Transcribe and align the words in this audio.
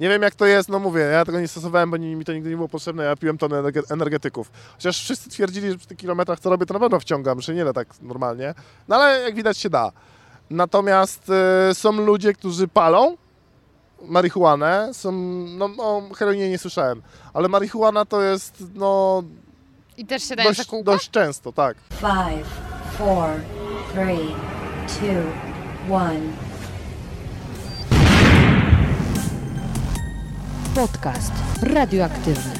Nie 0.00 0.08
wiem 0.08 0.22
jak 0.22 0.34
to 0.34 0.46
jest, 0.46 0.68
no 0.68 0.78
mówię, 0.78 1.00
ja 1.00 1.24
tego 1.24 1.40
nie 1.40 1.48
stosowałem, 1.48 1.90
bo 1.90 1.98
mi 1.98 2.24
to 2.24 2.32
nigdy 2.32 2.50
nie 2.50 2.56
było 2.56 2.68
potrzebne, 2.68 3.04
ja 3.04 3.16
piłem 3.16 3.38
tonę 3.38 3.62
energetyków. 3.90 4.50
Chociaż 4.72 5.02
wszyscy 5.02 5.30
twierdzili, 5.30 5.70
że 5.70 5.78
przy 5.78 5.86
tych 5.86 5.98
kilometrach 5.98 6.40
co 6.40 6.50
robię, 6.50 6.66
to 6.66 6.74
na 6.74 6.80
pewno 6.80 7.00
wciągam, 7.00 7.40
że 7.40 7.54
nie 7.54 7.64
da 7.64 7.72
tak 7.72 7.88
normalnie. 8.02 8.54
No 8.88 8.96
ale 8.96 9.20
jak 9.20 9.34
widać 9.34 9.58
się 9.58 9.70
da. 9.70 9.92
Natomiast 10.50 11.30
y, 11.70 11.74
są 11.74 11.92
ludzie, 11.92 12.32
którzy 12.32 12.68
palą 12.68 13.16
marihuanę, 14.02 14.88
są, 14.92 15.12
no 15.46 15.68
o 15.78 16.02
heroinie 16.14 16.50
nie 16.50 16.58
słyszałem, 16.58 17.02
ale 17.34 17.48
marihuana 17.48 18.04
to 18.04 18.22
jest, 18.22 18.64
no... 18.74 19.22
I 19.96 20.06
też 20.06 20.22
się 20.22 20.36
daje 20.36 20.48
dość, 20.48 20.70
dość 20.82 21.10
często, 21.10 21.52
tak. 21.52 21.76
Five, 21.90 22.46
four, 22.98 23.28
three, 23.94 24.34
two, 24.86 25.94
one. 25.94 26.49
Podcast 30.74 31.32
radioaktywny. 31.62 32.52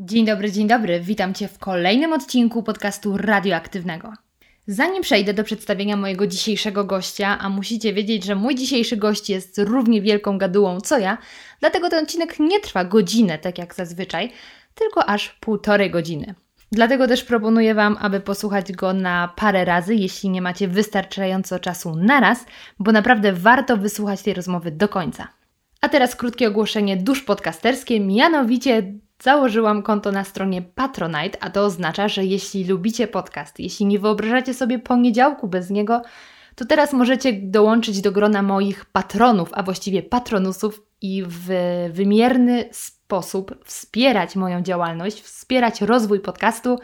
Dzień 0.00 0.26
dobry, 0.26 0.52
dzień 0.52 0.68
dobry. 0.68 1.00
Witam 1.00 1.34
Cię 1.34 1.48
w 1.48 1.58
kolejnym 1.58 2.12
odcinku 2.12 2.62
podcastu 2.62 3.16
radioaktywnego. 3.16 4.12
Zanim 4.66 5.02
przejdę 5.02 5.34
do 5.34 5.44
przedstawienia 5.44 5.96
mojego 5.96 6.26
dzisiejszego 6.26 6.84
gościa, 6.84 7.38
a 7.40 7.48
musicie 7.48 7.92
wiedzieć, 7.92 8.24
że 8.24 8.34
mój 8.34 8.54
dzisiejszy 8.54 8.96
gość 8.96 9.30
jest 9.30 9.58
równie 9.58 10.02
wielką 10.02 10.38
gadułą 10.38 10.80
co 10.80 10.98
ja, 10.98 11.18
dlatego 11.60 11.90
ten 11.90 12.04
odcinek 12.04 12.40
nie 12.40 12.60
trwa 12.60 12.84
godzinę, 12.84 13.38
tak 13.38 13.58
jak 13.58 13.74
zazwyczaj, 13.74 14.32
tylko 14.74 15.08
aż 15.08 15.28
półtorej 15.28 15.90
godziny. 15.90 16.34
Dlatego 16.72 17.08
też 17.08 17.24
proponuję 17.24 17.74
Wam, 17.74 17.96
aby 18.00 18.20
posłuchać 18.20 18.72
go 18.72 18.92
na 18.92 19.32
parę 19.36 19.64
razy, 19.64 19.94
jeśli 19.94 20.28
nie 20.28 20.42
macie 20.42 20.68
wystarczająco 20.68 21.58
czasu 21.58 21.96
na 21.96 22.20
raz, 22.20 22.46
bo 22.78 22.92
naprawdę 22.92 23.32
warto 23.32 23.76
wysłuchać 23.76 24.22
tej 24.22 24.34
rozmowy 24.34 24.70
do 24.70 24.88
końca. 24.88 25.28
A 25.80 25.88
teraz 25.88 26.16
krótkie 26.16 26.48
ogłoszenie 26.48 26.96
dusz 26.96 27.22
podcasterskie, 27.22 28.00
mianowicie 28.00 28.92
założyłam 29.22 29.82
konto 29.82 30.12
na 30.12 30.24
stronie 30.24 30.62
Patronite, 30.62 31.42
a 31.42 31.50
to 31.50 31.64
oznacza, 31.64 32.08
że 32.08 32.24
jeśli 32.24 32.64
lubicie 32.64 33.08
podcast, 33.08 33.60
jeśli 33.60 33.86
nie 33.86 33.98
wyobrażacie 33.98 34.54
sobie 34.54 34.78
poniedziałku 34.78 35.48
bez 35.48 35.70
niego, 35.70 36.02
to 36.54 36.64
teraz 36.64 36.92
możecie 36.92 37.32
dołączyć 37.32 38.00
do 38.00 38.12
grona 38.12 38.42
moich 38.42 38.84
patronów, 38.84 39.48
a 39.52 39.62
właściwie 39.62 40.02
patronusów 40.02 40.82
i 41.02 41.24
w 41.26 41.50
wymierny 41.92 42.68
sposób 42.72 42.97
wspierać 43.64 44.36
moją 44.36 44.62
działalność, 44.62 45.22
wspierać 45.22 45.80
rozwój 45.80 46.20
podcastu 46.20 46.78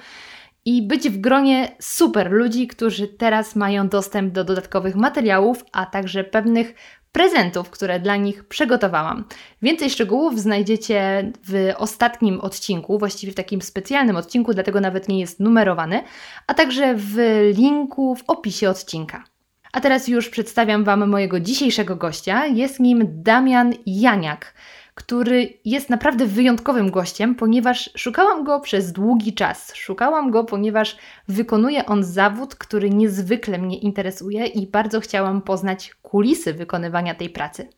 i 0.64 0.82
być 0.82 1.10
w 1.10 1.20
gronie 1.20 1.76
super 1.80 2.30
ludzi, 2.30 2.66
którzy 2.66 3.08
teraz 3.08 3.56
mają 3.56 3.88
dostęp 3.88 4.32
do 4.32 4.44
dodatkowych 4.44 4.96
materiałów, 4.96 5.64
a 5.72 5.86
także 5.86 6.24
pewnych 6.24 6.74
prezentów, 7.12 7.70
które 7.70 8.00
dla 8.00 8.16
nich 8.16 8.44
przygotowałam. 8.44 9.24
Więcej 9.62 9.90
szczegółów 9.90 10.40
znajdziecie 10.40 11.32
w 11.48 11.72
ostatnim 11.76 12.40
odcinku, 12.40 12.98
właściwie 12.98 13.32
w 13.32 13.36
takim 13.36 13.62
specjalnym 13.62 14.16
odcinku, 14.16 14.54
dlatego 14.54 14.80
nawet 14.80 15.08
nie 15.08 15.20
jest 15.20 15.40
numerowany, 15.40 16.02
a 16.46 16.54
także 16.54 16.94
w 16.96 17.16
linku 17.56 18.14
w 18.14 18.24
opisie 18.26 18.70
odcinka. 18.70 19.24
A 19.72 19.80
teraz 19.80 20.08
już 20.08 20.28
przedstawiam 20.28 20.84
Wam 20.84 21.08
mojego 21.10 21.40
dzisiejszego 21.40 21.96
gościa. 21.96 22.46
Jest 22.46 22.80
nim 22.80 23.06
Damian 23.08 23.74
Janiak, 23.86 24.54
który 24.94 25.58
jest 25.64 25.90
naprawdę 25.90 26.26
wyjątkowym 26.26 26.90
gościem, 26.90 27.34
ponieważ 27.34 27.90
szukałam 27.96 28.44
go 28.44 28.60
przez 28.60 28.92
długi 28.92 29.34
czas. 29.34 29.74
Szukałam 29.74 30.30
go, 30.30 30.44
ponieważ 30.44 30.96
wykonuje 31.28 31.86
on 31.86 32.04
zawód, 32.04 32.54
który 32.54 32.90
niezwykle 32.90 33.58
mnie 33.58 33.78
interesuje 33.78 34.46
i 34.46 34.66
bardzo 34.66 35.00
chciałam 35.00 35.42
poznać 35.42 35.94
kulisy 36.02 36.54
wykonywania 36.54 37.14
tej 37.14 37.30
pracy. 37.30 37.68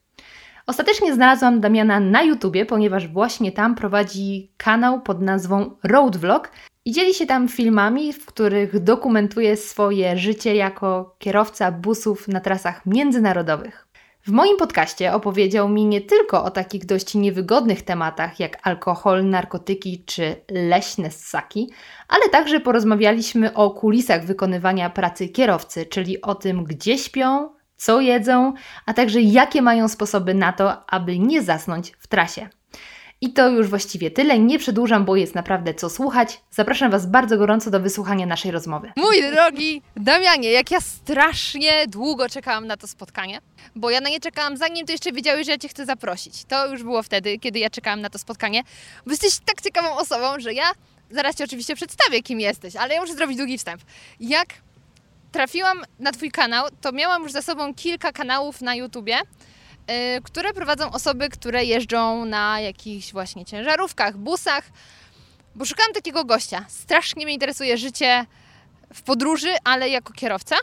Ostatecznie 0.66 1.14
znalazłam 1.14 1.60
Damiana 1.60 2.00
na 2.00 2.22
YouTubie, 2.22 2.66
ponieważ 2.66 3.08
właśnie 3.08 3.52
tam 3.52 3.74
prowadzi 3.74 4.50
kanał 4.56 5.00
pod 5.00 5.22
nazwą 5.22 5.70
Road 5.84 6.16
Vlog 6.16 6.50
i 6.84 6.92
dzieli 6.92 7.14
się 7.14 7.26
tam 7.26 7.48
filmami, 7.48 8.12
w 8.12 8.26
których 8.26 8.80
dokumentuje 8.80 9.56
swoje 9.56 10.18
życie 10.18 10.54
jako 10.54 11.16
kierowca 11.18 11.72
busów 11.72 12.28
na 12.28 12.40
trasach 12.40 12.86
międzynarodowych. 12.86 13.85
W 14.26 14.30
moim 14.30 14.56
podcaście 14.56 15.12
opowiedział 15.12 15.68
mi 15.68 15.84
nie 15.84 16.00
tylko 16.00 16.44
o 16.44 16.50
takich 16.50 16.86
dość 16.86 17.14
niewygodnych 17.14 17.82
tematach 17.82 18.40
jak 18.40 18.66
alkohol, 18.66 19.28
narkotyki 19.28 20.04
czy 20.06 20.36
leśne 20.50 21.10
ssaki, 21.10 21.70
ale 22.08 22.28
także 22.28 22.60
porozmawialiśmy 22.60 23.54
o 23.54 23.70
kulisach 23.70 24.24
wykonywania 24.24 24.90
pracy 24.90 25.28
kierowcy, 25.28 25.86
czyli 25.86 26.20
o 26.20 26.34
tym, 26.34 26.64
gdzie 26.64 26.98
śpią, 26.98 27.50
co 27.76 28.00
jedzą, 28.00 28.52
a 28.86 28.94
także 28.94 29.20
jakie 29.20 29.62
mają 29.62 29.88
sposoby 29.88 30.34
na 30.34 30.52
to, 30.52 30.90
aby 30.90 31.18
nie 31.18 31.42
zasnąć 31.42 31.92
w 31.98 32.06
trasie. 32.06 32.48
I 33.20 33.32
to 33.32 33.48
już 33.48 33.68
właściwie 33.68 34.10
tyle. 34.10 34.38
Nie 34.38 34.58
przedłużam, 34.58 35.04
bo 35.04 35.16
jest 35.16 35.34
naprawdę 35.34 35.74
co 35.74 35.90
słuchać. 35.90 36.40
Zapraszam 36.50 36.90
Was 36.90 37.06
bardzo 37.06 37.38
gorąco 37.38 37.70
do 37.70 37.80
wysłuchania 37.80 38.26
naszej 38.26 38.50
rozmowy. 38.50 38.92
Mój 38.96 39.22
drogi 39.32 39.82
Damianie, 39.96 40.50
jak 40.50 40.70
ja 40.70 40.80
strasznie 40.80 41.86
długo 41.88 42.28
czekałam 42.28 42.66
na 42.66 42.76
to 42.76 42.86
spotkanie, 42.86 43.40
bo 43.76 43.90
ja 43.90 44.00
na 44.00 44.08
nie 44.08 44.20
czekałam 44.20 44.56
zanim 44.56 44.86
Ty 44.86 44.92
jeszcze 44.92 45.12
wiedziałeś, 45.12 45.46
że 45.46 45.52
ja 45.52 45.58
Cię 45.58 45.68
chcę 45.68 45.86
zaprosić. 45.86 46.44
To 46.44 46.70
już 46.70 46.82
było 46.82 47.02
wtedy, 47.02 47.38
kiedy 47.38 47.58
ja 47.58 47.70
czekałam 47.70 48.00
na 48.00 48.10
to 48.10 48.18
spotkanie. 48.18 48.62
Bo 49.06 49.10
jesteś 49.10 49.38
tak 49.44 49.62
ciekawą 49.62 49.96
osobą, 49.96 50.26
że 50.38 50.52
ja 50.52 50.64
zaraz 51.10 51.36
Ci 51.36 51.44
oczywiście 51.44 51.76
przedstawię, 51.76 52.22
kim 52.22 52.40
jesteś, 52.40 52.76
ale 52.76 52.94
ja 52.94 53.00
muszę 53.00 53.14
zrobić 53.14 53.38
długi 53.38 53.58
wstęp. 53.58 53.82
Jak 54.20 54.48
trafiłam 55.32 55.82
na 55.98 56.12
Twój 56.12 56.30
kanał, 56.30 56.66
to 56.80 56.92
miałam 56.92 57.22
już 57.22 57.32
za 57.32 57.42
sobą 57.42 57.74
kilka 57.74 58.12
kanałów 58.12 58.60
na 58.60 58.74
YouTubie, 58.74 59.16
które 60.24 60.52
prowadzą 60.52 60.92
osoby, 60.92 61.28
które 61.28 61.64
jeżdżą 61.64 62.24
na 62.24 62.60
jakichś 62.60 63.12
właśnie 63.12 63.44
ciężarówkach, 63.44 64.16
busach, 64.16 64.64
bo 65.54 65.64
szukałam 65.64 65.92
takiego 65.92 66.24
gościa. 66.24 66.64
Strasznie 66.68 67.24
mnie 67.24 67.34
interesuje 67.34 67.78
życie 67.78 68.26
w 68.94 69.02
podróży, 69.02 69.48
ale 69.64 69.88
jako 69.88 70.12
kierowca. 70.12 70.56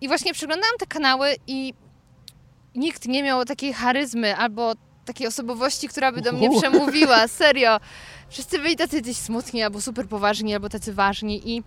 I 0.00 0.08
właśnie 0.08 0.32
przeglądałam 0.32 0.76
te 0.78 0.86
kanały 0.86 1.36
i 1.46 1.74
nikt 2.74 3.06
nie 3.06 3.22
miał 3.22 3.44
takiej 3.44 3.72
charyzmy 3.72 4.36
albo 4.36 4.74
takiej 5.04 5.26
osobowości, 5.26 5.88
która 5.88 6.12
by 6.12 6.20
do 6.20 6.32
mnie 6.32 6.58
przemówiła. 6.58 7.28
Serio. 7.38 7.80
Wszyscy 8.28 8.58
byli 8.58 8.76
tacy 8.76 9.02
gdzieś 9.02 9.16
smutni, 9.16 9.62
albo 9.62 9.80
super 9.80 10.08
poważni, 10.08 10.54
albo 10.54 10.68
tacy 10.68 10.94
ważni 10.94 11.50
i, 11.50 11.62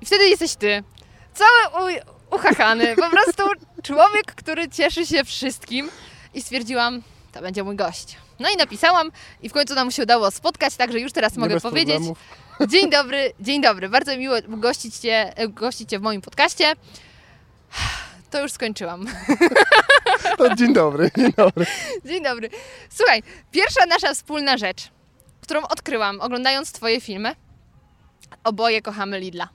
i 0.00 0.06
wtedy 0.06 0.28
jesteś 0.28 0.54
ty. 0.54 0.84
Cały 1.34 1.84
u, 2.30 2.34
uchachany. 2.36 2.96
Po 2.96 3.10
prostu 3.10 3.42
człowiek, 3.82 4.26
który 4.26 4.68
cieszy 4.68 5.06
się 5.06 5.24
wszystkim 5.24 5.90
i 6.34 6.42
stwierdziłam, 6.42 7.02
to 7.32 7.40
będzie 7.40 7.64
mój 7.64 7.76
gość. 7.76 8.16
No 8.40 8.50
i 8.50 8.56
napisałam 8.56 9.12
i 9.42 9.48
w 9.48 9.52
końcu 9.52 9.74
nam 9.74 9.90
się 9.90 10.02
udało 10.02 10.30
spotkać, 10.30 10.76
także 10.76 11.00
już 11.00 11.12
teraz 11.12 11.36
mogę 11.36 11.60
powiedzieć. 11.60 11.94
Problemów. 11.94 12.18
Dzień 12.72 12.90
dobry, 12.90 13.32
dzień 13.40 13.62
dobry. 13.62 13.88
Bardzo 13.88 14.16
miło 14.16 14.36
gościć 14.48 14.96
cię, 14.96 15.32
gościć 15.48 15.90
cię 15.90 15.98
w 15.98 16.02
moim 16.02 16.20
podcaście. 16.20 16.72
To 18.30 18.42
już 18.42 18.52
skończyłam. 18.52 19.06
To 20.38 20.54
dzień 20.54 20.74
dobry, 20.74 21.10
dzień 21.16 21.32
dobry. 21.36 21.66
Dzień 22.04 22.22
dobry. 22.22 22.50
Słuchaj, 22.90 23.22
pierwsza 23.50 23.86
nasza 23.86 24.14
wspólna 24.14 24.58
rzecz, 24.58 24.88
którą 25.40 25.62
odkryłam 25.62 26.20
oglądając 26.20 26.72
Twoje 26.72 27.00
filmy. 27.00 27.36
Oboje 28.44 28.82
kochamy 28.82 29.20
Lidla. 29.20 29.48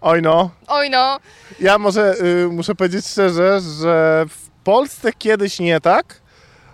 Oj 0.00 0.22
no. 0.22 0.50
Oj 0.66 0.90
no. 0.90 1.20
Ja 1.60 1.78
może 1.78 2.14
y, 2.20 2.48
muszę 2.48 2.74
powiedzieć 2.74 3.06
szczerze, 3.06 3.60
że 3.60 4.24
w 4.28 4.49
Polsce 4.64 5.12
kiedyś 5.12 5.58
nie 5.58 5.80
tak. 5.80 6.20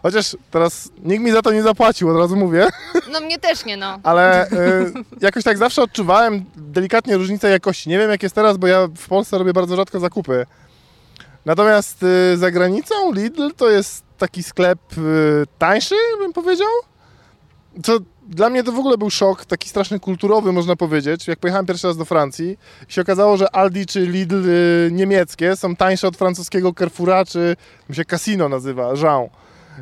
Chociaż 0.02 0.36
teraz 0.50 0.90
nikt 1.04 1.24
mi 1.24 1.32
za 1.32 1.42
to 1.42 1.52
nie 1.52 1.62
zapłacił, 1.62 2.10
od 2.10 2.16
razu 2.16 2.36
mówię. 2.36 2.68
No 3.12 3.20
mnie 3.20 3.38
też 3.38 3.64
nie, 3.64 3.76
no. 3.76 3.98
Ale 4.02 4.50
y, 4.50 4.92
jakoś 5.20 5.44
tak 5.44 5.58
zawsze 5.58 5.82
odczuwałem 5.82 6.44
delikatnie 6.56 7.16
różnicę 7.16 7.50
jakości. 7.50 7.88
Nie 7.88 7.98
wiem 7.98 8.10
jak 8.10 8.22
jest 8.22 8.34
teraz, 8.34 8.56
bo 8.56 8.66
ja 8.66 8.88
w 8.96 9.08
Polsce 9.08 9.38
robię 9.38 9.52
bardzo 9.52 9.76
rzadko 9.76 10.00
zakupy. 10.00 10.46
Natomiast 11.44 12.02
y, 12.02 12.36
za 12.36 12.50
granicą 12.50 13.12
Lidl 13.12 13.50
to 13.56 13.70
jest 13.70 14.04
taki 14.18 14.42
sklep 14.42 14.78
y, 14.98 15.44
tańszy, 15.58 15.94
bym 16.18 16.32
powiedział. 16.32 16.68
Co 17.82 17.98
dla 18.28 18.50
mnie 18.50 18.64
to 18.64 18.72
w 18.72 18.78
ogóle 18.78 18.98
był 18.98 19.10
szok, 19.10 19.44
taki 19.44 19.68
straszny 19.68 20.00
kulturowy, 20.00 20.52
można 20.52 20.76
powiedzieć. 20.76 21.28
Jak 21.28 21.38
pojechałem 21.38 21.66
pierwszy 21.66 21.86
raz 21.86 21.96
do 21.96 22.04
Francji, 22.04 22.58
się 22.88 23.00
okazało, 23.00 23.36
że 23.36 23.56
Aldi 23.56 23.86
czy 23.86 24.06
Lidl 24.06 24.48
y, 24.48 24.88
niemieckie 24.92 25.56
są 25.56 25.76
tańsze 25.76 26.08
od 26.08 26.16
francuskiego 26.16 26.72
Carrefoura, 26.78 27.24
czy 27.24 27.56
się 27.92 28.04
Casino 28.04 28.48
nazywa, 28.48 28.92
Jean. 29.02 29.28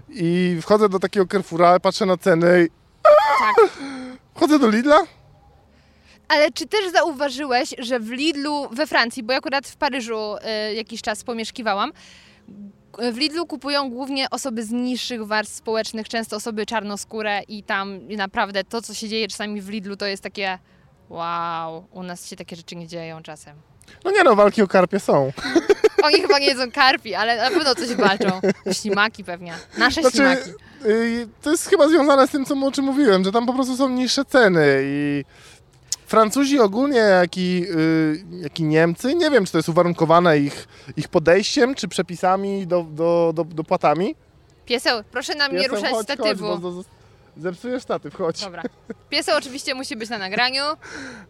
I 0.08 0.58
wchodzę 0.62 0.88
do 0.88 0.98
takiego 0.98 1.26
Carrefoura, 1.26 1.80
patrzę 1.80 2.06
na 2.06 2.16
ceny 2.16 2.64
i... 2.64 2.68
Tak. 3.38 3.70
Wchodzę 4.34 4.58
do 4.58 4.70
Lidla, 4.70 4.98
ale 6.28 6.52
czy 6.52 6.66
też 6.66 6.92
zauważyłeś, 6.92 7.74
że 7.78 8.00
w 8.00 8.10
Lidlu 8.10 8.68
we 8.72 8.86
Francji, 8.86 9.22
bo 9.22 9.32
ja 9.32 9.38
akurat 9.38 9.68
w 9.68 9.76
Paryżu 9.76 10.36
y, 10.70 10.74
jakiś 10.74 11.02
czas 11.02 11.24
pomieszkiwałam, 11.24 11.92
w 13.12 13.16
Lidlu 13.16 13.46
kupują 13.46 13.90
głównie 13.90 14.30
osoby 14.30 14.64
z 14.64 14.70
niższych 14.70 15.26
warstw 15.26 15.56
społecznych, 15.56 16.08
często 16.08 16.36
osoby 16.36 16.66
czarnoskóre 16.66 17.42
i 17.48 17.62
tam 17.62 18.08
naprawdę 18.08 18.64
to, 18.64 18.82
co 18.82 18.94
się 18.94 19.08
dzieje 19.08 19.28
czasami 19.28 19.60
w 19.60 19.68
Lidlu, 19.68 19.96
to 19.96 20.06
jest 20.06 20.22
takie 20.22 20.58
wow, 21.08 21.86
u 21.90 22.02
nas 22.02 22.28
się 22.28 22.36
takie 22.36 22.56
rzeczy 22.56 22.76
nie 22.76 22.88
dzieją 22.88 23.22
czasem. 23.22 23.56
No 24.04 24.10
nie 24.10 24.24
no, 24.24 24.34
walki 24.34 24.62
o 24.62 24.68
karpie 24.68 25.00
są. 25.00 25.32
Oni 26.04 26.20
chyba 26.20 26.38
nie 26.38 26.46
jedzą 26.46 26.70
karpi, 26.70 27.14
ale 27.14 27.36
na 27.36 27.50
pewno 27.50 27.74
coś 27.74 27.94
walczą. 27.94 28.40
Ślimaki 28.72 29.24
pewnie. 29.24 29.54
Nasze 29.78 30.00
Znaczy, 30.00 30.16
ślimaki. 30.16 30.50
y, 30.86 31.28
to 31.42 31.50
jest 31.50 31.68
chyba 31.68 31.88
związane 31.88 32.26
z 32.26 32.30
tym, 32.30 32.44
co, 32.44 32.54
o 32.54 32.72
czym 32.72 32.84
mówiłem, 32.84 33.24
że 33.24 33.32
tam 33.32 33.46
po 33.46 33.52
prostu 33.52 33.76
są 33.76 33.88
niższe 33.88 34.24
ceny 34.24 34.80
i 34.84 35.24
Francuzi 36.18 36.60
ogólnie, 36.60 36.98
jak 36.98 37.38
i, 37.38 37.66
y, 37.70 38.24
jak 38.40 38.60
i 38.60 38.64
Niemcy, 38.64 39.14
nie 39.14 39.30
wiem, 39.30 39.46
czy 39.46 39.52
to 39.52 39.58
jest 39.58 39.68
uwarunkowane 39.68 40.38
ich, 40.38 40.68
ich 40.96 41.08
podejściem, 41.08 41.74
czy 41.74 41.88
przepisami 41.88 42.66
do, 42.66 42.82
do, 42.90 43.32
do, 43.34 43.44
do 43.44 43.64
płatami. 43.64 44.14
Pieseł, 44.66 45.02
proszę 45.10 45.34
nam 45.34 45.56
nie 45.56 45.68
ruszać 45.68 45.90
chodź, 45.90 46.02
statywu. 46.02 46.46
Chodź, 46.46 46.60
bo 46.60 46.70
z- 46.72 46.84
z- 46.84 46.88
zepsujesz 47.36 47.82
statyw, 47.82 48.14
chodź. 48.14 48.40
Dobra. 48.44 48.62
Pieseł 49.10 49.38
oczywiście 49.38 49.74
musi 49.74 49.96
być 49.96 50.10
na 50.10 50.18
nagraniu. 50.18 50.62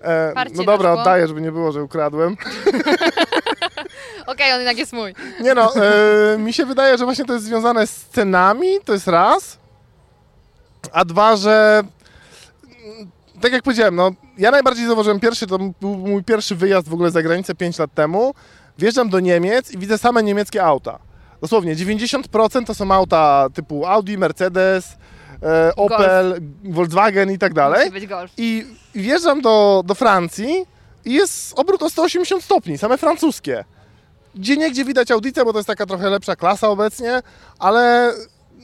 E, 0.01 0.33
Parcie 0.35 0.55
no 0.57 0.63
na 0.63 0.73
dobra, 0.73 0.91
szkło. 0.91 1.01
oddaję, 1.01 1.29
żeby 1.29 1.41
nie 1.41 1.53
było, 1.53 1.73
że 1.73 1.83
ukradłem. 1.83 2.37
Okej, 4.27 4.53
on 4.53 4.59
jednak 4.59 4.79
jest 4.79 4.93
mój. 4.93 5.15
Nie 5.41 5.55
no, 5.55 5.73
e, 5.77 6.39
mi 6.39 6.53
się 6.53 6.67
wydaje, 6.67 6.99
że 6.99 7.05
właśnie 7.05 7.25
to 7.25 7.33
jest 7.33 7.45
związane 7.45 7.87
z 7.87 8.05
cenami, 8.05 8.69
to 8.85 8.93
jest 8.93 9.09
raz. 9.09 9.59
A 10.93 11.05
dwa, 11.05 11.37
że 11.37 11.83
mm, 12.87 13.11
tak 13.41 13.53
jak 13.53 13.63
powiedziałem, 13.63 13.97
no 13.97 14.11
ja 14.39 14.51
najbardziej 14.51 14.87
zauważyłem 14.87 15.21
pierwszy, 15.21 15.47
to 15.47 15.59
był 15.59 15.97
mój 15.97 16.25
pierwszy 16.25 16.55
wyjazd 16.55 16.89
w 16.89 16.95
ogóle 16.95 17.11
za 17.11 17.23
granicę 17.23 17.55
5 17.55 17.79
lat 17.79 17.95
temu. 17.95 18.35
Wjeżdżam 18.79 19.09
do 19.09 19.21
Niemiec 19.21 19.73
i 19.73 19.79
widzę 19.79 19.99
same 19.99 20.23
niemieckie 20.23 20.65
auta. 20.65 20.99
Dosłownie 21.41 21.77
90% 21.77 22.67
to 22.67 22.75
są 22.75 22.91
auta 22.91 23.49
typu 23.55 23.87
Audi, 23.87 24.19
Mercedes, 24.19 24.97
e, 25.43 25.73
Opel, 25.77 26.41
Volkswagen 26.65 27.31
i 27.31 27.39
tak 27.39 27.55
dalej. 27.55 27.81
Musi 27.81 28.01
być 28.01 28.07
golf. 28.07 28.33
I 28.37 28.67
wjeżdżam 28.95 29.41
do, 29.41 29.83
do 29.87 29.95
Francji 29.95 30.67
i 31.05 31.13
jest 31.13 31.59
obrót 31.59 31.83
o 31.83 31.91
180 31.91 32.45
stopni, 32.45 32.79
same 32.79 32.99
francuskie. 32.99 33.65
Gdzie 34.35 34.57
niegdzie 34.57 34.85
widać 34.85 35.11
audicę, 35.11 35.45
bo 35.45 35.53
to 35.53 35.59
jest 35.59 35.67
taka 35.67 35.87
trochę 35.87 36.11
lepsza 36.11 36.37
klasa 36.37 36.69
obecnie, 36.69 37.23
ale 37.59 38.13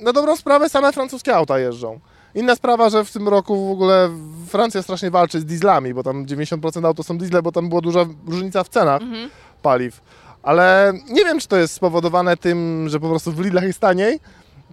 na 0.02 0.12
dobrą 0.12 0.37
sprawę 0.37 0.69
same 0.69 0.93
francuskie 0.93 1.37
auta 1.37 1.58
jeżdżą. 1.58 2.00
Inna 2.34 2.56
sprawa, 2.56 2.90
że 2.90 3.04
w 3.04 3.12
tym 3.12 3.28
roku 3.28 3.68
w 3.68 3.70
ogóle 3.72 4.08
Francja 4.48 4.82
strasznie 4.82 5.10
walczy 5.10 5.40
z 5.40 5.44
dieslami, 5.44 5.94
bo 5.94 6.02
tam 6.02 6.26
90% 6.26 6.86
aut 6.86 6.96
to 6.96 7.02
są 7.02 7.18
diesle, 7.18 7.42
bo 7.42 7.52
tam 7.52 7.68
była 7.68 7.80
duża 7.80 8.06
różnica 8.26 8.64
w 8.64 8.68
cenach 8.68 9.02
Mhm. 9.02 9.30
paliw. 9.62 10.00
Ale 10.42 10.92
nie 11.08 11.24
wiem, 11.24 11.40
czy 11.40 11.48
to 11.48 11.56
jest 11.56 11.74
spowodowane 11.74 12.36
tym, 12.36 12.86
że 12.88 13.00
po 13.00 13.08
prostu 13.08 13.32
w 13.32 13.40
Lidlach 13.40 13.64
jest 13.64 13.78
taniej, 13.78 14.20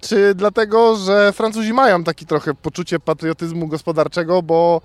czy 0.01 0.35
dlatego, 0.35 0.95
że 0.95 1.33
Francuzi 1.33 1.73
mają 1.73 2.03
taki 2.03 2.25
trochę 2.25 2.53
poczucie 2.53 2.99
patriotyzmu 2.99 3.67
gospodarczego, 3.67 4.41
bo, 4.41 4.81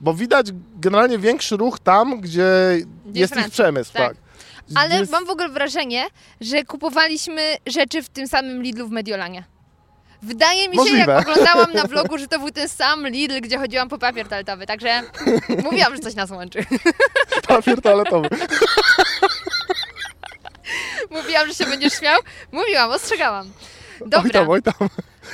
bo 0.00 0.14
widać 0.14 0.46
generalnie 0.80 1.18
większy 1.18 1.56
ruch 1.56 1.78
tam, 1.78 2.20
gdzie, 2.20 2.46
Gdzie 3.06 3.20
jest 3.20 3.32
Francja, 3.32 3.46
ich 3.48 3.52
przemysł. 3.52 3.92
tak. 3.92 4.08
Tak. 4.08 4.16
Ale 4.74 4.98
Jest- 4.98 5.12
mam 5.12 5.26
w 5.26 5.30
ogóle 5.30 5.48
wrażenie, 5.48 6.04
że 6.40 6.64
kupowaliśmy 6.64 7.42
rzeczy 7.66 8.02
w 8.02 8.08
tym 8.08 8.28
samym 8.28 8.62
Lidlu 8.62 8.88
w 8.88 8.90
Mediolanie. 8.90 9.44
Wydaje 10.26 10.68
mi 10.68 10.74
się, 10.74 10.80
Możliwe. 10.82 11.12
jak 11.12 11.28
oglądałam 11.28 11.72
na 11.72 11.84
vlogu, 11.92 12.18
że 12.18 12.28
to 12.28 12.38
był 12.38 12.50
ten 12.50 12.68
sam 12.68 13.08
Lidl, 13.08 13.40
gdzie 13.40 13.58
chodziłam 13.58 13.88
po 13.88 13.98
papier 13.98 14.28
toaletowy, 14.28 14.66
także 14.66 15.02
mówiłam, 15.64 15.96
że 15.96 15.98
coś 15.98 16.14
nas 16.14 16.30
łączy. 16.30 16.64
papier 17.48 17.82
toaletowy. 17.82 18.28
Mówiłam, 21.10 21.48
że 21.48 21.54
się 21.54 21.64
będziesz 21.66 21.92
śmiał. 21.92 22.20
Mówiłam, 22.52 22.90
ostrzegałam. 22.90 23.50
Oj 24.00 24.08
Dobra, 24.08 24.30
tam, 24.30 24.50
oj 24.50 24.62
tam. 24.62 24.88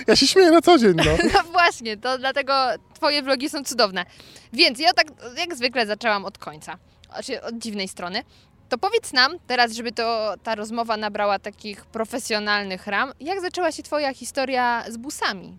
Ja 0.06 0.16
się 0.16 0.26
śmieję 0.26 0.50
na 0.50 0.62
co 0.62 0.78
dzień, 0.78 0.92
no. 0.96 1.04
no 1.34 1.42
właśnie, 1.52 1.96
to 1.96 2.18
dlatego 2.18 2.54
twoje 2.94 3.22
vlogi 3.22 3.50
są 3.50 3.64
cudowne. 3.64 4.04
Więc 4.52 4.78
ja 4.78 4.92
tak 4.92 5.06
jak 5.36 5.54
zwykle 5.56 5.86
zaczęłam 5.86 6.24
od 6.24 6.38
końca, 6.38 6.78
znaczy 7.12 7.42
od 7.42 7.58
dziwnej 7.58 7.88
strony. 7.88 8.24
To 8.72 8.78
powiedz 8.78 9.12
nam 9.12 9.32
teraz, 9.46 9.72
żeby 9.72 9.92
to 9.92 10.34
ta 10.42 10.54
rozmowa 10.54 10.96
nabrała 10.96 11.38
takich 11.38 11.84
profesjonalnych 11.84 12.86
ram, 12.86 13.12
jak 13.20 13.40
zaczęła 13.40 13.72
się 13.72 13.82
twoja 13.82 14.14
historia 14.14 14.84
z 14.90 14.96
busami? 14.96 15.58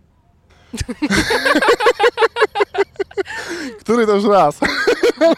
Który 3.80 4.06
to 4.06 4.14
już 4.14 4.24
raz. 4.24 4.58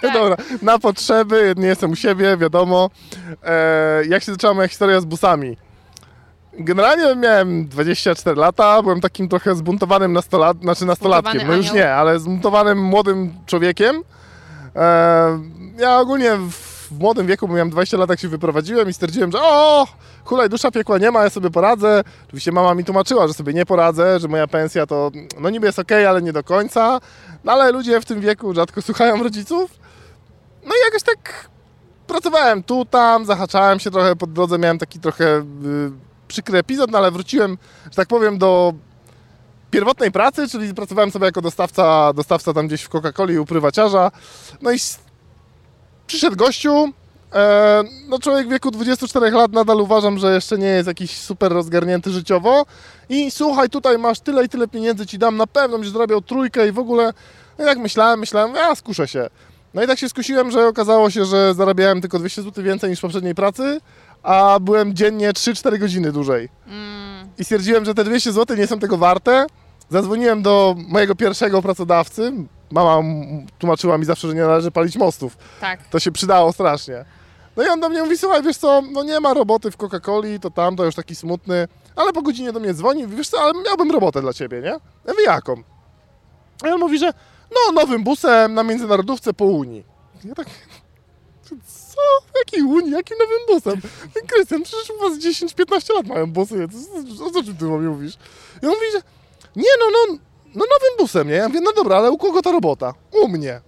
Tak. 0.03 0.13
dobra, 0.13 0.37
na 0.63 0.79
potrzeby, 0.79 1.55
nie 1.57 1.67
jestem 1.69 1.91
u 1.91 1.97
siebie, 1.97 2.37
wiadomo. 2.37 2.91
E, 3.45 4.05
jak 4.09 4.23
się 4.23 4.33
zaczęła 4.33 4.55
moja 4.55 4.69
historia 4.69 5.01
z 5.01 5.05
busami? 5.05 5.57
Generalnie 6.53 7.17
miałem 7.17 7.69
24 7.69 8.37
lata, 8.41 8.83
byłem 8.83 9.01
takim 9.01 9.29
trochę 9.29 9.55
zbuntowanym 9.55 10.13
nastolat, 10.13 10.61
znaczy 10.61 10.85
nastolatkiem, 10.85 11.33
Zbuntowany 11.33 11.57
no 11.57 11.63
już 11.63 11.71
anioł. 11.71 11.85
nie, 11.85 11.95
ale 11.95 12.19
zbuntowanym 12.19 12.79
młodym 12.83 13.35
człowiekiem. 13.47 14.03
E, 14.77 15.39
ja 15.79 15.99
ogólnie 15.99 16.37
w, 16.37 16.66
w 16.87 16.99
młodym 16.99 17.27
wieku, 17.27 17.49
bo 17.49 17.55
miałem 17.55 17.71
20 17.71 17.97
lat, 17.97 18.11
jak 18.11 18.21
się 18.21 18.29
wyprowadziłem 18.29 18.89
i 18.89 18.93
stwierdziłem, 18.93 19.33
że 19.33 19.39
o, 19.43 19.87
hulaj, 20.25 20.49
dusza 20.49 20.71
piekła 20.71 20.99
nie 20.99 21.11
ma, 21.11 21.23
ja 21.25 21.31
sobie 21.31 21.51
poradzę. 21.51 22.05
Oczywiście 22.27 22.53
mama 22.53 22.75
mi 22.75 22.85
tłumaczyła, 22.85 23.29
że 23.29 23.35
sobie 23.35 23.53
nie 23.53 23.67
poradzę, 23.67 24.21
że 24.21 24.29
moja 24.29 24.47
pensja 24.47 24.87
to, 24.87 25.11
no 25.41 25.51
niby 25.51 25.67
jest 25.67 25.79
okej, 25.79 26.07
ale 26.07 26.23
nie 26.23 26.33
do 26.33 26.45
końca. 26.45 27.01
No 27.45 27.53
ale 27.53 27.73
ludzie 27.73 28.01
w 28.01 28.05
tym 28.05 28.21
wieku 28.21 28.55
rzadko 28.55 28.83
słuchają 28.83 29.23
rodziców. 29.23 29.71
No 30.63 30.71
i 30.71 30.85
jakoś 30.85 31.03
tak 31.03 31.51
pracowałem 32.07 32.63
tu, 32.63 32.85
tam, 32.85 33.25
zahaczałem 33.25 33.81
się 33.81 33.91
trochę 33.91 34.17
po 34.17 34.27
drodze, 34.27 34.59
miałem 34.59 34.79
taki 34.79 35.01
trochę 35.01 35.39
y, 35.39 35.45
przykry 36.29 36.59
epizod, 36.59 36.91
no 36.91 36.99
ale 36.99 37.11
wróciłem, 37.11 37.59
że 37.85 37.97
tak 37.97 38.09
powiem, 38.09 38.39
do 38.39 38.75
pierwotnej 39.71 40.13
pracy, 40.13 40.49
czyli 40.49 40.75
pracowałem 40.75 41.11
sobie 41.11 41.27
jako 41.27 41.41
dostawca, 41.41 42.13
dostawca 42.13 42.53
tam 42.53 42.67
gdzieś 42.67 42.83
w 42.83 42.89
Coca-Coli 42.89 43.39
u 43.39 43.45
prywaciarza. 43.45 44.11
No 44.63 44.73
i 44.73 44.79
przyszedł 46.07 46.37
gościu, 46.37 46.93
e, 47.35 47.85
no 48.09 48.19
człowiek 48.19 48.47
w 48.47 48.51
wieku 48.51 48.71
24 48.71 49.31
lat 49.31 49.53
nadal 49.53 49.81
uważam, 49.81 50.19
że 50.19 50.35
jeszcze 50.35 50.59
nie 50.59 50.67
jest 50.67 50.89
jakiś 50.89 51.19
super 51.19 51.53
rozgarnięty 51.53 52.11
życiowo 52.11 52.67
i 53.09 53.31
słuchaj, 53.31 53.71
tutaj 53.71 53.99
masz 53.99 54.21
tyle 54.21 54.45
i 54.45 54.49
tyle 54.49 54.69
pieniędzy 54.69 55.07
ci 55.07 55.19
dam, 55.19 55.37
na 55.37 55.47
pewno 55.47 55.77
będziesz 55.77 55.93
zarabiał 55.93 56.21
trójkę 56.21 56.69
i 56.69 56.73
w 56.73 56.79
ogóle, 56.79 57.13
no 57.59 57.65
i 57.65 57.67
tak 57.67 57.79
myślałem, 57.79 58.21
myślałem, 58.21 58.55
ja 58.55 58.75
skuszę 58.75 59.09
się. 59.09 59.29
No 59.75 59.83
i 59.83 59.87
tak 59.87 59.99
się 59.99 60.09
skusiłem, 60.09 60.51
że 60.51 60.67
okazało 60.67 61.11
się, 61.11 61.25
że 61.25 61.55
zarabiałem 61.55 62.01
tylko 62.01 62.19
200 62.19 62.43
zł 62.43 62.65
więcej 62.65 62.91
niż 62.91 62.99
w 62.99 63.03
poprzedniej 63.03 63.35
pracy, 63.35 63.81
a 64.23 64.59
byłem 64.61 64.95
dziennie 64.95 65.33
3-4 65.33 65.79
godziny 65.79 66.13
dłużej. 66.13 66.49
Mm, 66.67 67.29
I 67.39 67.45
stwierdziłem, 67.45 67.85
że 67.85 67.95
te 67.95 68.05
200 68.05 68.33
zł 68.33 68.57
nie 68.57 68.67
są 68.67 68.79
tego 68.79 68.97
warte. 68.97 69.47
Zadzwoniłem 69.91 70.43
do 70.43 70.75
mojego 70.89 71.15
pierwszego 71.15 71.63
pracodawcy. 71.63 72.33
Mama 72.71 72.99
tłumaczyła 73.59 73.99
mi 73.99 74.05
zawsze, 74.05 74.29
że 74.29 74.35
nie 74.35 74.41
należy 74.43 74.71
palić 74.71 74.97
mostów. 74.97 75.37
tak. 75.61 75.87
To 75.87 75.99
się 76.01 76.13
przydało 76.13 76.53
strasznie. 76.53 77.05
No 77.57 77.65
i 77.65 77.69
on 77.69 77.81
do 77.81 77.89
mnie 77.89 78.03
mówi, 78.03 78.19
słuchaj, 78.19 78.43
wiesz 78.43 78.57
co, 78.57 78.83
no 78.93 79.03
nie 79.05 79.21
ma 79.21 79.35
roboty 79.35 79.71
w 79.71 79.77
Coca-Coli, 79.77 80.39
to 80.41 80.51
tam, 80.51 80.77
to 80.77 80.85
już 80.85 80.95
taki 80.95 81.15
smutny. 81.15 81.69
Ale 81.97 82.13
po 82.13 82.23
godzinie 82.23 82.53
do 82.53 82.61
mnie 82.61 82.75
dzwoni, 82.75 83.07
wiesz 83.07 83.29
co, 83.29 83.41
ale 83.41 83.53
miałbym 83.63 83.91
robotę 83.91 84.21
dla 84.21 84.33
ciebie, 84.33 84.61
nie? 84.61 84.69
Ja 84.69 84.79
mówię, 85.09 85.25
jaką? 85.25 85.63
A 86.65 86.69
on 86.69 86.81
mówi, 86.81 86.99
że 86.99 87.13
no 87.51 87.73
nowym 87.73 88.05
busem 88.05 88.55
na 88.55 88.63
międzynarodówce 88.63 89.35
po 89.35 89.45
Unii. 89.45 89.85
Ja 90.25 90.35
tak, 90.35 90.47
co? 91.67 92.01
Jakiej 92.39 92.63
Unii? 92.63 92.91
Jakim 92.91 93.17
nowym 93.19 93.39
busem? 93.49 93.91
Krystian, 94.27 94.63
przecież 94.63 94.91
u 94.91 94.99
was 95.01 95.19
10-15 95.19 95.95
lat 95.95 96.07
mają 96.07 96.33
busy. 96.33 96.69
O 97.27 97.31
co 97.31 97.43
ty 97.43 97.65
mi 97.65 97.71
mówisz? 97.71 98.15
I 98.63 98.67
on 98.67 98.73
mówi, 98.73 98.87
że 98.93 99.03
nie 99.57 99.71
no, 99.81 99.87
no, 99.93 100.19
no 100.55 100.65
nowym 100.73 100.99
busem, 100.99 101.29
nie? 101.29 101.35
Ja 101.35 101.49
mówię, 101.49 101.61
no 101.61 101.73
dobra, 101.73 101.97
ale 101.97 102.11
u 102.11 102.19
kogo 102.19 102.43
ta 102.43 102.53
robota? 102.53 102.95
U 103.23 103.29
mnie. 103.29 103.61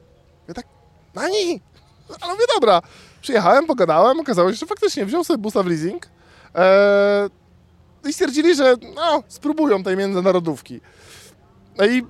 Ja 0.49 0.55
tak, 0.55 0.67
na 1.15 1.29
niej. 1.29 1.61
Ale 2.21 2.33
mówię, 2.33 2.45
dobra. 2.55 2.83
Przyjechałem, 3.21 3.67
pogadałem, 3.67 4.21
okazało 4.21 4.53
się, 4.53 4.57
że 4.57 4.67
faktycznie 4.67 5.07
wziął 5.07 5.25
sobie 5.25 5.39
busa 5.39 5.63
w 5.63 5.67
leasing 5.67 6.07
eee, 6.55 7.31
i 8.09 8.13
stwierdzili, 8.13 8.55
że 8.55 8.75
no, 8.95 9.23
spróbują 9.29 9.83
tej 9.83 9.97
międzynarodówki. 9.97 10.81
No 11.79 11.87
i 11.87 12.07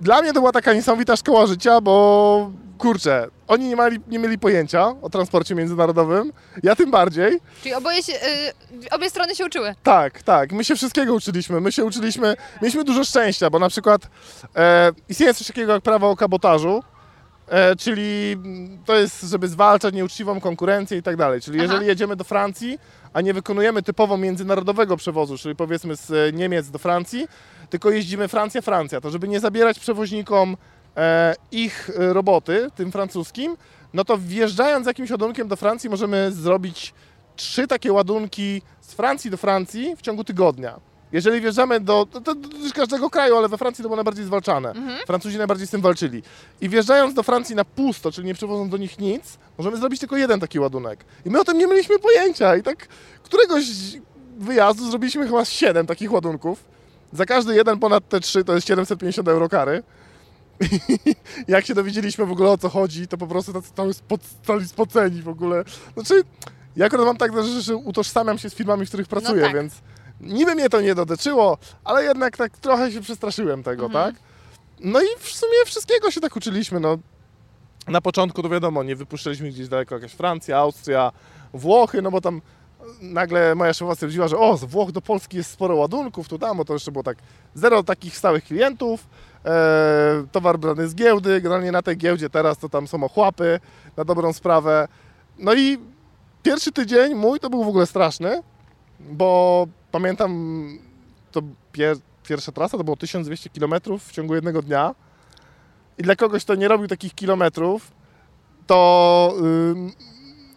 dla 0.00 0.22
mnie 0.22 0.32
to 0.32 0.40
była 0.40 0.52
taka 0.52 0.72
niesamowita 0.72 1.16
szkoła 1.16 1.46
życia, 1.46 1.80
bo 1.80 2.50
kurczę, 2.84 3.28
oni 3.48 3.68
nie, 3.68 3.76
mieli, 3.76 4.00
nie 4.08 4.18
mieli 4.18 4.38
pojęcia 4.38 4.94
o 5.02 5.10
transporcie 5.10 5.54
międzynarodowym, 5.54 6.32
ja 6.62 6.76
tym 6.76 6.90
bardziej. 6.90 7.40
Czyli 7.62 7.74
oboje 7.74 8.02
się, 8.02 8.12
y, 8.12 8.90
obie 8.90 9.10
strony 9.10 9.34
się 9.34 9.46
uczyły. 9.46 9.74
Tak, 9.82 10.22
tak. 10.22 10.52
My 10.52 10.64
się 10.64 10.76
wszystkiego 10.76 11.14
uczyliśmy. 11.14 11.60
My 11.60 11.72
się 11.72 11.84
uczyliśmy, 11.84 12.36
mieliśmy 12.62 12.84
dużo 12.84 13.04
szczęścia, 13.04 13.50
bo 13.50 13.58
na 13.58 13.68
przykład 13.68 14.08
e, 14.56 14.92
istnieje 15.08 15.34
coś 15.34 15.46
takiego 15.46 15.72
jak 15.72 15.82
prawo 15.82 16.10
o 16.10 16.16
kabotażu, 16.16 16.82
e, 17.48 17.76
czyli 17.76 18.32
mm, 18.32 18.78
to 18.84 18.96
jest, 18.96 19.22
żeby 19.22 19.48
zwalczać 19.48 19.94
nieuczciwą 19.94 20.40
konkurencję 20.40 20.98
i 20.98 21.02
tak 21.02 21.16
dalej. 21.16 21.40
Czyli 21.40 21.58
Aha. 21.58 21.64
jeżeli 21.64 21.86
jedziemy 21.86 22.16
do 22.16 22.24
Francji, 22.24 22.78
a 23.12 23.20
nie 23.20 23.34
wykonujemy 23.34 23.82
typowo 23.82 24.16
międzynarodowego 24.16 24.96
przewozu, 24.96 25.38
czyli 25.38 25.56
powiedzmy 25.56 25.96
z 25.96 26.10
e, 26.10 26.32
Niemiec 26.32 26.70
do 26.70 26.78
Francji, 26.78 27.28
tylko 27.70 27.90
jeździmy 27.90 28.28
Francja-Francja, 28.28 29.00
to 29.00 29.10
żeby 29.10 29.28
nie 29.28 29.40
zabierać 29.40 29.78
przewoźnikom 29.78 30.56
ich 31.52 31.90
e, 31.90 32.12
roboty, 32.12 32.70
tym 32.76 32.92
francuskim, 32.92 33.56
no 33.94 34.04
to 34.04 34.18
wjeżdżając 34.18 34.86
jakimś 34.86 35.10
ładunkiem 35.10 35.48
do 35.48 35.56
Francji 35.56 35.90
możemy 35.90 36.32
zrobić 36.32 36.94
trzy 37.36 37.66
takie 37.66 37.92
ładunki 37.92 38.62
z 38.80 38.92
Francji 38.92 39.30
do 39.30 39.36
Francji 39.36 39.96
w 39.96 40.02
ciągu 40.02 40.24
tygodnia. 40.24 40.80
jeżeli 41.12 41.40
wjeżdżamy 41.40 41.80
do, 41.80 42.06
to, 42.10 42.20
to 42.20 42.34
dotyczy 42.34 42.72
każdego 42.72 43.10
kraju, 43.10 43.36
ale 43.36 43.48
we 43.48 43.58
Francji 43.58 43.82
to 43.82 43.88
było 43.88 43.96
najbardziej 43.96 44.24
zwalczane. 44.24 44.72
Francuzi 45.06 45.38
najbardziej 45.38 45.66
z 45.66 45.70
tym 45.70 45.80
walczyli. 45.80 46.22
I 46.60 46.68
wjeżdżając 46.68 47.14
do 47.14 47.22
Francji 47.22 47.56
na 47.56 47.64
pusto, 47.64 48.12
czyli 48.12 48.26
nie 48.26 48.34
przywożąc 48.34 48.70
do 48.70 48.76
nich 48.76 48.98
nic, 48.98 49.38
możemy 49.58 49.76
zrobić 49.76 50.00
tylko 50.00 50.16
jeden 50.16 50.40
taki 50.40 50.60
ładunek. 50.60 51.04
I 51.26 51.30
my 51.30 51.40
o 51.40 51.44
tym 51.44 51.58
nie 51.58 51.66
mieliśmy 51.66 51.98
pojęcia. 51.98 52.56
I 52.56 52.62
tak 52.62 52.88
któregoś 53.22 53.64
wyjazdu 54.38 54.90
zrobiliśmy 54.90 55.26
chyba 55.26 55.44
7 55.44 55.86
takich 55.86 56.12
ładunków. 56.12 56.64
Za 57.12 57.26
każdy 57.26 57.54
jeden 57.54 57.78
ponad 57.78 58.08
te 58.08 58.20
trzy 58.20 58.44
to 58.44 58.54
jest 58.54 58.66
750 58.66 59.28
euro 59.28 59.48
kary. 59.48 59.82
Jak 61.48 61.66
się 61.66 61.74
dowiedzieliśmy 61.74 62.26
w 62.26 62.32
ogóle 62.32 62.50
o 62.50 62.58
co 62.58 62.68
chodzi, 62.68 63.08
to 63.08 63.16
po 63.16 63.26
prostu 63.26 63.52
tacy 63.52 63.72
cały 63.76 63.94
spod, 63.94 64.20
cali 64.46 64.68
spoceni 64.68 65.22
w 65.22 65.28
ogóle. 65.28 65.64
Znaczy, 65.94 66.22
ja 66.76 66.86
akurat 66.86 67.06
mam 67.06 67.16
tak, 67.16 67.44
że, 67.44 67.62
że 67.62 67.76
utożsamiam 67.76 68.38
się 68.38 68.50
z 68.50 68.54
firmami, 68.54 68.86
w 68.86 68.88
których 68.88 69.08
pracuję, 69.08 69.42
tak. 69.42 69.54
więc 69.54 69.74
niby 70.20 70.54
mnie 70.54 70.68
to 70.68 70.80
nie 70.80 70.94
dotyczyło, 70.94 71.58
ale 71.84 72.04
jednak 72.04 72.36
tak 72.36 72.58
trochę 72.58 72.92
się 72.92 73.00
przestraszyłem 73.00 73.62
tego, 73.62 73.88
tak? 73.88 74.14
No 74.80 75.02
i 75.02 75.06
w 75.18 75.28
sumie 75.28 75.64
wszystkiego 75.66 76.10
się 76.10 76.20
tak 76.20 76.36
uczyliśmy, 76.36 76.80
no. 76.80 76.98
Na 77.88 78.00
początku 78.00 78.42
to 78.42 78.48
wiadomo, 78.48 78.82
nie 78.82 78.96
wypuszczaliśmy 78.96 79.48
gdzieś 79.48 79.68
daleko, 79.68 79.94
jakaś 79.94 80.12
Francja, 80.12 80.58
Austria, 80.58 81.12
Włochy, 81.52 82.02
no 82.02 82.10
bo 82.10 82.20
tam 82.20 82.40
nagle 83.00 83.54
moja 83.54 83.72
szefowa 83.72 83.94
stwierdziła, 83.94 84.28
że 84.28 84.38
o, 84.38 84.56
z 84.56 84.64
Włoch 84.64 84.92
do 84.92 85.00
Polski 85.00 85.36
jest 85.36 85.50
sporo 85.50 85.74
ładunków, 85.74 86.28
tu 86.28 86.38
tam, 86.38 86.56
bo 86.56 86.64
to 86.64 86.72
jeszcze 86.72 86.92
było 86.92 87.04
tak 87.04 87.18
zero 87.54 87.82
takich 87.82 88.16
stałych 88.16 88.44
klientów, 88.44 89.06
e, 89.06 89.33
towar 90.32 90.58
brany 90.58 90.88
z 90.88 90.94
giełdy, 90.94 91.40
generalnie 91.40 91.72
na 91.72 91.82
tej 91.82 91.96
giełdzie 91.96 92.30
teraz 92.30 92.58
to 92.58 92.68
tam 92.68 92.88
są 92.88 93.04
ochłapy, 93.04 93.60
na 93.96 94.04
dobrą 94.04 94.32
sprawę. 94.32 94.88
No 95.38 95.54
i 95.54 95.78
pierwszy 96.42 96.72
tydzień 96.72 97.14
mój 97.14 97.40
to 97.40 97.50
był 97.50 97.64
w 97.64 97.68
ogóle 97.68 97.86
straszny, 97.86 98.42
bo 99.00 99.66
pamiętam, 99.90 100.78
to 101.32 101.42
pier, 101.72 101.96
pierwsza 102.28 102.52
trasa 102.52 102.78
to 102.78 102.84
było 102.84 102.96
1200 102.96 103.50
km 103.50 103.74
w 103.98 104.12
ciągu 104.12 104.34
jednego 104.34 104.62
dnia 104.62 104.94
i 105.98 106.02
dla 106.02 106.16
kogoś, 106.16 106.44
kto 106.44 106.54
nie 106.54 106.68
robił 106.68 106.88
takich 106.88 107.14
kilometrów, 107.14 107.92
to 108.66 109.34
ym, 109.38 109.92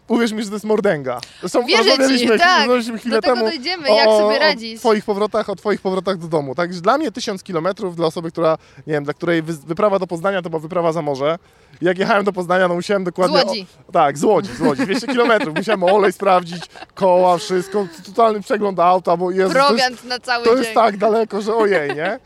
uwierz 0.08 0.32
mi, 0.32 0.42
że 0.42 0.48
to 0.48 0.54
jest 0.54 0.64
mordęga. 0.64 1.20
Zresztą 1.40 1.64
Wierzę 1.66 1.84
ci, 2.18 2.28
tak. 2.38 2.68
chwilę 2.98 3.16
Do 3.16 3.22
tego 3.22 3.34
temu 3.34 3.46
dojdziemy, 3.46 3.88
jak 3.94 4.04
sobie 4.08 4.38
radzić. 4.38 4.76
o 4.76 4.78
twoich 4.78 5.04
powrotach, 5.04 5.48
o 5.48 5.56
twoich 5.56 5.80
powrotach 5.80 6.16
do 6.18 6.26
domu. 6.28 6.54
Także 6.54 6.80
dla 6.80 6.98
mnie 6.98 7.12
1000 7.12 7.42
km 7.42 7.68
dla 7.94 8.06
osoby, 8.06 8.30
która, 8.30 8.58
nie 8.86 8.92
wiem, 8.92 9.04
dla 9.04 9.14
której 9.14 9.42
wy- 9.42 9.52
wyprawa 9.66 9.98
do 9.98 10.06
Poznania 10.06 10.42
to 10.42 10.50
była 10.50 10.60
wyprawa 10.60 10.92
za 10.92 11.02
morze. 11.02 11.38
Jak 11.80 11.98
jechałem 11.98 12.24
do 12.24 12.32
Poznania, 12.32 12.68
no 12.68 12.74
musiałem 12.74 13.04
dokładnie... 13.04 13.40
Z 13.40 13.44
Łodzi. 13.44 13.66
O, 13.88 13.92
tak, 13.92 14.18
z 14.18 14.24
Łodzi, 14.24 14.50
z 14.56 14.60
Łodzi. 14.60 14.82
200 14.82 15.06
km. 15.06 15.32
Musiałem 15.56 15.84
olej 15.84 16.12
sprawdzić, 16.12 16.62
koła, 16.94 17.38
wszystko, 17.38 17.86
totalny 18.06 18.40
przegląd 18.40 18.80
auta, 18.80 19.16
bo 19.16 19.24
to 19.26 19.30
jest, 19.30 19.52
Prowiant 19.52 20.04
na 20.04 20.18
cały 20.18 20.44
to 20.44 20.50
dzień. 20.50 20.58
jest 20.62 20.74
tak 20.74 20.96
daleko, 20.96 21.40
że 21.42 21.54
ojej, 21.54 21.96
nie? 21.96 22.18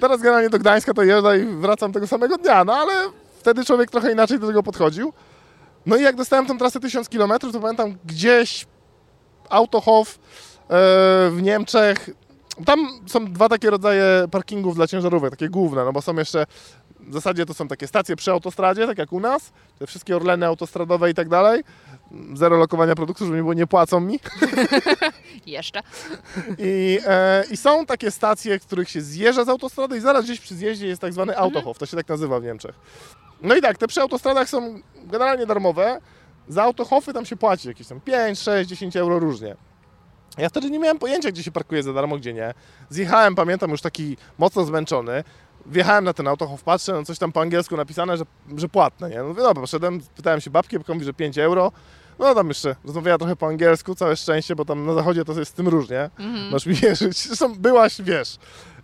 Teraz 0.00 0.20
generalnie 0.20 0.50
do 0.50 0.58
Gdańska 0.58 0.94
to 0.94 1.02
jeżdżę 1.02 1.38
i 1.38 1.44
wracam 1.44 1.92
tego 1.92 2.06
samego 2.06 2.36
dnia, 2.38 2.64
no 2.64 2.72
ale 2.74 2.92
wtedy 3.40 3.64
człowiek 3.64 3.90
trochę 3.90 4.12
inaczej 4.12 4.38
do 4.38 4.46
tego 4.46 4.62
podchodził. 4.62 5.12
No 5.86 5.96
i 5.96 6.02
jak 6.02 6.16
dostałem 6.16 6.46
tą 6.46 6.58
trasę 6.58 6.80
1000 6.80 7.08
km, 7.08 7.32
to 7.52 7.60
pamiętam 7.60 7.98
gdzieś 8.04 8.66
Autohof 9.50 10.14
e, 10.14 10.18
w 11.30 11.38
Niemczech. 11.42 12.10
Tam 12.64 12.86
są 13.06 13.32
dwa 13.32 13.48
takie 13.48 13.70
rodzaje 13.70 14.24
parkingów 14.30 14.74
dla 14.74 14.86
ciężarówek, 14.86 15.30
takie 15.30 15.48
główne, 15.48 15.84
no 15.84 15.92
bo 15.92 16.02
są 16.02 16.14
jeszcze, 16.14 16.46
w 17.00 17.12
zasadzie 17.12 17.46
to 17.46 17.54
są 17.54 17.68
takie 17.68 17.86
stacje 17.86 18.16
przy 18.16 18.30
autostradzie, 18.30 18.86
tak 18.86 18.98
jak 18.98 19.12
u 19.12 19.20
nas, 19.20 19.52
te 19.78 19.86
wszystkie 19.86 20.16
Orleny 20.16 20.46
autostradowe 20.46 21.10
i 21.10 21.14
tak 21.14 21.28
dalej. 21.28 21.64
Zero 22.34 22.56
lokowania 22.56 22.94
produktu, 22.94 23.26
żeby 23.26 23.56
nie 23.56 23.66
płacą 23.66 24.00
mi. 24.00 24.20
Jeszcze. 25.46 25.82
I, 26.58 26.98
e, 27.06 27.44
I 27.50 27.56
są 27.56 27.86
takie 27.86 28.10
stacje, 28.10 28.58
w 28.58 28.66
których 28.66 28.90
się 28.90 29.00
zjeżdża 29.00 29.44
z 29.44 29.48
autostrady 29.48 29.96
i 29.96 30.00
zaraz 30.00 30.24
gdzieś 30.24 30.40
przy 30.40 30.54
zjeździe 30.54 30.86
jest 30.86 31.00
tak 31.00 31.12
zwany 31.12 31.38
autohof, 31.38 31.78
to 31.78 31.86
się 31.86 31.96
tak 31.96 32.08
nazywa 32.08 32.40
w 32.40 32.42
Niemczech. 32.42 32.74
No 33.46 33.56
i 33.56 33.60
tak, 33.60 33.78
te 33.78 33.86
przy 33.86 34.00
autostradach 34.00 34.48
są 34.48 34.80
generalnie 34.96 35.46
darmowe, 35.46 36.00
za 36.48 36.62
autohofy 36.62 37.12
tam 37.12 37.26
się 37.26 37.36
płaci 37.36 37.68
jakieś 37.68 37.86
tam 37.86 38.00
5, 38.00 38.38
6, 38.40 38.70
10 38.70 38.96
euro 38.96 39.18
różnie. 39.18 39.56
Ja 40.38 40.48
wtedy 40.48 40.70
nie 40.70 40.78
miałem 40.78 40.98
pojęcia, 40.98 41.30
gdzie 41.30 41.42
się 41.42 41.52
parkuje 41.52 41.82
za 41.82 41.92
darmo, 41.92 42.16
gdzie 42.16 42.32
nie. 42.32 42.54
Zjechałem, 42.90 43.34
pamiętam, 43.34 43.70
już 43.70 43.80
taki 43.80 44.16
mocno 44.38 44.64
zmęczony. 44.64 45.24
Wjechałem 45.66 46.04
na 46.04 46.12
ten 46.12 46.28
autohof, 46.28 46.62
patrzę, 46.62 46.92
no 46.92 47.04
coś 47.04 47.18
tam 47.18 47.32
po 47.32 47.40
angielsku 47.40 47.76
napisane, 47.76 48.16
że, 48.16 48.24
że 48.56 48.68
płatne, 48.68 49.10
nie? 49.10 49.18
No 49.18 49.24
mówię, 49.28 49.42
dobra, 49.42 49.60
poszedłem, 49.60 50.00
pytałem 50.16 50.40
się 50.40 50.50
babki, 50.50 50.76
mówi, 50.88 51.04
że 51.04 51.12
5 51.12 51.38
euro. 51.38 51.72
No 52.18 52.34
tam 52.34 52.48
jeszcze 52.48 52.76
rozmawiała 52.84 53.18
trochę 53.18 53.36
po 53.36 53.46
angielsku, 53.46 53.94
całe 53.94 54.16
szczęście, 54.16 54.56
bo 54.56 54.64
tam 54.64 54.86
na 54.86 54.94
zachodzie 54.94 55.24
to 55.24 55.32
jest 55.38 55.50
z 55.50 55.54
tym 55.54 55.68
różnie. 55.68 56.10
Masz 56.52 56.66
mi 56.66 56.74
wierzyć. 56.74 57.18
Zresztą 57.26 57.54
byłaś, 57.54 58.02
wiesz. 58.02 58.36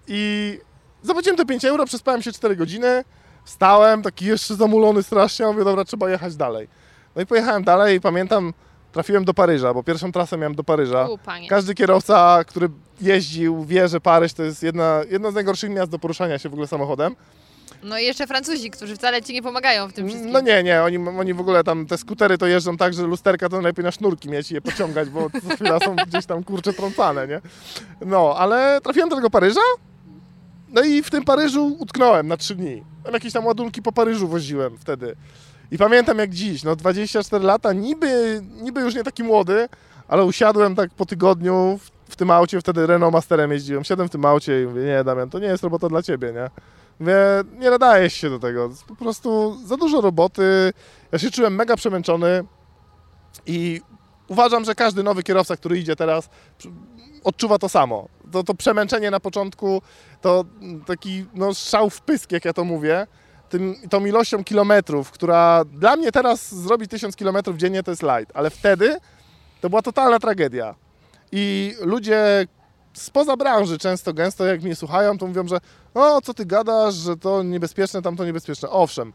I 0.08 0.58
zapłaciłem 1.02 1.36
te 1.36 1.44
5 1.44 1.64
euro, 1.64 1.86
przespałem 1.86 2.22
się 2.22 2.32
4 2.32 2.56
godziny, 2.56 3.04
wstałem, 3.44 4.02
taki 4.02 4.26
jeszcze 4.26 4.54
zamulony 4.54 5.02
strasznie, 5.02 5.46
mówię, 5.46 5.64
dobra, 5.64 5.84
trzeba 5.84 6.10
jechać 6.10 6.36
dalej. 6.36 6.68
No 7.16 7.22
i 7.22 7.26
pojechałem 7.26 7.64
dalej 7.64 7.96
i 7.96 8.00
pamiętam, 8.00 8.52
trafiłem 8.92 9.24
do 9.24 9.34
Paryża, 9.34 9.74
bo 9.74 9.82
pierwszą 9.82 10.12
trasę 10.12 10.38
miałem 10.38 10.54
do 10.54 10.64
Paryża. 10.64 11.08
U. 11.08 11.18
Każdy 11.48 11.74
kierowca, 11.74 12.44
który 12.44 12.68
jeździł, 13.00 13.64
wie, 13.64 13.88
że 13.88 14.00
Paryż 14.00 14.32
to 14.32 14.42
jest 14.42 14.62
jedna, 14.62 15.00
jedno 15.10 15.30
z 15.30 15.34
najgorszych 15.34 15.70
miast 15.70 15.90
do 15.90 15.98
poruszania 15.98 16.38
się 16.38 16.48
w 16.48 16.52
ogóle 16.52 16.68
samochodem. 16.68 17.16
No 17.82 17.98
i 17.98 18.04
jeszcze 18.04 18.26
Francuzi, 18.26 18.70
którzy 18.70 18.96
wcale 18.96 19.22
ci 19.22 19.32
nie 19.32 19.42
pomagają 19.42 19.88
w 19.88 19.92
tym 19.92 20.08
wszystkim. 20.08 20.32
No 20.32 20.40
nie, 20.40 20.62
nie, 20.62 20.82
oni, 20.82 20.98
oni 20.98 21.34
w 21.34 21.40
ogóle 21.40 21.64
tam, 21.64 21.86
te 21.86 21.98
skutery 21.98 22.38
to 22.38 22.46
jeżdżą 22.46 22.76
tak, 22.76 22.94
że 22.94 23.02
lusterka 23.02 23.48
to 23.48 23.56
najlepiej 23.56 23.84
na 23.84 23.90
sznurki 23.90 24.28
mieć 24.28 24.50
i 24.50 24.54
je 24.54 24.60
pociągać, 24.60 25.08
bo 25.08 25.30
co 25.30 25.54
chwila 25.56 25.78
są 25.80 25.96
gdzieś 25.96 26.26
tam 26.26 26.44
kurcze 26.44 26.72
trącane, 26.72 27.28
nie? 27.28 27.40
No, 28.06 28.34
ale 28.38 28.80
trafiłem 28.84 29.08
do 29.08 29.16
tego 29.16 29.30
Paryża, 29.30 29.60
no 30.72 30.82
i 30.82 31.02
w 31.02 31.10
tym 31.10 31.24
Paryżu 31.24 31.76
utknąłem 31.78 32.28
na 32.28 32.36
trzy 32.36 32.54
dni. 32.54 32.84
Tam 33.04 33.14
jakieś 33.14 33.32
tam 33.32 33.46
ładunki 33.46 33.82
po 33.82 33.92
Paryżu 33.92 34.28
woziłem 34.28 34.78
wtedy. 34.78 35.16
I 35.70 35.78
pamiętam 35.78 36.18
jak 36.18 36.30
dziś, 36.30 36.64
no 36.64 36.76
24 36.76 37.44
lata, 37.44 37.72
niby, 37.72 38.40
niby 38.62 38.80
już 38.80 38.94
nie 38.94 39.04
taki 39.04 39.22
młody, 39.22 39.68
ale 40.08 40.24
usiadłem 40.24 40.74
tak 40.74 40.90
po 40.90 41.06
tygodniu 41.06 41.78
w, 41.82 42.12
w 42.12 42.16
tym 42.16 42.30
aucie, 42.30 42.60
wtedy 42.60 42.86
Renault 42.86 43.12
Masterem 43.12 43.52
jeździłem, 43.52 43.84
siadłem 43.84 44.08
w 44.08 44.10
tym 44.10 44.24
aucie 44.24 44.62
i 44.62 44.66
mówię, 44.66 44.82
nie 44.82 45.04
Damian, 45.04 45.30
to 45.30 45.38
nie 45.38 45.46
jest 45.46 45.62
robota 45.62 45.88
dla 45.88 46.02
Ciebie, 46.02 46.32
nie? 46.32 46.50
Mówię, 47.00 47.16
nie 47.58 47.70
nadajesz 47.70 48.14
się 48.14 48.30
do 48.30 48.38
tego, 48.38 48.70
po 48.88 48.96
prostu 48.96 49.58
za 49.64 49.76
dużo 49.76 50.00
roboty, 50.00 50.72
ja 51.12 51.18
się 51.18 51.30
czułem 51.30 51.54
mega 51.54 51.76
przemęczony 51.76 52.44
i 53.46 53.80
uważam, 54.28 54.64
że 54.64 54.74
każdy 54.74 55.02
nowy 55.02 55.22
kierowca, 55.22 55.56
który 55.56 55.78
idzie 55.78 55.96
teraz, 55.96 56.28
odczuwa 57.24 57.58
to 57.58 57.68
samo. 57.68 58.08
To, 58.32 58.42
to 58.42 58.54
przemęczenie 58.54 59.10
na 59.10 59.20
początku, 59.20 59.82
to 60.20 60.44
taki 60.86 61.26
no, 61.34 61.54
strzał 61.54 61.90
w 61.90 62.00
pysk, 62.00 62.32
jak 62.32 62.44
ja 62.44 62.52
to 62.52 62.64
mówię, 62.64 63.06
tym, 63.48 63.74
tą 63.90 64.06
ilością 64.06 64.44
kilometrów, 64.44 65.10
która 65.10 65.64
dla 65.64 65.96
mnie 65.96 66.12
teraz 66.12 66.54
zrobić 66.54 66.90
1000 66.90 67.16
kilometrów 67.16 67.56
dziennie 67.56 67.82
to 67.82 67.90
jest 67.90 68.02
light, 68.02 68.32
ale 68.34 68.50
wtedy 68.50 68.96
to 69.60 69.70
była 69.70 69.82
totalna 69.82 70.18
tragedia. 70.18 70.74
I 71.32 71.74
ludzie 71.80 72.46
spoza 72.92 73.36
branży 73.36 73.78
często, 73.78 74.14
gęsto 74.14 74.44
jak 74.44 74.62
mnie 74.62 74.76
słuchają, 74.76 75.18
to 75.18 75.26
mówią, 75.26 75.48
że 75.48 75.58
o, 75.94 76.20
co 76.20 76.34
ty 76.34 76.46
gadasz, 76.46 76.94
że 76.94 77.16
to 77.16 77.42
niebezpieczne, 77.42 78.02
tamto 78.02 78.24
niebezpieczne. 78.24 78.70
Owszem, 78.70 79.12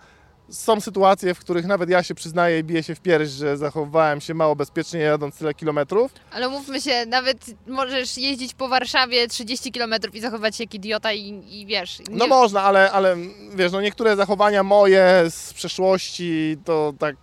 są 0.50 0.82
sytuacje, 0.82 1.34
w 1.34 1.40
których 1.40 1.66
nawet 1.66 1.90
ja 1.90 2.04
się 2.04 2.16
przyznaję 2.16 2.60
i 2.60 2.64
biję 2.64 2.84
się 2.84 2.96
w 2.96 3.00
pierś, 3.00 3.30
że 3.30 3.58
zachowywałem 3.58 4.22
się 4.22 4.34
mało 4.34 4.56
bezpiecznie 4.56 5.00
jadąc 5.00 5.38
tyle 5.38 5.54
kilometrów. 5.54 6.12
Ale 6.32 6.50
mówmy 6.50 6.82
się, 6.82 7.06
nawet 7.06 7.46
możesz 7.68 8.18
jeździć 8.18 8.54
po 8.54 8.68
Warszawie 8.68 9.28
30 9.28 9.72
km 9.72 9.94
i 10.14 10.20
zachowywać 10.20 10.56
się 10.56 10.64
jak 10.64 10.74
idiota 10.74 11.14
i, 11.14 11.44
i 11.62 11.66
wiesz... 11.66 11.98
No 12.12 12.26
nie- 12.26 12.30
można, 12.30 12.62
ale, 12.64 12.92
ale 12.92 13.18
wiesz, 13.56 13.72
no 13.72 13.82
niektóre 13.82 14.16
zachowania 14.16 14.64
moje 14.64 15.24
z 15.30 15.54
przeszłości 15.54 16.58
to 16.66 16.94
tak 17.00 17.16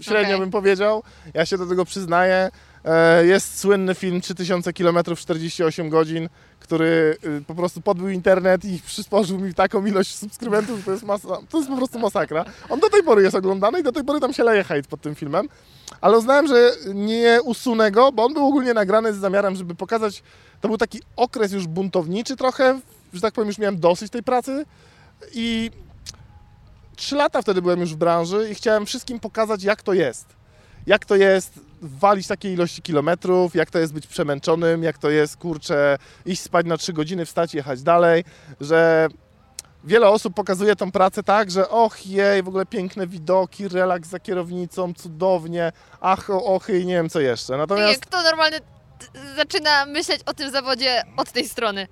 średnio 0.00 0.28
Okej. 0.28 0.40
bym 0.40 0.50
powiedział. 0.50 1.02
Ja 1.34 1.46
się 1.46 1.58
do 1.58 1.66
tego 1.66 1.84
przyznaję. 1.84 2.50
E, 2.84 3.26
Jest 3.26 3.58
słynny 3.58 3.94
film 3.94 4.20
3000 4.20 4.72
km 4.72 4.98
48 5.16 5.88
godzin, 5.90 6.28
który 6.68 7.16
y, 7.24 7.44
po 7.46 7.54
prostu 7.54 7.80
podbił 7.80 8.08
internet 8.08 8.64
i 8.64 8.80
przysporzył 8.86 9.38
mi 9.38 9.54
taką 9.54 9.86
ilość 9.86 10.14
subskrybentów, 10.14 10.84
to 10.84 10.90
jest, 10.90 11.02
masa, 11.02 11.28
to 11.50 11.58
jest 11.58 11.70
po 11.70 11.76
prostu 11.76 11.98
masakra. 11.98 12.44
On 12.68 12.80
do 12.80 12.90
tej 12.90 13.02
pory 13.02 13.22
jest 13.22 13.34
oglądany 13.34 13.80
i 13.80 13.82
do 13.82 13.92
tej 13.92 14.04
pory 14.04 14.20
tam 14.20 14.32
się 14.32 14.44
leje 14.44 14.64
hejt 14.64 14.86
pod 14.86 15.00
tym 15.00 15.14
filmem. 15.14 15.48
Ale 16.00 16.18
uznałem, 16.18 16.46
że 16.46 16.72
nie 16.94 17.40
usunę 17.44 17.90
go, 17.90 18.12
bo 18.12 18.24
on 18.24 18.34
był 18.34 18.46
ogólnie 18.46 18.74
nagrany 18.74 19.12
z 19.12 19.16
zamiarem, 19.16 19.56
żeby 19.56 19.74
pokazać, 19.74 20.22
to 20.60 20.68
był 20.68 20.78
taki 20.78 21.00
okres 21.16 21.52
już 21.52 21.66
buntowniczy 21.66 22.36
trochę, 22.36 22.80
że 23.12 23.20
tak 23.20 23.34
powiem, 23.34 23.48
już 23.48 23.58
miałem 23.58 23.80
dosyć 23.80 24.12
tej 24.12 24.22
pracy 24.22 24.64
i 25.32 25.70
trzy 26.96 27.16
lata 27.16 27.42
wtedy 27.42 27.62
byłem 27.62 27.80
już 27.80 27.94
w 27.94 27.96
branży 27.96 28.48
i 28.50 28.54
chciałem 28.54 28.86
wszystkim 28.86 29.20
pokazać, 29.20 29.64
jak 29.64 29.82
to 29.82 29.92
jest. 29.92 30.26
Jak 30.86 31.04
to 31.04 31.16
jest 31.16 31.60
walić 31.82 32.26
takie 32.26 32.52
ilości 32.52 32.82
kilometrów, 32.82 33.54
jak 33.54 33.70
to 33.70 33.78
jest 33.78 33.92
być 33.92 34.06
przemęczonym, 34.06 34.82
jak 34.82 34.98
to 34.98 35.10
jest, 35.10 35.36
kurczę, 35.36 35.98
iść 36.26 36.42
spać 36.42 36.66
na 36.66 36.76
trzy 36.76 36.92
godziny, 36.92 37.26
wstać, 37.26 37.54
jechać 37.54 37.82
dalej, 37.82 38.24
że 38.60 39.08
wiele 39.84 40.08
osób 40.08 40.34
pokazuje 40.34 40.76
tą 40.76 40.92
pracę 40.92 41.22
tak, 41.22 41.50
że 41.50 41.68
och 41.68 42.06
jej, 42.06 42.42
w 42.42 42.48
ogóle 42.48 42.66
piękne 42.66 43.06
widoki, 43.06 43.68
relaks 43.68 44.08
za 44.08 44.20
kierownicą, 44.20 44.94
cudownie, 44.94 45.72
ach, 46.00 46.30
ochy 46.30 46.78
i 46.80 46.86
nie 46.86 46.94
wiem 46.94 47.08
co 47.08 47.20
jeszcze. 47.20 47.56
Natomiast 47.56 47.92
Jak 47.92 48.06
to 48.06 48.22
normalny 48.22 48.58
zaczyna 49.36 49.86
myśleć 49.86 50.20
o 50.26 50.34
tym 50.34 50.50
zawodzie 50.50 51.02
od 51.16 51.32
tej 51.32 51.48
strony. 51.48 51.86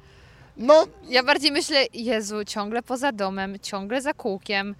No, 0.57 0.87
Ja 1.09 1.23
bardziej 1.23 1.53
myślę, 1.53 1.85
Jezu, 1.93 2.45
ciągle 2.45 2.83
poza 2.83 3.13
domem, 3.13 3.59
ciągle 3.63 4.03
za 4.03 4.15
kółkiem, 4.15 4.75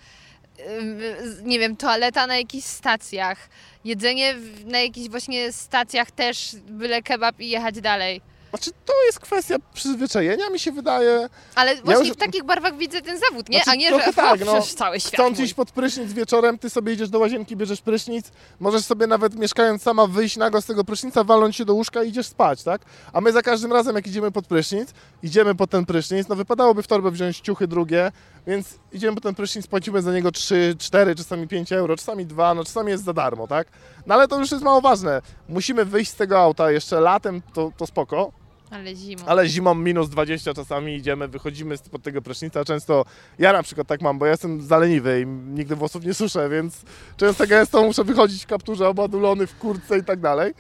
nie 1.43 1.59
wiem, 1.59 1.77
toaleta 1.77 2.27
na 2.27 2.37
jakichś 2.37 2.67
stacjach, 2.67 3.39
jedzenie 3.85 4.35
na 4.65 4.79
jakichś 4.81 5.09
właśnie 5.09 5.53
stacjach 5.53 6.11
też, 6.11 6.57
byle 6.69 7.03
kebab 7.03 7.41
i 7.41 7.49
jechać 7.49 7.81
dalej. 7.81 8.21
znaczy 8.51 8.71
to 8.85 8.93
jest 9.07 9.21
kwestia 9.21 9.57
przyzwyczajenia, 9.75 10.51
mi 10.51 10.59
się 10.59 10.73
wydaje. 10.73 11.29
Ale 11.55 11.77
właśnie 11.77 12.09
już- 12.09 12.17
w 12.17 12.21
takich 12.21 12.45
barwach 12.45 12.77
widzę 12.77 13.01
ten 13.03 13.19
zawód, 13.19 13.49
nie? 13.49 13.57
Znaczy, 13.59 13.71
A 13.71 13.75
nie, 13.75 13.91
że 14.07 14.13
tak, 14.13 14.41
no. 14.47 14.63
cały 14.63 15.01
świat 15.01 15.13
Chcąc 15.15 15.39
mój. 15.39 15.45
iść 15.45 15.55
pod 15.55 15.71
prysznic 15.71 16.13
wieczorem, 16.13 16.59
ty 16.59 16.71
sobie 16.71 16.93
idziesz 16.93 17.09
do 17.11 17.19
łazienki, 17.19 17.57
bierzesz 17.57 17.81
prysznic, 17.81 18.27
możesz 18.61 18.85
sobie 18.85 19.07
nawet 19.07 19.35
mieszkając 19.35 19.83
sama 19.83 20.07
wyjść 20.07 20.37
nago 20.37 20.63
z 20.63 20.67
tego 20.67 20.85
prysznica, 20.85 21.25
walnąć 21.25 21.57
się 21.57 21.65
do 21.65 21.75
łóżka 21.75 22.03
i 22.03 22.09
idziesz 22.09 22.27
spać, 22.27 22.63
tak? 22.63 22.83
A 23.13 23.21
my 23.21 23.33
za 23.33 23.43
każdym 23.43 23.73
razem, 23.73 23.97
jak 23.97 24.07
idziemy 24.07 24.31
pod 24.33 24.47
prysznic, 24.47 24.89
idziemy 25.23 25.55
pod 25.55 25.71
ten 25.71 25.87
prysznic, 25.87 26.29
no 26.29 26.37
wypadałoby 26.37 26.83
w 26.83 26.87
torbę 26.87 27.11
wziąć 27.11 27.41
ciuchy 27.41 27.67
drugie, 27.67 28.13
więc 28.47 28.79
idziemy 28.93 29.15
pod 29.15 29.23
ten 29.23 29.35
prysznic, 29.35 29.67
płacimy 29.67 30.03
za 30.03 30.13
niego 30.13 30.33
3, 30.33 30.75
4, 30.79 31.15
czasami 31.15 31.49
5 31.49 31.73
euro, 31.73 31.97
czasami 31.97 32.27
2, 32.27 32.55
no 32.55 32.65
czasami 32.65 32.91
jest 32.91 33.05
za 33.05 33.13
darmo, 33.13 33.47
tak? 33.47 33.69
No 34.07 34.15
ale 34.15 34.29
to 34.29 34.39
już 34.41 34.51
jest 34.51 34.65
mało 34.65 34.81
ważne. 34.81 35.23
Musimy 35.49 35.85
wyjść 35.85 36.11
z 36.11 36.15
tego 36.15 36.39
auta 36.39 36.71
jeszcze 36.71 37.01
latem, 37.01 37.43
to, 37.55 37.73
to 37.77 37.87
spoko, 37.87 38.33
Ale 38.71 38.95
zimą. 38.97 39.23
ale 39.27 39.49
zimą 39.49 39.75
minus 39.75 40.09
20 40.09 40.55
czasami 40.55 40.97
idziemy, 40.97 41.29
wychodzimy 41.29 41.77
spod 41.77 42.03
tego 42.03 42.23
prysznica. 42.23 42.65
Często 42.65 43.05
ja 43.39 43.53
na 43.53 43.63
przykład 43.63 43.87
tak 43.87 44.01
mam, 44.01 44.19
bo 44.19 44.27
ja 44.27 44.31
jestem 44.33 44.63
zaleniwy 44.63 45.21
i 45.21 45.27
nigdy 45.27 45.77
włosów 45.77 46.05
nie 46.05 46.15
suszę, 46.15 46.49
więc 46.49 46.83
często 47.17 47.47
gęsto 47.47 47.83
muszę 47.83 48.05
wychodzić 48.05 48.45
w 48.45 48.47
kapturze 48.47 48.89
obadulony, 48.89 49.47
w 49.47 49.59
kurtce 49.59 49.99
i 49.99 50.05
tak 50.05 50.21
dalej. 50.21 50.55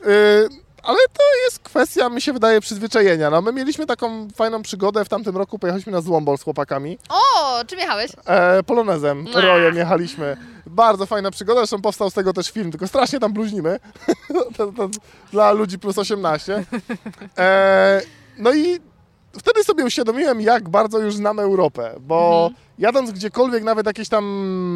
Yy, 0.00 0.48
ale 0.88 0.98
to 0.98 1.22
jest 1.44 1.58
kwestia, 1.58 2.08
mi 2.08 2.20
się 2.20 2.32
wydaje, 2.32 2.60
przyzwyczajenia. 2.60 3.30
No, 3.30 3.42
my 3.42 3.52
mieliśmy 3.52 3.86
taką 3.86 4.28
fajną 4.34 4.62
przygodę 4.62 5.04
w 5.04 5.08
tamtym 5.08 5.36
roku, 5.36 5.58
pojechaliśmy 5.58 5.92
na 5.92 6.00
Złombol 6.00 6.38
z 6.38 6.42
chłopakami. 6.42 6.98
O, 7.08 7.64
czym 7.64 7.78
jechałeś? 7.78 8.10
E, 8.26 8.62
polonezem, 8.62 9.26
Ach. 9.34 9.42
rojem 9.42 9.76
jechaliśmy. 9.76 10.36
Bardzo 10.66 11.06
fajna 11.06 11.30
przygoda, 11.30 11.60
zresztą 11.60 11.82
powstał 11.82 12.10
z 12.10 12.14
tego 12.14 12.32
też 12.32 12.50
film, 12.50 12.70
tylko 12.70 12.88
strasznie 12.88 13.20
tam 13.20 13.32
bluźnimy. 13.32 13.80
to, 14.56 14.72
to, 14.72 14.88
dla 15.32 15.52
ludzi 15.52 15.78
plus 15.78 15.98
18. 15.98 16.64
E, 17.38 18.00
no 18.38 18.54
i 18.54 18.80
wtedy 19.38 19.64
sobie 19.64 19.84
uświadomiłem, 19.84 20.40
jak 20.40 20.68
bardzo 20.68 20.98
już 20.98 21.14
znam 21.14 21.38
Europę, 21.38 21.94
bo 22.00 22.44
Mhm. 22.46 22.54
jadąc 22.78 23.10
gdziekolwiek, 23.10 23.62
nawet 23.64 23.86
jakieś 23.86 24.08
tam 24.08 24.24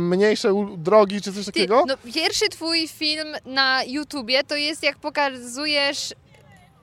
mniejsze 0.09 0.67
drogi 0.77 1.21
czy 1.23 1.33
coś 1.33 1.45
Ty, 1.45 1.53
takiego, 1.53 1.85
no, 1.89 1.95
pierwszy 2.15 2.49
twój 2.49 2.89
film 2.89 3.29
na 3.45 3.85
YouTubie 3.85 4.45
to 4.45 4.57
jest 4.57 4.83
jak 4.83 4.97
pokazujesz 4.99 6.15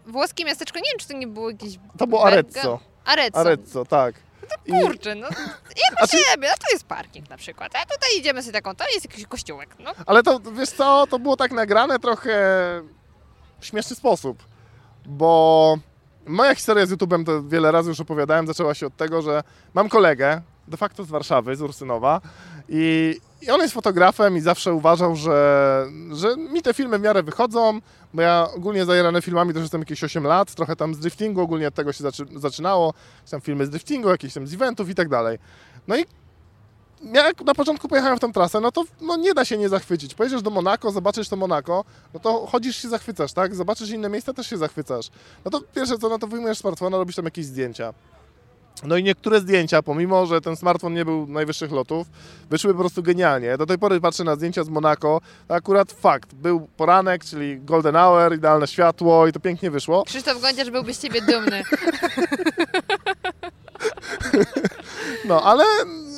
włoskie 0.07 0.45
miasteczko, 0.45 0.79
nie 0.79 0.89
wiem 0.91 0.99
czy 0.99 1.07
to 1.07 1.13
nie 1.13 1.27
było 1.27 1.49
jakieś... 1.49 1.73
to 1.97 2.07
było 2.07 2.25
Arezzo. 2.27 2.79
Arezzo. 3.05 3.37
Arezzo, 3.39 3.85
tak. 3.85 4.15
I, 4.65 4.71
Kurczę, 4.71 5.15
no 5.15 5.27
jak 5.69 5.93
A 6.03 6.07
ty- 6.07 6.17
siebie, 6.17 6.49
a 6.53 6.57
tu 6.57 6.65
jest 6.73 6.83
parking 6.85 7.29
na 7.29 7.37
przykład, 7.37 7.71
a 7.75 7.81
tutaj 7.81 8.09
idziemy 8.19 8.41
sobie 8.41 8.53
taką, 8.53 8.75
to 8.75 8.85
jest 8.93 9.05
jakiś 9.05 9.25
kościółek, 9.25 9.69
no. 9.79 9.91
Ale 10.05 10.23
to, 10.23 10.39
wiesz 10.39 10.69
co, 10.69 11.07
to 11.09 11.19
było 11.19 11.37
tak 11.37 11.51
nagrane 11.51 11.99
trochę 11.99 12.31
w 13.59 13.65
śmieszny 13.65 13.95
sposób, 13.95 14.43
bo 15.05 15.77
moja 16.29 16.55
historia 16.55 16.85
z 16.85 16.91
YouTube'em, 16.91 17.25
to 17.25 17.43
wiele 17.43 17.71
razy 17.71 17.89
już 17.89 17.99
opowiadałem, 17.99 18.47
zaczęła 18.47 18.73
się 18.73 18.87
od 18.87 18.97
tego, 18.97 19.21
że 19.21 19.43
mam 19.73 19.89
kolegę, 19.89 20.41
de 20.67 20.77
facto 20.77 21.03
z 21.03 21.09
Warszawy, 21.09 21.55
z 21.55 21.61
Ursynowa 21.61 22.21
i, 22.69 23.15
i 23.41 23.51
on 23.51 23.61
jest 23.61 23.73
fotografem 23.73 24.37
i 24.37 24.41
zawsze 24.41 24.73
uważał, 24.73 25.15
że, 25.15 25.85
że 26.11 26.37
mi 26.37 26.61
te 26.61 26.73
filmy 26.73 26.99
w 26.99 27.01
miarę 27.01 27.23
wychodzą, 27.23 27.79
bo 28.13 28.21
ja 28.21 28.47
ogólnie 28.55 28.85
zajarany 28.85 29.21
filmami 29.21 29.53
też 29.53 29.61
jestem 29.61 29.81
jakieś 29.81 30.03
8 30.03 30.23
lat, 30.23 30.55
trochę 30.55 30.75
tam 30.75 30.95
z 30.95 30.99
driftingu, 30.99 31.41
ogólnie 31.41 31.67
od 31.67 31.73
tego 31.73 31.93
się 31.93 32.03
zaczy, 32.03 32.25
zaczynało, 32.35 32.93
jakieś 33.17 33.31
tam 33.31 33.41
filmy 33.41 33.65
z 33.65 33.69
driftingu, 33.69 34.09
jakieś 34.09 34.33
tam 34.33 34.47
z 34.47 34.53
eventów 34.53 34.89
i 34.89 34.95
tak 34.95 35.09
dalej. 35.09 35.39
No 35.87 35.97
i 35.97 36.05
ja 37.01 37.27
jak 37.27 37.41
na 37.41 37.55
początku 37.55 37.87
pojechałem 37.87 38.17
w 38.17 38.21
tą 38.21 38.33
trasę, 38.33 38.59
no 38.59 38.71
to 38.71 38.83
no 39.01 39.17
nie 39.17 39.33
da 39.33 39.45
się 39.45 39.57
nie 39.57 39.69
zachwycić. 39.69 40.13
Pojedziesz 40.13 40.41
do 40.41 40.49
Monako, 40.49 40.91
zobaczysz 40.91 41.29
to 41.29 41.35
Monako, 41.35 41.85
no 42.13 42.19
to 42.19 42.47
chodzisz 42.47 42.75
się 42.75 42.89
zachwycasz, 42.89 43.33
tak? 43.33 43.55
Zobaczysz 43.55 43.89
inne 43.89 44.09
miejsca, 44.09 44.33
też 44.33 44.47
się 44.49 44.57
zachwycasz. 44.57 45.09
No 45.45 45.51
to 45.51 45.61
pierwsze 45.75 45.97
co, 45.97 46.09
no 46.09 46.19
to 46.19 46.27
wyjmujesz 46.27 46.57
smartfona, 46.57 46.97
robisz 46.97 47.15
tam 47.15 47.25
jakieś 47.25 47.45
zdjęcia. 47.45 47.93
No 48.83 48.97
i 48.97 49.03
niektóre 49.03 49.39
zdjęcia, 49.39 49.83
pomimo, 49.83 50.25
że 50.25 50.41
ten 50.41 50.55
smartfon 50.55 50.93
nie 50.93 51.05
był 51.05 51.27
najwyższych 51.27 51.71
lotów, 51.71 52.07
wyszły 52.49 52.73
po 52.73 52.79
prostu 52.79 53.03
genialnie. 53.03 53.57
Do 53.57 53.65
tej 53.65 53.77
pory 53.77 54.01
patrzę 54.01 54.23
na 54.23 54.35
zdjęcia 54.35 54.63
z 54.63 54.69
Monako, 54.69 55.21
to 55.47 55.55
akurat 55.55 55.91
fakt, 55.91 56.33
był 56.33 56.67
poranek, 56.77 57.25
czyli 57.25 57.59
golden 57.59 57.95
hour, 57.95 58.35
idealne 58.35 58.67
światło 58.67 59.27
i 59.27 59.31
to 59.31 59.39
pięknie 59.39 59.71
wyszło. 59.71 60.03
Krzysztof 60.03 60.41
Gądziarz 60.41 60.71
byłby 60.71 60.93
z 60.93 60.99
ciebie 60.99 61.21
dumny. 61.21 61.63
No, 65.25 65.43
ale 65.43 65.63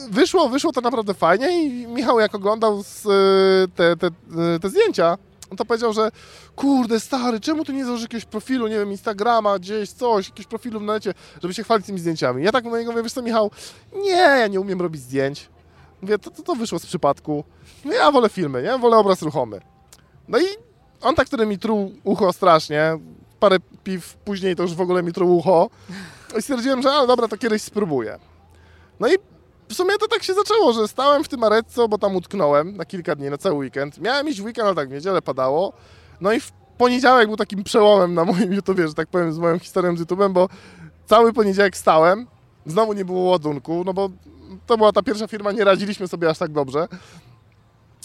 wyszło, 0.09 0.49
wyszło 0.49 0.71
to 0.71 0.81
naprawdę 0.81 1.13
fajnie 1.13 1.63
i 1.63 1.87
Michał 1.87 2.19
jak 2.19 2.35
oglądał 2.35 2.83
z, 2.83 3.05
y, 3.05 3.71
te, 3.75 3.97
te, 3.97 4.07
y, 4.55 4.59
te 4.59 4.69
zdjęcia, 4.69 5.17
on 5.51 5.57
to 5.57 5.65
powiedział, 5.65 5.93
że 5.93 6.11
kurde 6.55 6.99
stary, 6.99 7.39
czemu 7.39 7.65
tu 7.65 7.71
nie 7.71 7.85
założysz 7.85 8.03
jakiegoś 8.03 8.25
profilu, 8.25 8.67
nie 8.67 8.79
wiem, 8.79 8.91
Instagrama, 8.91 9.59
gdzieś 9.59 9.89
coś, 9.89 10.29
jakiegoś 10.29 10.47
profilu 10.47 10.79
w 10.79 10.83
necie, 10.83 11.13
żeby 11.41 11.53
się 11.53 11.63
chwalić 11.63 11.85
tymi 11.85 11.99
zdjęciami. 11.99 12.43
Ja 12.43 12.51
tak 12.51 12.63
do 12.63 12.77
niego 12.77 12.91
mówię, 12.91 13.03
wiesz 13.03 13.13
co 13.13 13.21
Michał, 13.21 13.51
nie, 13.95 14.09
ja 14.09 14.47
nie 14.47 14.59
umiem 14.59 14.81
robić 14.81 15.01
zdjęć. 15.01 15.49
Mówię, 16.01 16.19
to, 16.19 16.31
to, 16.31 16.43
to 16.43 16.55
wyszło 16.55 16.79
z 16.79 16.85
przypadku. 16.85 17.43
No 17.85 17.93
ja 17.93 18.11
wolę 18.11 18.29
filmy, 18.29 18.63
nie? 18.63 18.77
Wolę 18.77 18.97
obraz 18.97 19.21
ruchomy. 19.21 19.61
No 20.27 20.39
i 20.39 20.43
on 21.01 21.15
tak, 21.15 21.27
który 21.27 21.45
mi 21.45 21.59
truł 21.59 21.91
ucho 22.03 22.33
strasznie, 22.33 22.99
parę 23.39 23.57
piw 23.83 24.13
później 24.13 24.55
to 24.55 24.63
już 24.63 24.73
w 24.73 24.81
ogóle 24.81 25.03
mi 25.03 25.13
truł 25.13 25.37
ucho 25.37 25.69
i 26.37 26.41
stwierdziłem, 26.41 26.81
że 26.81 26.93
a, 26.93 27.07
dobra, 27.07 27.27
to 27.27 27.37
kiedyś 27.37 27.61
spróbuję. 27.61 28.19
No 28.99 29.07
i 29.07 29.15
w 29.71 29.73
sumie 29.73 29.97
to 29.99 30.07
tak 30.07 30.23
się 30.23 30.33
zaczęło, 30.33 30.73
że 30.73 30.87
stałem 30.87 31.23
w 31.23 31.27
tym 31.27 31.43
Arezzo, 31.43 31.87
bo 31.87 31.97
tam 31.97 32.15
utknąłem 32.15 32.77
na 32.77 32.85
kilka 32.85 33.15
dni, 33.15 33.29
na 33.29 33.37
cały 33.37 33.55
weekend. 33.55 33.97
Miałem 33.97 34.29
iść 34.29 34.41
w 34.41 34.45
weekend, 34.45 34.65
ale 34.65 34.75
tak, 34.75 34.89
w 34.89 34.91
niedzielę 34.91 35.21
padało. 35.21 35.73
No 36.21 36.33
i 36.33 36.39
w 36.39 36.51
poniedziałek 36.77 37.27
był 37.27 37.37
takim 37.37 37.63
przełomem 37.63 38.13
na 38.13 38.25
moim 38.25 38.53
YouTubie, 38.53 38.87
że 38.87 38.93
tak 38.93 39.07
powiem, 39.07 39.33
z 39.33 39.37
moją 39.37 39.59
historią 39.59 39.97
z 39.97 39.99
YouTubem, 39.99 40.33
bo 40.33 40.49
cały 41.05 41.33
poniedziałek 41.33 41.77
stałem, 41.77 42.27
znowu 42.65 42.93
nie 42.93 43.05
było 43.05 43.29
ładunku, 43.29 43.83
no 43.85 43.93
bo 43.93 44.09
to 44.67 44.77
była 44.77 44.91
ta 44.91 45.03
pierwsza 45.03 45.27
firma, 45.27 45.51
nie 45.51 45.63
radziliśmy 45.63 46.07
sobie 46.07 46.29
aż 46.29 46.37
tak 46.37 46.51
dobrze. 46.51 46.87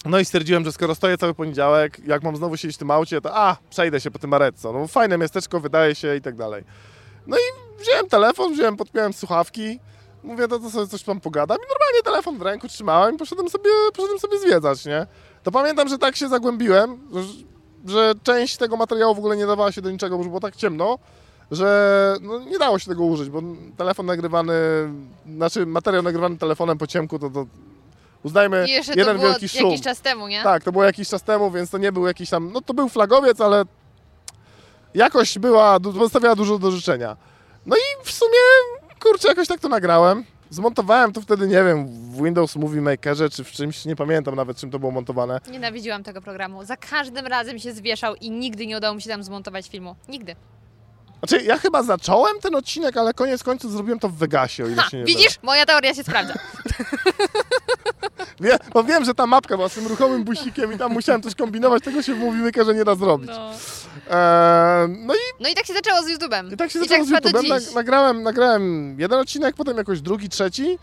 No 0.04 0.18
i 0.18 0.24
stwierdziłem, 0.24 0.64
że 0.64 0.72
skoro 0.72 0.94
stoję 0.94 1.18
cały 1.18 1.34
poniedziałek, 1.34 2.00
jak 2.06 2.22
mam 2.22 2.36
znowu 2.36 2.56
siedzieć 2.56 2.76
w 2.76 2.78
tym 2.78 2.90
aucie, 2.90 3.20
to 3.20 3.36
a, 3.36 3.56
przejdę 3.70 4.00
się 4.00 4.10
po 4.10 4.18
tym 4.18 4.32
Arezzo. 4.34 4.72
No 4.72 4.86
fajne 4.86 5.18
miasteczko, 5.18 5.60
wydaje 5.60 5.94
się 5.94 6.16
i 6.16 6.20
tak 6.20 6.36
dalej. 6.36 6.64
No 7.26 7.36
i 7.36 7.40
wziąłem 7.82 8.08
telefon, 8.08 8.52
wziąłem, 8.52 8.76
podpiąłem 8.76 9.12
słuchawki, 9.12 9.78
mówię, 10.26 10.48
to, 10.48 10.58
to 10.58 10.70
sobie 10.70 10.86
coś 10.86 11.02
tam 11.02 11.20
pogadam 11.20 11.56
i 11.56 11.68
normalnie 11.68 12.02
telefon 12.04 12.38
w 12.38 12.42
ręku 12.42 12.68
trzymałem 12.68 13.14
i 13.14 13.18
poszedłem 13.18 13.50
sobie, 13.50 13.70
poszedłem 13.94 14.18
sobie 14.18 14.38
zwiedzać, 14.38 14.84
nie? 14.84 15.06
To 15.42 15.50
pamiętam, 15.50 15.88
że 15.88 15.98
tak 15.98 16.16
się 16.16 16.28
zagłębiłem, 16.28 16.98
że, 17.12 17.22
że 17.86 18.14
część 18.22 18.56
tego 18.56 18.76
materiału 18.76 19.14
w 19.14 19.18
ogóle 19.18 19.36
nie 19.36 19.46
dawała 19.46 19.72
się 19.72 19.82
do 19.82 19.90
niczego, 19.90 20.18
bo 20.18 20.24
było 20.24 20.40
tak 20.40 20.56
ciemno, 20.56 20.98
że 21.50 22.16
no, 22.20 22.38
nie 22.38 22.58
dało 22.58 22.78
się 22.78 22.86
tego 22.86 23.04
użyć, 23.04 23.30
bo 23.30 23.42
telefon 23.76 24.06
nagrywany, 24.06 24.54
znaczy 25.36 25.66
materiał 25.66 26.02
nagrywany 26.02 26.38
telefonem 26.38 26.78
po 26.78 26.86
ciemku, 26.86 27.18
to, 27.18 27.30
to 27.30 27.46
uznajmy 28.22 28.66
I 28.68 28.70
jeszcze 28.70 28.92
jeden 28.94 29.16
to 29.16 29.20
było 29.20 29.32
wielki 29.32 29.48
szum. 29.48 29.70
jakiś 29.70 29.84
czas 29.84 30.00
temu, 30.00 30.28
nie? 30.28 30.42
Tak, 30.42 30.64
to 30.64 30.72
było 30.72 30.84
jakiś 30.84 31.08
czas 31.08 31.22
temu, 31.22 31.50
więc 31.50 31.70
to 31.70 31.78
nie 31.78 31.92
był 31.92 32.06
jakiś 32.06 32.30
tam, 32.30 32.52
no 32.52 32.60
to 32.60 32.74
był 32.74 32.88
flagowiec, 32.88 33.40
ale 33.40 33.64
jakość 34.94 35.38
była, 35.38 35.80
pozostawiała 35.80 36.34
dużo 36.36 36.58
do 36.58 36.70
życzenia. 36.70 37.16
No 37.66 37.76
i 37.76 38.04
w 38.04 38.10
sumie, 38.10 38.38
kurczę, 39.10 39.28
jakoś 39.28 39.48
tak 39.48 39.60
to 39.60 39.68
nagrałem. 39.68 40.24
Zmontowałem 40.50 41.12
to 41.12 41.20
wtedy, 41.20 41.48
nie 41.48 41.64
wiem, 41.64 41.88
w 41.88 42.24
Windows 42.24 42.56
Movie 42.56 42.80
Makerze 42.80 43.30
czy 43.30 43.44
w 43.44 43.50
czymś, 43.50 43.84
nie 43.84 43.96
pamiętam 43.96 44.34
nawet 44.34 44.56
czym 44.56 44.70
to 44.70 44.78
było 44.78 44.92
montowane. 44.92 45.40
Nienawidziłam 45.50 46.02
tego 46.02 46.20
programu. 46.22 46.64
Za 46.64 46.76
każdym 46.76 47.26
razem 47.26 47.58
się 47.58 47.72
zwieszał 47.72 48.14
i 48.14 48.30
nigdy 48.30 48.66
nie 48.66 48.76
udało 48.76 48.94
mi 48.94 49.02
się 49.02 49.10
tam 49.10 49.22
zmontować 49.22 49.68
filmu. 49.68 49.96
Nigdy. 50.08 50.36
Znaczy, 51.18 51.44
ja 51.44 51.58
chyba 51.58 51.82
zacząłem 51.82 52.40
ten 52.40 52.54
odcinek, 52.54 52.96
ale 52.96 53.14
koniec 53.14 53.42
końców 53.42 53.72
zrobiłem 53.72 53.98
to 53.98 54.08
w 54.08 54.14
Vegasie, 54.16 54.64
o 54.64 54.66
ile 54.66 54.82
Ha, 54.82 54.90
się 54.90 54.96
nie 54.96 55.04
widzisz? 55.04 55.38
Moja 55.42 55.66
teoria 55.66 55.94
się 55.94 56.02
sprawdza. 56.04 56.34
Wie, 58.40 58.56
bo 58.74 58.84
wiem, 58.84 59.04
że 59.04 59.14
ta 59.14 59.26
mapka 59.26 59.56
była 59.56 59.68
z 59.68 59.74
tym 59.74 59.86
ruchomym 59.86 60.24
busikiem 60.24 60.72
i 60.72 60.78
tam 60.78 60.92
musiałem 60.92 61.22
coś 61.22 61.34
kombinować, 61.34 61.84
tego 61.84 62.02
się 62.02 62.14
w 62.14 62.18
Movie 62.18 62.42
Makerze 62.42 62.74
nie 62.74 62.84
da 62.84 62.94
zrobić. 62.94 63.30
No. 63.30 63.50
Eee, 64.10 64.88
no 65.06 65.14
i 65.14 65.18
no 65.40 65.48
i 65.48 65.54
tak 65.54 65.66
się 65.66 65.72
zaczęło 65.74 66.02
z 66.02 66.06
YouTube'em. 66.06 66.52
I 66.52 66.56
tak 66.56 66.70
się 66.70 66.78
I 66.78 66.82
zaczęło 66.82 67.06
tak 67.06 67.22
z 67.22 67.24
YouTube'em. 67.24 67.48
Nag- 67.48 67.74
nagrałem, 67.74 68.22
nagrałem 68.22 68.96
jeden 69.00 69.20
odcinek, 69.20 69.56
potem 69.56 69.76
jakoś 69.76 70.00
drugi, 70.00 70.28
trzeci. 70.28 70.78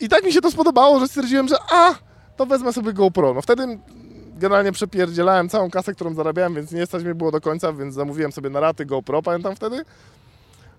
I 0.00 0.08
tak 0.08 0.24
mi 0.24 0.32
się 0.32 0.40
to 0.40 0.50
spodobało, 0.50 1.00
że 1.00 1.08
stwierdziłem, 1.08 1.48
że 1.48 1.56
a, 1.70 1.94
to 2.36 2.46
wezmę 2.46 2.72
sobie 2.72 2.92
GoPro. 2.92 3.34
No 3.34 3.42
wtedy 3.42 3.78
generalnie 4.36 4.72
przepierdzielałem 4.72 5.48
całą 5.48 5.70
kasę, 5.70 5.94
którą 5.94 6.14
zarabiałem, 6.14 6.54
więc 6.54 6.72
nie 6.72 6.86
stać 6.86 7.04
mnie 7.04 7.14
było 7.14 7.30
do 7.30 7.40
końca, 7.40 7.72
więc 7.72 7.94
zamówiłem 7.94 8.32
sobie 8.32 8.50
na 8.50 8.60
raty 8.60 8.86
GoPro, 8.86 9.22
pamiętam 9.22 9.56
wtedy. 9.56 9.84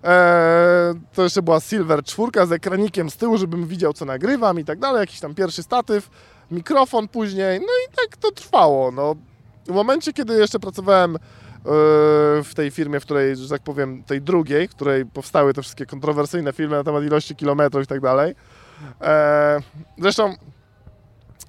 Eee, 0.04 0.96
to 1.14 1.24
jeszcze 1.24 1.42
była 1.42 1.60
Silver 1.60 2.04
4 2.04 2.48
z 2.48 2.52
ekranikiem 2.52 3.10
z 3.10 3.18
tyłu, 3.18 3.38
żebym 3.38 3.68
widział, 3.68 3.94
co 3.94 4.06
nagrywam 4.06 4.60
i 4.60 4.66
tak 4.66 4.80
dalej. 4.80 5.00
Jakiś 5.00 5.20
tam 5.20 5.36
pierwszy 5.36 5.64
statyw, 5.64 6.10
mikrofon 6.52 7.08
później. 7.08 7.60
No 7.60 7.66
i 7.66 7.96
tak 7.96 8.18
to 8.18 8.32
trwało. 8.32 8.92
No. 8.92 9.16
W 9.68 9.74
momencie, 9.74 10.14
kiedy 10.14 10.34
jeszcze 10.34 10.60
pracowałem 10.60 11.18
w 12.44 12.52
tej 12.56 12.72
firmie, 12.72 13.00
w 13.00 13.04
której, 13.04 13.36
że 13.36 13.50
tak 13.50 13.62
powiem, 13.62 14.04
tej 14.04 14.22
drugiej, 14.22 14.68
w 14.68 14.72
której 14.72 15.06
powstały 15.06 15.54
te 15.54 15.62
wszystkie 15.62 15.86
kontrowersyjne 15.86 16.54
filmy 16.54 16.76
na 16.76 16.84
temat 16.84 17.04
ilości 17.04 17.36
kilometrów 17.36 17.84
i 17.84 17.88
tak 17.88 18.02
dalej. 18.02 18.36
E, 19.02 19.60
Zresztą 19.98 20.36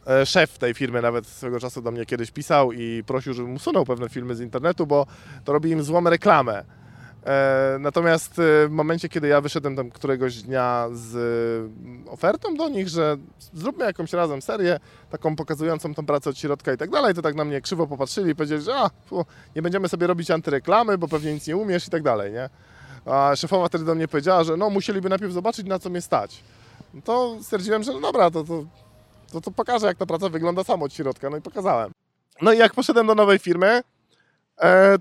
e, 0.07 0.27
szef 0.27 0.59
tej 0.59 0.75
firmy 0.75 1.03
nawet 1.03 1.27
swego 1.27 1.61
czasu 1.61 1.83
do 1.83 1.91
mnie 1.91 2.07
kiedyś 2.07 2.31
pisał 2.31 2.73
i 2.73 3.03
prosił, 3.07 3.35
żebym 3.35 3.55
usunął 3.55 3.85
pewne 3.85 4.09
filmy 4.09 4.35
z 4.35 4.41
internetu, 4.41 4.87
bo 4.87 5.07
to 5.45 5.53
robi 5.53 5.71
im 5.71 5.83
złą 5.83 6.05
reklamę. 6.05 6.65
E, 7.27 7.77
Natomiast 7.81 8.39
e, 8.39 8.69
w 8.69 8.71
momencie, 8.71 9.09
kiedy 9.09 9.29
ja 9.29 9.41
wyszedłem 9.41 9.77
tam 9.77 9.91
któregoś 9.91 10.43
dnia 10.43 10.89
z 10.93 11.17
e, 12.07 12.11
ofertą 12.11 12.55
do 12.55 12.69
nich, 12.69 12.89
że 12.89 13.17
zróbmy 13.55 13.85
jakąś 13.85 14.13
razem 14.13 14.43
serię, 14.43 14.81
taką 15.11 15.37
pokazującą 15.37 15.95
tą 15.95 16.07
pracę 16.07 16.31
od 16.31 16.39
środka 16.39 16.73
i 16.73 16.77
tak 16.77 16.91
dalej, 16.91 17.15
to 17.15 17.23
tak 17.23 17.35
na 17.35 17.45
mnie 17.45 17.61
krzywo 17.61 17.87
popatrzyli 17.87 18.31
i 18.31 18.35
powiedzieli, 18.35 18.63
że 18.63 18.77
a, 18.77 18.91
fu, 19.07 19.25
nie 19.57 19.63
będziemy 19.63 19.89
sobie 19.89 20.07
robić 20.07 20.31
antyreklamy, 20.31 20.99
bo 20.99 21.09
pewnie 21.09 21.35
nic 21.35 21.47
nie 21.47 21.57
umiesz 21.57 21.87
i 21.87 21.91
tak 21.91 22.03
dalej, 22.03 22.33
nie? 22.33 22.49
A 23.07 23.37
szefowa 23.37 23.69
wtedy 23.69 23.85
do 23.85 23.95
mnie 23.95 24.09
powiedziała, 24.09 24.45
że 24.45 24.57
no 24.57 24.71
musieliby 24.71 25.09
najpierw 25.09 25.33
zobaczyć, 25.33 25.67
na 25.67 25.79
co 25.79 25.91
mnie 25.91 26.01
stać. 26.01 26.43
No 26.95 27.03
to 27.03 27.37
stwierdziłem, 27.43 27.83
że 27.83 27.93
no 27.93 28.01
dobra, 28.01 28.31
to, 28.31 28.45
to, 28.45 28.65
to, 29.33 29.41
to 29.41 29.51
pokażę, 29.51 29.87
jak 29.87 29.97
ta 29.97 30.07
praca 30.07 30.29
wygląda 30.29 30.65
samo 30.65 30.85
od 30.85 30.95
środka, 30.95 31.31
no 31.31 31.37
i 31.37 31.41
pokazałem. 31.41 31.91
No 32.43 32.53
i 32.53 32.59
jak 32.59 32.75
poszedłem 32.75 33.07
do 33.07 33.15
nowej 33.15 33.39
firmy, 33.39 33.81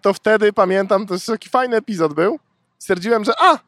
to 0.02 0.14
wtedy 0.14 0.54
pamiętam, 0.54 1.08
to 1.08 1.14
jeszcze 1.14 1.32
taki 1.32 1.50
fajny 1.50 1.76
epizod 1.78 2.14
był, 2.14 2.40
stwierdziłem, 2.78 3.24
że 3.24 3.34
a, 3.40 3.60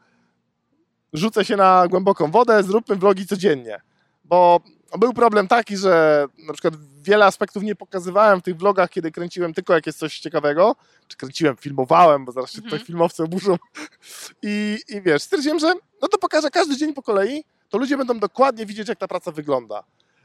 rzucę 1.12 1.44
się 1.44 1.56
na 1.56 1.88
głęboką 1.88 2.30
wodę, 2.30 2.62
zróbmy 2.62 2.96
vlogi 2.96 3.26
codziennie. 3.26 3.80
Bo 4.24 4.60
był 4.98 5.12
problem 5.12 5.48
taki, 5.48 5.76
że 5.76 6.26
na 6.46 6.52
przykład 6.52 6.74
wiele 7.02 7.24
aspektów 7.24 7.62
nie 7.62 7.74
pokazywałem 7.76 8.40
w 8.40 8.42
tych 8.42 8.56
vlogach, 8.56 8.90
kiedy 8.90 9.10
kręciłem 9.10 9.54
tylko 9.54 9.74
jak 9.74 9.86
jest 9.86 9.98
coś 9.98 10.18
ciekawego, 10.18 10.76
czy 11.08 11.16
kręciłem, 11.16 11.56
filmowałem, 11.56 12.24
bo 12.24 12.32
zaraz 12.32 12.50
się 12.50 12.56
tutaj 12.58 12.72
Mhm. 12.72 12.86
filmowcy 12.86 13.22
oburzą. 13.22 13.56
I, 14.42 14.78
I 14.88 15.02
wiesz, 15.02 15.22
stwierdziłem, 15.22 15.58
że 15.58 15.74
no 16.02 16.08
to 16.08 16.18
pokażę 16.18 16.50
każdy 16.50 16.76
dzień 16.76 16.94
po 16.94 17.02
kolei, 17.02 17.44
to 17.68 17.78
ludzie 17.78 17.96
będą 17.96 18.18
dokładnie 18.18 18.66
widzieć, 18.66 18.88
jak 18.88 18.98
ta 18.98 19.08
praca 19.08 19.32
wygląda. 19.32 19.84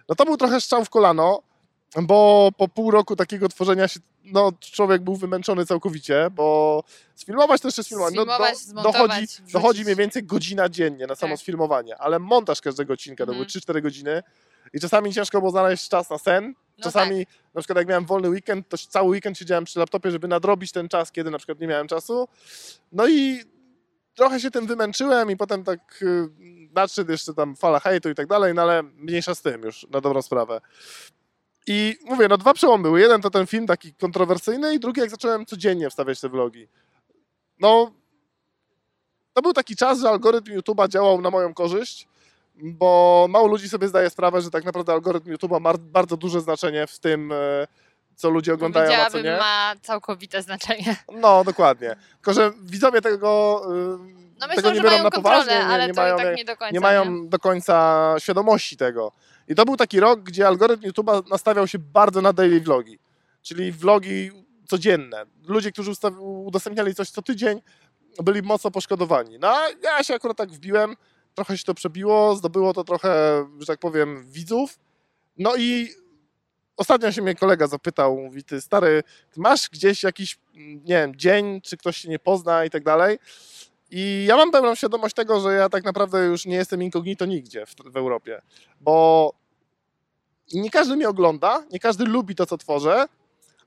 No 0.10 0.16
to 0.16 0.26
był 0.26 0.38
trochę 0.38 0.62
strzał 0.62 0.86
w 0.86 0.90
kolano, 0.90 1.42
bo 2.02 2.50
po 2.58 2.68
pół 2.68 2.92
roku 2.92 3.16
takiego 3.16 3.50
tworzenia 3.50 3.88
się, 3.88 4.00
no 4.24 4.52
człowiek 4.60 5.02
był 5.02 5.16
wymęczony 5.16 5.66
całkowicie, 5.66 6.28
bo 6.32 6.84
sfilmować 7.16 7.62
to 7.62 7.68
jeszcze 7.68 7.84
sfilmować. 7.84 8.14
No, 8.16 8.26
do, 8.26 8.82
dochodzi, 8.84 9.28
dochodzi 9.54 9.84
mniej 9.84 9.96
więcej 9.96 10.24
godzina 10.24 10.70
dziennie 10.70 11.08
na 11.08 11.16
samo 11.16 11.34
Tak. 11.34 11.40
sfilmowanie, 11.42 11.98
ale 11.98 12.20
montaż 12.20 12.62
każdego 12.62 12.94
odcinka 12.94 13.26
to 13.26 13.32
Mhm. 13.32 13.38
były 13.38 13.46
3-4 13.78 13.82
godziny 13.82 14.24
i 14.74 14.80
czasami 14.80 15.14
ciężko 15.14 15.40
było 15.40 15.52
znaleźć 15.52 15.90
czas 15.90 16.10
na 16.10 16.18
sen. 16.18 16.54
No 16.78 16.84
Czasami, 16.84 17.26
na 17.54 17.62
przykład 17.62 17.78
jak 17.78 17.88
miałem 17.88 18.06
wolny 18.06 18.30
weekend, 18.30 18.70
to 18.70 18.78
cały 18.78 19.10
weekend 19.10 19.38
siedziałem 19.38 19.66
przy 19.66 19.80
laptopie, 19.80 20.12
żeby 20.12 20.28
nadrobić 20.28 20.72
ten 20.72 20.90
czas, 20.90 21.12
kiedy 21.12 21.32
na 21.32 21.38
przykład 21.38 21.60
nie 21.60 21.68
miałem 21.68 21.88
czasu. 21.88 22.28
No 22.92 23.08
i 23.08 23.40
trochę 24.16 24.40
się 24.40 24.52
tym 24.52 24.68
wymęczyłem 24.68 25.32
i 25.32 25.38
potem 25.38 25.64
tak 25.64 25.80
y, 26.02 26.30
nadszedł 26.76 27.12
jeszcze 27.12 27.34
tam 27.34 27.56
fala 27.56 27.80
hejtu 27.80 28.10
i 28.10 28.16
tak 28.16 28.28
dalej, 28.28 28.54
no 28.54 28.62
ale 28.62 28.84
mniejsza 28.84 29.36
z 29.36 29.42
tym 29.42 29.62
już, 29.62 29.88
na 29.90 30.02
dobrą 30.02 30.22
sprawę. 30.22 30.62
I 31.68 31.98
mówię, 32.06 32.28
no 32.28 32.38
dwa 32.38 32.54
przełomy 32.54 32.84
były. 32.84 33.02
Jeden 33.02 33.22
to 33.22 33.30
ten 33.30 33.48
film 33.48 33.68
taki 33.68 33.94
kontrowersyjny 33.94 34.74
i 34.74 34.80
drugi 34.80 35.02
jak 35.02 35.10
zacząłem 35.10 35.46
codziennie 35.46 35.90
wstawiać 35.90 36.20
te 36.22 36.30
vlogi. 36.30 36.68
No, 37.60 37.92
to 39.34 39.42
był 39.42 39.54
taki 39.54 39.76
czas, 39.76 40.00
że 40.00 40.10
algorytm 40.10 40.52
YouTube'a 40.52 40.90
działał 40.90 41.22
na 41.22 41.30
moją 41.30 41.54
korzyść, 41.54 42.08
bo 42.56 43.26
mało 43.30 43.48
ludzi 43.48 43.70
sobie 43.70 43.88
zdaje 43.88 44.10
sprawę, 44.10 44.42
że 44.42 44.52
tak 44.52 44.66
naprawdę 44.66 44.94
algorytm 44.94 45.34
YouTube'a 45.34 45.62
ma 45.62 45.74
bardzo 45.78 46.18
duże 46.18 46.42
znaczenie 46.42 46.88
w 46.88 47.00
tym, 47.00 47.32
e, 47.32 47.68
co 48.16 48.30
ludzie 48.30 48.54
oglądają, 48.54 49.02
a 49.02 49.10
co 49.10 49.22
nie. 49.22 49.38
ma 49.38 49.74
całkowite 49.82 50.42
znaczenie. 50.42 50.96
No, 51.14 51.44
dokładnie. 51.44 51.96
Tylko, 52.16 52.34
że 52.34 52.52
widzowie 52.62 53.02
tego, 53.02 53.62
No 54.42 54.48
tego 54.48 54.56
myślę, 54.56 54.70
nie 54.72 54.76
że 54.76 54.82
biorą 54.82 54.90
mają 54.92 55.04
na 55.04 55.10
kontrolę, 55.12 55.38
poważnie, 55.38 55.56
nie, 55.56 55.66
ale 55.66 55.88
nie 55.88 55.94
to 55.94 56.02
mają, 56.02 56.16
i 56.16 56.18
tak 56.18 56.38
nie 56.38 56.46
do 56.46 56.58
końca. 56.58 56.74
nie 56.74 56.80
mają 56.80 57.28
do 57.30 57.40
końca 57.40 58.16
świadomości 58.20 58.78
tego. 58.78 59.12
I 59.48 59.56
to 59.56 59.66
był 59.66 59.78
taki 59.78 60.00
rok, 60.00 60.20
gdzie 60.20 60.48
algorytm 60.48 60.84
YouTube'a 60.84 61.30
nastawiał 61.30 61.68
się 61.68 61.80
bardzo 61.80 62.22
na 62.22 62.34
daily 62.34 62.62
vlogi, 62.62 63.00
czyli 63.42 63.72
vlogi 63.72 64.32
codzienne. 64.68 65.26
Ludzie, 65.48 65.72
którzy 65.72 65.92
udostępniali 66.20 66.96
coś 66.96 67.10
co 67.10 67.22
tydzień, 67.22 67.62
byli 68.24 68.42
mocno 68.42 68.72
poszkodowani. 68.72 69.40
No, 69.40 69.56
ja 69.84 70.04
się 70.04 70.16
akurat 70.16 70.38
tak 70.38 70.52
wbiłem, 70.52 70.96
trochę 71.36 71.58
się 71.58 71.64
to 71.64 71.74
przebiło, 71.74 72.36
zdobyło 72.36 72.74
to 72.74 72.84
trochę, 72.84 73.46
że 73.60 73.66
tak 73.66 73.80
powiem, 73.80 74.26
widzów. 74.32 74.80
No 75.38 75.56
i 75.56 75.90
ostatnio 76.78 77.12
się 77.12 77.22
mnie 77.22 77.36
kolega 77.36 77.68
zapytał, 77.68 78.18
mówi, 78.18 78.44
ty 78.44 78.62
stary, 78.62 79.04
ty 79.32 79.42
masz 79.42 79.70
gdzieś 79.70 80.04
jakiś, 80.04 80.40
nie 80.56 80.96
wiem, 80.96 81.16
dzień, 81.16 81.62
czy 81.62 81.78
ktoś 81.78 81.98
się 81.98 82.10
nie 82.10 82.20
pozna 82.20 82.66
i 82.66 82.70
tak 82.70 82.84
dalej. 82.84 83.20
I 83.96 84.26
ja 84.28 84.38
mam 84.38 84.52
pełną 84.52 84.76
świadomość 84.76 85.16
tego, 85.16 85.40
że 85.40 85.54
ja 85.54 85.70
tak 85.70 85.84
naprawdę 85.84 86.26
już 86.26 86.46
nie 86.46 86.56
jestem 86.56 86.84
incognito 86.84 87.26
nigdzie 87.26 87.66
w, 87.66 87.76
w 87.86 87.98
Europie, 87.98 88.42
bo 88.82 89.34
nie 90.54 90.70
każdy 90.70 90.96
mnie 90.96 91.10
ogląda, 91.10 91.64
nie 91.72 91.80
każdy 91.80 92.06
lubi 92.06 92.36
to, 92.36 92.46
co 92.46 92.58
tworzę, 92.58 93.06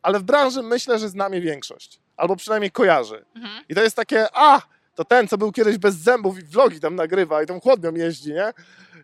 ale 0.03 0.19
w 0.19 0.23
branży 0.23 0.63
myślę, 0.63 0.99
że 0.99 1.09
zna 1.09 1.29
mnie 1.29 1.41
większość, 1.41 2.01
albo 2.17 2.37
przynajmniej 2.37 2.71
kojarzy. 2.71 3.25
Mhm. 3.35 3.65
I 3.69 3.75
to 3.75 3.83
jest 3.83 3.97
takie, 3.97 4.27
a, 4.33 4.63
to 4.95 5.05
ten, 5.05 5.29
co 5.29 5.39
był 5.39 5.53
kiedyś 5.53 5.79
bez 5.79 5.95
zębów 5.95 6.39
i 6.39 6.43
vlogi 6.43 6.81
tam 6.81 6.95
nagrywa 6.95 7.43
i 7.43 7.47
tą 7.47 7.61
chłodnią 7.61 7.95
jeździ, 7.95 8.33
nie? 8.33 8.53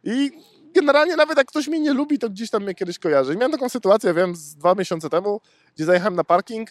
I 0.04 0.30
generalnie 0.74 1.16
nawet 1.16 1.38
jak 1.38 1.46
ktoś 1.46 1.68
mnie 1.68 1.80
nie 1.80 1.92
lubi, 1.92 2.18
to 2.18 2.30
gdzieś 2.30 2.50
tam 2.50 2.62
mnie 2.62 2.74
kiedyś 2.74 2.98
kojarzy. 2.98 3.34
I 3.34 3.36
miałem 3.36 3.52
taką 3.52 3.68
sytuację, 3.68 4.14
wiem, 4.14 4.36
z 4.36 4.54
dwa 4.54 4.74
miesiące 4.74 5.10
temu, 5.10 5.40
gdzie 5.74 5.84
zajechałem 5.84 6.16
na 6.16 6.24
parking, 6.24 6.70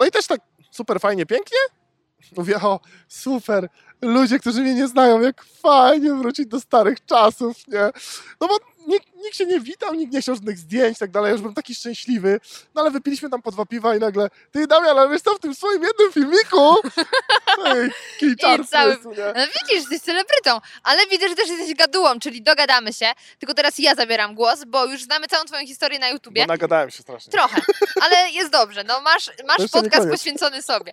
no 0.00 0.06
i 0.06 0.10
też 0.10 0.26
tak 0.26 0.40
super 0.70 1.00
fajnie, 1.00 1.26
pięknie. 1.26 1.58
Mówię, 2.36 2.56
o, 2.56 2.80
super, 3.08 3.68
ludzie, 4.02 4.38
którzy 4.38 4.60
mnie 4.60 4.74
nie 4.74 4.88
znają, 4.88 5.20
jak 5.20 5.44
fajnie 5.44 6.14
wrócić 6.14 6.46
do 6.46 6.60
starych 6.60 7.06
czasów, 7.06 7.68
nie? 7.68 7.90
No 8.40 8.48
bo 8.48 8.58
nikt, 8.86 9.06
nikt 9.16 9.36
się 9.36 9.46
nie 9.46 9.60
witał, 9.60 9.94
nikt 9.94 10.12
nie 10.12 10.20
chciał 10.20 10.34
żadnych 10.34 10.58
zdjęć 10.58 10.96
i 10.96 11.00
tak 11.00 11.10
dalej, 11.10 11.28
ja 11.28 11.32
już 11.32 11.40
byłem 11.40 11.54
taki 11.54 11.74
szczęśliwy. 11.74 12.40
No 12.74 12.80
ale 12.82 12.90
wypiliśmy 12.90 13.30
tam 13.30 13.42
po 13.42 13.50
dwa 13.50 13.66
piwa 13.66 13.96
i 13.96 13.98
nagle, 13.98 14.28
ty 14.52 14.66
Damian, 14.66 14.98
ale 14.98 15.08
wiesz 15.10 15.22
co, 15.22 15.34
w 15.34 15.40
tym 15.40 15.54
swoim 15.54 15.82
jednym 15.82 16.12
filmiku, 16.12 16.76
ej, 17.66 17.90
cały- 18.68 18.90
jest, 18.90 19.04
nie? 19.04 19.32
No 19.36 19.46
widzisz, 19.46 19.80
jesteś 19.90 20.00
celebrytą, 20.00 20.60
ale 20.82 21.06
widzę, 21.06 21.28
że 21.28 21.34
też 21.34 21.48
jesteś 21.48 21.74
gadułą, 21.74 22.18
czyli 22.20 22.42
dogadamy 22.42 22.92
się. 22.92 23.06
Tylko 23.38 23.54
teraz 23.54 23.78
ja 23.78 23.94
zabieram 23.94 24.34
głos, 24.34 24.64
bo 24.66 24.84
już 24.86 25.02
znamy 25.02 25.26
całą 25.26 25.44
twoją 25.44 25.66
historię 25.66 25.98
na 25.98 26.08
YouTubie. 26.08 26.42
Bo 26.42 26.46
nagadałem 26.52 26.90
się 26.90 27.02
strasznie. 27.02 27.30
Trochę, 27.32 27.60
ale 28.02 28.30
jest 28.30 28.50
dobrze. 28.52 28.84
No 28.84 29.00
masz, 29.00 29.30
masz 29.46 29.70
podcast 29.70 30.08
poświęcony 30.10 30.62
sobie. 30.62 30.92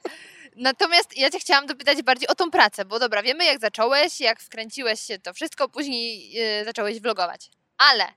Natomiast 0.55 1.17
ja 1.17 1.29
cię 1.29 1.39
chciałam 1.39 1.65
dopytać 1.65 2.01
bardziej 2.01 2.27
o 2.27 2.35
tą 2.35 2.51
pracę, 2.51 2.85
bo 2.85 2.99
dobra, 2.99 3.23
wiemy 3.23 3.45
jak 3.45 3.59
zacząłeś, 3.59 4.19
jak 4.19 4.41
wkręciłeś 4.41 4.99
się 5.01 5.19
to 5.19 5.33
wszystko, 5.33 5.69
później 5.69 6.31
yy, 6.31 6.65
zacząłeś 6.65 6.99
vlogować. 6.99 7.49
Ale 7.77 8.07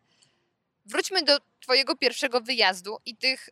wróćmy 0.86 1.22
do 1.22 1.38
twojego 1.60 1.96
pierwszego 1.96 2.40
wyjazdu 2.40 2.98
i 3.06 3.16
tych 3.16 3.48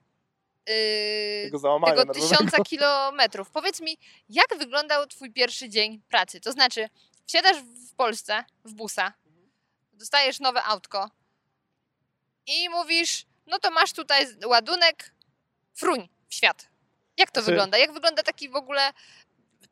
yy, 0.69 1.51
Tego 1.97 2.15
tysiąca 2.15 2.65
kilometrów. 2.65 3.51
Powiedz 3.51 3.81
mi, 3.81 3.99
jak 4.29 4.59
wyglądał 4.59 5.07
twój 5.07 5.33
pierwszy 5.33 5.69
dzień 5.69 6.03
pracy? 6.09 6.41
To 6.41 6.53
znaczy, 6.53 6.89
wsiadasz 7.27 7.57
w 7.57 7.95
Polsce 7.95 8.45
w 8.65 8.73
busa, 8.75 9.13
dostajesz 9.93 10.41
nowe 10.41 10.63
autko 10.63 11.11
i 12.47 12.69
mówisz, 12.69 13.27
no 13.47 13.59
to 13.59 13.71
masz 13.71 13.93
tutaj 13.93 14.27
ładunek, 14.45 15.15
fruń 15.75 16.09
w 16.29 16.35
świat. 16.35 16.76
Jak 17.19 17.31
to 17.31 17.41
Znaczy- 17.41 17.51
wygląda? 17.51 17.79
Jak 17.79 17.93
wygląda 17.93 18.23
taki 18.23 18.49
w 18.49 18.57
ogóle 18.57 18.93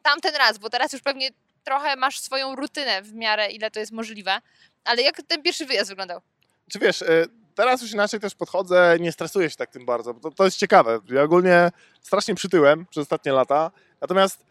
tamten 0.02 0.34
raz? 0.34 0.58
Bo 0.58 0.70
teraz 0.70 0.92
już 0.92 1.02
pewnie 1.02 1.30
trochę 1.64 1.96
masz 1.96 2.20
swoją 2.20 2.56
rutynę 2.56 3.02
w 3.02 3.12
miarę, 3.12 3.50
ile 3.50 3.70
to 3.70 3.80
jest 3.80 3.92
możliwe. 3.92 4.40
Ale 4.84 5.02
jak 5.02 5.22
ten 5.22 5.42
pierwszy 5.42 5.66
wyjazd 5.66 5.90
wyglądał? 5.90 6.20
Czy 6.70 6.78
wiesz, 6.78 7.02
y, 7.02 7.26
teraz 7.54 7.82
już 7.82 7.92
inaczej 7.92 8.20
też 8.20 8.34
podchodzę, 8.34 8.96
nie 9.00 9.12
stresuję 9.12 9.50
się 9.50 9.56
tak 9.56 9.70
tym 9.70 9.86
bardzo, 9.86 10.14
bo 10.14 10.20
to, 10.20 10.36
to 10.36 10.44
jest 10.44 10.56
ciekawe. 10.56 11.00
Ja 11.10 11.22
ogólnie 11.22 11.70
strasznie 12.02 12.34
przytyłem 12.34 12.86
przez 12.86 13.02
ostatnie 13.02 13.32
lata, 13.32 13.70
natomiast 14.00 14.44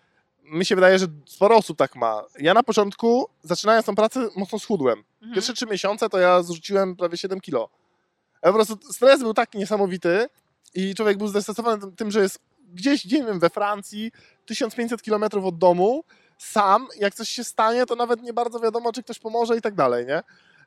mi 0.43 0.65
się 0.65 0.75
wydaje, 0.75 0.99
że 0.99 1.05
sporo 1.25 1.55
osób 1.55 1.77
tak 1.77 1.95
ma. 1.95 2.23
Ja 2.39 2.53
na 2.53 2.63
początku, 2.63 3.29
zaczynając 3.43 3.85
tą 3.85 3.95
pracę, 3.95 4.29
mocno 4.35 4.59
schudłem. 4.59 5.03
Mhm. 5.13 5.33
Pierwsze 5.33 5.53
trzy 5.53 5.65
miesiące 5.65 6.09
to 6.09 6.19
ja 6.19 6.43
zrzuciłem 6.43 6.95
prawie 6.95 7.17
7 7.17 7.41
kilo. 7.41 7.69
A 8.41 8.47
po 8.47 8.53
prostu 8.53 8.93
stres 8.93 9.19
był 9.19 9.33
taki 9.33 9.57
niesamowity 9.57 10.27
i 10.73 10.95
człowiek 10.95 11.17
był 11.17 11.27
zestresowany 11.27 11.91
tym, 11.91 12.11
że 12.11 12.21
jest 12.21 12.39
gdzieś, 12.73 13.05
nie 13.05 13.23
wiem, 13.23 13.39
we 13.39 13.49
Francji, 13.49 14.11
1500 14.45 15.01
kilometrów 15.01 15.45
od 15.45 15.57
domu, 15.57 16.03
sam, 16.37 16.87
jak 16.99 17.15
coś 17.15 17.29
się 17.29 17.43
stanie, 17.43 17.85
to 17.85 17.95
nawet 17.95 18.21
nie 18.21 18.33
bardzo 18.33 18.59
wiadomo, 18.59 18.91
czy 18.93 19.03
ktoś 19.03 19.19
pomoże 19.19 19.57
i 19.57 19.61
tak 19.61 19.75
dalej, 19.75 20.05
nie? 20.05 20.21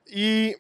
I 0.07 0.55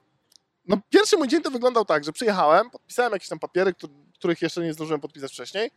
no, 0.68 0.76
pierwszy 0.90 1.16
mój 1.16 1.28
dzień 1.28 1.42
to 1.42 1.50
wyglądał 1.50 1.84
tak, 1.84 2.04
że 2.04 2.12
przyjechałem, 2.12 2.70
podpisałem 2.70 3.12
jakieś 3.12 3.28
tam 3.28 3.38
papiery, 3.38 3.74
któ- 3.74 3.88
których 4.14 4.42
jeszcze 4.42 4.60
nie 4.60 4.72
zdążyłem 4.72 5.00
podpisać 5.00 5.32
wcześniej 5.32 5.70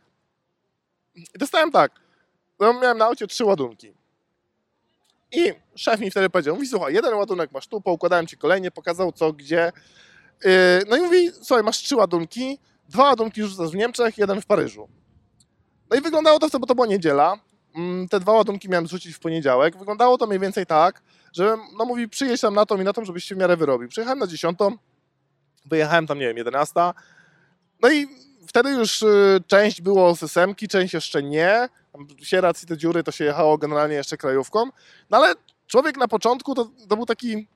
i 1.14 1.24
dostałem 1.38 1.70
tak, 1.70 1.92
no, 2.60 2.72
miałem 2.80 2.98
na 2.98 3.04
aucie 3.04 3.26
trzy 3.26 3.44
ładunki. 3.44 3.92
I 5.32 5.52
szef 5.74 6.00
mi 6.00 6.10
wtedy 6.10 6.30
powiedział, 6.30 6.54
mówi, 6.54 6.66
słuchaj, 6.66 6.94
jeden 6.94 7.14
ładunek 7.14 7.52
masz 7.52 7.66
tu, 7.66 7.80
poukładałem 7.80 8.26
ci 8.26 8.36
kolejnie, 8.36 8.70
pokazał 8.70 9.12
co, 9.12 9.32
gdzie. 9.32 9.72
Yy, 10.44 10.50
No 10.88 10.96
i 10.96 11.00
mówi, 11.00 11.30
słuchaj, 11.42 11.64
masz 11.64 11.78
trzy 11.78 11.96
ładunki, 11.96 12.58
dwa 12.88 13.04
ładunki 13.04 13.40
już 13.40 13.56
w 13.56 13.74
Niemczech, 13.74 14.18
jeden 14.18 14.40
w 14.40 14.46
Paryżu. 14.46 14.88
No 15.90 15.96
i 15.96 16.00
wyglądało 16.00 16.38
to, 16.38 16.60
bo 16.60 16.66
to 16.66 16.74
była 16.74 16.86
niedziela. 16.86 17.38
Mm, 17.76 18.08
Te 18.08 18.20
dwa 18.20 18.32
ładunki 18.32 18.68
miałem 18.68 18.86
zrzucić 18.86 19.16
w 19.16 19.18
poniedziałek. 19.18 19.76
Wyglądało 19.78 20.18
to 20.18 20.26
mniej 20.26 20.38
więcej 20.38 20.66
tak, 20.66 21.02
że 21.32 21.56
no 21.78 21.84
mówi 21.84 22.08
przyjeźdź 22.08 22.42
tam 22.42 22.54
na 22.54 22.66
tą 22.66 22.80
i 22.80 22.84
na 22.84 22.92
tą, 22.92 23.04
żebyś 23.04 23.24
się 23.24 23.34
w 23.34 23.38
miarę 23.38 23.56
wyrobił. 23.56 23.88
Przyjechałem 23.88 24.18
na 24.18 24.26
10, 24.26 24.58
wyjechałem 25.66 26.06
tam, 26.06 26.18
nie 26.18 26.26
wiem, 26.26 26.36
11. 26.36 26.80
No 27.82 27.90
i 27.90 28.06
wtedy 28.46 28.70
już 28.70 29.02
y, 29.02 29.42
część 29.46 29.82
było 29.82 30.14
z 30.16 30.32
część 30.70 30.94
jeszcze 30.94 31.22
nie. 31.22 31.68
Tam 31.92 32.06
Sierac 32.22 32.62
i 32.62 32.66
te 32.66 32.76
dziury 32.76 33.02
to 33.02 33.12
się 33.12 33.24
jechało 33.24 33.58
generalnie 33.58 33.94
jeszcze 33.94 34.16
krajówką. 34.16 34.64
No 35.10 35.16
ale 35.16 35.34
człowiek 35.66 35.96
na 35.96 36.08
początku 36.08 36.54
to, 36.54 36.70
to 36.88 36.96
był 36.96 37.06
taki... 37.06 37.46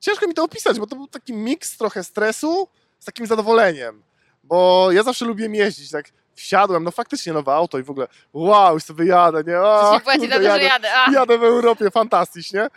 Ciężko 0.00 0.28
mi 0.28 0.34
to 0.34 0.44
opisać, 0.44 0.78
bo 0.78 0.86
to 0.86 0.96
był 0.96 1.06
taki 1.06 1.32
miks 1.32 1.76
trochę 1.78 2.04
stresu 2.04 2.68
z 2.98 3.04
takim 3.04 3.26
zadowoleniem. 3.26 4.02
Bo 4.44 4.88
ja 4.92 5.02
zawsze 5.02 5.24
lubiłem 5.24 5.54
jeździć, 5.54 5.90
tak 5.90 6.10
wsiadłem, 6.38 6.84
no 6.84 6.90
faktycznie 6.90 7.32
nowe 7.32 7.52
auto 7.52 7.78
i 7.78 7.82
w 7.82 7.90
ogóle 7.90 8.06
wow, 8.32 8.74
już 8.74 8.84
sobie 8.84 9.06
jadę, 9.06 9.44
nie? 9.46 9.60
O, 9.60 10.00
To 10.04 10.12
kurde, 10.12 10.36
to, 10.36 10.42
że 10.42 10.62
jadę. 10.62 10.88
A. 10.94 11.12
Jadę 11.12 11.38
w 11.38 11.44
Europie, 11.44 11.90
fantastycznie. 11.90 12.68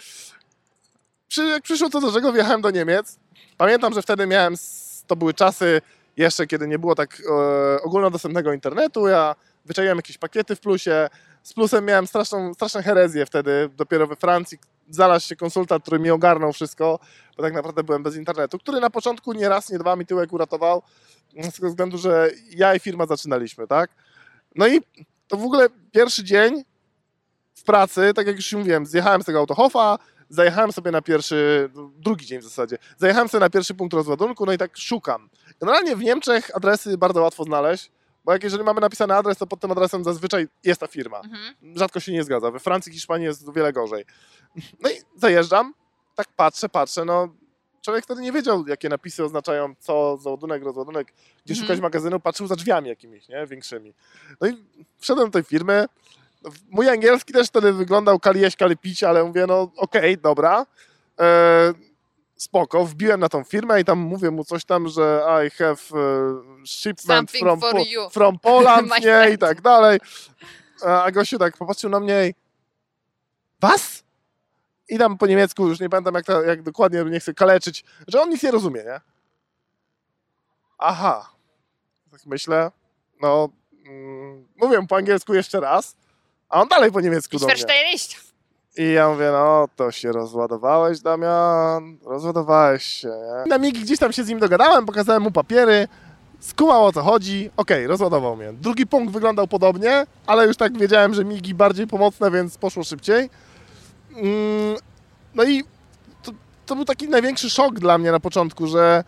Przy, 1.28 1.45
jak 1.45 1.63
przyszło 1.63 1.89
co 1.89 2.02
do 2.02 2.12
czego, 2.12 2.32
wjechałem 2.32 2.62
do 2.62 2.71
Niemiec. 2.71 3.19
Pamiętam, 3.58 3.93
że 3.93 4.02
wtedy 4.02 4.28
miałem, 4.28 4.54
to 5.08 5.15
były 5.15 5.34
czasy 5.34 5.82
jeszcze, 6.17 6.47
kiedy 6.47 6.67
nie 6.67 6.80
było 6.80 6.95
tak 6.95 7.21
e, 7.30 7.82
ogólnodostępnego 7.82 8.54
internetu. 8.54 9.08
Ja 9.08 9.36
wyczaiłem 9.65 9.97
jakieś 9.97 10.17
pakiety 10.17 10.56
w 10.56 10.60
plusie. 10.60 11.10
Z 11.43 11.54
plusem 11.54 11.86
miałem 11.86 12.08
straszną, 12.08 12.54
straszną 12.54 12.82
herezję 12.82 13.26
wtedy, 13.26 13.69
dopiero 13.78 14.08
we 14.08 14.15
Francji. 14.15 14.58
Znalazł 14.91 15.27
się 15.27 15.36
konsultant, 15.36 15.84
który 15.84 15.99
mi 15.99 16.10
ogarnął 16.10 16.54
wszystko, 16.54 16.99
bo 17.38 17.43
tak 17.43 17.54
naprawdę 17.54 17.84
byłem 17.84 18.04
bez 18.04 18.15
internetu, 18.15 18.60
który 18.60 18.80
na 18.80 18.89
początku 18.89 19.34
nie 19.34 19.49
raz, 19.49 19.69
nie 19.69 19.80
dwa 19.80 19.95
mi 19.95 20.06
tyłek 20.06 20.34
uratował, 20.34 20.82
z 21.51 21.56
tego 21.56 21.69
względu, 21.69 21.97
że 21.97 22.32
ja 22.49 22.75
i 22.75 22.80
firma 22.80 23.06
zaczynaliśmy, 23.06 23.67
tak? 23.67 23.91
No 24.56 24.67
i 24.67 24.82
to 25.27 25.38
w 25.38 25.43
ogóle 25.43 25.67
pierwszy 25.91 26.23
dzień 26.23 26.63
w 27.56 27.63
pracy, 27.63 28.12
tak 28.15 28.27
jak 28.27 28.36
już 28.36 28.54
mówiłem, 28.54 28.86
zjechałem 28.86 29.21
z 29.21 29.25
tego 29.25 29.39
autohofa, 29.39 29.99
zajechałem 30.30 30.71
sobie 30.71 30.91
na 30.91 31.01
pierwszy, 31.01 31.69
drugi 31.97 32.25
dzień 32.25 32.39
w 32.39 32.43
zasadzie, 32.43 32.77
zajechałem 32.97 33.30
sobie 33.30 33.39
na 33.39 33.49
pierwszy 33.49 33.73
punkt 33.73 33.93
rozładunku, 33.93 34.45
no 34.45 34.54
i 34.54 34.58
tak 34.58 34.77
szukam. 34.77 35.30
Generalnie 35.60 35.95
w 35.95 36.04
Niemczech 36.04 36.56
adresy 36.56 36.97
bardzo 36.97 37.21
łatwo 37.21 37.43
znaleźć, 37.43 37.91
bo 38.25 38.34
jak 38.34 38.43
jeżeli 38.43 38.63
mamy 38.63 38.81
napisany 38.81 39.15
adres, 39.15 39.38
to 39.38 39.47
pod 39.47 39.60
tym 39.60 39.71
adresem 39.71 40.03
zazwyczaj 40.03 40.47
jest 40.63 40.79
ta 40.79 40.88
firma. 40.88 41.19
Mhm. 41.19 41.77
Rzadko 41.77 41.99
się 41.99 42.12
nie 42.12 42.23
zgadza. 42.23 42.51
We 42.51 42.60
Francji, 42.60 42.93
Hiszpanii 42.93 43.25
jest 43.25 43.47
o 43.49 43.51
wiele 43.51 43.73
gorzej. 43.73 44.05
No 44.79 44.89
i 44.89 44.93
zajeżdżam, 45.15 45.73
tak 46.15 46.27
patrzę, 46.36 46.69
patrzę, 46.69 47.05
no 47.05 47.27
człowiek 47.81 48.03
wtedy 48.03 48.21
nie 48.21 48.31
wiedział, 48.31 48.67
jakie 48.67 48.89
napisy 48.89 49.23
oznaczają 49.23 49.75
co, 49.79 50.17
załadunek, 50.17 50.63
rozładunek, 50.63 51.13
gdzie 51.45 51.53
Mhm. 51.53 51.65
szukać 51.67 51.79
magazynu, 51.81 52.19
patrzył 52.19 52.47
za 52.47 52.55
drzwiami 52.55 52.89
jakimiś, 52.89 53.27
nie, 53.27 53.47
większymi. 53.47 53.93
No 54.41 54.47
i 54.47 54.63
wszedłem 54.99 55.27
do 55.27 55.31
tej 55.31 55.43
firmy, 55.43 55.86
Mój 56.69 56.89
angielski 56.89 57.34
też 57.34 57.47
wtedy 57.47 57.73
wyglądał 57.73 58.19
kali 58.19 58.41
jeść, 58.41 58.57
kali 58.57 58.77
pić, 58.77 59.03
ale 59.03 59.23
mówię, 59.23 59.45
no 59.47 59.71
okej, 59.75 60.17
dobra. 60.17 60.65
E, 61.19 61.73
spoko, 62.41 62.86
wbiłem 62.86 63.19
na 63.19 63.30
tą 63.30 63.43
firmę 63.43 63.82
i 63.82 63.86
tam 63.86 63.99
mówię 63.99 64.32
mu 64.32 64.43
coś 64.43 64.65
tam, 64.65 64.88
że 64.88 65.23
I 65.47 65.49
have 65.49 65.75
e, 65.93 66.65
shipment 66.65 67.32
from, 67.32 67.60
po, 67.60 68.10
from 68.10 68.39
Poland, 68.39 68.89
nie, 68.91 68.97
i 68.97 69.01
friend. 69.01 69.41
tak 69.41 69.62
dalej. 69.62 69.99
A 70.86 71.04
a 71.04 71.12
gościu 71.12 71.39
tak 71.39 71.58
popatrzył 71.58 71.89
na 71.89 71.99
mnie 71.99 72.27
i 72.27 72.34
was? 73.60 74.04
I 74.89 74.97
tam 74.97 75.17
po 75.17 75.27
niemiecku, 75.27 75.67
już 75.67 75.80
nie 75.80 75.89
pamiętam 75.89 76.15
jak, 76.15 76.25
to, 76.25 76.43
jak 76.43 76.62
dokładnie, 76.63 77.04
nie 77.04 77.19
chcę 77.19 77.34
kaleczyć, 77.34 77.84
że 78.08 78.21
on 78.21 78.30
nic 78.30 78.43
nie 78.43 78.51
rozumie, 78.51 78.84
nie? 78.84 79.01
Aha. 80.77 81.32
Tak 82.12 82.25
myślę, 82.25 82.71
no, 83.21 83.49
mm, 83.86 84.47
mówię 84.56 84.88
po 84.88 84.95
angielsku 84.95 85.34
jeszcze 85.34 85.60
raz, 85.60 85.95
a 86.49 86.62
on 86.62 86.67
dalej 86.67 86.91
po 86.91 87.01
niemiecku 87.01 87.39
do 87.39 87.45
mnie. 87.45 87.56
I 88.77 88.91
ja 88.93 89.10
mówię, 89.10 89.29
no 89.31 89.67
to 89.75 89.91
się 89.91 90.12
rozładowałeś, 90.12 90.99
Damian, 90.99 91.97
rozładowałeś 92.05 92.84
się? 92.84 93.13
Na 93.47 93.57
migi 93.57 93.81
gdzieś 93.81 93.99
tam 93.99 94.12
się 94.13 94.23
z 94.23 94.27
nim 94.27 94.39
dogadałem, 94.39 94.86
pokazałem 94.86 95.23
mu 95.23 95.31
papiery, 95.31 95.88
skumał 96.39 96.86
o 96.86 96.91
co 96.93 97.01
chodzi, 97.01 97.49
okej, 97.57 97.88
rozładował 97.88 98.36
mnie. 98.36 98.53
Drugi 98.53 98.88
punkt 98.88 99.13
wyglądał 99.13 99.47
podobnie, 99.47 100.05
ale 100.27 100.47
już 100.47 100.57
tak 100.57 100.77
wiedziałem, 100.77 101.13
że 101.13 101.25
migi 101.25 101.53
bardziej 101.53 101.88
pomocne, 101.88 102.31
więc 102.31 102.57
poszło 102.57 102.84
szybciej. 102.84 103.29
Mm, 104.15 104.75
No 105.36 105.43
i 105.43 105.63
to, 106.23 106.31
to 106.65 106.75
był 106.75 106.86
taki 106.86 107.10
największy 107.10 107.49
szok 107.49 107.79
dla 107.79 107.97
mnie 107.97 108.12
na 108.12 108.19
początku, 108.19 108.67
że 108.67 109.03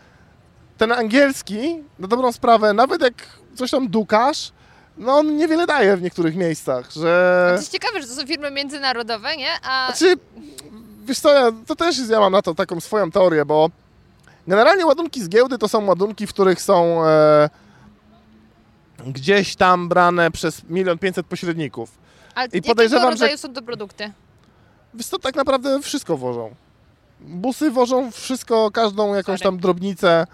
ten 0.78 0.91
angielski, 0.91 1.84
na 1.99 2.08
dobrą 2.08 2.32
sprawę, 2.32 2.73
nawet 2.73 3.02
jak 3.02 3.13
coś 3.56 3.71
tam 3.71 3.88
dukasz, 3.88 4.52
no 4.97 5.17
on 5.17 5.38
niewiele 5.38 5.67
daje 5.67 5.97
w 5.97 6.01
niektórych 6.01 6.36
miejscach, 6.36 6.91
że... 6.91 7.51
Jest 7.58 7.71
ciekawe, 7.71 8.01
że 8.01 8.08
to 8.08 8.13
są 8.13 8.27
firmy 8.27 8.51
międzynarodowe, 8.51 9.38
nie? 9.38 9.49
A 9.63 9.88
Znaczy, 9.88 10.15
wiesz 11.06 11.19
co, 11.19 11.34
ja, 11.34 11.51
to 11.67 11.75
też 11.75 11.97
ja 12.10 12.19
mam 12.19 12.32
na 12.32 12.41
to 12.41 12.56
taką 12.56 12.79
swoją 12.79 13.12
teorię, 13.12 13.45
bo 13.45 13.69
generalnie 14.47 14.86
ładunki 14.86 15.23
z 15.23 15.29
giełdy 15.29 15.58
to 15.58 15.67
są 15.67 15.86
ładunki, 15.86 16.27
w 16.27 16.34
których 16.34 16.62
są 16.62 17.06
e, 17.06 17.49
gdzieś 19.08 19.56
tam 19.56 19.89
brane 19.89 20.32
przez 20.32 20.63
milion 20.69 20.97
pięćset 20.97 21.25
pośredników. 21.25 21.91
ale 22.36 22.47
i 22.53 22.62
podejrzewam, 22.62 23.03
że- 23.06 23.10
rodzaju 23.12 23.38
są 23.38 23.53
to 23.53 23.62
produkty? 23.62 24.12
Wiesz 24.93 25.08
co, 25.08 25.19
tak 25.19 25.36
naprawdę 25.36 25.82
wszystko 25.82 26.17
wożą. 26.17 26.56
Busy 27.19 27.71
wożą 27.71 28.12
wszystko, 28.12 28.71
każdą 28.71 29.08
jakąś 29.15 29.39
Sorry. 29.39 29.51
tam 29.51 29.60
drobnicę. 29.60 30.27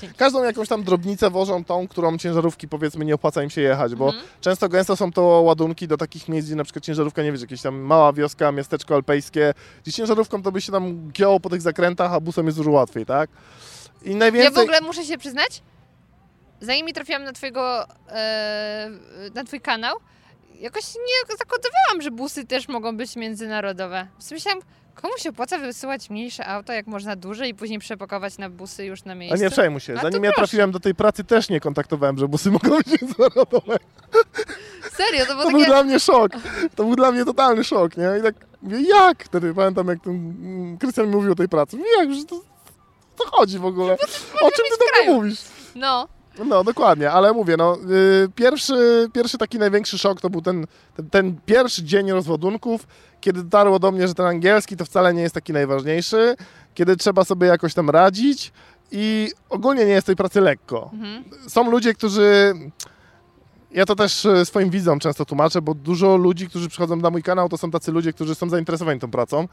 Dzięki. 0.00 0.16
Każdą 0.18 0.44
jakąś 0.44 0.68
tam 0.68 0.84
drobnicę 0.84 1.30
wożą 1.30 1.64
tą, 1.64 1.88
którą 1.88 2.18
ciężarówki 2.18 2.68
powiedzmy 2.68 3.04
nie 3.04 3.14
opłaca 3.14 3.42
im 3.42 3.50
się 3.50 3.60
jechać, 3.60 3.94
bo 3.94 4.06
Mhm. 4.06 4.24
często 4.40 4.68
gęsto 4.68 4.96
są 4.96 5.12
to 5.12 5.22
ładunki 5.22 5.88
do 5.88 5.96
takich 5.96 6.28
miejsc, 6.28 6.46
gdzie 6.46 6.56
na 6.56 6.64
przykład 6.64 6.84
ciężarówka, 6.84 7.22
nie 7.22 7.32
wiesz, 7.32 7.40
jakieś 7.40 7.62
tam 7.62 7.78
mała 7.80 8.12
wioska, 8.12 8.52
miasteczko 8.52 8.94
alpejskie, 8.94 9.54
gdzie 9.82 9.92
ciężarówką 9.92 10.42
to 10.42 10.52
by 10.52 10.60
się 10.60 10.72
tam 10.72 11.10
gięło 11.12 11.40
po 11.40 11.50
tych 11.50 11.60
zakrętach, 11.62 12.12
a 12.12 12.20
busem 12.20 12.46
jest 12.46 12.58
dużo 12.58 12.70
łatwiej, 12.70 13.06
tak? 13.06 13.30
I 14.02 14.14
najwięcej... 14.14 14.52
Ja 14.54 14.60
w 14.60 14.62
ogóle 14.62 14.80
muszę 14.80 15.04
się 15.04 15.18
przyznać, 15.18 15.62
zanim 16.60 16.86
trafiłam 16.92 17.24
na 17.24 17.32
twojego, 17.32 17.84
e, 18.08 18.90
na 19.34 19.44
twój 19.44 19.60
kanał, 19.60 19.96
jakoś 20.60 20.94
nie 20.94 21.36
zakodowałam, 21.38 22.02
że 22.02 22.10
busy 22.10 22.44
też 22.44 22.68
mogą 22.68 22.96
być 22.96 23.16
międzynarodowe. 23.16 24.06
Myślałam, 24.30 24.60
komu 25.02 25.18
się 25.18 25.30
opłaca 25.30 25.58
wysyłać 25.58 26.10
mniejsze 26.10 26.46
auto, 26.46 26.72
jak 26.72 26.86
można 26.86 27.16
duże 27.16 27.48
i 27.48 27.54
później 27.54 27.78
przepakować 27.78 28.38
na 28.38 28.50
busy 28.50 28.84
już 28.84 29.04
na 29.04 29.12
A 29.12 29.14
miejscu? 29.14 29.42
nie 29.44 29.50
przejmuj 29.50 29.80
się, 29.80 29.92
A 29.92 29.96
to 29.96 30.02
zanim 30.02 30.24
ja 30.24 30.30
proszę. 30.30 30.40
trafiłem 30.48 30.70
do 30.70 30.80
tej 30.80 30.94
pracy 30.94 31.24
też 31.24 31.48
nie 31.48 31.60
kontaktowałem, 31.60 32.18
że 32.18 32.28
busy 32.28 32.50
mogą 32.60 32.76
być 32.76 32.86
międzynarodowe. 33.02 33.76
Serio, 34.92 35.26
to 35.26 35.32
było 35.32 35.44
To 35.44 35.50
był 35.50 35.58
takie... 35.60 35.70
dla 35.72 35.82
mnie 35.84 36.00
szok. 36.00 36.32
To 36.76 36.84
był 36.84 36.96
dla 36.96 37.12
mnie 37.12 37.24
totalny 37.24 37.64
szok, 37.64 37.96
nie? 37.96 38.08
I 38.20 38.22
tak 38.22 38.34
mówię, 38.62 38.80
jak? 38.80 39.24
Wtedy 39.24 39.54
pamiętam, 39.54 39.88
jak 39.88 40.02
ten 40.02 40.14
mm, 40.14 40.78
Krystian 40.78 41.06
mówił 41.06 41.32
o 41.32 41.34
tej 41.34 41.48
pracy. 41.48 41.76
Mówię, 41.76 41.90
jak? 41.98 42.14
Że 42.14 42.24
to, 42.24 42.40
to 43.16 43.24
chodzi 43.30 43.58
w 43.58 43.64
ogóle? 43.64 43.92
O 44.42 44.50
czym 44.50 44.64
ty 44.70 44.78
tam 44.78 44.88
kraju. 44.94 45.14
mówisz? 45.14 45.40
No, 45.74 46.08
No, 46.46 46.64
dokładnie, 46.64 47.10
ale 47.10 47.32
mówię, 47.32 47.56
no, 47.56 47.78
y, 48.24 48.28
pierwszy, 48.34 49.08
pierwszy 49.12 49.38
taki 49.38 49.58
największy 49.58 49.98
szok 49.98 50.20
to 50.20 50.30
był 50.30 50.42
ten, 50.42 50.66
ten, 50.96 51.10
ten 51.10 51.36
pierwszy 51.46 51.84
dzień 51.84 52.10
rozładunków, 52.10 52.86
kiedy 53.20 53.42
dotarło 53.42 53.78
do 53.78 53.92
mnie, 53.92 54.08
że 54.08 54.14
ten 54.14 54.26
angielski 54.26 54.76
to 54.76 54.84
wcale 54.84 55.14
nie 55.14 55.22
jest 55.22 55.34
taki 55.34 55.52
najważniejszy, 55.52 56.36
kiedy 56.74 56.96
trzeba 56.96 57.24
sobie 57.24 57.46
jakoś 57.46 57.74
tam 57.74 57.90
radzić 57.90 58.52
i 58.92 59.32
ogólnie 59.48 59.84
nie 59.84 59.92
jest 59.92 60.06
tej 60.06 60.16
pracy 60.16 60.40
lekko. 60.40 60.90
mhm. 60.92 61.24
Są 61.48 61.70
ludzie, 61.70 61.94
którzy... 61.94 62.54
Ja 63.70 63.86
to 63.86 63.96
też 63.96 64.26
e, 64.26 64.46
swoim 64.46 64.70
widzom 64.70 64.98
często 64.98 65.24
tłumaczę, 65.24 65.62
bo 65.62 65.74
dużo 65.74 66.16
ludzi, 66.16 66.48
którzy 66.48 66.68
przychodzą 66.68 66.96
na 66.96 67.10
mój 67.10 67.22
kanał, 67.22 67.48
to 67.48 67.58
są 67.58 67.70
tacy 67.70 67.92
ludzie, 67.92 68.12
którzy 68.12 68.34
są 68.34 68.48
zainteresowani 68.48 69.00
tą 69.00 69.10
pracą. 69.10 69.48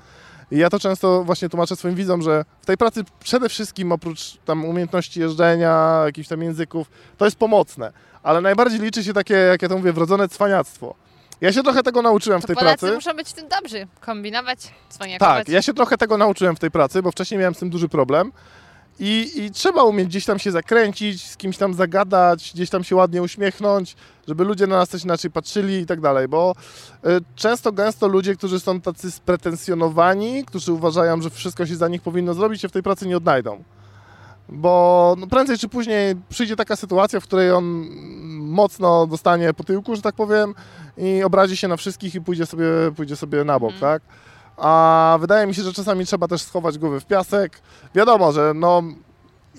I 0.51 0.57
ja 0.57 0.69
to 0.69 0.79
często 0.79 1.23
właśnie 1.23 1.49
tłumaczę 1.49 1.75
swoim 1.75 1.95
widzom, 1.95 2.21
że 2.21 2.45
w 2.61 2.65
tej 2.65 2.77
pracy 2.77 3.03
przede 3.19 3.49
wszystkim 3.49 3.91
oprócz 3.91 4.37
tam 4.45 4.65
umiejętności 4.65 5.19
jeżdżenia, 5.19 6.01
jakichś 6.05 6.27
tam 6.27 6.41
języków, 6.41 6.87
to 7.17 7.25
jest 7.25 7.37
pomocne. 7.37 7.91
Ale 8.23 8.41
najbardziej 8.41 8.79
liczy 8.79 9.03
się 9.03 9.13
takie, 9.13 9.33
jak 9.33 9.61
ja 9.61 9.69
to 9.69 9.77
mówię, 9.77 9.93
wrodzone 9.93 10.29
cwaniactwo. 10.29 10.95
Ja 11.41 11.53
się 11.53 11.63
trochę 11.63 11.83
tego 11.83 12.01
nauczyłem 12.01 12.39
w 12.39 12.43
to 12.43 12.47
tej 12.47 12.55
Polacy 12.55 12.79
pracy. 12.79 12.95
muszą 12.95 13.13
być 13.13 13.29
w 13.29 13.33
tym 13.33 13.47
dobrzy. 13.47 13.87
Kombinować, 14.01 14.59
cwaniakować. 14.89 15.37
Tak, 15.37 15.49
ja 15.49 15.61
się 15.61 15.73
trochę 15.73 15.97
tego 15.97 16.17
nauczyłem 16.17 16.55
w 16.55 16.59
tej 16.59 16.71
pracy, 16.71 17.01
bo 17.01 17.11
wcześniej 17.11 17.39
miałem 17.39 17.55
z 17.55 17.59
tym 17.59 17.69
duży 17.69 17.89
problem. 17.89 18.31
I, 18.99 19.31
I 19.35 19.51
trzeba 19.51 19.83
umieć 19.83 20.07
gdzieś 20.07 20.25
tam 20.25 20.39
się 20.39 20.51
zakręcić, 20.51 21.27
z 21.27 21.37
kimś 21.37 21.57
tam 21.57 21.73
zagadać, 21.73 22.51
gdzieś 22.53 22.69
tam 22.69 22.83
się 22.83 22.95
ładnie 22.95 23.21
uśmiechnąć, 23.21 23.95
żeby 24.27 24.43
ludzie 24.43 24.67
na 24.67 24.77
nas 24.77 24.89
też 24.89 25.03
inaczej 25.03 25.31
patrzyli 25.31 25.75
i 25.79 25.85
tak 25.85 26.01
dalej, 26.01 26.27
bo 26.27 26.55
y, 27.05 27.09
często, 27.35 27.71
gęsto 27.71 28.07
ludzie, 28.07 28.35
którzy 28.35 28.59
są 28.59 28.81
tacy 28.81 29.11
spretensjonowani, 29.11 30.45
którzy 30.45 30.73
uważają, 30.73 31.21
że 31.21 31.29
wszystko 31.29 31.65
się 31.65 31.75
za 31.75 31.87
nich 31.87 32.01
powinno 32.01 32.33
zrobić, 32.33 32.61
się 32.61 32.69
w 32.69 32.71
tej 32.71 32.83
pracy 32.83 33.07
nie 33.07 33.17
odnajdą. 33.17 33.63
Bo 34.49 35.15
no, 35.19 35.27
prędzej 35.27 35.57
czy 35.57 35.69
później 35.69 36.15
przyjdzie 36.29 36.55
taka 36.55 36.75
sytuacja, 36.75 37.19
w 37.19 37.23
której 37.23 37.51
on 37.51 37.87
mocno 38.39 39.07
dostanie 39.07 39.53
po 39.53 39.63
tyłku, 39.63 39.95
że 39.95 40.01
tak 40.01 40.15
powiem, 40.15 40.55
i 40.97 41.23
obrazi 41.23 41.57
się 41.57 41.67
na 41.67 41.77
wszystkich 41.77 42.15
i 42.15 42.21
pójdzie 42.21 42.45
sobie, 42.45 42.65
pójdzie 42.95 43.15
sobie 43.15 43.43
na 43.43 43.59
bok, 43.59 43.73
Mhm. 43.73 43.91
tak? 43.93 44.01
A 44.57 45.17
wydaje 45.21 45.47
mi 45.47 45.55
się, 45.55 45.63
że 45.63 45.73
czasami 45.73 46.05
trzeba 46.05 46.27
też 46.27 46.41
schować 46.41 46.77
głowy 46.77 46.99
w 46.99 47.05
piasek. 47.05 47.61
Wiadomo, 47.95 48.31
że 48.31 48.51
no, 48.55 48.83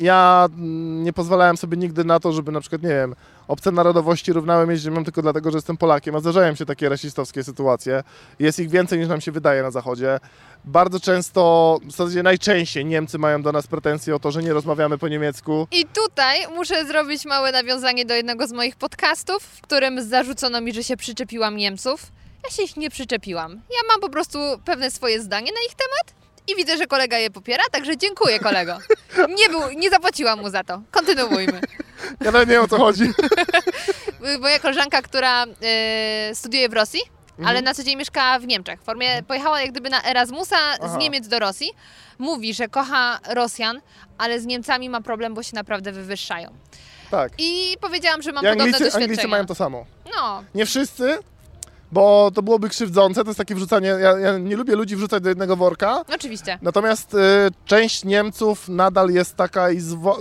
ja 0.00 0.48
mm, 0.58 1.02
nie 1.04 1.12
pozwalałem 1.12 1.56
sobie 1.56 1.76
nigdy 1.76 2.04
na 2.04 2.20
to, 2.20 2.32
żeby 2.32 2.52
na 2.52 2.60
przykład, 2.60 2.82
nie 2.82 2.88
wiem, 2.88 3.14
obce 3.48 3.72
narodowości 3.72 4.32
równały 4.32 4.66
mnie 4.66 4.76
ziemią 4.76 5.04
tylko 5.04 5.22
dlatego, 5.22 5.50
że 5.50 5.58
jestem 5.58 5.76
Polakiem, 5.76 6.16
a 6.16 6.20
zdarzają 6.20 6.54
się 6.54 6.66
takie 6.66 6.88
rasistowskie 6.88 7.44
sytuacje. 7.44 8.02
Jest 8.38 8.58
ich 8.58 8.70
więcej 8.70 8.98
niż 8.98 9.08
nam 9.08 9.20
się 9.20 9.32
wydaje 9.32 9.62
na 9.62 9.70
Zachodzie. 9.70 10.20
Bardzo 10.64 11.00
często, 11.00 11.78
w 11.82 11.90
zasadzie 11.90 12.22
najczęściej 12.22 12.84
Niemcy 12.84 13.18
mają 13.18 13.42
do 13.42 13.52
nas 13.52 13.66
pretensje 13.66 14.14
o 14.14 14.18
to, 14.18 14.30
że 14.30 14.42
nie 14.42 14.52
rozmawiamy 14.52 14.98
po 14.98 15.08
niemiecku. 15.08 15.66
I 15.72 15.84
tutaj 15.86 16.48
muszę 16.54 16.84
zrobić 16.84 17.24
małe 17.24 17.52
nawiązanie 17.52 18.04
do 18.04 18.14
jednego 18.14 18.46
z 18.46 18.52
moich 18.52 18.76
podcastów, 18.76 19.42
w 19.42 19.60
którym 19.60 20.02
zarzucono 20.02 20.60
mi, 20.60 20.72
że 20.72 20.84
się 20.84 20.96
przyczepiłam 20.96 21.56
Niemców. 21.56 22.12
Ja 22.44 22.50
się 22.50 22.62
ich 22.62 22.76
nie 22.76 22.90
przyczepiłam. 22.90 23.52
Ja 23.52 23.92
mam 23.92 24.00
po 24.00 24.08
prostu 24.08 24.38
pewne 24.64 24.90
swoje 24.90 25.22
zdanie 25.22 25.52
na 25.52 25.60
ich 25.68 25.74
temat 25.74 26.26
i 26.48 26.56
widzę, 26.56 26.76
że 26.76 26.86
kolega 26.86 27.18
je 27.18 27.30
popiera, 27.30 27.64
także 27.72 27.96
dziękuję 27.96 28.38
kolego. 28.38 28.78
Nie, 29.38 29.48
był, 29.48 29.60
nie 29.76 29.90
zapłaciłam 29.90 30.40
mu 30.40 30.50
za 30.50 30.64
to. 30.64 30.82
Kontynuujmy. 30.90 31.60
Ja 32.24 32.30
nawet 32.32 32.48
nie 32.48 32.54
wiem 32.54 32.64
o 32.64 32.68
co 32.68 32.78
chodzi. 32.78 33.12
Moja 34.40 34.58
koleżanka, 34.58 35.02
która 35.02 35.44
e, 35.44 36.34
studiuje 36.34 36.68
w 36.68 36.72
Rosji, 36.72 37.00
Mhm. 37.38 37.48
ale 37.48 37.62
na 37.62 37.74
co 37.74 37.82
dzień 37.84 37.96
mieszka 37.96 38.38
w 38.38 38.46
Niemczech. 38.46 38.80
W 38.80 38.84
formie 38.84 39.22
pojechała 39.22 39.60
jak 39.60 39.70
gdyby 39.70 39.90
na 39.90 40.04
Erasmusa 40.04 40.56
z 40.76 40.82
Aha. 40.82 40.96
Niemiec 40.98 41.28
do 41.28 41.38
Rosji. 41.38 41.70
Mówi, 42.18 42.54
że 42.54 42.68
kocha 42.68 43.18
Rosjan, 43.28 43.80
ale 44.18 44.40
z 44.40 44.46
Niemcami 44.46 44.88
ma 44.90 45.00
problem, 45.00 45.34
bo 45.34 45.42
się 45.42 45.54
naprawdę 45.54 45.92
wywyższają. 45.92 46.50
Tak. 47.10 47.32
I 47.38 47.76
powiedziałam, 47.80 48.22
że 48.22 48.32
mam 48.32 48.44
I 48.44 48.46
podobne 48.46 48.62
Anglicy, 48.64 48.78
doświadczenia. 48.84 49.04
Anglicy 49.04 49.28
mają 49.28 49.46
to 49.46 49.54
samo. 49.54 49.86
No, 50.16 50.44
Nie 50.54 50.66
wszyscy, 50.66 51.18
bo 51.92 52.30
to 52.34 52.42
byłoby 52.42 52.68
krzywdzące, 52.68 53.22
to 53.24 53.30
jest 53.30 53.38
takie 53.38 53.54
wrzucanie, 53.54 53.88
ja, 53.88 54.18
ja 54.18 54.38
nie 54.38 54.56
lubię 54.56 54.76
ludzi 54.76 54.96
wrzucać 54.96 55.22
do 55.22 55.28
jednego 55.28 55.56
worka, 55.56 56.04
oczywiście. 56.14 56.58
natomiast 56.62 57.14
y, 57.14 57.18
część 57.64 58.04
Niemców 58.04 58.68
nadal 58.68 59.10
jest 59.10 59.36
taka 59.36 59.70
i 59.70 59.80
zwo... 59.80 60.18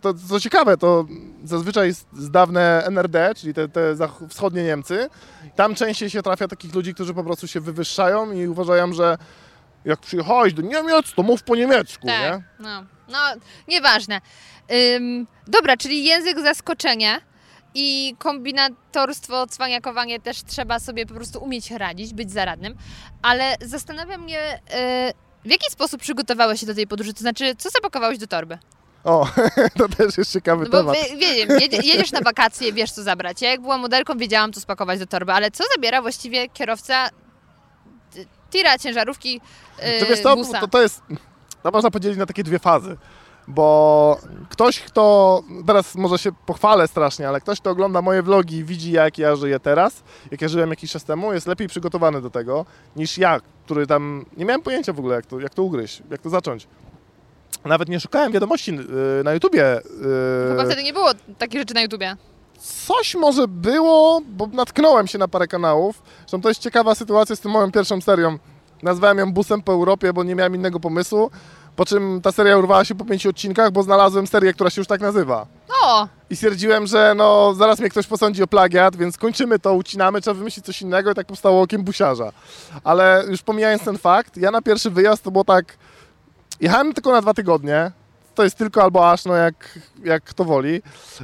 to 0.00 0.14
co 0.28 0.40
ciekawe, 0.40 0.76
to 0.76 1.04
zazwyczaj 1.44 1.92
z, 1.92 2.30
dawne 2.30 2.84
NRD, 2.86 3.34
czyli 3.36 3.54
te, 3.54 3.68
te 3.68 3.94
wschodnie 4.28 4.64
Niemcy, 4.64 5.08
tam 5.56 5.74
częściej 5.74 6.10
się 6.10 6.22
trafia 6.22 6.48
takich 6.48 6.74
ludzi, 6.74 6.94
którzy 6.94 7.14
po 7.14 7.24
prostu 7.24 7.48
się 7.48 7.60
wywyższają 7.60 8.32
i 8.32 8.46
uważają, 8.46 8.92
że 8.92 9.18
jak 9.84 10.00
przyjechałeś 10.00 10.52
do 10.54 10.62
Niemiec, 10.62 11.12
to 11.16 11.22
mów 11.22 11.42
po 11.42 11.56
niemiecku, 11.56 12.06
Tak, 12.06 12.20
nie? 12.20 12.42
no, 12.58 12.84
no, 13.08 13.18
nieważne. 13.68 14.20
Ym, 14.96 15.26
dobra, 15.46 15.76
czyli 15.76 16.04
język 16.04 16.40
zaskoczenia 16.40 17.20
i 17.74 18.14
kombinatorstwo, 18.18 19.46
cwaniakowanie 19.46 20.20
też 20.20 20.42
trzeba 20.44 20.78
sobie 20.80 21.06
po 21.06 21.14
prostu 21.14 21.38
umieć 21.44 21.70
radzić, 21.70 22.14
być 22.14 22.32
zaradnym, 22.32 22.74
ale 23.22 23.56
zastanawia 23.60 24.18
mnie, 24.18 24.54
y, 24.54 25.12
w 25.44 25.50
jaki 25.50 25.70
sposób 25.70 26.00
przygotowałeś 26.00 26.60
się 26.60 26.66
do 26.66 26.74
tej 26.74 26.86
podróży, 26.86 27.14
to 27.14 27.20
znaczy, 27.20 27.54
co 27.58 27.70
zapakowałeś 27.70 28.18
do 28.18 28.26
torby? 28.26 28.58
O, 29.04 29.28
to 29.78 29.88
też 29.88 30.18
jest 30.18 30.32
ciekawy 30.32 30.64
No 30.72 30.78
temat. 30.78 30.96
wie, 30.96 31.16
wiem, 31.16 31.60
jedzie, 31.60 31.76
jedziesz 31.76 32.12
na 32.12 32.20
wakacje, 32.20 32.72
wiesz 32.72 32.92
co 32.92 33.02
zabrać. 33.02 33.42
Ja 33.42 33.50
jak 33.50 33.60
byłam 33.60 33.80
modelką, 33.80 34.18
wiedziałam 34.18 34.52
co 34.52 34.60
spakować 34.60 34.98
do 34.98 35.06
torby, 35.06 35.32
ale 35.32 35.50
co 35.50 35.64
zabiera 35.76 36.02
właściwie 36.02 36.48
kierowca 36.48 37.08
tira, 38.50 38.78
ciężarówki, 38.78 39.32
yy, 39.82 40.00
To 40.00 40.06
wiesz 40.06 40.20
co, 40.20 40.36
busa? 40.36 40.60
to, 40.60 40.68
to 40.68 40.82
jest, 40.82 41.02
to 41.62 41.70
można 41.70 41.90
podzielić 41.90 42.18
na 42.18 42.26
takie 42.26 42.44
dwie 42.44 42.58
fazy, 42.58 42.96
bo 43.48 44.18
ktoś, 44.48 44.80
kto, 44.80 45.42
teraz 45.66 45.94
może 45.94 46.18
się 46.18 46.30
pochwalę 46.46 46.88
strasznie, 46.88 47.28
ale 47.28 47.40
ktoś, 47.40 47.60
kto 47.60 47.70
ogląda 47.70 48.02
moje 48.02 48.22
vlogi 48.22 48.56
i 48.56 48.64
widzi, 48.64 48.92
jak 48.92 49.18
ja 49.18 49.36
żyję 49.36 49.60
teraz, 49.60 50.02
jak 50.30 50.42
ja 50.42 50.48
żyłem 50.48 50.70
jakiś 50.70 50.92
czas 50.92 51.04
temu, 51.04 51.32
jest 51.32 51.46
lepiej 51.46 51.68
przygotowany 51.68 52.22
do 52.22 52.30
tego, 52.30 52.66
niż 52.96 53.18
ja, 53.18 53.40
który 53.64 53.86
tam, 53.86 54.24
nie 54.36 54.44
miałem 54.44 54.62
pojęcia 54.62 54.92
w 54.92 54.98
ogóle, 54.98 55.16
jak 55.16 55.26
to, 55.26 55.40
jak 55.40 55.54
to 55.54 55.62
ugryźć, 55.62 56.02
jak 56.10 56.20
to 56.20 56.30
zacząć. 56.30 56.66
Nawet 57.68 57.88
nie 57.88 58.00
szukałem 58.00 58.32
wiadomości 58.32 58.76
yy, 58.76 58.84
na 59.24 59.34
YouTubie. 59.34 59.80
yy, 60.00 60.48
Chyba 60.50 60.64
wtedy 60.64 60.82
nie 60.82 60.92
było 60.92 61.10
takich 61.38 61.60
rzeczy 61.60 61.74
na 61.74 61.80
YouTubie. 61.80 62.16
Coś 62.86 63.14
może 63.14 63.48
było, 63.48 64.20
bo 64.26 64.46
natknąłem 64.46 65.06
się 65.06 65.18
na 65.18 65.28
parę 65.28 65.46
kanałów. 65.46 66.02
Zresztą 66.18 66.40
to 66.40 66.48
jest 66.48 66.60
ciekawa 66.60 66.94
sytuacja 66.94 67.36
z 67.36 67.40
tą 67.40 67.48
moją 67.48 67.72
pierwszą 67.72 68.00
serią. 68.00 68.38
Nazwałem 68.82 69.18
ją 69.18 69.32
Busem 69.32 69.62
po 69.62 69.72
Europie, 69.72 70.12
bo 70.12 70.24
nie 70.24 70.34
miałem 70.34 70.54
innego 70.54 70.80
pomysłu. 70.80 71.30
Po 71.76 71.84
czym 71.86 72.20
ta 72.22 72.32
seria 72.32 72.58
urwała 72.58 72.84
się 72.84 72.94
po 72.94 73.04
pięciu 73.04 73.28
odcinkach, 73.28 73.70
bo 73.70 73.82
znalazłem 73.82 74.26
serię, 74.26 74.52
która 74.52 74.70
się 74.70 74.80
już 74.80 74.88
tak 74.88 75.00
nazywa. 75.00 75.46
O, 75.82 76.08
I 76.30 76.36
stwierdziłem, 76.36 76.86
że 76.86 77.14
no 77.16 77.54
zaraz 77.54 77.78
mnie 77.80 77.88
ktoś 77.88 78.06
posądzi 78.06 78.42
o 78.42 78.46
plagiat, 78.46 78.96
więc 78.96 79.16
kończymy 79.18 79.58
to, 79.58 79.74
ucinamy, 79.74 80.20
trzeba 80.20 80.34
wymyślić 80.34 80.66
coś 80.66 80.82
innego 80.82 81.10
i 81.10 81.14
tak 81.14 81.26
powstało 81.26 81.62
Okiem 81.62 81.84
Busiarza. 81.84 82.32
Ale 82.84 83.24
już 83.30 83.42
pomijając 83.42 83.84
ten 83.84 83.98
fakt, 83.98 84.36
ja 84.36 84.50
na 84.50 84.62
pierwszy 84.62 84.90
wyjazd 84.90 85.22
to 85.22 85.30
było 85.30 85.44
tak... 85.44 85.76
Jechałem 86.60 86.92
tylko 86.94 87.12
na 87.12 87.20
dwa 87.20 87.34
tygodnie, 87.34 87.90
to 88.34 88.44
jest 88.44 88.56
tylko 88.58 88.82
albo 88.82 89.10
aż, 89.10 89.24
no 89.24 89.34
jak, 89.34 89.78
jak 90.04 90.24
kto 90.24 90.44
woli. 90.44 90.82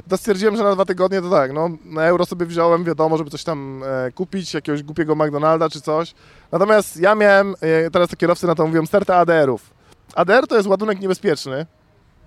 To 0.09 0.17
stwierdziłem, 0.17 0.57
że 0.57 0.63
na 0.63 0.73
dwa 0.73 0.85
tygodnie 0.85 1.21
to 1.21 1.29
tak, 1.29 1.53
no 1.53 1.69
na 1.85 2.03
euro 2.05 2.25
sobie 2.25 2.45
wziąłem, 2.45 2.83
wiadomo, 2.83 3.17
żeby 3.17 3.29
coś 3.29 3.43
tam 3.43 3.83
e, 4.07 4.11
kupić, 4.11 4.53
jakiegoś 4.53 4.83
głupiego 4.83 5.15
McDonalda 5.15 5.69
czy 5.69 5.81
coś. 5.81 6.13
Natomiast 6.51 6.97
ja 6.97 7.15
miałem, 7.15 7.55
e, 7.61 7.91
teraz 7.91 8.09
to 8.09 8.15
kierowcy 8.15 8.47
na 8.47 8.55
to 8.55 8.67
mówią, 8.67 8.85
stertę 8.85 9.15
ADR-ów. 9.15 9.73
ADR 10.15 10.47
to 10.47 10.55
jest 10.55 10.67
ładunek 10.67 10.99
niebezpieczny. 10.99 11.65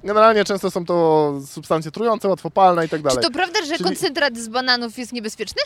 Generalnie 0.04 0.44
często 0.44 0.70
są 0.70 0.84
to 0.84 1.32
substancje 1.46 1.90
trujące, 1.90 2.28
łatwopalne 2.28 2.86
i 2.86 2.88
tak 2.88 3.00
czy 3.00 3.04
dalej. 3.04 3.24
to 3.24 3.30
prawda, 3.30 3.60
że 3.64 3.72
Czyli- 3.72 3.84
koncentrat 3.84 4.36
z 4.36 4.48
bananów 4.48 4.98
jest 4.98 5.12
niebezpieczny? 5.12 5.62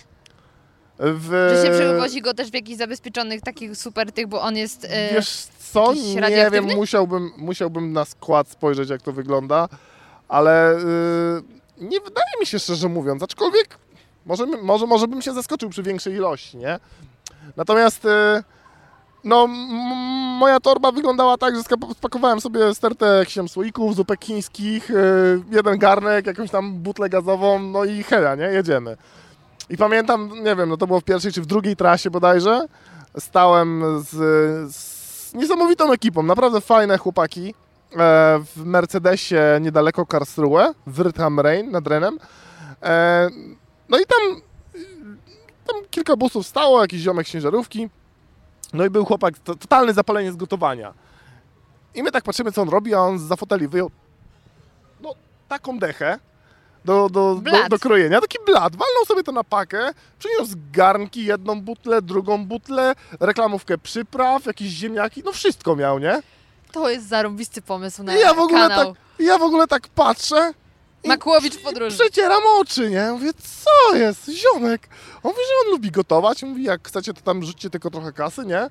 W... 1.03 1.53
Że 1.57 1.67
się 1.67 1.73
przewozi 1.73 2.23
go 2.23 2.35
też 2.35 2.51
w 2.51 2.55
jakichś 2.55 2.79
zabezpieczonych 2.79 3.41
takich 3.41 3.77
super 3.77 4.13
tych, 4.13 4.27
bo 4.27 4.41
on 4.43 4.57
jest... 4.57 4.85
e, 4.91 5.15
Wiesz 5.15 5.47
co, 5.73 5.93
nie 5.95 6.51
wiem, 6.51 6.65
musiałbym, 6.65 7.31
musiałbym 7.37 7.93
na 7.93 8.05
skład 8.05 8.49
spojrzeć, 8.49 8.91
jak 8.91 9.03
to 9.03 9.13
wygląda, 9.13 9.69
ale 10.29 10.75
yy, 11.79 11.89
nie 11.89 12.01
wydaje 12.01 12.27
mi 12.41 12.47
się, 12.47 12.59
szczerze 12.59 12.89
mówiąc, 12.89 13.23
aczkolwiek 13.23 13.79
może, 14.27 14.47
może, 14.47 14.87
może 14.87 15.09
bym 15.09 15.23
się 15.23 15.33
zaskoczył 15.33 15.71
przy 15.71 15.83
większej 15.83 16.15
ilości, 16.15 16.57
nie? 16.57 16.79
Natomiast 17.57 18.05
yy, 18.05 18.43
no, 19.25 19.47
moja 20.39 20.61
torba 20.61 20.93
wyglądała 20.93 21.39
tak, 21.39 21.57
że 21.57 21.63
spakowałem 21.97 22.41
sobie 22.41 22.75
stertę 22.75 23.07
jakichś 23.07 23.51
słoików, 23.51 23.97
zupek 23.97 24.25
chińskich, 24.25 24.89
yy, 24.91 25.43
jeden 25.51 25.79
garnek, 25.79 26.27
jakąś 26.27 26.51
tam 26.51 26.73
butlę 26.75 27.09
gazową, 27.09 27.59
no 27.59 27.85
i 27.85 28.03
heja, 28.03 28.35
nie? 28.35 28.45
Jedziemy. 28.45 28.97
I 29.71 29.77
pamiętam, 29.77 30.31
nie 30.45 30.57
wiem, 30.57 30.69
no 30.69 30.77
to 30.77 30.87
było 30.87 31.01
w 31.01 31.05
pierwszej 31.05 31.33
czy 31.33 31.43
w 31.43 31.47
drugiej 31.47 31.77
trasie 31.77 32.11
bodajże, 32.11 32.67
stałem 33.19 33.85
z, 34.03 34.11
z 34.75 35.35
niesamowitą 35.35 35.93
ekipą, 35.93 36.23
naprawdę 36.23 36.61
fajne 36.61 36.99
chłopaki 36.99 37.49
e, 37.49 37.55
w 38.57 38.65
Mercedesie 38.65 39.59
niedaleko 39.61 40.07
Karlsruhe, 40.07 40.75
w 40.87 40.95
Wrth 40.95 41.21
am 41.21 41.41
Rhein 41.41 41.71
nad 41.71 41.87
Renem. 41.87 42.19
E, 42.83 43.29
no 43.89 43.99
i 43.99 44.03
tam, 44.07 44.41
tam 45.67 45.77
kilka 45.91 46.17
busów 46.17 46.47
stało, 46.47 46.81
jakiś 46.81 47.01
ziomek 47.01 47.29
z 47.29 47.31
ciężarówki. 47.31 47.89
No 48.73 48.85
i 48.85 48.91
był 48.91 49.05
chłopak, 49.05 49.39
to, 49.39 49.55
totalne 49.55 49.95
zapalenie 49.95 50.33
z 50.33 50.37
gotowania. 50.37 50.95
I 51.95 52.03
my 52.03 52.13
tak 52.13 52.25
patrzymy, 52.25 52.53
co 52.53 52.63
on 52.63 52.69
robi, 52.69 52.95
a 52.95 52.99
on 52.99 53.19
za 53.19 53.37
foteli 53.37 53.69
wyjął 53.69 53.91
no, 55.01 55.15
taką 55.49 55.79
dechę 55.79 56.19
do, 56.85 57.09
do, 57.09 57.35
do, 57.35 57.69
do 57.69 57.79
krojenia, 57.79 58.21
taki 58.21 58.39
blat, 58.47 58.77
walnął 58.77 59.05
sobie 59.07 59.23
to 59.23 59.33
na 59.33 59.45
pakę, 59.45 59.91
przyniósł 60.19 60.55
garnki, 60.73 61.25
jedną 61.25 61.61
butlę, 61.61 62.03
drugą 62.03 62.47
butlę, 62.47 62.95
reklamówkę 63.21 63.79
przypraw, 63.79 64.47
jakieś 64.47 64.69
ziemniaki, 64.69 65.23
no 65.25 65.33
wszystko 65.33 65.77
miał, 65.77 65.99
nie? 65.99 66.23
To 66.73 66.91
jest 66.91 67.09
zarąbisty 67.09 67.63
pomysł 67.63 68.03
na 68.03 68.17
I 68.17 68.21
ja 68.21 68.35
w 68.35 68.39
ogóle 68.39 68.69
kanał. 68.69 68.95
tak, 68.95 69.03
ja 69.19 69.39
w 69.39 69.43
ogóle 69.43 69.67
tak 69.67 69.89
patrzę 69.89 70.55
i 71.05 71.09
Makłowicz 71.09 71.57
podróży. 71.59 71.97
przecieram 71.99 72.43
oczy, 72.61 72.91
nie? 72.91 73.11
Mówię, 73.13 73.31
co 73.35 73.97
jest, 73.97 74.29
ziomek? 74.31 74.89
On 75.23 75.31
mówi, 75.31 75.41
że 75.49 75.67
on 75.67 75.73
lubi 75.73 75.91
gotować, 75.91 76.43
mówi, 76.43 76.65
jak 76.65 76.89
chcecie, 76.89 77.15
to 77.15 77.21
tam 77.21 77.43
rzućcie 77.45 77.71
tylko 77.71 77.91
trochę 77.91 78.13
kasy, 78.13 78.45
nie? 78.47 78.71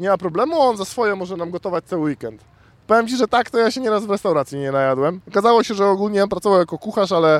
Nie 0.00 0.08
ma 0.08 0.18
problemu, 0.18 0.60
on 0.60 0.76
za 0.76 0.84
swoje 0.84 1.16
może 1.16 1.36
nam 1.36 1.50
gotować 1.50 1.84
cały 1.84 2.02
weekend. 2.02 2.40
Powiem 2.88 3.08
Ci, 3.08 3.16
że 3.16 3.28
tak, 3.28 3.50
to 3.50 3.58
ja 3.58 3.70
się 3.70 3.80
nieraz 3.80 4.06
w 4.06 4.10
restauracji 4.10 4.58
nie 4.58 4.72
najadłem. 4.72 5.20
Okazało 5.28 5.62
się, 5.62 5.74
że 5.74 5.86
ogólnie 5.86 6.22
on 6.22 6.28
pracował 6.28 6.58
jako 6.58 6.78
kucharz, 6.78 7.12
ale 7.12 7.36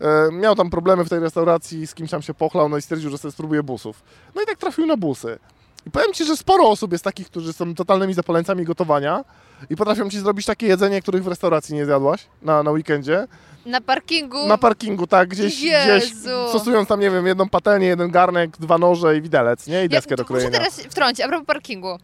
e, 0.00 0.32
miał 0.32 0.54
tam 0.54 0.70
problemy 0.70 1.04
w 1.04 1.08
tej 1.08 1.20
restauracji, 1.20 1.86
z 1.86 1.94
kimś 1.94 2.10
tam 2.10 2.22
się 2.22 2.34
pochlał, 2.34 2.68
no 2.68 2.76
i 2.76 2.82
stwierdził, 2.82 3.10
że 3.10 3.18
sobie 3.18 3.32
spróbuje 3.32 3.62
busów. 3.62 4.02
No 4.34 4.42
i 4.42 4.46
tak 4.46 4.58
trafił 4.58 4.86
na 4.86 4.96
busy. 4.96 5.38
I 5.86 5.90
powiem 5.90 6.12
Ci, 6.12 6.24
że 6.24 6.36
sporo 6.36 6.68
osób 6.70 6.92
jest 6.92 7.04
takich, 7.04 7.26
którzy 7.26 7.52
są 7.52 7.74
totalnymi 7.74 8.14
zapaleńcami 8.14 8.64
gotowania 8.64 9.24
i 9.70 9.76
potrafią 9.76 10.10
Ci 10.10 10.18
zrobić 10.20 10.46
takie 10.46 10.66
jedzenie, 10.66 11.02
których 11.02 11.24
w 11.24 11.28
restauracji 11.28 11.74
nie 11.74 11.86
zjadłaś 11.86 12.26
na, 12.42 12.62
na 12.62 12.70
weekendzie. 12.70 13.26
Na 13.66 13.80
parkingu. 13.80 14.46
Na 14.46 14.58
parkingu, 14.58 15.06
tak, 15.06 15.28
gdzieś, 15.28 15.56
gdzieś 15.56 15.66
Jezu. 15.86 16.48
stosując 16.48 16.88
tam, 16.88 17.00
nie 17.00 17.10
wiem, 17.10 17.26
jedną 17.26 17.48
patelnię, 17.48 17.86
jeden 17.86 18.10
garnek, 18.10 18.50
dwa 18.58 18.78
noże 18.78 19.16
i 19.16 19.22
widelec, 19.22 19.66
nie? 19.66 19.84
I 19.84 19.88
deskę 19.88 20.16
do 20.16 20.24
tu 20.24 20.32
Muszę 20.32 20.48
krojenia. 20.48 20.58
teraz 20.58 20.80
wtrącić, 20.80 21.20
a 21.20 21.28
propos 21.28 21.46
parkingu. 21.46 21.98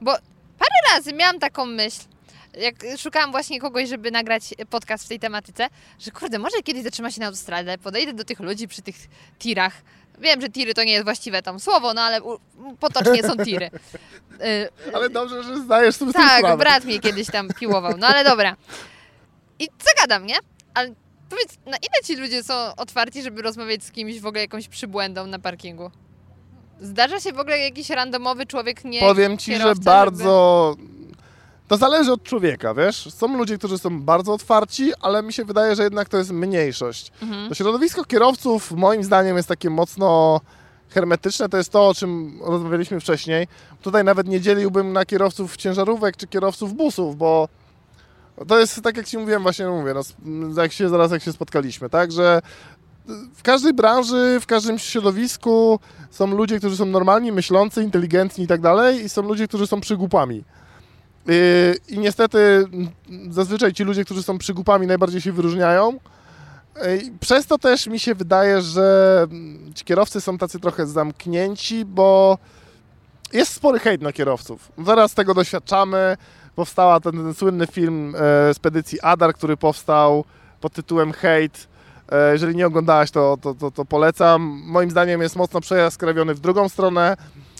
Bo 0.00 0.12
parę 0.58 0.94
razy 0.94 1.12
miałam 1.12 1.38
taką 1.38 1.66
myśl, 1.66 2.00
jak 2.60 2.74
szukałam 2.98 3.30
właśnie 3.30 3.60
kogoś, 3.60 3.88
żeby 3.88 4.10
nagrać 4.10 4.54
podcast 4.70 5.04
w 5.04 5.08
tej 5.08 5.18
tematyce, 5.18 5.68
że 5.98 6.10
kurde, 6.10 6.38
może 6.38 6.62
kiedyś 6.64 6.82
zatrzyma 6.82 7.10
się 7.10 7.20
na 7.20 7.26
autostradę, 7.26 7.78
podejdę 7.78 8.12
do 8.12 8.24
tych 8.24 8.40
ludzi 8.40 8.68
przy 8.68 8.82
tych 8.82 8.96
tirach. 9.38 9.72
Wiem, 10.18 10.40
że 10.40 10.48
tiry 10.48 10.74
to 10.74 10.84
nie 10.84 10.92
jest 10.92 11.04
właściwe 11.04 11.42
tam 11.42 11.60
słowo, 11.60 11.94
no 11.94 12.00
ale 12.00 12.20
potocznie 12.80 13.22
są 13.22 13.36
tiry. 13.36 13.70
Y, 14.40 14.94
Ale 14.94 15.10
dobrze, 15.10 15.42
że 15.42 15.58
zdajesz 15.60 15.96
sobie 15.96 16.12
tak, 16.12 16.38
sprawę. 16.38 16.56
brat 16.56 16.84
mnie 16.84 17.00
kiedyś 17.00 17.26
tam 17.30 17.48
piłował, 17.48 17.96
no 17.96 18.06
ale 18.06 18.24
dobra. 18.24 18.56
I 19.58 19.68
zagadam, 19.84 20.26
nie? 20.26 20.36
Ale 20.74 20.94
Powiedz, 21.30 21.58
na 21.66 21.76
ile 21.76 22.04
ci 22.04 22.16
ludzie 22.16 22.42
są 22.42 22.54
otwarci, 22.76 23.22
żeby 23.22 23.42
rozmawiać 23.42 23.84
z 23.84 23.90
kimś 23.90 24.20
w 24.20 24.26
ogóle 24.26 24.40
jakąś 24.40 24.68
przybłędą 24.68 25.26
na 25.26 25.38
parkingu? 25.38 25.90
Zdarza 26.80 27.20
się 27.20 27.32
w 27.32 27.38
ogóle 27.38 27.58
jakiś 27.58 27.90
randomowy 27.90 28.46
człowiek 28.46 28.84
nie 28.84 29.00
Powiem 29.00 29.38
ci, 29.38 29.56
że 29.56 29.74
bardzo. 29.74 30.76
To 31.68 31.76
zależy 31.76 32.12
od 32.12 32.22
człowieka, 32.22 32.74
wiesz? 32.74 33.14
Są 33.14 33.36
ludzie, 33.36 33.58
którzy 33.58 33.78
są 33.78 34.02
bardzo 34.02 34.32
otwarci, 34.32 34.92
ale 35.00 35.22
mi 35.22 35.32
się 35.32 35.44
wydaje, 35.44 35.76
że 35.76 35.82
jednak 35.82 36.08
to 36.08 36.16
jest 36.16 36.30
mniejszość. 36.30 37.12
Mhm. 37.22 37.48
To 37.48 37.54
środowisko 37.54 38.04
kierowców, 38.04 38.72
moim 38.72 39.04
zdaniem, 39.04 39.36
jest 39.36 39.48
takie 39.48 39.70
mocno 39.70 40.40
hermetyczne. 40.88 41.48
To 41.48 41.56
jest 41.56 41.70
to, 41.70 41.88
o 41.88 41.94
czym 41.94 42.38
rozmawialiśmy 42.42 43.00
wcześniej. 43.00 43.46
Tutaj 43.82 44.04
nawet 44.04 44.28
nie 44.28 44.40
dzieliłbym 44.40 44.92
na 44.92 45.04
kierowców 45.04 45.56
ciężarówek 45.56 46.16
czy 46.16 46.26
kierowców 46.26 46.74
busów, 46.74 47.16
bo 47.16 47.48
to 48.48 48.58
jest 48.58 48.82
tak, 48.82 48.96
jak 48.96 49.06
ci 49.06 49.18
mówiłem, 49.18 49.42
właśnie 49.42 49.66
mówię, 49.66 49.94
no, 50.24 50.62
jak 50.62 50.72
się, 50.72 50.88
zaraz 50.88 51.10
jak 51.10 51.22
się 51.22 51.32
spotkaliśmy, 51.32 51.90
tak, 51.90 52.12
że 52.12 52.40
w 53.34 53.42
każdej 53.42 53.74
branży, 53.74 54.38
w 54.40 54.46
każdym 54.46 54.78
środowisku 54.78 55.80
są 56.10 56.26
ludzie, 56.26 56.58
którzy 56.58 56.76
są 56.76 56.86
normalni, 56.86 57.32
myślący, 57.32 57.82
inteligentni 57.82 58.44
i 58.44 58.46
tak 58.46 58.60
dalej 58.60 59.04
i 59.04 59.08
są 59.08 59.22
ludzie, 59.22 59.48
którzy 59.48 59.66
są 59.66 59.80
przygłupami. 59.80 60.44
Yy, 61.26 61.34
I 61.88 61.98
niestety 61.98 62.64
zazwyczaj 63.30 63.72
ci 63.72 63.84
ludzie, 63.84 64.04
którzy 64.04 64.22
są 64.22 64.38
przygłupami 64.38 64.86
najbardziej 64.86 65.20
się 65.20 65.32
wyróżniają. 65.32 65.92
Yy, 66.76 67.00
Przez 67.20 67.46
to 67.46 67.58
też 67.58 67.86
mi 67.86 67.98
się 67.98 68.14
wydaje, 68.14 68.62
że 68.62 69.18
mm, 69.30 69.74
ci 69.74 69.84
kierowcy 69.84 70.20
są 70.20 70.38
tacy 70.38 70.60
trochę 70.60 70.86
zamknięci, 70.86 71.84
bo 71.84 72.38
jest 73.32 73.52
spory 73.52 73.78
hejt 73.78 74.02
na 74.02 74.12
kierowców. 74.12 74.72
Zaraz 74.86 75.14
tego 75.14 75.34
doświadczamy. 75.34 76.16
Powstała 76.54 77.00
ten, 77.00 77.12
ten 77.12 77.34
słynny 77.34 77.66
film 77.66 78.14
e, 78.50 78.54
Spedycji 78.54 79.00
Adar, 79.00 79.34
który 79.34 79.56
powstał 79.56 80.24
pod 80.60 80.72
tytułem 80.72 81.12
Hejt. 81.12 81.68
E, 82.12 82.32
jeżeli 82.32 82.56
nie 82.56 82.66
oglądałaś, 82.66 83.10
to, 83.10 83.38
to, 83.42 83.54
to, 83.54 83.70
to 83.70 83.84
polecam. 83.84 84.62
Moim 84.66 84.90
zdaniem 84.90 85.22
jest 85.22 85.36
mocno 85.36 85.60
przejaskrawiony 85.60 86.34
w 86.34 86.40
drugą 86.40 86.68
stronę. 86.68 87.16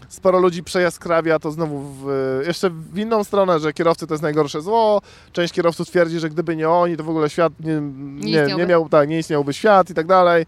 Sporo 0.09 0.39
ludzi 0.39 0.63
przejaskrawia 0.63 1.39
to 1.39 1.51
znowu 1.51 1.81
w, 1.81 2.07
jeszcze 2.47 2.71
w 2.71 2.99
inną 2.99 3.25
stronę, 3.25 3.61
że 3.61 3.73
kierowcy 3.73 4.07
to 4.07 4.15
jest 4.15 4.23
najgorsze 4.23 4.63
zło. 4.63 5.01
Część 5.33 5.53
kierowców 5.55 5.89
twierdzi, 5.89 6.21
że 6.21 6.31
gdyby 6.31 6.57
nie 6.57 6.69
oni, 6.69 6.97
to 6.97 7.05
w 7.05 7.09
ogóle 7.09 7.31
świat 7.31 7.53
nie, 7.61 7.81
nie, 8.31 8.55
nie, 8.57 8.67
miał, 8.67 8.89
tak, 8.89 9.09
nie 9.09 9.19
istniałby 9.19 9.53
świat 9.53 9.91
i 9.91 9.95
tak 9.95 10.07
dalej. 10.07 10.47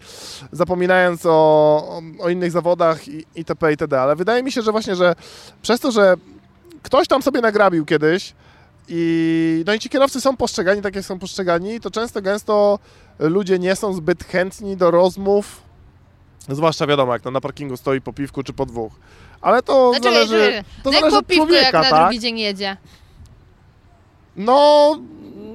Zapominając 0.53 1.27
o, 1.27 1.31
o, 1.31 2.03
o 2.21 2.29
innych 2.29 2.53
zawodach 2.53 3.09
i, 3.09 3.25
itp. 3.35 3.71
itd. 3.71 4.01
Ale 4.01 4.17
wydaje 4.17 4.43
mi 4.43 4.53
się, 4.53 4.63
że 4.63 4.73
właśnie, 4.73 4.97
że 4.97 5.15
przez 5.63 5.81
to, 5.81 5.93
że 5.93 6.15
ktoś 6.83 7.09
tam 7.09 7.23
sobie 7.23 7.41
nagrabił 7.41 7.85
kiedyś 7.85 8.35
i 8.89 9.65
no 9.67 9.75
i 9.75 9.79
ci 9.79 9.89
kierowcy 9.89 10.21
są 10.21 10.37
postrzegani 10.37 10.83
tak, 10.83 10.97
jak 10.97 11.05
są 11.05 11.19
postrzegani, 11.19 11.81
to 11.81 11.91
często 11.91 12.23
gęsto 12.23 12.79
ludzie 13.19 13.59
nie 13.59 13.77
są 13.77 13.93
zbyt 13.93 14.25
chętni 14.25 14.77
do 14.77 14.91
rozmów, 14.91 15.63
zwłaszcza 16.49 16.87
wiadomo, 16.87 17.13
jak 17.13 17.23
tam 17.23 17.33
na 17.33 17.41
parkingu 17.41 17.77
stoi 17.77 18.01
po 18.01 18.13
piwku 18.13 18.43
czy 18.43 18.53
po 18.53 18.67
dwóch. 18.67 18.93
Ale 19.41 19.62
to 19.62 19.91
Znaczy, 19.91 20.14
zależy, 20.14 20.64
to 20.82 20.91
no 20.91 20.93
jak 20.93 21.01
zależy 21.01 21.14
po 21.16 21.18
od 21.18 21.26
piwku, 21.26 21.47
człowieka, 21.47 21.64
jak 21.64 21.72
na 21.72 21.91
tak? 21.91 22.01
drugi 22.01 22.20
dzień 22.20 22.38
jedzie. 22.38 22.76
No, 24.36 24.97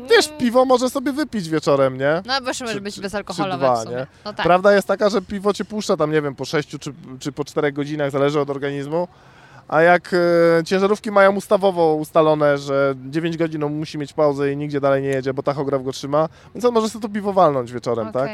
wiesz, 0.10 0.30
piwo 0.38 0.66
może 0.66 0.90
sobie 0.90 1.12
wypić 1.12 1.50
wieczorem, 1.50 1.98
nie? 1.98 2.22
No 2.26 2.34
bo 2.42 2.52
może 2.66 2.82
być 2.82 3.00
bezalkoholowe 3.00 3.58
dwa, 3.58 3.76
w 3.76 3.84
sumie. 3.84 3.96
nie? 3.96 4.08
No 4.26 4.34
tak. 4.34 4.46
Prawda 4.46 4.76
jest 4.76 4.88
taka, 4.88 5.10
że 5.10 5.22
piwo 5.22 5.54
cię 5.54 5.66
puszcza 5.66 5.98
tam, 5.98 6.12
nie 6.12 6.22
wiem, 6.22 6.36
po 6.36 6.46
6 6.46 6.70
czy, 6.70 6.94
czy 7.20 7.32
po 7.32 7.46
4 7.46 7.72
godzinach, 7.72 8.12
zależy 8.12 8.40
od 8.40 8.50
organizmu. 8.50 9.08
A 9.68 9.82
jak 9.82 10.12
e, 10.14 10.64
ciężarówki 10.64 11.12
mają 11.12 11.36
ustawowo 11.36 11.96
ustalone, 11.96 12.58
że 12.58 12.96
9 13.10 13.38
godzin 13.38 13.64
on 13.64 13.74
musi 13.74 13.98
mieć 13.98 14.14
pauzę 14.14 14.52
i 14.52 14.58
nigdzie 14.58 14.82
dalej 14.82 15.04
nie 15.04 15.10
jedzie, 15.10 15.34
bo 15.34 15.44
tachograf 15.44 15.84
go 15.84 15.92
trzyma, 15.92 16.30
więc 16.56 16.66
on 16.66 16.74
może 16.74 16.90
sobie 16.90 17.04
to 17.04 17.10
piwo 17.10 17.34
walnąć 17.34 17.72
wieczorem, 17.72 18.12
tak? 18.12 18.30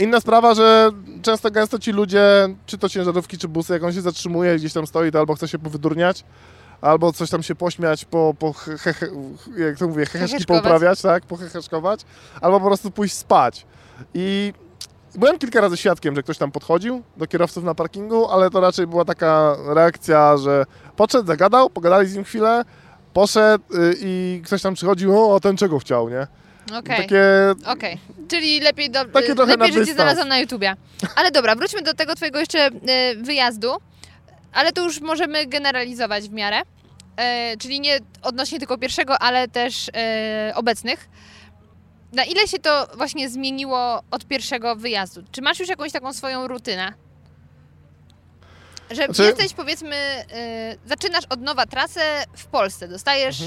Inna 0.00 0.20
sprawa, 0.20 0.54
że 0.54 0.90
często 1.22 1.50
gęsto 1.50 1.78
ci 1.78 1.92
ludzie, 1.92 2.48
czy 2.66 2.78
to 2.78 2.88
ciężarówki, 2.88 3.38
czy 3.38 3.48
busy, 3.48 3.72
jak 3.72 3.84
on 3.84 3.92
się 3.92 4.00
zatrzymuje, 4.00 4.56
gdzieś 4.56 4.72
tam 4.72 4.86
stoi, 4.86 5.12
to 5.12 5.18
albo 5.18 5.34
chce 5.34 5.48
się 5.48 5.58
powydurniać, 5.58 6.24
albo 6.80 7.12
coś 7.12 7.30
tam 7.30 7.42
się 7.42 7.54
pośmiać, 7.54 8.04
po, 8.04 8.34
po 8.38 8.52
he, 8.52 8.78
he, 8.78 9.06
jak 9.56 9.78
to 9.78 9.88
mówię, 9.88 10.06
heheszki 10.06 10.44
pouprawiać, 10.44 11.02
tak, 11.02 11.26
poheheszkować, 11.26 12.00
albo 12.40 12.60
po 12.60 12.66
prostu 12.66 12.90
pójść 12.90 13.14
spać. 13.14 13.66
I 14.14 14.52
byłem 15.14 15.38
kilka 15.38 15.60
razy 15.60 15.76
świadkiem, 15.76 16.14
że 16.14 16.22
ktoś 16.22 16.38
tam 16.38 16.52
podchodził 16.52 17.02
do 17.16 17.26
kierowców 17.26 17.64
na 17.64 17.74
parkingu, 17.74 18.26
ale 18.30 18.50
to 18.50 18.60
raczej 18.60 18.86
była 18.86 19.04
taka 19.04 19.56
reakcja, 19.66 20.36
że 20.36 20.66
podszedł, 20.96 21.26
zagadał, 21.26 21.70
pogadali 21.70 22.08
z 22.08 22.14
nim 22.14 22.24
chwilę, 22.24 22.64
poszedł 23.12 23.64
y, 23.74 23.94
i 24.00 24.42
ktoś 24.44 24.62
tam 24.62 24.74
przychodził, 24.74 25.18
o, 25.18 25.36
a 25.36 25.40
ten 25.40 25.56
czego 25.56 25.78
chciał, 25.78 26.08
nie? 26.08 26.26
Okej. 26.78 26.96
Takie 26.96 27.24
Okej, 27.66 27.98
czyli 28.28 28.60
lepiej, 28.60 28.90
do, 28.90 29.04
Takie 29.04 29.34
lepiej 29.34 29.56
na 29.58 29.66
że 29.66 29.86
cię 29.86 29.94
znalazłam 29.94 30.28
na 30.28 30.38
YouTubie. 30.38 30.76
Ale 31.16 31.30
dobra, 31.30 31.54
wróćmy 31.54 31.82
do 31.82 31.94
tego 31.94 32.14
twojego 32.14 32.38
jeszcze 32.40 32.58
e, 32.58 32.70
wyjazdu, 33.16 33.76
ale 34.52 34.72
to 34.72 34.84
już 34.84 35.00
możemy 35.00 35.46
generalizować 35.46 36.24
w 36.24 36.32
miarę, 36.32 36.62
e, 37.16 37.56
czyli 37.56 37.80
nie 37.80 37.98
odnośnie 38.22 38.58
tylko 38.58 38.78
pierwszego, 38.78 39.18
ale 39.18 39.48
też 39.48 39.90
e, 39.94 40.52
obecnych. 40.54 41.08
Na 42.12 42.24
ile 42.24 42.48
się 42.48 42.58
to 42.58 42.86
właśnie 42.96 43.28
zmieniło 43.30 44.02
od 44.10 44.26
pierwszego 44.26 44.76
wyjazdu? 44.76 45.22
Czy 45.32 45.42
masz 45.42 45.60
już 45.60 45.68
jakąś 45.68 45.92
taką 45.92 46.12
swoją 46.12 46.48
rutynę? 46.48 46.92
Że 48.90 49.04
Znaczy- 49.04 49.22
jesteś 49.22 49.52
powiedzmy, 49.52 49.96
zaczynasz 50.86 51.24
od 51.30 51.40
nowa 51.40 51.66
trasę 51.66 52.00
w 52.36 52.46
Polsce, 52.46 52.88
dostajesz, 52.88 53.42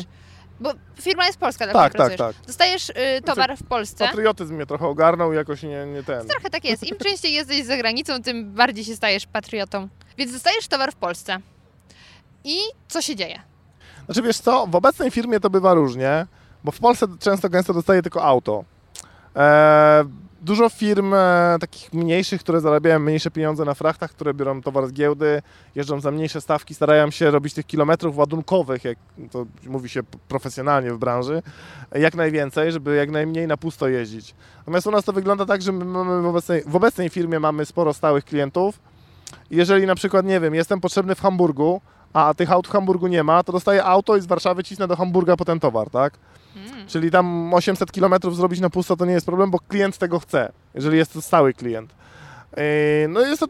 bo 0.60 0.74
firma 1.02 1.26
jest 1.26 1.40
polska, 1.40 1.66
dla 1.66 1.74
tak, 1.74 1.94
tak, 1.94 2.16
tak. 2.16 2.36
Dostajesz 2.48 2.90
y, 2.90 2.94
towar 3.26 3.58
w 3.58 3.64
Polsce. 3.64 4.06
Patriotyzm 4.06 4.56
mnie 4.56 4.66
trochę 4.66 4.88
ogarnął 4.88 5.34
i 5.34 5.36
jakoś 5.36 5.64
nie, 5.64 5.86
nie 5.86 6.04
ten. 6.04 6.28
Trochę 6.28 6.50
tak 6.50 6.66
jest. 6.66 6.84
Im 6.84 6.98
częściej 6.98 7.34
jesteś 7.34 7.66
za 7.66 7.78
granicą, 7.78 8.22
tym 8.22 8.54
bardziej 8.54 8.86
się 8.86 8.96
stajesz 8.96 9.26
patriotą. 9.26 9.88
Więc 10.18 10.32
dostajesz 10.32 10.68
towar 10.68 10.92
w 10.92 10.96
Polsce. 10.96 11.38
I 12.44 12.58
co 12.88 13.02
się 13.02 13.16
dzieje? 13.16 13.42
Znaczy 14.06 14.22
wiesz 14.22 14.38
co, 14.38 14.68
w 14.68 14.76
obecnej 14.76 15.12
firmie 15.12 15.40
to 15.40 15.50
bywa 15.50 15.74
różnie, 15.74 16.28
bo 16.64 16.72
w 16.72 16.80
Polsce 16.80 17.06
często 17.20 17.50
gęsto 17.50 17.74
dostaje 17.74 18.02
tylko 18.02 18.24
auto. 18.24 18.64
E, 19.36 20.04
dużo 20.44 20.70
firm 20.70 21.14
e, 21.14 21.58
takich 21.60 21.94
mniejszych, 21.94 22.42
które 22.42 22.62
zarabiają 22.62 23.00
mniejsze 23.00 23.32
pieniądze 23.32 23.66
na 23.66 23.74
frachtach, 23.74 24.12
które 24.12 24.34
biorą 24.34 24.62
towar 24.62 24.88
z 24.88 24.94
giełdy, 24.94 25.42
jeżdżą 25.76 26.02
za 26.02 26.12
mniejsze 26.12 26.42
stawki, 26.42 26.76
starają 26.76 27.12
się 27.12 27.32
robić 27.32 27.54
tych 27.54 27.66
kilometrów 27.66 28.18
ładunkowych, 28.18 28.84
jak 28.84 28.98
to 29.32 29.46
mówi 29.68 29.90
się 29.90 30.04
profesjonalnie 30.28 30.94
w 30.94 30.98
branży, 30.98 31.42
jak 31.96 32.16
najwięcej, 32.16 32.72
żeby 32.72 32.96
jak 32.96 33.12
najmniej 33.12 33.48
na 33.48 33.58
pusto 33.58 33.88
jeździć. 33.88 34.36
Natomiast 34.58 34.88
u 34.88 34.92
nas 34.92 35.06
to 35.06 35.14
wygląda 35.14 35.46
tak, 35.46 35.62
że 35.62 35.72
my 35.72 35.86
mamy 35.86 36.22
w 36.22 36.26
obecnej, 36.26 36.64
w 36.68 36.76
obecnej 36.76 37.10
firmie 37.10 37.40
mamy 37.40 37.66
sporo 37.66 37.94
stałych 37.94 38.26
klientów. 38.26 38.80
Jeżeli 39.52 39.86
na 39.86 39.96
przykład, 39.96 40.26
nie 40.26 40.40
wiem, 40.40 40.56
jestem 40.56 40.82
potrzebny 40.82 41.16
w 41.16 41.22
Hamburgu, 41.22 41.82
a 42.14 42.34
tych 42.34 42.52
aut 42.52 42.68
w 42.68 42.72
Hamburgu 42.72 43.08
nie 43.08 43.24
ma, 43.24 43.44
to 43.44 43.52
dostaję 43.52 43.84
auto 43.84 44.18
i 44.18 44.22
z 44.22 44.26
Warszawy 44.26 44.64
cisnę 44.64 44.88
do 44.88 44.96
Hamburga 44.96 45.38
po 45.38 45.46
ten 45.46 45.60
towar, 45.60 45.90
tak? 45.90 46.14
Mm. 46.56 46.88
Czyli 46.88 47.12
tam 47.12 47.54
800 47.54 47.92
km 47.92 48.14
zrobić 48.32 48.60
na 48.60 48.70
pusto 48.70 48.96
to 48.96 49.06
nie 49.06 49.14
jest 49.14 49.26
problem, 49.26 49.52
bo 49.52 49.60
klient 49.60 49.98
tego 49.98 50.20
chce, 50.20 50.52
jeżeli 50.76 50.98
jest 50.98 51.14
to 51.14 51.22
stały 51.22 51.54
klient. 51.54 51.92
Yy, 52.58 52.64
No 53.10 53.22
jest 53.22 53.40
to 53.40 53.48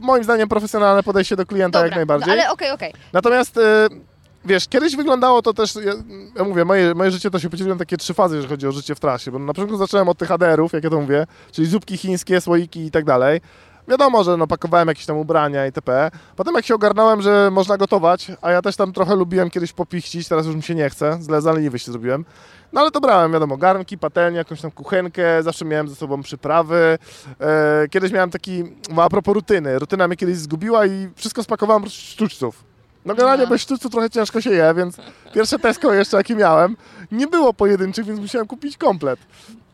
moim 0.00 0.24
zdaniem 0.24 0.48
profesjonalne 0.48 1.02
podejście 1.02 1.36
do 1.36 1.46
klienta 1.46 1.84
jak 1.84 1.96
najbardziej. 1.96 2.26
No, 2.26 2.32
ale 2.32 2.52
okej, 2.52 2.70
okej. 2.70 2.92
Natomiast 3.12 3.56
yy, 3.56 4.00
wiesz, 4.44 4.68
kiedyś 4.68 4.96
wyglądało 4.96 5.42
to 5.42 5.52
też, 5.52 5.74
ja, 5.74 5.92
ja 6.36 6.44
mówię, 6.44 6.64
moje, 6.64 6.94
moje 6.94 7.10
życie 7.10 7.30
to 7.30 7.38
się 7.38 7.50
podzieliło 7.50 7.74
na 7.74 7.78
takie 7.78 7.96
trzy 7.96 8.14
fazy, 8.14 8.36
jeżeli 8.36 8.50
chodzi 8.50 8.66
o 8.66 8.72
życie 8.72 8.94
w 8.94 9.00
trasie, 9.00 9.30
bo 9.30 9.38
na 9.38 9.52
początku 9.52 9.76
zacząłem 9.76 10.08
od 10.08 10.18
tych 10.18 10.30
ADR-ów, 10.30 10.72
jak 10.72 10.84
ja 10.84 10.90
to 10.90 11.00
mówię, 11.00 11.26
czyli 11.52 11.66
zupki 11.66 11.96
chińskie, 11.96 12.40
słoiki 12.40 12.86
i 12.86 12.90
tak 12.90 13.04
dalej. 13.04 13.40
Wiadomo, 13.88 14.24
że 14.24 14.36
no, 14.36 14.46
pakowałem 14.46 14.88
jakieś 14.88 15.06
tam 15.06 15.16
ubrania 15.16 15.66
itp. 15.66 16.10
Potem 16.36 16.54
jak 16.54 16.64
się 16.64 16.74
ogarnąłem, 16.74 17.22
że 17.22 17.50
można 17.52 17.76
gotować, 17.76 18.32
a 18.42 18.50
ja 18.50 18.62
też 18.62 18.76
tam 18.76 18.92
trochę 18.92 19.16
lubiłem 19.16 19.50
kiedyś 19.50 19.72
popichcić, 19.72 20.28
teraz 20.28 20.46
już 20.46 20.56
mi 20.56 20.62
się 20.62 20.74
nie 20.74 20.90
chce, 20.90 21.18
zaleniwy 21.40 21.78
się 21.78 21.92
zrobiłem. 21.92 22.24
No 22.72 22.80
ale 22.80 22.90
to 22.90 23.00
brałem, 23.00 23.32
wiadomo, 23.32 23.56
garnki, 23.56 23.98
patelnię, 23.98 24.38
jakąś 24.38 24.60
tam 24.60 24.70
kuchenkę, 24.70 25.42
zawsze 25.42 25.64
miałem 25.64 25.88
ze 25.88 25.94
sobą 25.94 26.22
przyprawy. 26.22 26.98
E, 27.40 27.88
kiedyś 27.90 28.12
miałem 28.12 28.30
taki, 28.30 28.64
no, 28.90 29.02
a 29.02 29.08
propos 29.08 29.34
rutyny, 29.34 29.78
rutyna 29.78 30.08
mnie 30.08 30.16
kiedyś 30.16 30.36
zgubiła 30.36 30.86
i 30.86 31.08
wszystko 31.16 31.42
spakowałem 31.42 31.88
sztućców. 31.88 32.64
No 33.04 33.14
generalnie 33.14 33.44
No. 33.44 33.50
bez 33.50 33.60
sztućców 33.62 33.92
trochę 33.92 34.10
ciężko 34.10 34.40
się 34.40 34.50
je, 34.50 34.74
więc 34.76 34.96
pierwsze 35.34 35.58
Tesco 35.58 35.94
jeszcze 35.94 36.16
jakie 36.16 36.34
miałem, 36.36 36.76
nie 37.12 37.26
było 37.26 37.54
pojedynczych, 37.54 38.06
więc 38.06 38.20
musiałem 38.20 38.46
kupić 38.46 38.76
komplet. 38.76 39.20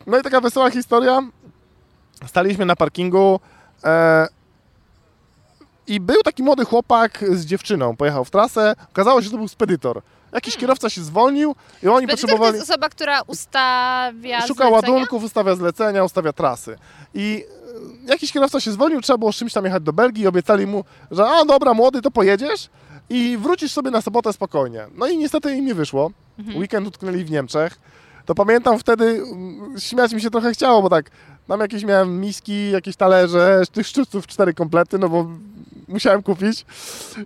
No 0.07 0.19
i 0.19 0.21
taka 0.21 0.41
wesoła 0.41 0.69
historia. 0.71 1.19
Staliśmy 2.27 2.65
na 2.65 2.75
parkingu 2.75 3.39
i 5.87 5.99
był 5.99 6.23
taki 6.23 6.43
młody 6.43 6.65
chłopak 6.65 7.25
z 7.31 7.45
dziewczyną, 7.45 7.95
pojechał 7.95 8.25
w 8.25 8.29
trasę, 8.29 8.75
okazało 8.91 9.21
się, 9.21 9.25
że 9.25 9.31
to 9.31 9.37
był 9.37 9.47
spedytor. 9.47 10.01
Jakiś 10.33 10.57
kierowca 10.57 10.89
się 10.89 11.01
zwolnił 11.01 11.55
i 11.83 11.87
oni 11.87 11.97
Spedytor 11.97 12.07
to 12.07 12.21
potrzebowali... 12.21 12.57
jest 12.57 12.69
osoba, 12.69 12.89
która 12.89 13.21
ustawia 13.21 14.41
Szuka 14.41 14.53
zlecenia? 14.53 14.69
ładunków, 14.69 15.23
ustawia 15.23 15.55
zlecenia, 15.55 16.03
ustawia 16.03 16.33
trasy. 16.33 16.77
I 17.13 17.43
e, 18.05 18.11
jakiś 18.11 18.31
kierowca 18.31 18.59
się 18.59 18.71
zwolnił, 18.71 19.01
trzeba 19.01 19.17
było 19.17 19.31
z 19.31 19.35
czymś 19.35 19.53
tam 19.53 19.65
jechać 19.65 19.83
do 19.83 19.93
Belgii 19.93 20.23
i 20.23 20.27
obiecali 20.27 20.67
mu, 20.67 20.83
że 21.11 21.25
a 21.27 21.45
dobra, 21.45 21.73
młody, 21.73 22.01
to 22.01 22.11
pojedziesz 22.11 22.69
i 23.09 23.37
wrócisz 23.37 23.71
sobie 23.71 23.91
na 23.91 24.01
sobotę 24.01 24.33
spokojnie. 24.33 24.87
No 24.95 25.07
i 25.07 25.17
niestety 25.17 25.55
im 25.55 25.65
nie 25.65 25.75
wyszło. 25.75 26.11
Mhm. 26.39 26.57
Weekend 26.57 26.87
utknęli 26.87 27.23
w 27.23 27.31
Niemczech. 27.31 27.79
to 28.25 28.35
pamiętam 28.35 28.79
wtedy, 28.79 29.05
mm, 29.05 29.75
śmiać 29.79 30.13
mi 30.13 30.21
się 30.21 30.29
trochę 30.29 30.53
chciało, 30.53 30.81
bo 30.81 30.89
tak, 30.89 31.11
tam 31.47 31.59
jakieś 31.59 31.83
miałem 31.83 32.21
miski, 32.21 32.71
jakieś 32.71 32.95
talerze, 32.95 33.63
tych 33.71 33.87
sztućców 33.87 34.27
cztery 34.27 34.53
komplety, 34.53 34.99
no 34.99 35.09
bo 35.09 35.27
musiałem 35.87 36.23
kupić. 36.23 36.65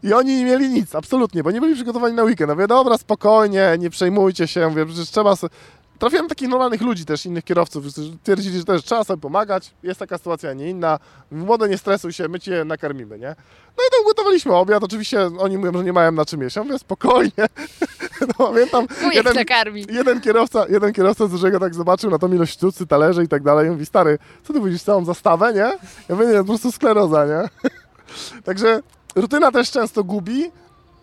I 0.03 0.13
oni 0.13 0.35
nie 0.35 0.45
mieli 0.45 0.69
nic, 0.69 0.95
absolutnie, 0.95 1.43
bo 1.43 1.51
nie 1.51 1.61
byli 1.61 1.75
przygotowani 1.75 2.15
na 2.15 2.23
weekend. 2.23 2.49
Ja 2.49 2.55
mówię, 2.55 2.67
dobra, 2.67 2.97
spokojnie, 2.97 3.75
nie 3.79 3.89
przejmujcie 3.89 4.47
się, 4.47 4.69
mówię, 4.69 4.85
przecież 4.85 5.09
trzeba... 5.09 5.35
Trafiłem 5.99 6.27
takich 6.27 6.49
normalnych 6.49 6.81
ludzi 6.81 7.05
też, 7.05 7.25
innych 7.25 7.43
kierowców, 7.43 7.93
którzy 7.93 8.17
twierdzili, 8.23 8.57
że 8.57 8.65
też 8.65 8.83
trzeba 8.83 9.03
sobie 9.03 9.21
pomagać, 9.21 9.73
jest 9.83 9.99
taka 9.99 10.17
sytuacja, 10.17 10.53
nie 10.53 10.69
inna. 10.69 10.99
Młode, 11.31 11.69
nie 11.69 11.77
stresuj 11.77 12.13
się, 12.13 12.27
my 12.27 12.39
cię 12.39 12.65
nakarmimy, 12.65 13.19
nie? 13.19 13.35
No 13.77 13.83
i 13.87 13.91
tam 13.91 14.03
gotowaliśmy 14.05 14.53
obiad, 14.55 14.83
oczywiście 14.83 15.25
oni 15.39 15.57
mówią, 15.57 15.73
że 15.77 15.83
nie 15.83 15.93
mają 15.93 16.11
na 16.11 16.25
czym 16.25 16.41
jeść. 16.41 16.55
Ja 16.55 16.63
mówię, 16.63 16.79
spokojnie. 16.79 17.31
No, 18.21 18.47
pamiętam, 18.47 18.87
jeden, 19.13 19.35
jeden 19.89 20.21
kierowca, 20.21 20.65
jeden 20.69 20.93
kierowca 20.93 21.27
z 21.27 21.31
dużego 21.31 21.59
tak 21.59 21.75
zobaczył 21.75 22.11
na 22.11 22.19
tą 22.19 22.33
ilość 22.33 22.53
sztucy, 22.53 22.87
talerzy 22.87 23.23
i 23.23 23.27
tak 23.27 23.43
dalej 23.43 23.67
i 23.67 23.71
mówi, 23.71 23.85
stary, 23.85 24.17
co 24.43 24.53
ty 24.53 24.61
widzisz, 24.61 24.83
całą 24.83 25.05
zastawę, 25.05 25.53
nie? 25.53 25.59
Ja 26.09 26.15
mówię, 26.15 26.25
nie, 26.25 26.37
po 26.37 26.43
prostu 26.43 26.71
skleroza, 26.71 27.25
nie? 27.25 27.69
Także 28.45 28.81
rutyna 29.15 29.51
też 29.51 29.71
często 29.71 30.03
gubi, 30.03 30.51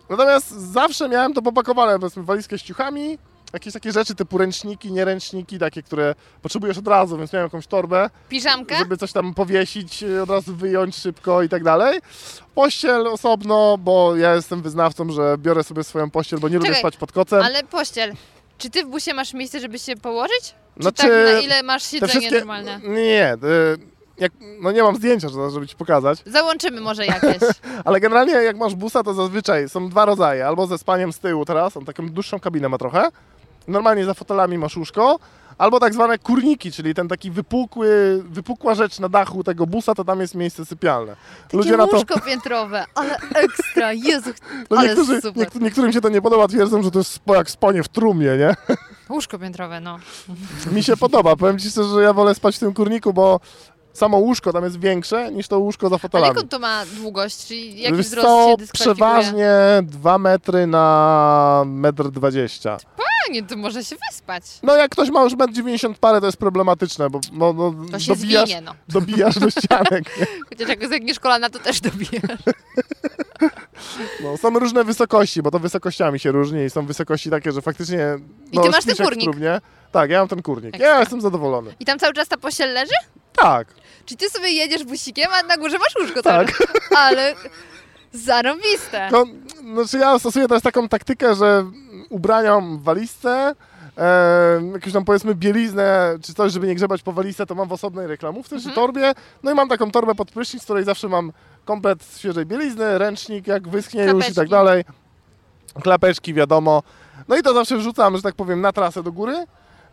natomiast 0.09 0.51
zawsze 0.51 1.09
miałem 1.09 1.33
to 1.33 1.41
popakowane, 1.41 1.99
powiedzmy, 1.99 2.23
walizkę 2.23 2.57
z 2.57 2.61
ciuchami, 2.61 3.17
jakieś 3.53 3.73
takie 3.73 3.91
rzeczy 3.91 4.15
typu 4.15 4.37
ręczniki, 4.37 4.91
nieręczniki, 4.91 5.59
takie, 5.59 5.83
które 5.83 6.15
potrzebujesz 6.41 6.77
od 6.77 6.87
razu, 6.87 7.17
więc 7.17 7.33
miałem 7.33 7.45
jakąś 7.45 7.67
torbę, 7.67 8.09
Piżamkę? 8.29 8.77
żeby 8.77 8.97
coś 8.97 9.11
tam 9.11 9.33
powiesić, 9.33 10.03
od 10.23 10.29
razu 10.29 10.55
wyjąć 10.55 10.95
szybko 10.95 11.43
i 11.43 11.49
tak 11.49 11.63
dalej. 11.63 11.99
Pościel 12.55 13.07
osobno, 13.07 13.77
bo 13.77 14.15
ja 14.15 14.35
jestem 14.35 14.61
wyznawcą, 14.61 15.11
że 15.11 15.35
biorę 15.37 15.63
sobie 15.63 15.83
swoją 15.83 16.09
pościel, 16.09 16.39
bo 16.39 16.49
nie 16.49 16.55
lubię 16.55 16.67
Czekaj, 16.67 16.81
spać 16.81 16.97
pod 16.97 17.11
kocem. 17.11 17.41
Ale 17.41 17.63
pościel. 17.63 18.13
Czy 18.57 18.69
ty 18.69 18.83
w 18.83 18.87
busie 18.87 19.13
masz 19.13 19.33
miejsce, 19.33 19.59
żeby 19.59 19.79
się 19.79 19.95
położyć? 19.95 20.55
Czy 20.75 20.81
Znaczy, 20.81 21.01
tak 21.01 21.09
na 21.33 21.39
ile 21.39 21.63
masz 21.63 21.83
siedzenie 21.83 22.11
wszystkie... 22.11 22.35
normalne? 22.37 22.79
Nie, 22.83 23.33
y, 23.33 23.77
Jak, 24.17 24.31
no 24.61 24.71
nie 24.71 24.83
mam 24.83 24.95
zdjęcia, 24.95 25.29
żeby 25.29 25.49
żeby 25.49 25.67
ci 25.67 25.75
pokazać, 25.75 26.19
Załączymy 26.25 26.81
może 26.81 27.05
jakieś. 27.05 27.37
ale 27.85 27.99
generalnie 27.99 28.33
jak 28.33 28.57
masz 28.57 28.75
busa, 28.75 29.03
to 29.03 29.13
zazwyczaj 29.13 29.69
są 29.69 29.89
dwa 29.89 30.05
rodzaje. 30.05 30.47
Albo 30.47 30.67
ze 30.67 30.77
spaniem 30.77 31.13
z 31.13 31.19
tyłu 31.19 31.45
teraz, 31.45 31.77
on 31.77 31.85
taką 31.85 32.09
dłuższą 32.09 32.39
kabinę 32.39 32.69
ma 32.69 32.77
trochę. 32.77 33.09
Normalnie 33.67 34.05
za 34.05 34.13
fotelami 34.13 34.57
masz 34.57 34.77
łóżko. 34.77 35.19
Albo 35.57 35.79
tak 35.79 35.93
zwane 35.93 36.17
kurniki, 36.17 36.71
czyli 36.71 36.93
ten 36.93 37.07
taki 37.07 37.31
wypukły, 37.31 38.23
wypukła 38.29 38.75
rzecz 38.75 38.99
na 38.99 39.09
dachu 39.09 39.43
tego 39.43 39.67
busa, 39.67 39.95
to 39.95 40.03
tam 40.03 40.21
jest 40.21 40.35
miejsce 40.35 40.65
sypialne. 40.65 41.15
Takie 41.51 41.77
łóżko 41.77 42.19
piętrowe, 42.19 42.85
ale 42.95 43.17
ekstra, 43.35 43.93
Jezu, 44.07 44.29
no 44.69 44.77
ale 44.77 44.87
niektórzy, 44.87 45.21
super. 45.21 45.43
niektó- 45.47 45.61
niektórym 45.61 45.93
się 45.93 46.01
to 46.01 46.09
nie 46.09 46.21
podoba, 46.21 46.47
twierdzą, 46.47 46.83
że 46.83 46.91
to 46.91 46.99
jest 46.99 47.19
jak 47.27 47.49
spanie 47.49 47.83
w 47.83 47.87
trumnie, 47.87 48.37
nie? 48.37 48.55
Łóżko 49.09 49.39
piętrowe, 49.39 49.79
no. 49.79 49.99
Mi 50.71 50.83
się 50.83 50.97
podoba. 50.97 51.35
Powiem 51.35 51.59
ci 51.59 51.69
szczerze, 51.69 51.89
że 51.89 52.03
ja 52.03 52.13
wolę 52.13 52.35
spać 52.35 52.55
w 52.55 52.59
tym 52.59 52.73
kurniku, 52.73 53.13
bo 53.13 53.39
samo 53.93 54.17
łóżko 54.17 54.53
tam 54.53 54.63
jest 54.63 54.79
większe 54.79 55.31
niż 55.31 55.47
to 55.47 55.59
łóżko 55.59 55.89
za 55.89 55.95
Ale 55.95 55.99
fotelami. 55.99 56.35
jaką 56.35 56.47
to 56.47 56.59
ma 56.59 56.83
długość? 56.85 57.47
Czyli 57.47 57.81
jaki 57.81 57.97
Wiesz 57.97 58.05
wzrost 58.05 58.27
co, 58.27 58.73
przeważnie 58.73 59.53
2 59.83 60.17
metry 60.17 60.67
na 60.67 61.61
1,20 61.65 62.69
m. 62.71 62.77
Fajnie, 63.25 63.43
to 63.43 63.55
może 63.57 63.83
się 63.83 63.95
wyspać. 64.09 64.43
No 64.63 64.75
jak 64.75 64.91
ktoś 64.91 65.09
ma 65.09 65.23
już 65.23 65.33
1,90 65.33 65.85
m 65.85 65.95
parę, 65.99 66.19
to 66.19 66.25
jest 66.25 66.37
problematyczne, 66.37 67.09
bo 67.09 67.19
no, 67.31 67.53
no, 67.53 67.73
To 67.91 67.99
się 67.99 68.15
dobijasz, 68.15 68.49
zwinie, 68.49 68.61
no. 68.61 68.75
dobijasz 68.89 69.39
do 69.39 69.49
ścianek. 69.49 70.03
Chociaż 70.49 70.69
jak 70.69 70.87
zegniesz 70.89 71.19
kolana, 71.19 71.49
to 71.49 71.59
też 71.59 71.81
dobijasz. 71.81 72.39
No, 74.23 74.37
są 74.37 74.59
różne 74.59 74.83
wysokości, 74.83 75.41
bo 75.41 75.51
to 75.51 75.59
wysokościami 75.59 76.19
się 76.19 76.31
różni 76.31 76.63
i 76.63 76.69
są 76.69 76.85
wysokości 76.85 77.29
takie, 77.29 77.51
że 77.51 77.61
faktycznie... 77.61 78.17
I 78.51 78.55
No, 78.57 78.63
ty 78.63 78.69
masz 78.69 78.83
śpisz 78.83 78.97
ten 78.97 79.05
kurnik? 79.05 79.23
trumnie. 79.23 79.61
Tak, 79.91 80.09
ja 80.09 80.19
mam 80.19 80.27
ten 80.27 80.41
kurnik. 80.41 80.75
Ekstra. 80.75 80.87
Ja 80.93 80.99
jestem 80.99 81.21
zadowolony. 81.21 81.75
I 81.79 81.85
tam 81.85 81.99
cały 81.99 82.13
czas 82.13 82.27
ta 82.27 82.37
pościel 82.37 82.73
leży? 82.73 82.93
Tak. 83.35 83.67
Czyli 84.05 84.17
ty 84.17 84.29
sobie 84.29 84.49
jedziesz 84.49 84.83
busikiem, 84.83 85.27
a 85.31 85.43
na 85.47 85.57
górze 85.57 85.77
masz 85.77 85.95
łóżko 86.01 86.21
Tak. 86.21 86.57
czas. 86.57 86.67
Ale 86.97 87.35
zarąbiste. 88.13 89.09
No, 89.11 89.25
znaczy 89.73 89.97
ja 89.97 90.19
stosuję 90.19 90.47
teraz 90.47 90.63
taką 90.63 90.89
taktykę, 90.89 91.35
że 91.35 91.65
ubrania 92.13 92.59
w 92.59 92.81
walizce, 92.83 93.55
e, 93.97 94.61
jakąś 94.73 94.93
tam 94.93 95.05
powiedzmy 95.05 95.35
bieliznę 95.35 96.15
czy 96.21 96.33
coś, 96.33 96.51
żeby 96.51 96.67
nie 96.67 96.75
grzebać 96.75 97.01
po 97.03 97.11
walizce, 97.13 97.45
to 97.45 97.55
mam 97.55 97.67
w 97.67 97.71
osobnej 97.73 98.07
reklamówce 98.07 98.59
czy 98.59 98.71
torbie. 98.71 99.13
No 99.43 99.51
i 99.51 99.55
mam 99.55 99.69
taką 99.69 99.91
torbę 99.91 100.15
pod 100.15 100.31
prysznic, 100.31 100.61
w 100.61 100.65
której 100.65 100.83
zawsze 100.83 101.09
mam 101.09 101.31
komplet 101.65 102.05
świeżej 102.17 102.45
bielizny, 102.45 102.97
ręcznik 102.97 103.47
jak 103.47 103.67
wyschnie 103.67 104.03
już 104.03 104.13
i 104.13 104.17
tak 104.19 104.33
Klapeczki. 104.33 104.51
dalej. 104.51 104.83
Klapeczki, 105.81 106.33
wiadomo. 106.33 106.83
No 107.27 107.37
i 107.37 107.41
to 107.41 107.53
zawsze 107.53 107.77
wrzucam, 107.77 108.15
że 108.15 108.21
tak 108.21 108.35
powiem, 108.35 108.61
na 108.61 108.71
trasę 108.71 109.03
do 109.03 109.11
góry. 109.11 109.45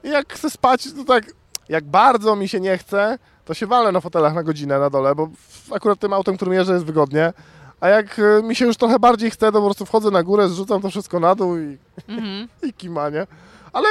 I 0.04 0.08
jak 0.08 0.32
chcę 0.32 0.50
spać, 0.50 0.92
to 0.96 1.04
tak, 1.04 1.24
jak 1.68 1.84
bardzo 1.84 2.36
mi 2.36 2.48
się 2.48 2.60
nie 2.60 2.78
chce, 2.78 3.18
to 3.44 3.54
się 3.54 3.66
walę 3.66 3.92
na 3.92 4.00
fotelach 4.00 4.34
na 4.34 4.42
godzinę 4.42 4.78
na 4.78 4.90
dole, 4.90 5.14
bo 5.14 5.28
akurat 5.70 5.98
tym 5.98 6.12
autem, 6.12 6.36
którym 6.36 6.54
jeżdżę, 6.54 6.72
jest 6.72 6.84
wygodnie. 6.84 7.32
A 7.80 7.88
jak 7.88 8.18
e, 8.18 8.42
mi 8.42 8.56
się 8.56 8.66
już 8.66 8.76
trochę 8.76 8.98
bardziej 8.98 9.30
chce, 9.30 9.46
to 9.46 9.58
po 9.58 9.64
prostu 9.64 9.86
wchodzę 9.86 10.10
na 10.10 10.22
górę, 10.22 10.48
zrzucam 10.48 10.82
to 10.82 10.90
wszystko 10.90 11.20
na 11.20 11.34
dół 11.34 11.58
i, 11.58 11.78
Mhm. 12.08 12.48
i 12.68 12.72
kimanie. 12.72 13.26
Ale 13.72 13.88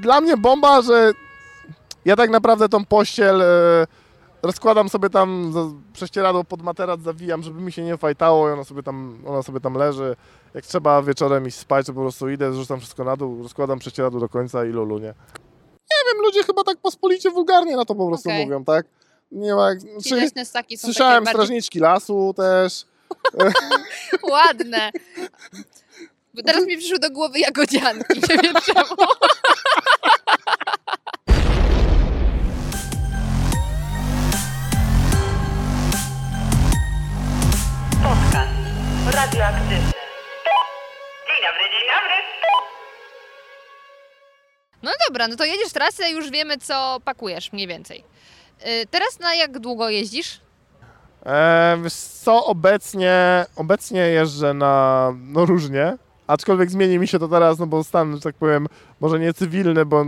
dla 0.00 0.20
mnie 0.20 0.36
bomba, 0.36 0.82
że 0.82 1.12
ja 2.04 2.16
tak 2.16 2.30
naprawdę 2.30 2.68
tą 2.68 2.84
pościel 2.84 3.42
e, 3.42 3.86
rozkładam 4.42 4.88
sobie 4.88 5.10
tam 5.10 5.52
prześcieradło 5.92 6.44
pod 6.44 6.62
materac, 6.62 7.00
zawijam, 7.00 7.42
żeby 7.42 7.60
mi 7.60 7.72
się 7.72 7.82
nie 7.82 7.96
fajtało 7.96 8.48
i 8.48 8.52
ona 8.52 8.64
sobie 8.64 8.82
tam, 8.82 9.18
ona 9.26 9.42
sobie 9.42 9.60
tam 9.60 9.74
leży. 9.74 10.16
Jak 10.54 10.66
trzeba 10.66 11.02
wieczorem 11.02 11.46
iść 11.46 11.56
spać, 11.58 11.86
to 11.86 11.92
po 11.92 12.00
prostu 12.00 12.28
idę, 12.30 12.52
zrzucam 12.52 12.80
wszystko 12.80 13.04
na 13.04 13.16
dół, 13.16 13.42
rozkładam 13.42 13.78
prześcieradło 13.78 14.20
do 14.20 14.28
końca 14.28 14.64
i 14.64 14.68
lulu, 14.68 14.98
nie? 14.98 15.14
Nie 15.90 16.12
wiem, 16.12 16.22
ludzie 16.22 16.42
chyba 16.44 16.64
tak 16.64 16.78
pospolicie 16.78 17.30
wulgarnie 17.30 17.76
na 17.76 17.84
to 17.84 17.94
po 17.94 18.06
prostu 18.06 18.28
Okej. 18.28 18.44
mówią, 18.44 18.64
tak? 18.64 18.86
Nie 19.32 19.54
ma... 19.54 19.70
Czyli 19.76 20.02
Czy, 20.02 20.16
leśne 20.16 20.44
ssaki 20.44 20.78
są 20.78 20.86
słyszałem 20.86 21.24
takie 21.24 21.24
bardziej 21.24 21.44
strażniczki 21.44 21.78
lasu 21.78 22.34
też. 22.36 22.84
ładne. 24.30 24.90
Bo 26.34 26.42
teraz 26.42 26.66
mi 26.66 26.76
przyszły 26.78 26.98
do 26.98 27.10
głowy 27.10 27.38
jagodzianki, 27.38 28.20
nie 28.30 28.36
wiem 28.42 28.54
czemu. 28.64 28.96
Podcast 38.02 38.52
radioaktywny. 39.14 39.92
Dzień 41.26 41.40
dobry, 41.46 41.64
dzień 41.72 41.86
dobry. 41.94 42.14
No 44.82 44.90
dobra, 45.08 45.28
no 45.28 45.36
to 45.36 45.44
jedziesz 45.44 45.72
trasę 45.72 46.10
i 46.10 46.12
już 46.12 46.30
wiemy, 46.30 46.58
co 46.58 47.00
pakujesz 47.04 47.52
mniej 47.52 47.66
więcej. 47.66 48.04
Y, 48.66 48.86
Teraz 48.90 49.18
na 49.20 49.34
jak 49.34 49.58
długo 49.58 49.88
jeździsz? 49.88 50.40
E, 51.26 51.78
co, 52.22 52.46
obecnie, 52.46 53.46
obecnie 53.56 54.00
jeżdżę 54.00 54.54
na, 54.54 55.12
no 55.20 55.46
różnie, 55.46 55.96
aczkolwiek 56.26 56.70
zmieni 56.70 56.98
mi 56.98 57.08
się 57.08 57.18
to 57.18 57.28
teraz, 57.28 57.58
no 57.58 57.66
bo 57.66 57.84
stan, 57.84 58.14
że 58.14 58.20
tak 58.20 58.34
powiem, 58.34 58.66
może 59.00 59.18
nie 59.18 59.34
cywilny, 59.34 59.86
bo 59.86 60.04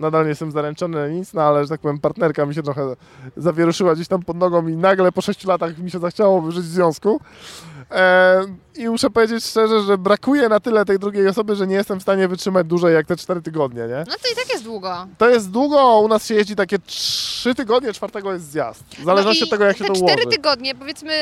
nadal 0.00 0.22
nie 0.22 0.28
jestem 0.28 0.52
zaręczony 0.52 0.98
na 0.98 1.08
nic, 1.08 1.32
no 1.32 1.42
ale, 1.42 1.64
że 1.64 1.68
tak 1.68 1.80
powiem, 1.80 1.98
partnerka 1.98 2.46
mi 2.46 2.54
się 2.54 2.62
trochę 2.62 2.96
zawieruszyła 3.36 3.94
gdzieś 3.94 4.08
tam 4.08 4.22
pod 4.22 4.36
nogą 4.36 4.66
i 4.66 4.76
nagle 4.76 5.12
po 5.12 5.20
6 5.20 5.44
latach 5.44 5.78
mi 5.78 5.90
się 5.90 5.98
zachciało 5.98 6.42
wyżyć 6.42 6.64
w 6.64 6.68
związku. 6.68 7.20
E, 7.90 8.44
I 8.76 8.88
muszę 8.88 9.10
powiedzieć 9.10 9.44
szczerze, 9.44 9.82
że 9.82 9.98
brakuje 9.98 10.48
na 10.48 10.60
tyle 10.60 10.84
tej 10.84 10.98
drugiej 10.98 11.28
osoby, 11.28 11.56
że 11.56 11.66
nie 11.66 11.74
jestem 11.74 11.98
w 11.98 12.02
stanie 12.02 12.28
wytrzymać 12.28 12.66
dłużej 12.66 12.94
jak 12.94 13.06
te 13.06 13.16
4 13.16 13.42
tygodnie, 13.42 13.80
nie? 13.80 13.98
No 13.98 14.14
to 14.22 14.32
i 14.32 14.36
tak 14.36 14.52
jest 14.52 14.64
długo. 14.64 15.06
To 15.18 15.30
jest 15.30 15.50
długo, 15.50 15.98
u 15.98 16.08
nas 16.08 16.26
się 16.26 16.34
jeździ 16.34 16.56
takie 16.56 16.78
3 16.78 17.54
tygodnie, 17.54 17.92
czwartego 17.92 18.32
jest 18.32 18.50
zjazd. 18.50 18.84
W 18.98 19.04
zależności 19.04 19.40
no 19.40 19.46
od 19.46 19.50
tego, 19.50 19.64
jak 19.64 19.76
się 19.76 19.84
to 19.84 19.94
cztery 19.94 20.22
ułoży. 20.22 20.36
tygodnie, 20.36 20.74
powiedzmy, 20.74 21.12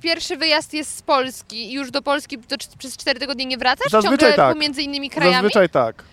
pierwszy 0.00 0.36
wyjazd 0.36 0.74
jest 0.74 0.96
z 0.96 1.02
Polski 1.02 1.70
i 1.70 1.72
już 1.72 1.90
do 1.90 2.02
Polski 2.02 2.38
to 2.38 2.56
przez 2.78 2.96
cztery 2.96 3.20
tygodnie 3.20 3.46
nie 3.46 3.58
wracasz? 3.58 3.90
Zazwyczaj 3.90 4.18
Ciągle 4.18 4.36
tak. 4.36 4.54
pomiędzy 4.54 4.82
innymi 4.82 5.10
krajami? 5.10 5.34
Zazwyczaj 5.34 5.68
tak. 5.68 6.04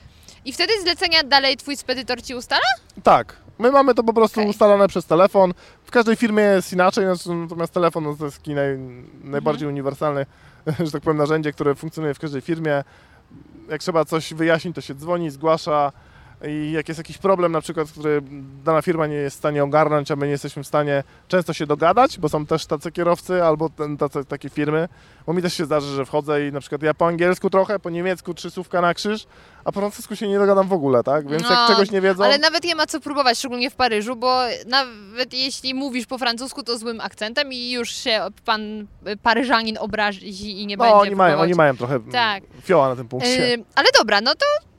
I 0.46 0.54
wtedy 0.54 0.74
zlecenia 0.82 1.24
dalej 1.24 1.58
twój 1.58 1.78
spedytor 1.78 2.22
ci 2.24 2.36
ustala? 2.36 2.62
Tak. 3.04 3.36
My 3.60 3.72
mamy 3.72 3.94
to 3.94 4.04
po 4.04 4.14
prostu 4.14 4.40
Okej. 4.40 4.50
ustalone 4.50 4.88
przez 4.88 5.06
telefon. 5.06 5.54
W 5.84 5.92
każdej 5.92 6.16
firmie 6.16 6.44
jest 6.44 6.74
inaczej, 6.74 7.06
znaczy, 7.06 7.30
natomiast 7.36 7.74
telefon 7.74 8.18
to 8.18 8.26
jest 8.26 8.38
taki 8.38 8.54
naj, 8.54 8.78
najbardziej 9.24 9.66
Mhm. 9.66 9.74
uniwersalny, 9.74 10.26
że 10.86 10.92
tak 10.92 11.02
powiem, 11.02 11.18
narzędzie, 11.18 11.54
które 11.54 11.76
funkcjonuje 11.76 12.14
w 12.14 12.20
każdej 12.20 12.42
firmie. 12.42 12.84
Jak 13.70 13.82
trzeba 13.82 14.06
coś 14.06 14.34
wyjaśnić, 14.34 14.76
to 14.76 14.82
się 14.82 14.96
dzwoni, 14.96 15.30
zgłasza 15.30 15.92
i 16.48 16.72
jak 16.72 16.88
jest 16.88 16.98
jakiś 16.98 17.18
problem, 17.18 17.52
na 17.52 17.62
przykład, 17.62 17.92
który 17.92 18.22
dana 18.64 18.82
firma 18.82 19.08
nie 19.08 19.16
jest 19.16 19.36
w 19.36 19.40
stanie 19.40 19.64
ogarnąć, 19.64 20.12
a 20.12 20.16
my 20.16 20.26
nie 20.26 20.32
jesteśmy 20.32 20.64
w 20.64 20.68
stanie 20.68 21.04
często 21.28 21.54
się 21.54 21.66
dogadać, 21.68 22.20
bo 22.20 22.30
są 22.30 22.46
też 22.46 22.66
tacy 22.66 22.92
kierowcy 22.92 23.44
albo 23.44 23.70
ten, 23.70 23.98
tacy, 23.98 24.26
takie 24.26 24.50
firmy, 24.50 24.88
bo 25.26 25.34
mi 25.34 25.42
też 25.42 25.54
się 25.54 25.66
zdarzy, 25.66 25.96
że 25.96 26.06
wchodzę 26.06 26.48
i 26.48 26.52
na 26.52 26.60
przykład 26.60 26.84
ja 26.84 26.94
po 26.94 27.08
angielsku 27.08 27.50
trochę, 27.50 27.80
po 27.80 27.90
niemiecku 27.90 28.34
trzy 28.34 28.52
słówka 28.52 28.82
na 28.82 28.94
krzyż, 28.94 29.26
a 29.66 29.72
po 29.72 29.80
francusku 29.80 30.16
się 30.16 30.28
nie 30.28 30.40
dogadam 30.40 30.68
w 30.68 30.74
ogóle, 30.74 31.04
tak? 31.04 31.30
Więc 31.30 31.44
No, 31.44 31.52
jak 31.52 31.68
czegoś 31.68 31.92
nie 31.92 32.02
wiedzą... 32.02 32.24
Ale 32.24 32.38
nawet 32.38 32.64
nie 32.64 32.76
ma 32.76 32.86
co 32.86 33.00
próbować, 33.00 33.38
szczególnie 33.38 33.70
w 33.70 33.76
Paryżu, 33.76 34.16
bo 34.16 34.40
nawet 34.66 35.34
jeśli 35.34 35.74
mówisz 35.74 36.06
po 36.06 36.18
francusku, 36.18 36.64
to 36.64 36.78
złym 36.78 37.02
akcentem 37.02 37.54
i 37.54 37.72
już 37.72 37.90
się 37.90 38.20
pan 38.46 38.62
y, 38.82 39.18
Paryżanin 39.24 39.78
obrazi 39.78 40.62
i 40.62 40.68
nie 40.68 40.78
No, 40.78 40.84
będzie 40.84 40.98
oni 40.98 41.16
mają, 41.16 41.40
oni 41.40 41.54
mają 41.54 41.78
trochę 41.78 42.00
Tak. 42.12 42.44
fioła 42.62 42.90
na 42.90 42.96
tym 42.96 43.08
punkcie. 43.08 43.54
Y, 43.54 43.64
ale 43.76 43.88
dobra, 44.00 44.22
no 44.22 44.36
to 44.36 44.71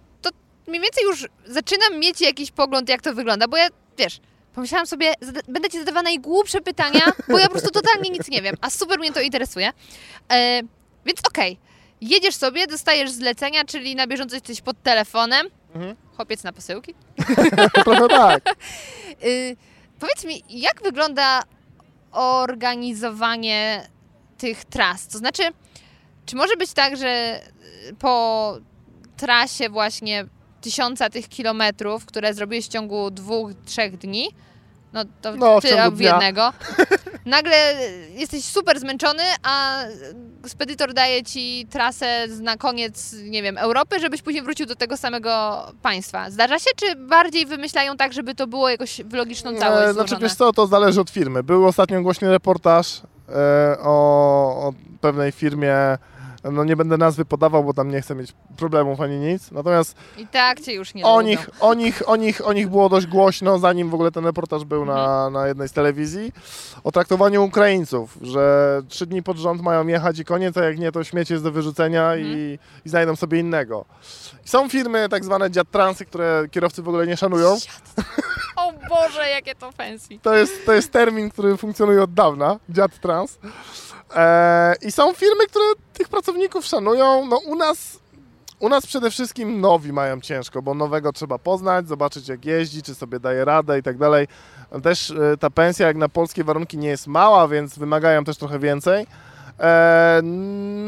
mniej 0.73 0.83
więcej 0.83 1.05
już 1.05 1.27
zaczynam 1.47 1.99
mieć 1.99 2.21
jakiś 2.21 2.51
pogląd, 2.51 2.89
jak 2.89 3.03
to 3.03 3.15
wygląda, 3.15 3.49
bo 3.49 3.57
ja, 3.57 3.69
wiesz, 3.99 4.21
pomyślałam 4.55 4.87
sobie, 4.87 5.13
będę 5.49 5.71
ci 5.71 5.79
zadawała 5.79 6.03
najgłupsze 6.03 6.61
pytania, 6.61 7.01
bo 7.29 7.39
ja 7.39 7.45
po 7.47 7.51
prostu 7.51 7.71
totalnie 7.71 8.11
nic 8.11 8.29
nie 8.29 8.43
wiem, 8.43 8.57
a 8.61 8.71
super 8.71 8.99
mnie 8.99 9.13
to 9.13 9.21
interesuje. 9.21 9.73
E, 10.33 10.61
więc 11.07 11.21
okej, 11.29 11.59
jedziesz 12.01 12.35
sobie, 12.35 12.67
dostajesz 12.67 13.11
zlecenia, 13.11 13.65
czyli 13.65 13.95
na 13.97 14.07
bieżąco 14.07 14.35
jesteś 14.37 14.61
pod 14.61 14.83
telefonem, 14.83 15.47
Mhm. 15.75 15.97
chopiec 16.17 16.45
na 16.45 16.53
posyłki. 16.53 16.95
Trochę 17.85 18.09
tak. 18.09 18.43
Y, 19.25 19.57
powiedz 20.01 20.25
mi, 20.25 20.45
jak 20.49 20.83
wygląda 20.83 21.43
organizowanie 22.13 23.89
tych 24.39 24.65
tras? 24.65 25.09
To 25.09 25.19
znaczy, 25.19 25.43
czy 26.27 26.37
może 26.37 26.57
być 26.57 26.73
tak, 26.73 26.97
że 26.97 27.41
po 27.99 28.57
trasie 29.17 29.69
właśnie 29.69 30.27
tysiąca 30.63 31.11
tych 31.11 31.29
kilometrów, 31.29 32.07
które 32.07 32.35
zrobiłeś 32.35 32.65
w 32.65 32.69
ciągu 32.69 33.11
dwóch, 33.11 33.51
trzech 33.65 33.97
dni, 33.97 34.29
no 34.93 35.05
to 35.23 35.37
No, 35.37 35.61
w 35.61 35.63
ty 35.63 35.69
dnia. 35.69 36.11
jednego, 36.11 36.53
nagle 37.27 37.57
jesteś 38.15 38.45
super 38.45 38.81
zmęczony, 38.81 39.23
a 39.43 39.83
spedytor 40.47 40.95
daje 40.95 41.23
ci 41.23 41.67
trasę 41.71 42.27
na 42.41 42.57
koniec, 42.57 43.15
nie 43.25 43.43
wiem, 43.43 43.59
Europy, 43.59 44.01
żebyś 44.01 44.23
później 44.23 44.43
wrócił 44.43 44.67
do 44.67 44.77
tego 44.77 44.97
samego 44.97 45.63
państwa. 45.83 46.31
Zdarza 46.31 46.59
się, 46.59 46.71
czy 46.77 46.97
bardziej 46.97 47.47
wymyślają 47.47 47.97
tak, 47.97 48.13
żeby 48.13 48.35
to 48.35 48.47
było 48.47 48.69
jakoś 48.69 49.01
w 49.05 49.15
logiczną 49.15 49.57
całość 49.59 49.89
E, 49.89 49.93
Znaczy, 49.93 50.17
wiesz 50.21 50.35
co, 50.35 50.53
to 50.53 50.67
zależy 50.67 51.01
od 51.01 51.11
firmy. 51.11 51.43
Był 51.43 51.67
ostatnio 51.67 52.03
głośny 52.03 52.31
reportaż 52.31 53.01
e, 53.29 53.33
o, 53.81 53.89
o 54.69 54.73
pewnej 55.01 55.33
firmie, 55.33 55.75
no 56.45 56.65
nie 56.65 56.77
będę 56.77 56.97
nazwy 56.97 57.25
podawał, 57.25 57.65
bo 57.65 57.75
tam 57.75 57.91
nie 57.91 58.01
chcę 58.01 58.15
mieć 58.15 58.33
problemów 58.57 59.01
ani 59.01 59.17
nic. 59.19 59.51
Natomiast 59.51 59.97
I 60.19 60.27
tak 60.27 60.61
cię 60.61 60.73
już 60.73 60.95
nie 60.95 61.05
o 61.05 61.23
nich, 61.23 61.51
o, 61.61 61.75
nich, 61.75 62.03
o, 62.09 62.17
nich, 62.17 62.47
o 62.47 62.53
nich 62.53 62.69
było 62.69 62.89
dość 62.89 63.07
głośno, 63.07 63.59
zanim 63.59 63.91
w 63.91 63.95
ogóle 63.95 64.11
ten 64.11 64.25
reportaż 64.25 64.65
był 64.65 64.85
na, 64.85 64.93
Mhm. 65.05 65.33
na 65.33 65.47
jednej 65.49 65.69
z 65.69 65.73
telewizji, 65.73 66.33
o 66.85 66.93
traktowaniu 66.93 67.45
Ukraińców, 67.45 68.19
że 68.23 68.81
trzy 68.89 69.07
dni 69.07 69.23
pod 69.23 69.37
rząd 69.37 69.63
mają 69.63 69.87
jechać 69.87 70.19
i 70.19 70.25
koniec, 70.25 70.57
a 70.57 70.65
jak 70.65 70.79
nie, 70.79 70.93
to 70.93 71.05
śmieć 71.05 71.31
jest 71.31 71.45
do 71.45 71.53
wyrzucenia 71.53 72.13
Mhm. 72.13 72.27
i, 72.39 72.59
i 72.85 72.89
znajdą 72.89 73.17
sobie 73.17 73.39
innego. 73.41 73.85
Są 74.45 74.69
firmy, 74.69 75.09
tak 75.09 75.25
zwane 75.25 75.51
dziad 75.51 75.71
transy, 75.71 76.05
które 76.05 76.45
kierowcy 76.51 76.83
w 76.83 76.89
ogóle 76.89 77.07
nie 77.07 77.17
szanują. 77.17 77.57
O 78.57 78.73
Boże, 78.89 79.29
jakie 79.29 79.55
to 79.55 79.73
fancy. 79.73 80.19
To 80.23 80.35
jest, 80.37 80.67
to 80.67 80.73
jest 80.73 80.93
termin, 80.93 81.31
który 81.31 81.57
funkcjonuje 81.57 82.03
od 82.03 82.15
dawna, 82.15 82.59
dziad 82.69 83.01
trans. 83.01 83.39
E, 84.15 84.75
I 84.83 84.93
są 84.93 85.13
firmy, 85.15 85.47
które 85.47 85.65
tych 85.93 86.09
pracowników 86.09 86.67
szanują. 86.67 87.27
No 87.27 87.37
u 87.37 87.57
nas, 87.57 87.99
u 88.59 88.69
nas 88.69 88.87
przede 88.87 89.11
wszystkim 89.11 89.61
nowi 89.61 89.93
mają 89.93 90.21
ciężko, 90.21 90.63
bo 90.63 90.75
nowego 90.75 91.13
trzeba 91.13 91.39
poznać, 91.39 91.89
zobaczyć 91.89 92.29
jak 92.29 92.45
jeździ, 92.45 92.83
czy 92.83 92.95
sobie 92.95 93.21
daje 93.21 93.45
radę 93.45 93.79
i 93.79 93.83
tak 93.83 93.99
dalej. 93.99 94.29
Też 94.83 95.11
e, 95.11 95.37
ta 95.37 95.51
pensja 95.51 95.87
jak 95.87 95.97
na 95.97 96.09
polskie 96.09 96.45
warunki 96.45 96.79
nie 96.79 96.89
jest 96.89 97.07
mała, 97.07 97.49
więc 97.49 97.79
wymagają 97.79 98.25
też 98.25 98.37
trochę 98.37 98.59
więcej. 98.59 99.07
E, 99.61 100.21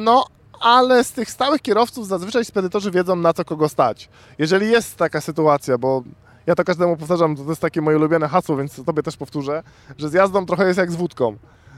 no, 0.04 0.24
ale 0.60 1.04
z 1.04 1.12
tych 1.12 1.30
stałych 1.30 1.62
kierowców 1.62 2.06
zazwyczaj 2.06 2.44
spedytorzy 2.44 2.90
wiedzą 2.90 3.16
na 3.16 3.32
co 3.32 3.44
kogo 3.44 3.68
stać. 3.68 4.08
Jeżeli 4.38 4.70
jest 4.70 4.96
taka 4.96 5.20
sytuacja, 5.20 5.78
bo 5.78 6.02
ja 6.46 6.54
to 6.54 6.64
każdemu 6.64 6.96
powtarzam, 6.96 7.36
to 7.36 7.42
jest 7.48 7.60
takie 7.60 7.80
moje 7.80 7.96
ulubione 7.96 8.28
hasło, 8.28 8.56
więc 8.56 8.84
tobie 8.84 9.02
też 9.02 9.16
powtórzę, 9.16 9.62
że 9.98 10.08
z 10.08 10.12
jazdą 10.12 10.46
trochę 10.46 10.66
jest 10.66 10.78
jak 10.78 10.92
z 10.92 10.96
wódką. 10.96 11.36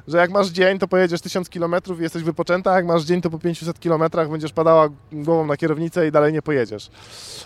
Że 0.08 0.18
jak 0.18 0.30
masz 0.30 0.48
dzień, 0.48 0.78
to 0.78 0.88
pojedziesz 0.88 1.20
1000 1.20 1.48
km 1.48 1.74
i 1.98 2.02
jesteś 2.02 2.22
wypoczęta, 2.22 2.72
a 2.72 2.76
jak 2.76 2.86
masz 2.86 3.02
dzień, 3.02 3.20
to 3.20 3.30
po 3.30 3.38
500 3.38 3.78
km 3.78 4.02
będziesz 4.30 4.52
padała 4.52 4.88
głową 5.12 5.46
na 5.46 5.56
kierownicę 5.56 6.08
i 6.08 6.12
dalej 6.12 6.32
nie 6.32 6.42
pojedziesz. 6.42 6.90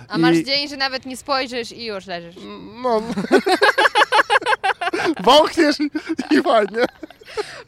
A 0.08 0.18
masz 0.18 0.36
I- 0.36 0.44
dzień, 0.44 0.68
że 0.68 0.76
nawet 0.76 1.06
nie 1.06 1.16
spojrzysz 1.16 1.72
i 1.72 1.84
już 1.84 2.06
leżysz. 2.06 2.36
No... 2.82 3.02
Wąchniesz 5.24 5.80
i, 5.80 5.90
i 6.30 6.42
fajnie. 6.42 6.84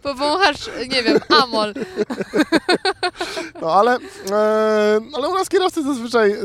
Powąchasz, 0.03 0.71
nie 0.91 1.03
wiem, 1.03 1.19
amol. 1.43 1.75
No 3.61 3.73
ale, 3.73 3.97
e, 4.31 5.01
ale 5.15 5.29
u 5.29 5.35
nas 5.35 5.49
kierowcy 5.49 5.83
zazwyczaj, 5.83 6.33
e, 6.33 6.37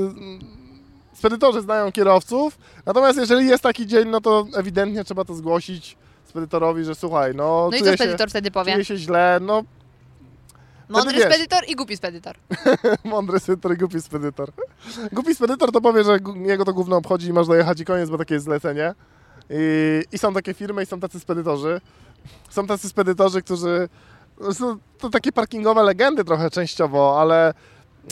spedytorzy 1.14 1.62
znają 1.62 1.91
kierowców, 1.91 2.58
natomiast 2.86 3.20
jeżeli 3.20 3.48
jest 3.48 3.64
taki 3.64 3.88
dzień, 3.88 4.10
no 4.10 4.22
to 4.22 4.48
ewidentnie 4.56 5.04
trzeba 5.04 5.26
to 5.26 5.34
zgłosić 5.34 5.98
spedytorowi, 6.41 6.83
że 6.83 6.95
słuchaj, 6.95 7.35
no, 7.35 7.69
No 7.71 7.77
i 7.77 7.79
co 7.79 7.85
czuję, 7.85 7.91
się, 7.91 8.03
spedytor 8.03 8.29
wtedy 8.29 8.51
powie? 8.51 8.71
czuję 8.73 8.85
się 8.85 8.97
źle, 8.97 9.39
no 9.41 9.63
Mądry 10.89 11.21
spedytor 11.21 11.63
i 11.67 11.75
głupi 11.75 11.97
spedytor. 11.97 12.35
mądry 13.03 13.39
spedytor 13.39 13.73
i 13.73 13.77
głupi 13.77 14.01
spedytor. 14.01 14.51
Głupi 15.11 15.35
spedytor 15.35 15.71
to 15.71 15.81
powie, 15.81 16.03
że 16.03 16.17
jego 16.35 16.65
to 16.65 16.73
gówno 16.73 16.97
obchodzi 16.97 17.27
i 17.27 17.33
masz 17.33 17.47
dojechać 17.47 17.79
i 17.79 17.85
koniec, 17.85 18.09
bo 18.09 18.17
takie 18.17 18.33
jest 18.33 18.45
zlecenie. 18.45 18.93
I, 19.49 20.03
I 20.11 20.17
są 20.17 20.33
takie 20.33 20.53
firmy 20.53 20.83
i 20.83 20.85
są 20.85 20.99
tacy 20.99 21.19
spedytorzy. 21.19 21.81
Są 22.49 22.67
tacy 22.67 22.89
spedytorzy, 22.89 23.41
którzy... 23.41 23.89
Są 24.53 24.77
to 24.97 25.09
takie 25.09 25.31
parkingowe 25.31 25.83
legendy 25.83 26.23
trochę 26.23 26.49
częściowo, 26.49 27.21
ale 27.21 27.53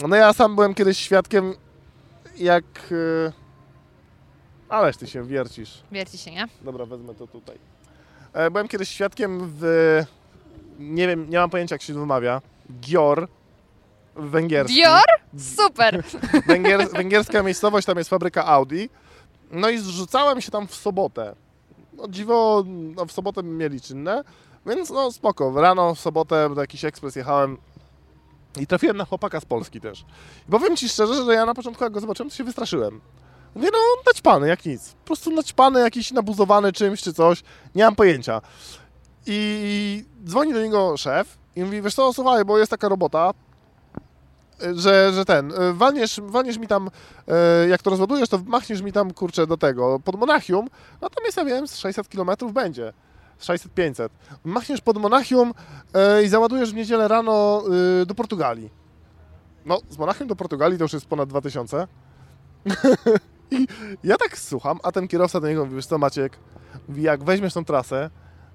no 0.08 0.16
ja 0.16 0.32
sam 0.32 0.54
byłem 0.54 0.74
kiedyś 0.74 0.98
świadkiem, 0.98 1.54
jak... 2.36 2.64
y, 2.92 3.32
Ależ 4.68 4.96
ty 4.96 5.06
się 5.06 5.24
wiercisz. 5.24 5.82
Wierci 5.92 6.18
się, 6.18 6.30
nie? 6.30 6.48
Dobra, 6.62 6.86
wezmę 6.86 7.14
to 7.14 7.26
tutaj. 7.26 7.58
E, 8.36 8.50
Byłem 8.50 8.68
kiedyś 8.68 8.88
świadkiem 8.88 9.52
w... 9.60 10.02
Nie 10.78 11.06
wiem, 11.08 11.30
nie 11.30 11.38
mam 11.38 11.50
pojęcia 11.50 11.74
jak 11.74 11.82
się 11.82 11.92
to 11.94 12.00
wymawia. 12.00 12.42
Gior. 12.80 13.28
Węgierski. 14.16 14.74
Dior? 14.74 15.04
Super! 15.56 16.04
Węgier, 16.46 16.90
węgierska 16.90 17.42
miejscowość, 17.42 17.86
tam 17.86 17.98
jest 17.98 18.10
fabryka 18.10 18.46
Audi. 18.46 18.88
No 19.50 19.70
i 19.70 19.78
zrzucałem 19.78 20.40
się 20.40 20.50
tam 20.50 20.66
w 20.66 20.74
sobotę. 20.74 21.34
No 21.92 22.08
dziwo, 22.08 22.64
no 22.66 23.06
w 23.06 23.12
sobotę 23.12 23.42
mieli 23.42 23.80
czynne, 23.80 24.24
więc 24.66 24.90
no 24.90 25.12
spoko. 25.12 25.60
Rano 25.60 25.94
w 25.94 26.00
sobotę 26.00 26.54
do 26.54 26.60
jakiś 26.60 26.84
ekspres 26.84 27.16
jechałem 27.16 27.56
i 28.60 28.66
trafiłem 28.66 28.96
na 28.96 29.04
chłopaka 29.04 29.40
z 29.40 29.44
Polski 29.44 29.80
też. 29.80 30.04
I 30.48 30.50
powiem 30.50 30.76
Ci 30.76 30.88
szczerze, 30.88 31.24
że 31.24 31.34
ja 31.34 31.46
na 31.46 31.54
początku 31.54 31.84
jak 31.84 31.92
go 31.92 32.00
zobaczyłem, 32.00 32.30
to 32.30 32.36
się 32.36 32.44
wystraszyłem. 32.44 33.00
Naćpany, 34.16 34.48
jak 34.48 34.64
nic. 34.66 34.92
Po 34.92 35.06
prostu 35.06 35.30
naćpany, 35.30 35.80
jakiś 35.80 36.12
nabuzowany 36.12 36.72
czymś 36.72 37.02
czy 37.02 37.12
coś. 37.12 37.42
Nie 37.74 37.84
mam 37.84 37.96
pojęcia. 37.96 38.40
I 39.26 40.04
dzwoni 40.24 40.52
do 40.52 40.62
niego 40.62 40.96
szef 40.96 41.38
i 41.56 41.64
mówi, 41.64 41.82
wiesz 41.82 41.94
co, 41.94 42.12
słuchaj, 42.12 42.44
bo 42.44 42.58
jest 42.58 42.70
taka 42.70 42.88
robota, 42.88 43.34
że, 44.74 45.12
że 45.12 45.24
ten, 45.24 45.52
walniesz, 45.72 46.20
walniesz 46.24 46.58
mi 46.58 46.66
tam, 46.66 46.88
y, 47.64 47.68
jak 47.68 47.82
to 47.82 47.90
rozładujesz, 47.90 48.28
to 48.28 48.38
machniesz 48.46 48.82
mi 48.82 48.92
tam, 48.92 49.12
kurczę, 49.12 49.46
do 49.46 49.56
tego, 49.56 50.00
pod 50.04 50.16
Monachium, 50.16 50.68
no 51.00 51.10
tam 51.10 51.24
jest, 51.24 51.36
ja 51.36 51.44
wiem, 51.44 51.68
z 51.68 51.76
600 51.76 52.08
km 52.08 52.30
będzie, 52.52 52.92
z 53.38 53.46
600-500. 53.46 54.08
Machniesz 54.44 54.80
pod 54.80 54.96
Monachium 54.96 55.54
y, 56.20 56.24
i 56.24 56.28
załadujesz 56.28 56.72
w 56.72 56.74
niedzielę 56.74 57.08
rano 57.08 57.62
y, 58.02 58.06
do 58.06 58.14
Portugalii. 58.14 58.70
No, 59.66 59.78
z 59.90 59.98
Monachium 59.98 60.28
do 60.28 60.36
Portugalii 60.36 60.78
to 60.78 60.84
już 60.84 60.92
jest 60.92 61.06
ponad 61.06 61.28
2000. 61.28 61.86
I 63.50 63.66
ja 64.04 64.16
tak 64.16 64.38
słucham, 64.38 64.78
a 64.82 64.92
ten 64.92 65.08
kierowca 65.08 65.40
do 65.40 65.48
niego 65.48 65.64
mówi, 65.64 65.76
wiesz 65.76 65.86
co 65.86 65.98
Maciek, 65.98 66.38
mówi, 66.88 67.02
jak 67.02 67.24
weźmiesz 67.24 67.54
tą 67.54 67.64
trasę, 67.64 68.10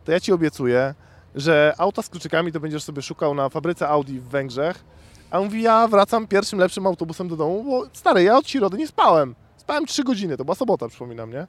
to 0.05 0.11
ja 0.11 0.19
Ci 0.19 0.33
obiecuję, 0.33 0.93
że 1.35 1.73
auta 1.77 2.01
z 2.01 2.09
kluczykami 2.09 2.51
to 2.51 2.59
będziesz 2.59 2.83
sobie 2.83 3.01
szukał 3.01 3.35
na 3.35 3.49
fabryce 3.49 3.87
Audi 3.87 4.19
w 4.19 4.27
Węgrzech, 4.27 4.83
a 5.31 5.39
on 5.39 5.45
mówi, 5.45 5.61
ja 5.61 5.87
wracam 5.87 6.27
pierwszym 6.27 6.59
lepszym 6.59 6.87
autobusem 6.87 7.27
do 7.27 7.35
domu, 7.35 7.63
bo 7.63 7.85
stary, 7.93 8.23
ja 8.23 8.37
od 8.37 8.49
środy 8.49 8.77
nie 8.77 8.87
spałem. 8.87 9.35
Spałem 9.57 9.85
3 9.85 10.03
godziny, 10.03 10.37
to 10.37 10.45
była 10.45 10.55
sobota, 10.55 10.87
przypominam, 10.87 11.31
nie? 11.31 11.47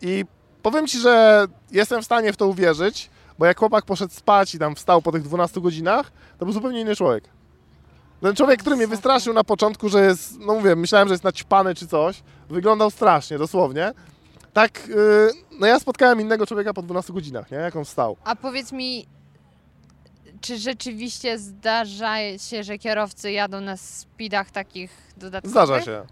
I 0.00 0.24
powiem 0.62 0.86
Ci, 0.86 0.98
że 0.98 1.46
jestem 1.70 2.02
w 2.02 2.04
stanie 2.04 2.32
w 2.32 2.36
to 2.36 2.46
uwierzyć, 2.46 3.10
bo 3.38 3.46
jak 3.46 3.58
chłopak 3.58 3.84
poszedł 3.84 4.14
spać 4.14 4.54
i 4.54 4.58
tam 4.58 4.74
wstał 4.74 5.02
po 5.02 5.12
tych 5.12 5.22
12 5.22 5.60
godzinach, 5.60 6.12
to 6.38 6.44
był 6.44 6.52
zupełnie 6.52 6.80
inny 6.80 6.96
człowiek. 6.96 7.24
Ten 8.22 8.36
człowiek, 8.36 8.60
który 8.60 8.76
mnie 8.76 8.86
wystraszył 8.86 9.34
na 9.34 9.44
początku, 9.44 9.88
że 9.88 10.04
jest, 10.04 10.38
no 10.40 10.54
mówię, 10.54 10.76
myślałem, 10.76 11.08
że 11.08 11.14
jest 11.14 11.24
naćpany 11.24 11.74
czy 11.74 11.86
coś, 11.86 12.22
wyglądał 12.50 12.90
strasznie, 12.90 13.38
dosłownie. 13.38 13.92
Tak, 14.52 14.88
yy, 14.88 15.30
no 15.60 15.66
ja 15.66 15.80
spotkałem 15.80 16.20
innego 16.20 16.46
człowieka 16.46 16.74
po 16.74 16.82
12 16.82 17.12
godzinach, 17.12 17.50
nie? 17.50 17.56
Jak 17.56 17.76
on 17.76 17.84
wstał. 17.84 18.16
A 18.24 18.36
powiedz 18.36 18.72
mi, 18.72 19.06
czy 20.40 20.58
rzeczywiście 20.58 21.38
zdarza 21.38 22.16
się, 22.38 22.64
że 22.64 22.78
kierowcy 22.78 23.32
jadą 23.32 23.60
na 23.60 23.76
speedach 23.76 24.50
takich 24.50 24.90
dodatkowych? 25.16 25.50
Zdarza 25.50 25.82
się. 25.82 26.06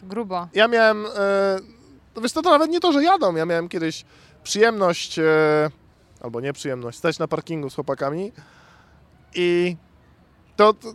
To 0.00 0.06
grubo. 0.06 0.48
Ja 0.54 0.68
miałem, 0.68 1.06
to 2.14 2.20
wiesz 2.20 2.32
co, 2.32 2.42
to 2.42 2.50
nawet 2.50 2.70
nie 2.70 2.80
to, 2.80 2.92
że 2.92 3.02
jadą, 3.02 3.36
ja 3.36 3.46
miałem 3.46 3.68
kiedyś 3.68 4.04
przyjemność, 4.42 5.18
e, 5.18 5.24
albo 6.20 6.40
nieprzyjemność, 6.40 6.98
stać 6.98 7.18
na 7.18 7.28
parkingu 7.28 7.70
z 7.70 7.74
chłopakami 7.74 8.32
i 9.34 9.76
to, 10.60 10.74
to 10.74 10.88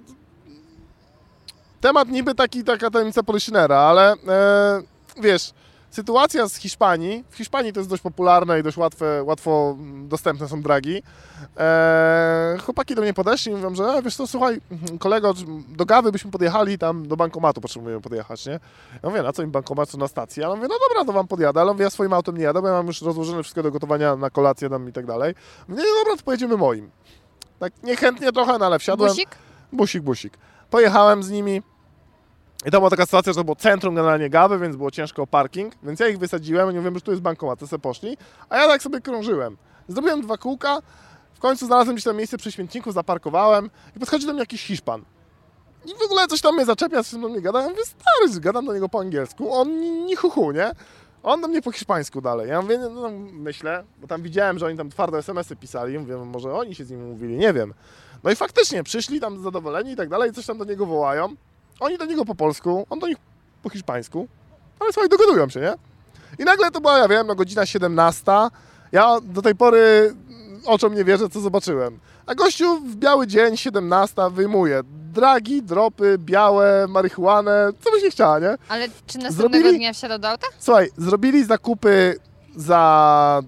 temat 1.82 2.09
niby 2.09 2.36
taki, 2.36 2.63
taka 2.63 2.89
tajemnica 2.89 3.24
Poliszynera, 3.24 3.78
ale 3.78 4.13
e, 4.13 4.82
wiesz, 5.22 5.53
sytuacja 5.89 6.49
z 6.49 6.55
Hiszpanii. 6.55 7.24
W 7.30 7.38
Hiszpanii 7.38 7.74
to 7.74 7.80
jest 7.80 7.89
dość 7.89 8.03
popularne 8.03 8.59
i 8.59 8.63
dość 8.63 8.78
łatwe, 8.78 9.24
łatwo 9.24 9.78
dostępne 10.03 10.47
są 10.47 10.61
dragi. 10.61 11.03
Eee, 11.57 12.59
chłopaki 12.59 12.95
do 12.95 13.01
mnie 13.01 13.13
podeszli 13.13 13.51
i 13.51 13.55
mówią, 13.55 13.76
że 13.76 13.84
e, 13.84 14.01
wiesz 14.01 14.16
co, 14.16 14.28
słuchaj, 14.28 14.61
kolego, 14.99 15.34
do 15.68 15.86
Gawy 15.86 16.11
byśmy 16.11 16.32
podjechali, 16.32 16.78
tam 16.78 17.07
do 17.07 17.16
bankomatu 17.18 17.61
potrzebujemy 17.61 18.01
podjechać, 18.01 18.45
nie? 18.45 18.59
Ja 19.03 19.09
mówię, 19.09 19.24
na 19.24 19.34
co 19.34 19.43
im 19.43 19.51
bankomat, 19.51 19.89
co 19.89 19.97
na 19.97 20.07
stacji? 20.07 20.43
Ale 20.43 20.55
mówię, 20.55 20.68
no 20.68 20.76
dobra, 20.89 21.05
to 21.05 21.13
wam 21.13 21.28
podjadę, 21.28 21.61
ale 21.61 21.76
ja 21.80 21.89
swoim 21.89 22.13
autem 22.13 22.38
nie 22.38 22.43
jadę, 22.43 22.61
bo 22.61 22.68
ja 22.68 22.74
mam 22.74 22.88
już 22.88 23.01
rozłożone 23.01 23.43
wszystko 23.43 23.63
do 23.63 23.72
gotowania 23.72 24.16
na 24.16 24.30
kolację 24.30 24.70
tam 24.70 24.89
i 24.89 24.93
tak 24.93 25.05
dalej. 25.05 25.36
Mówię, 25.68 25.84
no 25.84 25.99
dobra, 25.99 26.18
to 26.18 26.24
pojedziemy 26.24 26.57
moim. 26.57 26.91
Tak 27.59 27.74
niechętnie 27.84 28.32
trochę, 28.32 28.57
no 28.57 28.66
ale 28.66 28.80
wsiadłem. 28.80 29.09
Busik? 29.09 29.45
Busik, 29.72 30.03
busik. 30.03 30.38
Pojechałem 30.70 31.24
z 31.24 31.32
nimi 31.32 31.61
i 32.66 32.72
to 32.72 32.78
była 32.78 32.89
taka 32.89 33.05
sytuacja, 33.05 33.34
że 33.34 33.38
to 33.38 33.43
było 33.43 33.55
centrum 33.55 33.95
generalnie 33.95 34.30
Gawy, 34.30 34.59
więc 34.59 34.76
było 34.76 34.91
ciężko 34.91 35.22
o 35.22 35.28
parking, 35.28 35.74
więc 35.84 35.99
ja 35.99 36.07
ich 36.07 36.20
wysadziłem, 36.20 36.68
oni 36.68 36.78
mówią, 36.78 36.95
że 36.95 37.01
tu 37.01 37.11
jest 37.11 37.24
bankomat, 37.24 37.59
to 37.59 37.68
sobie 37.68 37.82
poszli, 37.82 38.18
a 38.49 38.57
ja 38.57 38.68
tak 38.68 38.84
sobie 38.84 39.01
krążyłem. 39.01 39.57
Zrobiłem 39.88 40.22
dwa 40.22 40.38
kółka, 40.38 40.80
w 41.34 41.39
końcu 41.39 41.66
znalazłem 41.66 41.95
gdzieś 41.95 42.03
tam 42.05 42.18
miejsce 42.18 42.38
przy 42.38 42.51
śmietniku, 42.51 42.91
zaparkowałem 42.91 43.70
i 43.95 43.99
podchodzi 43.99 44.26
do 44.26 44.34
mnie 44.34 44.39
jakiś 44.39 44.63
Hiszpan. 44.63 45.03
I 45.86 45.99
w 45.99 46.01
ogóle 46.05 46.28
coś 46.28 46.41
tam 46.41 46.55
mnie 46.55 46.66
zaczepia, 46.66 47.03
coś 47.03 47.22
do 47.22 47.30
mnie 47.30 47.41
gada, 47.41 47.61
ja 47.61 47.70
mówię, 47.70 47.86
stary, 47.86 48.41
gadam 48.41 48.66
do 48.66 48.74
niego 48.74 48.89
po 48.89 48.99
angielsku, 48.99 49.53
on 49.53 49.80
ni, 49.80 49.89
ni 49.89 50.16
hu, 50.16 50.30
hu 50.30 50.51
nie? 50.51 50.72
On 51.24 51.41
do 51.41 51.47
mnie 51.47 51.61
po 51.61 51.72
hiszpańsku 51.72 52.22
dalej. 52.22 52.49
Ja 52.49 52.61
mówię, 52.61 52.78
no, 52.78 53.09
myślę, 53.32 53.84
bo 53.97 54.07
tam 54.07 54.22
widziałem, 54.22 54.59
że 54.59 54.66
oni 54.66 54.78
tam 54.78 54.89
twarde 54.89 55.18
SMS-y 55.18 55.55
pisali, 55.55 55.99
mówię, 55.99 56.18
może 56.18 56.53
oni 56.53 56.76
się 56.76 56.86
z 56.86 56.91
nim 56.91 57.09
mówili, 57.09 57.38
nie 57.38 57.53
wiem. 57.53 57.74
No 58.26 58.32
i 58.32 58.36
faktycznie 58.36 58.84
przyszli 58.84 59.19
tam 59.19 59.43
zadowoleni 59.43 59.91
i 59.91 59.95
tak 59.95 60.09
dalej, 60.09 60.34
coś 60.34 60.45
tam 60.45 60.57
do 60.57 60.65
niego 60.65 60.86
wołają. 60.86 61.36
Oni 61.80 61.97
do 61.97 62.05
niego 62.05 62.26
po 62.26 62.36
polsku, 62.36 62.86
on 62.89 62.99
do 62.99 63.07
nich 63.07 63.17
po 63.63 63.69
hiszpańsku, 63.69 64.28
ale 64.80 64.93
słuchaj, 64.93 65.09
dogadują 65.09 65.49
się, 65.49 65.59
nie? 65.59 65.73
I 66.39 66.43
nagle 66.43 66.71
to 66.71 66.82
była, 66.82 66.97
ja 66.97 67.07
wiem, 67.07 67.28
no 67.28 67.36
godzina 67.36 67.65
17. 67.65 68.23
Ja 68.91 69.17
do 69.23 69.41
tej 69.41 69.55
pory 69.55 70.15
oczom 70.65 70.95
nie 70.95 71.03
wierzę, 71.03 71.30
co 71.30 71.39
zobaczyłem. 71.39 71.99
A 72.26 72.36
gościu 72.36 72.80
w 72.80 72.95
biały 72.95 73.28
dzień, 73.28 73.57
17, 73.57 74.21
wyjmuje 74.32 74.82
dragi, 75.13 75.63
dropy, 75.63 76.17
białe, 76.19 76.86
marihuanę, 76.89 77.69
co 77.84 77.91
byś 77.91 78.03
nie 78.03 78.11
chciała, 78.11 78.39
nie? 78.39 78.57
Ale 78.69 78.88
czy 79.07 79.17
następnego 79.17 79.63
Zrobili- 79.67 79.78
dnia 79.78 79.93
wsiadał 79.93 80.19
do 80.19 80.30
auta? 80.30 80.47
Słuchaj, 80.59 80.89
zrobili 80.97 81.45
zakupy 81.45 82.19
za 82.55 83.41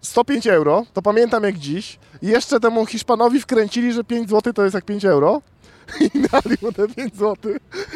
105 0.00 0.46
euro, 0.46 0.84
to 0.92 1.02
pamiętam 1.02 1.44
jak 1.44 1.58
dziś. 1.58 1.98
I 2.22 2.26
jeszcze 2.26 2.60
temu 2.60 2.86
Hiszpanowi 2.86 3.40
wkręcili, 3.40 3.92
że 3.92 4.04
5 4.04 4.30
zł 4.30 4.52
to 4.52 4.62
jest 4.62 4.74
jak 4.74 4.84
5 4.84 5.04
euro. 5.04 5.42
I 6.00 6.10
dali 6.10 6.56
mu 6.62 6.72
te 6.72 6.88
5 6.88 7.16
zł. 7.16 7.52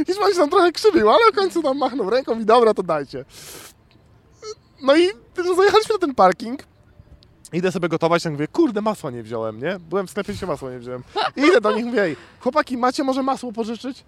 Hiszpan 0.07 0.31
się 0.31 0.37
tam 0.37 0.51
trochę 0.51 0.73
krzywił, 0.73 1.11
ale 1.11 1.33
w 1.33 1.35
końcu 1.35 1.63
tam 1.63 1.79
machnął 1.79 2.11
ręką 2.11 2.41
i 2.41 2.45
dobra, 2.45 2.75
to 2.75 2.83
dajcie. 2.83 3.25
No 4.83 4.97
i 4.97 5.09
zajechaliśmy 5.57 5.93
na 5.95 5.99
ten 5.99 6.15
parking. 6.15 6.61
Idę 7.53 7.73
sobie 7.73 7.89
gotować, 7.89 8.23
tak 8.23 8.33
mówię, 8.33 8.49
kurde, 8.49 8.81
masła 8.81 9.11
nie 9.11 9.23
wziąłem, 9.23 9.61
nie? 9.61 9.79
Byłem 9.79 10.07
w 10.07 10.11
sklepie, 10.11 10.37
się 10.37 10.47
masła 10.47 10.71
nie 10.71 10.79
wziąłem. 10.79 11.03
I 11.37 11.41
idę 11.41 11.61
do 11.61 11.73
nich, 11.73 11.85
mówię, 11.85 12.03
"Ej, 12.03 12.17
chłopaki, 12.41 12.77
macie 12.77 13.05
może 13.05 13.23
masło 13.23 13.53
pożyczyć? 13.53 14.05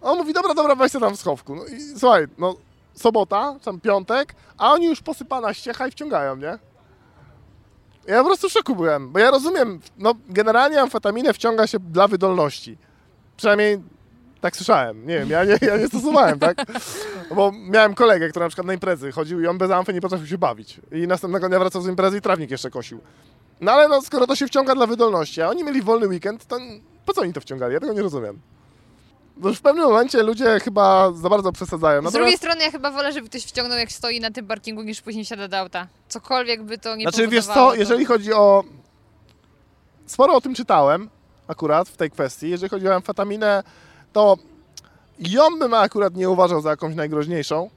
On 0.00 0.18
mówi, 0.18 0.32
dobra, 0.32 0.54
dobra, 0.54 0.74
weź 0.74 0.92
tam 0.92 1.16
w 1.16 1.20
schowku. 1.20 1.54
No 1.54 1.64
i 1.64 1.80
słuchaj, 1.98 2.26
no 2.38 2.56
sobota, 2.94 3.56
tam 3.64 3.80
piątek, 3.80 4.34
a 4.58 4.72
oni 4.72 4.86
już 4.86 5.00
posypana 5.00 5.54
ściecha 5.54 5.86
i 5.86 5.90
wciągają, 5.90 6.36
nie? 6.36 6.58
Ja 8.08 8.18
po 8.18 8.24
prostu 8.24 8.48
w 8.48 8.52
szoku 8.52 8.76
byłem, 8.76 9.12
bo 9.12 9.18
ja 9.18 9.30
rozumiem, 9.30 9.80
no 9.98 10.14
generalnie 10.28 10.80
amfetaminę 10.80 11.32
wciąga 11.34 11.66
się 11.66 11.78
dla 11.78 12.08
wydolności. 12.08 12.78
Przynajmniej 13.36 13.78
tak 14.40 14.56
słyszałem, 14.56 15.06
nie 15.06 15.18
wiem, 15.18 15.30
ja 15.30 15.44
nie, 15.44 15.58
ja 15.62 15.76
nie 15.76 15.88
stosowałem, 15.88 16.38
tak? 16.38 16.56
Bo 17.34 17.52
miałem 17.52 17.94
kolegę, 17.94 18.28
który 18.28 18.44
na 18.44 18.48
przykład 18.48 18.66
na 18.66 18.72
imprezy 18.74 19.12
chodził 19.12 19.40
i 19.40 19.46
on 19.46 19.58
bez 19.58 19.70
amfy 19.70 19.94
nie 19.94 20.00
potrafił 20.00 20.26
się 20.26 20.38
bawić. 20.38 20.80
I 20.92 21.06
następnego 21.06 21.48
dnia 21.48 21.58
wracał 21.58 21.82
z 21.82 21.86
imprezy 21.88 22.18
i 22.18 22.20
trawnik 22.20 22.50
jeszcze 22.50 22.70
kosił. 22.70 23.00
No 23.60 23.72
ale 23.72 23.88
no, 23.88 24.02
skoro 24.02 24.26
to 24.26 24.36
się 24.36 24.46
wciąga 24.46 24.74
dla 24.74 24.86
wydolności, 24.86 25.42
a 25.42 25.48
oni 25.48 25.64
mieli 25.64 25.82
wolny 25.82 26.08
weekend, 26.08 26.46
to 26.46 26.58
po 27.06 27.12
co 27.14 27.20
oni 27.20 27.32
to 27.32 27.40
wciągali? 27.40 27.74
Ja 27.74 27.80
tego 27.80 27.92
nie 27.92 28.02
rozumiem. 28.02 28.40
Bo 29.36 29.48
już 29.48 29.58
w 29.58 29.62
pewnym 29.62 29.84
momencie 29.84 30.22
ludzie 30.22 30.60
chyba 30.60 31.12
za 31.12 31.28
bardzo 31.28 31.52
przesadzają. 31.52 32.00
Z 32.00 32.04
Natomiast- 32.04 32.12
drugiej 32.16 32.36
strony 32.36 32.62
ja 32.64 32.70
chyba 32.70 32.90
wolę, 32.90 33.12
żeby 33.12 33.28
ktoś 33.28 33.42
wciągnął 33.44 33.78
jak 33.78 33.92
stoi 33.92 34.20
na 34.20 34.30
tym 34.30 34.46
parkingu, 34.46 34.82
niż 34.82 35.02
później 35.02 35.24
wsiada 35.24 35.48
do 35.48 35.58
auta. 35.58 35.86
Cokolwiek 36.08 36.62
by 36.62 36.78
to 36.78 36.96
nie 36.96 37.02
Znaczy 37.02 37.28
wiesz 37.28 37.46
co, 37.46 37.54
to- 37.54 37.74
jeżeli 37.74 38.04
chodzi 38.04 38.32
o... 38.32 38.64
Sporo 40.06 40.34
o 40.34 40.40
tym 40.40 40.54
czytałem 40.54 41.08
akurat 41.48 41.88
w 41.88 41.96
tej 41.96 42.10
kwestii. 42.10 42.50
Jeżeli 42.50 42.70
chodzi 42.70 42.88
o 42.88 42.94
amfetaminę, 42.94 43.62
to 44.12 44.36
ją 45.18 45.58
bym 45.58 45.74
akurat 45.74 46.14
nie 46.14 46.30
uważał 46.30 46.60
za 46.60 46.70
jakąś 46.70 46.94
najgroźniejszą, 46.94 47.70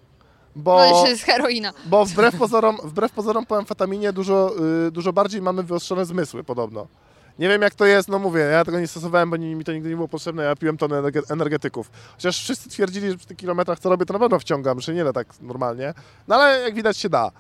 bo, 0.56 0.76
No 0.78 0.86
jeszcze 0.86 1.10
jest 1.10 1.24
heroina. 1.24 1.74
bo 1.86 2.06
wbrew, 2.06 2.36
pozorom, 2.38 2.78
wbrew 2.84 3.12
pozorom 3.12 3.46
po 3.46 3.58
amfetaminie 3.58 4.14
dużo, 4.14 4.54
y, 4.88 4.92
dużo 4.92 5.14
bardziej 5.14 5.42
mamy 5.42 5.64
wyostrzone 5.64 6.06
zmysły 6.06 6.44
podobno. 6.44 6.88
Nie 7.40 7.50
wiem 7.50 7.62
jak 7.62 7.76
to 7.76 7.86
jest, 7.86 8.10
no 8.10 8.20
mówię, 8.20 8.40
ja 8.42 8.66
tego 8.66 8.80
nie 8.80 8.88
stosowałem, 8.88 9.30
bo 9.30 9.38
mi 9.38 9.64
to 9.66 9.74
nigdy 9.74 9.90
nie 9.90 9.96
było 9.96 10.08
potrzebne, 10.08 10.44
ja 10.44 10.56
piłem 10.56 10.78
tonę 10.78 11.02
energe- 11.02 11.32
energetyków. 11.34 11.92
Chociaż 12.16 12.38
wszyscy 12.40 12.70
twierdzili, 12.70 13.12
że 13.12 13.18
przy 13.18 13.28
tych 13.28 13.38
kilometrach 13.38 13.80
co 13.80 13.90
robię, 13.90 14.06
to 14.06 14.14
na 14.14 14.20
pewno 14.20 14.40
wciągam, 14.40 14.82
że 14.82 14.94
nie 14.94 15.04
da 15.04 15.14
tak 15.14 15.28
normalnie. 15.42 15.94
No 16.28 16.36
ale 16.36 16.60
jak 16.62 16.74
widać 16.76 16.98
się 16.98 17.10
da. 17.10 17.32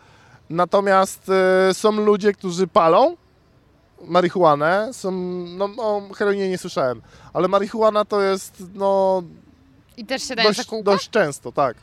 Natomiast 0.52 1.32
y, 1.70 1.74
są 1.74 1.91
ludzie, 1.91 2.34
którzy 2.34 2.68
palą 2.68 3.16
marihuanę, 4.08 4.89
są, 4.91 5.12
no 5.58 5.70
o 5.78 6.14
heroinie 6.16 6.49
nie 6.49 6.58
słyszałem, 6.58 7.02
ale 7.34 7.47
marihuana 7.47 8.06
to 8.06 8.22
jest, 8.22 8.64
no, 8.74 9.24
I 9.97 10.06
też 10.06 10.24
się 10.24 10.36
dają 10.36 10.54
za 10.54 10.64
dość, 10.64 10.84
dość 10.84 11.10
często, 11.10 11.52
tak. 11.52 11.78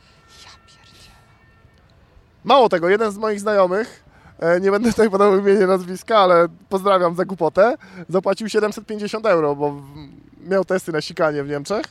Mało 2.43 2.69
tego, 2.69 2.89
jeden 2.89 3.11
z 3.11 3.17
moich 3.17 3.39
znajomych, 3.39 4.03
e, 4.39 4.59
nie 4.59 4.71
będę 4.71 4.91
tutaj 4.91 5.09
podawał 5.09 5.39
imienia, 5.39 5.67
nazwiska, 5.67 6.17
ale 6.17 6.47
pozdrawiam 6.69 7.15
za 7.15 7.25
głupotę, 7.25 7.75
zapłacił 8.09 8.49
750 8.49 9.25
euro, 9.25 9.55
bo 9.55 9.81
miał 10.39 10.65
testy 10.65 10.91
na 10.91 11.01
sikanie 11.01 11.43
w 11.43 11.49
Niemczech. 11.49 11.85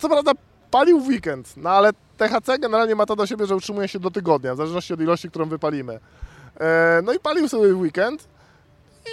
Co 0.00 0.08
prawda 0.08 0.32
palił 0.72 1.00
w 1.00 1.06
weekend, 1.08 1.56
no 1.56 1.70
ale 1.70 1.90
THC 2.18 2.58
generalnie 2.58 2.94
ma 2.94 3.06
to 3.06 3.16
do 3.16 3.26
siebie, 3.26 3.46
że 3.46 3.56
utrzymuje 3.56 3.88
się 3.88 3.98
do 4.00 4.10
tygodnia, 4.10 4.54
w 4.54 4.56
zależności 4.56 4.94
od 4.94 5.00
ilości, 5.00 5.30
którą 5.30 5.48
wypalimy. 5.48 6.00
E, 6.60 7.00
No 7.04 7.12
i 7.12 7.18
palił 7.20 7.48
sobie 7.48 7.72
w 7.72 7.78
weekend 7.80 8.28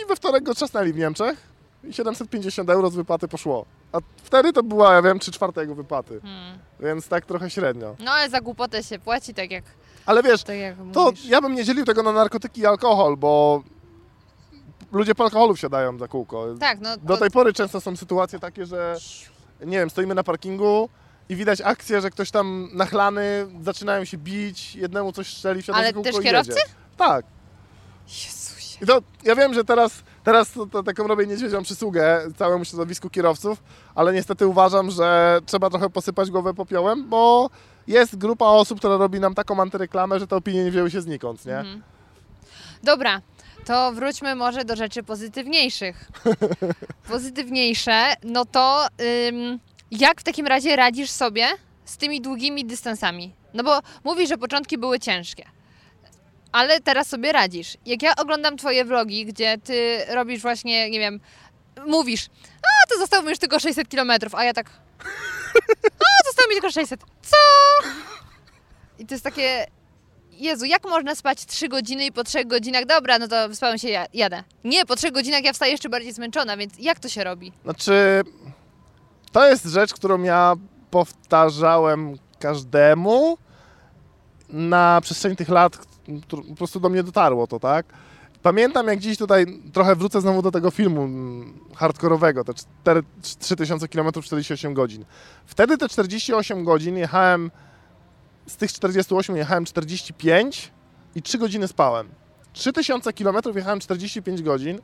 i 0.03 0.07
we 0.07 0.15
wtorek 0.15 0.43
go 0.43 0.53
trzasnęli 0.55 0.93
w 0.93 0.97
Niemczech 0.97 1.37
i 1.83 1.93
750 1.93 2.69
euro 2.69 2.89
z 2.89 2.95
wypłaty 2.95 3.27
poszło. 3.27 3.65
A 3.91 3.97
wtedy 4.23 4.53
to 4.53 4.63
była, 4.63 4.93
ja 4.93 5.01
wiem, 5.01 5.19
3 5.19 5.31
czwarte 5.31 5.61
jego 5.61 5.75
wypłaty, 5.75 6.21
Hmm. 6.21 6.59
więc 6.79 7.07
tak 7.07 7.25
trochę 7.25 7.49
średnio. 7.49 7.95
No 7.99 8.11
ale 8.11 8.29
za 8.29 8.41
głupotę 8.41 8.83
się 8.83 8.99
płaci, 8.99 9.33
tak 9.33 9.51
jak, 9.51 9.63
Ale 10.05 10.23
wiesz, 10.23 10.43
tak 10.43 10.57
jak 10.57 10.75
to 10.93 11.11
ja 11.25 11.41
bym 11.41 11.55
nie 11.55 11.63
dzielił 11.63 11.85
tego 11.85 12.03
na 12.03 12.11
narkotyki 12.11 12.61
i 12.61 12.65
alkohol, 12.65 13.17
bo 13.17 13.63
ludzie 14.91 15.15
po 15.15 15.23
alkoholu 15.23 15.55
wsiadają 15.55 15.97
za 15.97 16.07
kółko. 16.07 16.45
Tak, 16.59 16.79
no 16.79 16.97
Do 16.97 17.17
tej 17.17 17.31
pory 17.31 17.53
często 17.53 17.81
są 17.81 17.95
sytuacje 17.95 18.39
takie, 18.39 18.65
że 18.65 18.95
nie 19.65 19.79
wiem, 19.79 19.89
stoimy 19.89 20.15
na 20.15 20.23
parkingu 20.23 20.89
i 21.29 21.35
widać 21.35 21.61
akcję, 21.61 22.01
że 22.01 22.09
ktoś 22.09 22.31
tam 22.31 22.69
nachlany, 22.73 23.47
zaczynają 23.61 24.05
się 24.05 24.17
bić, 24.17 24.75
jednemu 24.75 25.11
coś 25.11 25.33
strzeli, 25.33 25.61
wsiada 25.61 25.79
Ale 25.79 25.87
za 25.87 25.93
kółko 25.93 26.11
też 26.11 26.21
kierowcy? 26.21 26.59
Tak. 26.97 27.25
Jezusie. 28.07 28.77
I 28.81 28.85
to 28.87 29.01
ja 29.23 29.35
wiem, 29.35 29.53
że 29.53 29.63
teraz, 29.63 30.03
teraz 30.23 30.51
to, 30.51 30.65
to 30.65 30.83
taką 30.83 31.07
robię 31.07 31.27
niedźwiedzią 31.27 31.63
przysługę 31.63 32.21
całemu 32.37 32.65
środowisku 32.65 33.09
kierowców, 33.09 33.63
ale 33.95 34.13
niestety 34.13 34.47
uważam, 34.47 34.91
że 34.91 35.39
trzeba 35.45 35.69
trochę 35.69 35.89
posypać 35.89 36.31
głowę 36.31 36.53
popiołem, 36.53 37.09
bo 37.09 37.49
jest 37.87 38.15
grupa 38.17 38.45
osób, 38.45 38.79
która 38.79 38.97
robi 38.97 39.19
nam 39.19 39.35
taką 39.35 39.61
antyreklamę, 39.61 40.19
że 40.19 40.27
te 40.27 40.35
opinie 40.35 40.63
nie 40.63 40.71
wzięły 40.71 40.91
się 40.91 41.01
znikąd, 41.01 41.45
nie? 41.45 41.57
Mhm. 41.57 41.81
Dobra, 42.83 43.21
to 43.65 43.91
wróćmy 43.91 44.35
może 44.35 44.65
do 44.65 44.75
rzeczy 44.75 45.03
pozytywniejszych. 45.03 46.11
Pozytywniejsze, 47.09 48.13
no 48.23 48.45
to 48.45 48.87
ym, 49.27 49.59
jak 49.91 50.21
w 50.21 50.23
takim 50.23 50.47
razie 50.47 50.75
radzisz 50.75 51.09
sobie 51.09 51.47
z 51.85 51.97
tymi 51.97 52.21
długimi 52.21 52.65
dystansami? 52.65 53.35
No 53.53 53.63
bo 53.63 53.79
mówisz, 54.03 54.29
że 54.29 54.37
początki 54.37 54.77
były 54.77 54.99
ciężkie, 54.99 55.45
ale 56.51 56.79
teraz 56.79 57.07
sobie 57.07 57.31
radzisz. 57.31 57.77
Jak 57.85 58.01
ja 58.01 58.15
oglądam 58.15 58.57
twoje 58.57 58.85
vlogi, 58.85 59.25
gdzie 59.25 59.57
ty 59.57 60.05
robisz 60.09 60.41
właśnie, 60.41 60.89
nie 60.89 60.99
wiem, 60.99 61.19
mówisz, 61.87 62.27
a 62.63 62.87
to 62.89 62.99
zostało 62.99 63.23
mi 63.23 63.29
już 63.29 63.39
tylko 63.39 63.59
600 63.59 63.89
kilometrów, 63.89 64.35
a 64.35 64.43
ja 64.43 64.53
tak, 64.53 64.69
a 65.99 66.27
zostało 66.27 66.47
mi 66.49 66.53
tylko 66.53 66.71
600. 66.71 66.99
Co? 67.21 67.37
I 68.99 69.05
to 69.05 69.13
jest 69.13 69.23
takie, 69.23 69.67
Jezu, 70.31 70.65
jak 70.65 70.83
można 70.83 71.15
spać 71.15 71.45
3 71.45 71.67
godziny 71.67 72.05
i 72.05 72.11
po 72.11 72.23
3 72.23 72.45
godzinach, 72.45 72.85
dobra, 72.85 73.19
no 73.19 73.27
to 73.27 73.49
wyspałem 73.49 73.77
się, 73.77 73.89
ja, 73.89 74.05
jadę. 74.13 74.43
Nie, 74.63 74.85
po 74.85 74.95
3 74.95 75.11
godzinach 75.11 75.43
ja 75.43 75.53
wstaję 75.53 75.71
jeszcze 75.71 75.89
bardziej 75.89 76.13
zmęczona, 76.13 76.57
więc 76.57 76.73
jak 76.79 76.99
to 76.99 77.09
się 77.09 77.23
robi? 77.23 77.51
Znaczy, 77.63 78.23
to 79.31 79.47
jest 79.47 79.65
rzecz, 79.65 79.93
którą 79.93 80.21
ja 80.23 80.53
powtarzałem 80.91 82.17
każdemu 82.39 83.37
na 84.49 85.01
przestrzeni 85.01 85.35
tych 85.35 85.49
lat, 85.49 85.87
po 86.49 86.55
prostu 86.55 86.79
do 86.79 86.89
mnie 86.89 87.03
dotarło 87.03 87.47
to, 87.47 87.59
tak? 87.59 87.85
Pamiętam 88.41 88.87
jak 88.87 88.99
dziś 88.99 89.17
tutaj, 89.17 89.45
trochę 89.73 89.95
wrócę 89.95 90.21
znowu 90.21 90.41
do 90.41 90.51
tego 90.51 90.71
filmu 90.71 91.03
mm, 91.03 91.59
hardkorowego, 91.75 92.43
te 92.43 92.53
4, 92.53 93.03
3000 93.39 93.87
km 93.87 94.11
48 94.23 94.73
godzin. 94.73 95.05
Wtedy 95.45 95.77
te 95.77 95.89
48 95.89 96.63
godzin 96.63 96.97
jechałem 96.97 97.51
z 98.47 98.57
tych 98.57 98.73
48 98.73 99.35
jechałem 99.35 99.65
45 99.65 100.71
i 101.15 101.21
3 101.21 101.37
godziny 101.37 101.67
spałem. 101.67 102.09
3000 102.53 103.13
km 103.13 103.35
jechałem 103.55 103.79
45 103.79 104.41
godzin. 104.41 104.79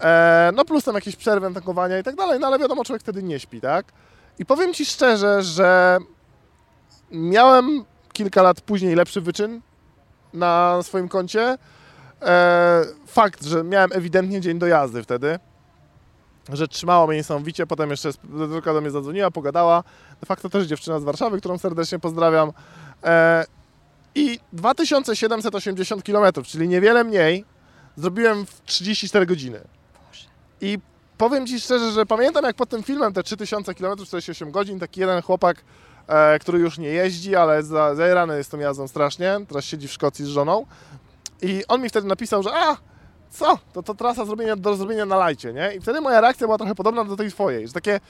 E, 0.00 0.50
no 0.54 0.64
plus 0.64 0.84
tam 0.84 0.94
jakieś 0.94 1.16
przerwy 1.16 1.54
tankowania 1.54 1.98
i 1.98 2.02
tak 2.02 2.16
dalej, 2.16 2.40
no 2.40 2.46
ale 2.46 2.58
wiadomo, 2.58 2.84
człowiek 2.84 3.02
wtedy 3.02 3.22
nie 3.22 3.40
śpi, 3.40 3.60
tak? 3.60 3.86
I 4.38 4.46
powiem 4.46 4.74
Ci 4.74 4.86
szczerze, 4.86 5.42
że 5.42 5.98
miałem 7.10 7.84
kilka 8.12 8.42
lat 8.42 8.60
później 8.60 8.94
lepszy 8.94 9.20
wyczyn 9.20 9.60
na 10.32 10.78
swoim 10.82 11.08
koncie. 11.08 11.58
E, 12.22 12.84
fakt, 13.06 13.44
że 13.44 13.64
miałem 13.64 13.90
ewidentnie 13.92 14.40
dzień 14.40 14.58
do 14.58 14.66
jazdy 14.66 15.02
wtedy, 15.02 15.38
że 16.52 16.68
trzymało 16.68 17.06
mnie 17.06 17.16
niesamowicie, 17.16 17.66
potem 17.66 17.90
jeszcze 17.90 18.10
tylko 18.52 18.74
do 18.74 18.80
mnie 18.80 18.90
zadzwoniła, 18.90 19.30
pogadała. 19.30 19.82
De 20.20 20.26
facto 20.26 20.48
też 20.48 20.66
dziewczyna 20.66 21.00
z 21.00 21.04
Warszawy, 21.04 21.38
którą 21.38 21.58
serdecznie 21.58 21.98
pozdrawiam. 21.98 22.52
E, 23.04 23.44
I 24.14 24.40
2780 24.52 26.02
km, 26.02 26.32
czyli 26.44 26.68
niewiele 26.68 27.04
mniej, 27.04 27.44
zrobiłem 27.96 28.46
w 28.46 28.62
34 28.64 29.26
godziny. 29.26 29.60
I 30.60 30.78
powiem 31.18 31.46
Ci 31.46 31.60
szczerze, 31.60 31.92
że 31.92 32.06
pamiętam 32.06 32.44
jak 32.44 32.56
pod 32.56 32.68
tym 32.68 32.82
filmem 32.82 33.12
te 33.12 33.22
3000 33.22 33.74
km, 33.74 33.98
48 33.98 34.50
godzin, 34.50 34.80
taki 34.80 35.00
jeden 35.00 35.22
chłopak, 35.22 35.64
e, 36.06 36.38
który 36.38 36.58
już 36.58 36.78
nie 36.78 36.88
jeździ, 36.88 37.36
ale 37.36 37.62
za, 37.62 37.94
jest 38.36 38.50
tą 38.50 38.58
jazdą 38.58 38.88
strasznie, 38.88 39.40
teraz 39.48 39.64
siedzi 39.64 39.88
w 39.88 39.92
Szkocji 39.92 40.24
z 40.24 40.28
żoną. 40.28 40.66
I 41.42 41.62
on 41.68 41.82
mi 41.82 41.88
wtedy 41.88 42.08
napisał, 42.08 42.42
że 42.42 42.50
a, 42.54 42.76
co, 43.30 43.58
to, 43.72 43.82
to 43.82 43.94
trasa 43.94 44.24
zrobienia, 44.24 44.56
do 44.56 44.76
zrobienia 44.76 45.06
na 45.06 45.16
lajcie, 45.16 45.52
nie? 45.52 45.74
I 45.74 45.80
wtedy 45.80 46.00
moja 46.00 46.20
reakcja 46.20 46.46
była 46.46 46.58
trochę 46.58 46.74
podobna 46.74 47.04
do 47.04 47.16
tej 47.16 47.30
twojej, 47.30 47.66
że 47.66 47.72
takie, 47.72 48.00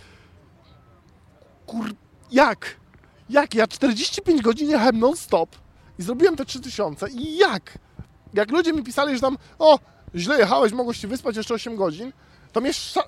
kur, 1.66 1.90
jak? 2.32 2.76
Jak? 3.30 3.54
Ja 3.54 3.66
45 3.66 4.42
godzin 4.42 4.70
jechałem 4.70 4.98
non-stop 4.98 5.56
i 5.98 6.02
zrobiłem 6.02 6.36
te 6.36 6.44
3000 6.44 7.08
i 7.10 7.36
jak? 7.36 7.78
Jak 8.34 8.50
ludzie 8.50 8.72
mi 8.72 8.82
pisali, 8.82 9.14
że 9.14 9.20
tam, 9.20 9.38
o, 9.58 9.78
źle 10.14 10.38
jechałeś, 10.38 10.72
mogłeś 10.72 11.00
się 11.00 11.08
wyspać 11.08 11.36
jeszcze 11.36 11.54
8 11.54 11.76
godzin, 11.76 12.12
to 12.52 12.60
mnie 12.60 12.72
sza, 12.72 13.02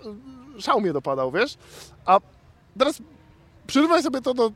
szał 0.59 0.80
mnie 0.80 0.93
dopadał, 0.93 1.30
wiesz? 1.32 1.57
A 2.05 2.18
teraz 2.78 2.99
przyrównaj 3.66 4.03
sobie 4.03 4.20
to 4.20 4.34
do, 4.34 4.53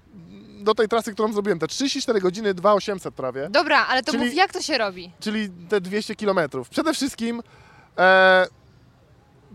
do 0.61 0.74
tej 0.74 0.89
trasy, 0.89 1.12
którą 1.12 1.32
zrobiłem, 1.32 1.59
te 1.59 1.66
34 1.68 2.20
godziny, 2.20 2.55
2800 2.55 3.14
prawie 3.14 3.49
Dobra, 3.51 3.87
ale 3.87 4.03
to 4.03 4.12
Czyli- 4.12 4.24
mów, 4.24 4.34
jak 4.34 4.53
to 4.53 4.62
się 4.62 4.78
robi? 4.78 5.12
czyli 5.20 5.49
te 5.68 5.80
200 5.80 6.16
km. 6.16 6.39
Przede 6.70 6.95
wszystkim 6.95 7.43
e, 7.99 8.47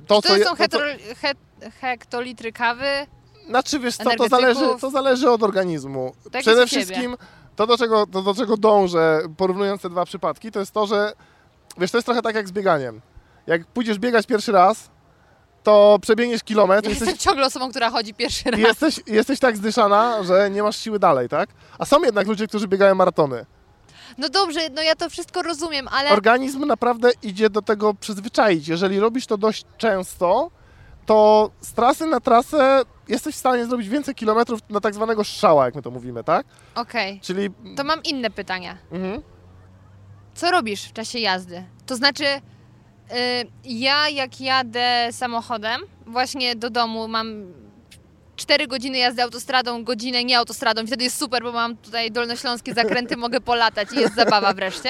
to, 0.08 0.22
To, 0.22 0.28
co 0.28 0.38
je- 0.38 0.44
są 0.44 0.50
to, 0.50 0.56
co, 0.56 0.64
hetero, 0.64 0.86
het, 1.22 1.38
hektolitry 1.82 2.52
kawy? 2.52 2.86
Znaczy 3.48 3.80
wiesz 3.80 3.98
co, 3.98 4.16
to 4.18 4.28
zależy, 4.28 4.66
to 4.82 4.90
zależy 4.90 5.30
od 5.30 5.44
organizmu. 5.44 6.14
Tak 6.32 6.42
Przede 6.42 6.68
wszystkim 6.68 7.18
to 7.56 7.68
do, 7.68 7.78
czego, 7.78 8.08
to, 8.08 8.22
do 8.22 8.34
czego 8.34 8.58
dążę, 8.58 9.22
porównując 9.38 9.82
te 9.82 9.90
dwa 9.90 10.06
przypadki, 10.06 10.52
to 10.52 10.60
jest 10.60 10.72
to, 10.72 10.88
że 10.88 11.14
wiesz, 11.78 11.92
to 11.92 11.98
jest 11.98 12.06
trochę 12.06 12.22
tak 12.22 12.36
jak 12.36 12.48
z 12.48 12.52
bieganiem. 12.52 13.02
Jak 13.48 13.66
pójdziesz 13.66 14.00
biegać 14.00 14.28
pierwszy 14.28 14.52
raz, 14.52 14.90
to 15.64 15.98
przebiegniesz 16.02 16.44
kilometr, 16.44 16.84
Ja 16.84 16.90
jesteś, 16.90 17.08
jestem 17.08 17.26
ciągle 17.26 17.46
osobą, 17.46 17.70
która 17.70 17.90
chodzi 17.90 18.14
pierwszy 18.14 18.52
raz. 18.52 18.60
jesteś, 18.60 19.00
jesteś 19.08 19.40
tak 19.40 19.58
zdyszana, 19.58 20.24
że 20.24 20.50
nie 20.50 20.64
masz 20.64 20.78
siły 20.78 21.00
dalej, 21.00 21.30
tak? 21.30 21.50
A 21.80 21.86
są 21.86 22.02
jednak 22.02 22.28
ludzie, 22.28 22.48
którzy 22.48 22.68
biegają 22.68 22.96
maratony. 22.96 23.46
No 24.18 24.30
dobrze, 24.30 24.60
no 24.76 24.82
ja 24.82 24.96
to 24.96 25.10
wszystko 25.10 25.42
rozumiem, 25.42 25.88
ale 25.88 26.10
Organizm 26.10 26.66
naprawdę 26.66 27.12
idzie 27.24 27.50
do 27.50 27.62
tego 27.62 27.94
przyzwyczaić. 27.94 28.68
Jeżeli 28.68 29.00
robisz 29.00 29.26
to 29.28 29.38
dość 29.38 29.66
często, 29.78 30.52
to 31.06 31.50
z 31.62 31.74
trasy 31.74 32.06
na 32.06 32.20
trasę 32.20 32.82
jesteś 33.08 33.36
w 33.36 33.38
stanie 33.40 33.66
zrobić 33.66 33.90
więcej 33.90 34.16
kilometrów 34.16 34.60
na 34.70 34.80
tak 34.80 34.94
zwanego 34.94 35.24
strzała, 35.24 35.66
jak 35.66 35.76
my 35.76 35.82
to 35.82 35.92
mówimy, 35.92 36.24
tak? 36.24 36.46
okej. 36.76 37.20
Czyli... 37.20 37.50
To 37.78 37.84
mam 37.84 38.04
inne 38.04 38.30
pytania. 38.30 38.78
Mhm. 38.92 39.22
Co 40.34 40.52
robisz 40.52 40.84
w 40.84 40.94
czasie 40.94 41.20
jazdy? 41.20 41.64
To 41.86 41.96
znaczy, 41.96 42.26
ja 43.64 44.10
jak 44.10 44.42
jadę 44.42 45.08
samochodem, 45.12 45.82
właśnie 46.06 46.56
do 46.56 46.70
domu 46.70 47.08
mam 47.08 47.54
4 48.36 48.68
godziny 48.68 48.98
jazdy 48.98 49.24
autostradą, 49.24 49.84
godzinę 49.84 50.24
nie 50.24 50.38
autostradą, 50.38 50.88
wtedy 50.88 51.04
jest 51.04 51.18
super, 51.18 51.44
bo 51.44 51.52
mam 51.52 51.78
tutaj 51.78 52.12
dolnośląskie 52.12 52.74
zakręty, 52.74 53.18
mogę 53.18 53.42
polatać 53.42 53.88
i 53.94 53.96
jest 53.96 54.16
zabawa 54.16 54.54
wreszcie. 54.54 54.90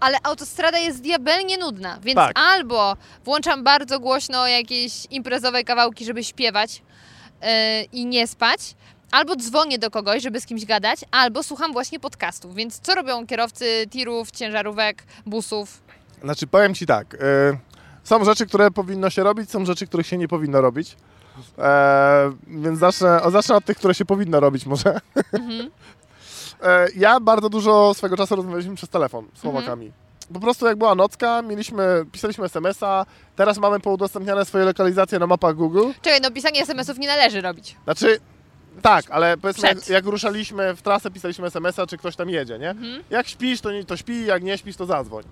Ale 0.00 0.18
autostrada 0.22 0.78
jest 0.78 1.00
diabelnie 1.00 1.58
nudna, 1.58 1.98
więc 2.02 2.16
Tak. 2.16 2.32
albo 2.38 2.96
włączam 3.24 3.64
bardzo 3.64 4.00
głośno 4.00 4.48
jakieś 4.48 4.92
imprezowe 5.10 5.64
kawałki, 5.64 6.04
żeby 6.04 6.24
śpiewać 6.24 6.82
yy, 7.42 7.48
i 7.92 8.06
nie 8.06 8.26
spać, 8.26 8.60
albo 9.10 9.36
dzwonię 9.36 9.78
do 9.78 9.90
kogoś, 9.90 10.22
żeby 10.22 10.40
z 10.40 10.46
kimś 10.46 10.64
gadać, 10.64 11.00
albo 11.10 11.42
słucham 11.42 11.72
właśnie 11.72 12.00
podcastów. 12.00 12.54
Więc 12.54 12.78
co 12.80 12.94
robią 12.94 13.26
kierowcy 13.26 13.86
tirów, 13.90 14.30
ciężarówek, 14.30 15.04
busów? 15.26 15.81
Znaczy, 16.24 16.46
powiem 16.46 16.74
Ci 16.74 16.86
tak. 16.86 17.14
y, 17.14 17.18
są 18.04 18.24
rzeczy, 18.24 18.46
które 18.46 18.70
powinno 18.70 19.10
się 19.10 19.22
robić, 19.22 19.50
są 19.50 19.64
rzeczy, 19.64 19.86
których 19.86 20.06
się 20.06 20.18
nie 20.18 20.28
powinno 20.28 20.60
robić. 20.60 20.96
E, 21.58 22.32
więc 22.46 22.78
zacznę, 22.78 23.22
o, 23.22 23.30
zacznę 23.30 23.54
od 23.56 23.64
tych, 23.64 23.76
które 23.76 23.94
się 23.94 24.04
powinno 24.04 24.40
robić 24.40 24.66
może. 24.66 24.90
e, 26.62 26.86
ja 26.96 27.20
bardzo 27.20 27.48
dużo 27.48 27.94
swego 27.94 28.16
czasu 28.16 28.36
rozmawialiśmy 28.36 28.74
przez 28.74 28.88
telefon 28.88 29.26
z 29.34 29.40
chłopakami. 29.40 29.92
Po 30.34 30.40
prostu 30.40 30.66
jak 30.66 30.76
była 30.78 30.94
nocka, 30.94 31.42
mieliśmy, 31.42 32.04
pisaliśmy 32.12 32.44
SMS-a, 32.44 33.06
teraz 33.36 33.58
mamy 33.58 33.80
poudostępniane 33.80 34.44
swoje 34.44 34.64
lokalizacje 34.64 35.18
na 35.18 35.26
mapach 35.26 35.54
Google. 35.56 35.90
Czekaj, 36.02 36.20
no 36.22 36.30
pisanie 36.30 36.62
SMS-ów 36.62 36.98
nie 36.98 37.08
należy 37.08 37.40
robić. 37.40 37.76
Znaczy, 37.84 38.20
tak, 38.82 39.04
ale 39.10 39.36
powiedzmy, 39.36 39.68
jak, 39.68 39.88
jak 39.88 40.04
ruszaliśmy 40.06 40.76
w 40.76 40.82
trasę, 40.82 41.10
pisaliśmy 41.10 41.46
SMS-a, 41.46 41.86
czy 41.86 41.98
ktoś 41.98 42.16
tam 42.16 42.30
jedzie, 42.30 42.58
nie? 42.58 42.74
Jak 43.10 43.28
śpisz, 43.28 43.60
to, 43.60 43.72
nie, 43.72 43.84
to 43.84 43.96
śpi, 43.96 44.26
jak 44.26 44.42
nie 44.42 44.58
śpisz, 44.58 44.76
to 44.76 44.86
zadzwoń. 44.86 45.24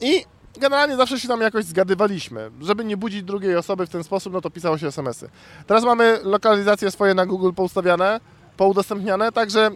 I 0.00 0.24
generalnie 0.60 0.96
zawsze 0.96 1.20
się 1.20 1.28
tam 1.28 1.40
jakoś 1.40 1.64
zgadywaliśmy. 1.64 2.50
Żeby 2.60 2.84
nie 2.84 2.96
budzić 2.96 3.22
drugiej 3.22 3.56
osoby 3.56 3.86
w 3.86 3.90
ten 3.90 4.04
sposób, 4.04 4.32
no 4.32 4.40
to 4.40 4.50
pisało 4.50 4.78
się 4.78 4.86
SMS-y. 4.86 5.28
Teraz 5.66 5.84
mamy 5.84 6.18
lokalizacje 6.22 6.90
swoje 6.90 7.14
na 7.14 7.26
Google 7.26 7.52
poustawiane, 7.52 8.20
poudostępniane, 8.56 9.32
także 9.32 9.70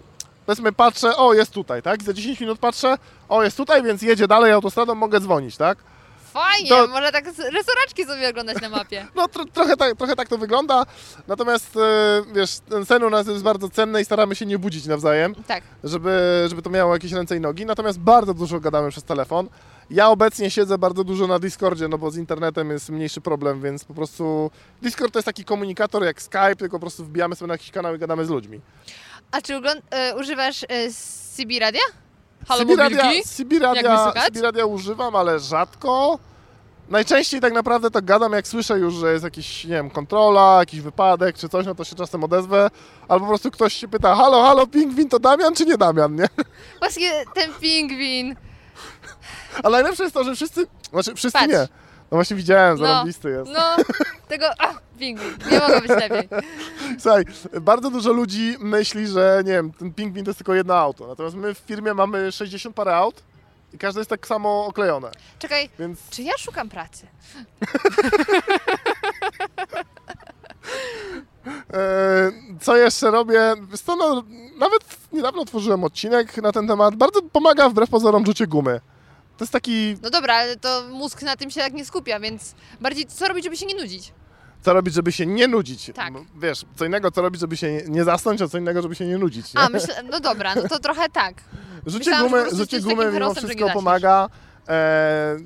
powiedzmy 0.46 0.72
patrzę, 0.72 1.16
o 1.16 1.34
jest 1.34 1.52
tutaj, 1.52 1.82
tak? 1.82 2.02
Za 2.02 2.12
10 2.12 2.40
minut 2.40 2.58
patrzę, 2.58 2.96
o 3.28 3.42
jest 3.42 3.56
tutaj, 3.56 3.82
więc 3.82 4.02
jedzie 4.02 4.28
dalej 4.28 4.52
autostradą, 4.52 4.94
mogę 4.94 5.20
dzwonić, 5.20 5.56
tak? 5.56 5.78
Fajnie, 6.34 6.68
To- 6.68 6.86
można 6.86 7.12
tak 7.12 7.24
resoraczki 7.26 8.04
sobie 8.06 8.28
oglądać 8.28 8.60
na 8.60 8.68
mapie. 8.68 9.06
No 9.16 9.28
tro, 9.28 9.44
trochę, 9.44 9.76
tak, 9.76 9.96
trochę 9.96 10.16
tak 10.16 10.28
to 10.28 10.38
wygląda, 10.38 10.86
natomiast 11.28 11.76
e, 11.76 12.22
wiesz, 12.34 12.58
ten 12.68 12.86
sen 12.86 13.02
u 13.02 13.10
nas 13.10 13.26
jest 13.26 13.42
bardzo 13.42 13.68
cenny 13.70 14.00
i 14.00 14.04
staramy 14.04 14.34
się 14.34 14.46
nie 14.46 14.58
budzić 14.58 14.86
nawzajem. 14.86 15.34
Tak. 15.34 15.62
żeby, 15.84 16.44
żeby 16.48 16.62
to 16.62 16.70
miało 16.70 16.94
jakieś 16.94 17.12
ręce 17.12 17.36
i 17.36 17.40
nogi. 17.40 17.66
Natomiast 17.66 17.98
bardzo 17.98 18.34
dużo 18.34 18.60
gadamy 18.60 18.90
przez 18.90 19.04
telefon. 19.04 19.48
Ja 19.90 20.08
obecnie 20.08 20.50
siedzę 20.50 20.78
bardzo 20.78 21.04
dużo 21.04 21.26
na 21.26 21.38
Discordzie, 21.38 21.88
no 21.88 21.98
bo 21.98 22.10
z 22.10 22.16
internetem 22.16 22.70
jest 22.70 22.90
mniejszy 22.90 23.20
problem, 23.20 23.62
więc 23.62 23.84
po 23.84 23.94
prostu 23.94 24.50
Discord 24.82 25.12
to 25.12 25.18
jest 25.18 25.26
taki 25.26 25.44
komunikator 25.44 26.04
jak 26.04 26.22
Skype, 26.22 26.56
tylko 26.56 26.76
po 26.76 26.80
prostu 26.80 27.04
wbijamy 27.04 27.36
sobie 27.36 27.46
na 27.48 27.54
jakiś 27.54 27.70
kanał 27.70 27.94
i 27.94 27.98
gadamy 27.98 28.26
z 28.26 28.30
ludźmi. 28.30 28.60
A 29.30 29.40
czy 29.40 29.54
e, 29.90 30.16
używasz 30.16 30.62
e, 30.62 30.66
CB 31.36 31.58
Radia? 31.60 32.03
Halo 32.48 32.60
CB 32.64 32.76
radia, 32.76 33.04
mobilki? 33.04 33.28
CB 33.28 33.52
Jak 33.54 33.62
radia, 33.62 33.94
mnie 33.94 34.12
słychać? 34.12 34.34
CB 34.34 34.42
radia 34.42 34.66
używam, 34.66 35.16
ale 35.16 35.40
rzadko. 35.40 36.18
Najczęściej 36.88 37.40
tak 37.40 37.52
naprawdę 37.52 37.90
to 37.90 38.02
gadam, 38.02 38.32
jak 38.32 38.48
słyszę 38.48 38.78
już, 38.78 38.94
że 38.94 39.12
jest 39.12 39.24
jakiś, 39.24 39.64
nie 39.64 39.70
wiem, 39.70 39.90
kontrola, 39.90 40.56
jakiś 40.58 40.80
wypadek 40.80 41.36
czy 41.38 41.48
coś, 41.48 41.66
no 41.66 41.74
to 41.74 41.84
się 41.84 41.96
czasem 41.96 42.24
odezwę. 42.24 42.70
Albo 43.08 43.24
po 43.26 43.28
prostu 43.30 43.50
ktoś 43.50 43.74
się 43.74 43.88
pyta, 43.88 44.14
halo, 44.14 44.42
halo, 44.42 44.66
pingwin 44.66 45.08
to 45.08 45.18
Damian 45.18 45.54
czy 45.54 45.66
nie 45.66 45.76
Damian, 45.78 46.16
nie? 46.16 46.28
Właśnie 46.78 47.24
ten 47.34 47.54
pingwin. 47.60 48.36
Ale 49.62 49.78
najlepsze 49.78 50.02
jest 50.02 50.14
to, 50.14 50.24
że 50.24 50.34
wszyscy, 50.34 50.66
znaczy 50.92 51.14
wszyscy 51.14 51.38
Patrz. 51.38 51.52
nie. 51.52 51.68
No 52.10 52.16
właśnie 52.16 52.36
widziałem, 52.36 52.78
No, 52.78 52.86
zarąbisty 52.86 53.30
jest. 53.30 53.50
no, 53.50 53.76
tego, 54.28 54.46
a, 54.58 54.74
pingwin, 54.98 55.30
nie 55.50 55.58
mogło 55.58 55.80
być 55.80 55.88
lepiej. 55.90 56.28
Słuchaj, 57.00 57.24
bardzo 57.60 57.90
dużo 57.90 58.12
ludzi 58.12 58.56
myśli, 58.60 59.06
że 59.06 59.42
nie 59.44 59.52
wiem, 59.52 59.72
ten 59.72 59.94
pingwin 59.94 60.24
to 60.24 60.28
jest 60.30 60.38
tylko 60.38 60.54
jedno 60.54 60.74
auto. 60.74 61.06
Natomiast 61.06 61.36
my 61.36 61.54
w 61.54 61.58
firmie 61.58 61.94
mamy 61.94 62.32
60 62.32 62.76
parę 62.76 62.96
aut 62.96 63.22
i 63.72 63.78
każde 63.78 64.00
jest 64.00 64.10
tak 64.10 64.26
samo 64.26 64.66
oklejone. 64.66 65.10
Czekaj, 65.38 65.68
Więc 65.78 65.98
czy 66.10 66.22
ja 66.22 66.32
szukam 66.38 66.68
pracy? 66.68 67.06
e, 71.74 72.32
co 72.60 72.76
jeszcze 72.76 73.10
robię? 73.10 73.54
Co, 73.84 73.96
no, 73.96 74.22
nawet 74.58 74.84
niedawno 75.12 75.44
tworzyłem 75.44 75.84
odcinek 75.84 76.36
na 76.42 76.52
ten 76.52 76.68
temat. 76.68 76.94
Bardzo 76.96 77.22
pomaga 77.22 77.68
wbrew 77.68 77.90
pozorom 77.90 78.26
rzucie 78.26 78.46
gumy. 78.46 78.80
To 79.36 79.44
jest 79.44 79.52
taki, 79.52 79.96
No 80.02 80.10
dobra, 80.10 80.34
ale 80.34 80.56
to 80.56 80.82
mózg 80.90 81.22
na 81.22 81.36
tym 81.36 81.50
się 81.50 81.60
tak 81.60 81.72
nie 81.72 81.84
skupia, 81.84 82.20
więc 82.20 82.54
bardziej 82.80 83.06
co 83.06 83.28
robić, 83.28 83.44
żeby 83.44 83.56
się 83.56 83.66
nie 83.66 83.74
nudzić? 83.74 84.12
co 84.62 84.72
robić, 84.72 84.94
żeby 84.94 85.12
się 85.12 85.26
nie 85.26 85.48
nudzić. 85.48 85.90
Tak. 85.94 86.14
Wiesz, 86.36 86.64
co 86.76 86.84
innego, 86.84 87.10
co 87.10 87.22
robić, 87.22 87.40
żeby 87.40 87.56
się 87.56 87.82
nie- 87.88 88.04
zasnąć, 88.04 88.42
a 88.42 88.48
co 88.48 88.58
innego, 88.58 88.82
żeby 88.82 88.94
się 88.94 89.06
nie 89.06 89.18
nudzić. 89.18 89.54
Nie? 89.54 89.60
A, 89.60 89.68
myślę, 89.68 90.02
no 90.10 90.20
dobra, 90.20 90.54
no 90.54 90.68
to 90.68 90.78
trochę 90.78 91.08
tak. 91.08 91.34
Rzucie 91.86 91.98
Myślałam, 91.98 92.30
prostu 92.30 92.56
rzucie 92.56 92.80
takim 92.80 93.12
mimo 93.12 93.34
wszystko 93.34 93.70
pomaga. 93.70 94.28
E, 94.68 95.36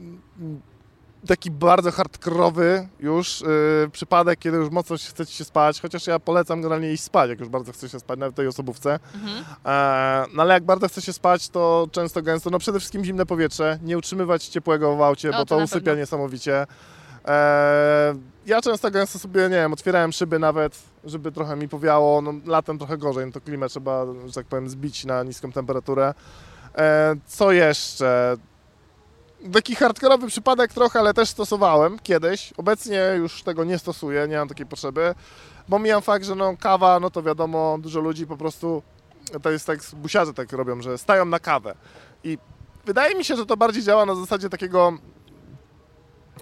taki 1.29 1.51
bardzo 1.51 1.93
hardkorowy 1.93 2.89
już 3.01 3.41
yy, 3.41 3.91
przypadek, 3.93 4.39
kiedy 4.39 4.57
już 4.57 4.71
mocno 4.71 4.97
chce 4.97 5.27
ci 5.27 5.35
się 5.37 5.45
spać, 5.45 5.81
chociaż 5.81 6.07
ja 6.07 6.19
polecam 6.19 6.61
generalnie 6.61 6.93
iść 6.93 7.03
spać, 7.03 7.31
jak 7.31 7.41
już 7.41 7.49
bardzo 7.49 7.73
chce 7.73 7.89
się 7.89 8.01
spać, 8.01 8.19
nawet 8.19 8.35
w 8.35 8.37
tej 8.37 8.47
osobówce. 8.47 8.99
Mhm. 9.15 9.45
E, 9.67 10.25
no 10.35 10.43
ale 10.43 10.55
jak 10.55 10.65
bardzo 10.65 10.89
chce 10.89 11.03
się 11.03 11.13
spać, 11.13 11.49
to 11.49 11.89
często 11.93 12.23
gęsto, 12.23 12.51
no 12.51 12.59
przede 12.59 12.79
wszystkim 12.79 13.05
zimne 13.05 13.27
powietrze, 13.27 13.79
nie 13.83 13.99
utrzymywać 13.99 14.45
ciepłego 14.45 14.97
w 14.97 15.03
aucie, 15.03 15.29
O, 15.31 15.33
bo 15.33 15.39
to 15.39 15.45
to 15.45 15.65
usypia 15.65 15.85
pewno. 15.85 16.01
niesamowicie. 16.01 16.67
E, 17.29 18.15
ja 18.47 18.61
często 18.61 18.91
gęsto 18.91 19.19
sobie, 19.19 19.43
nie 19.43 19.49
wiem, 19.49 19.73
otwierałem 19.73 20.13
szyby 20.13 20.39
nawet, 20.39 20.79
żeby 21.05 21.33
trochę 21.33 21.57
mi 21.57 21.69
powiało, 21.69 22.23
no 22.23 22.33
latem 22.47 22.79
trochę 22.79 22.99
gorzej, 22.99 23.27
no 23.27 23.33
to 23.33 23.41
klimę 23.41 23.69
trzeba, 23.69 24.07
że 24.27 24.33
tak 24.33 24.47
powiem, 24.47 24.69
zbić 24.69 25.05
na 25.05 25.23
niską 25.23 25.53
temperaturę. 25.53 26.15
E, 26.79 27.15
co 27.27 27.53
jeszcze? 27.53 28.37
Taki 29.53 29.75
hardkorowy 29.75 30.27
przypadek 30.27 30.73
trochę, 30.73 30.99
ale 31.01 31.15
też 31.15 31.29
stosowałem 31.29 31.99
kiedyś. 31.99 32.53
Obecnie 32.57 33.03
już 33.17 33.43
tego 33.43 33.65
nie 33.65 33.79
stosuję, 33.79 34.29
nie 34.29 34.37
mam 34.37 34.49
takiej 34.49 34.67
potrzeby. 34.67 35.15
Bo 35.69 35.79
mijam 35.79 36.03
fakt, 36.03 36.25
że 36.25 36.35
no 36.35 36.57
kawa, 36.61 37.01
no 37.01 37.11
to 37.11 37.23
wiadomo, 37.23 37.79
dużo 37.81 38.01
ludzi 38.01 38.27
po 38.27 38.37
prostu, 38.37 38.83
to 39.43 39.51
jest 39.51 39.67
tak, 39.67 39.79
busiarze 39.93 40.35
tak 40.35 40.53
robią, 40.53 40.83
że 40.83 40.99
stają 40.99 41.25
na 41.25 41.39
kawę. 41.39 41.75
I 42.25 42.39
wydaje 42.87 43.15
mi 43.15 43.25
się, 43.25 43.37
że 43.37 43.47
to 43.47 43.57
bardziej 43.57 43.83
działa 43.83 44.07
na 44.07 44.15
zasadzie 44.15 44.49
takiego, 44.51 44.93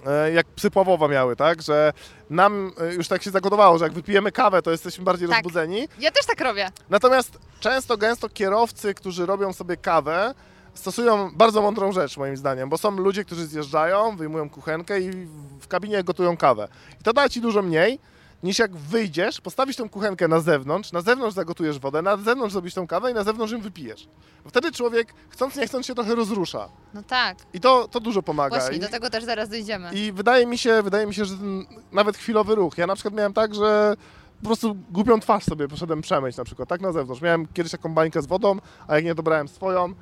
e, 0.05 0.31
jak 0.31 0.47
psy 0.47 0.71
Pawłowa 0.71 1.07
miały, 1.07 1.35
tak? 1.35 1.61
Że 1.61 1.93
nam 2.29 2.71
e, 2.81 2.93
już 2.93 3.07
tak 3.07 3.23
się 3.23 3.31
zagotowało, 3.31 3.77
że 3.77 3.85
jak 3.85 3.93
wypijemy 3.93 4.31
kawę, 4.31 4.61
to 4.61 4.71
jesteśmy 4.71 5.03
bardziej 5.03 5.27
Tak. 5.27 5.37
rozbudzeni. 5.37 5.87
Ja 5.99 6.11
też 6.11 6.25
tak 6.25 6.41
robię. 6.41 6.69
Natomiast 6.89 7.39
często, 7.59 7.97
gęsto 7.97 8.29
kierowcy, 8.29 8.93
którzy 8.93 9.25
robią 9.25 9.53
sobie 9.53 9.77
kawę, 9.77 10.33
stosują 10.77 11.31
bardzo 11.35 11.61
mądrą 11.61 11.91
rzecz 11.91 12.17
moim 12.17 12.37
zdaniem, 12.37 12.69
bo 12.69 12.77
są 12.77 12.91
ludzie, 12.91 13.25
którzy 13.25 13.47
zjeżdżają, 13.47 14.15
wyjmują 14.15 14.49
kuchenkę 14.49 15.01
i 15.01 15.11
w 15.59 15.67
kabinie 15.67 16.03
gotują 16.03 16.37
kawę. 16.37 16.67
I 17.01 17.03
to 17.03 17.13
da 17.13 17.29
Ci 17.29 17.41
dużo 17.41 17.61
mniej, 17.61 17.99
niż 18.43 18.59
jak 18.59 18.75
wyjdziesz, 18.75 19.41
postawisz 19.41 19.75
tą 19.75 19.89
kuchenkę 19.89 20.27
na 20.27 20.39
zewnątrz, 20.39 20.91
na 20.91 21.01
zewnątrz 21.01 21.35
zagotujesz 21.35 21.79
wodę, 21.79 22.01
na 22.01 22.17
zewnątrz 22.17 22.53
zrobisz 22.53 22.73
tą 22.73 22.87
kawę 22.87 23.11
i 23.11 23.13
na 23.13 23.23
zewnątrz 23.23 23.53
ją 23.53 23.61
wypijesz. 23.61 24.07
Bo 24.43 24.49
wtedy 24.49 24.71
człowiek, 24.71 25.13
chcąc 25.29 25.55
nie 25.55 25.67
chcąc, 25.67 25.85
się 25.85 25.95
trochę 25.95 26.15
rozrusza. 26.15 26.69
No 26.93 27.03
tak. 27.03 27.37
I 27.53 27.59
to, 27.59 27.87
to 27.87 27.99
dużo 27.99 28.23
pomaga. 28.23 28.59
Właśnie, 28.59 28.77
I, 28.77 28.79
do 28.79 28.87
tego 28.87 29.09
też 29.09 29.23
zaraz 29.23 29.49
dojdziemy. 29.49 29.91
I 29.93 30.11
wydaje 30.11 30.45
mi 30.45 30.57
się, 30.57 30.81
wydaje 30.81 31.07
mi 31.07 31.13
się, 31.13 31.25
że 31.25 31.37
ten 31.37 31.65
nawet 31.91 32.17
chwilowy 32.17 32.55
ruch. 32.55 32.77
Ja 32.77 32.87
na 32.87 32.95
przykład 32.95 33.13
miałem 33.13 33.33
tak, 33.33 33.55
że 33.55 33.95
po 34.41 34.45
prostu 34.45 34.75
głupią 34.91 35.19
twarz 35.19 35.43
sobie 35.43 35.67
poszedłem 35.67 36.01
przemyć 36.01 36.37
na 36.37 36.43
przykład, 36.43 36.69
tak 36.69 36.81
na 36.81 36.91
zewnątrz. 36.91 37.21
Miałem 37.21 37.47
kiedyś 37.53 37.71
taką 37.71 37.93
bańkę 37.93 38.21
z 38.21 38.25
wodą, 38.25 38.57
a 38.87 38.95
jak 38.95 39.05
nie 39.05 39.15
dobrałem 39.15 39.47
swoją. 39.47 39.93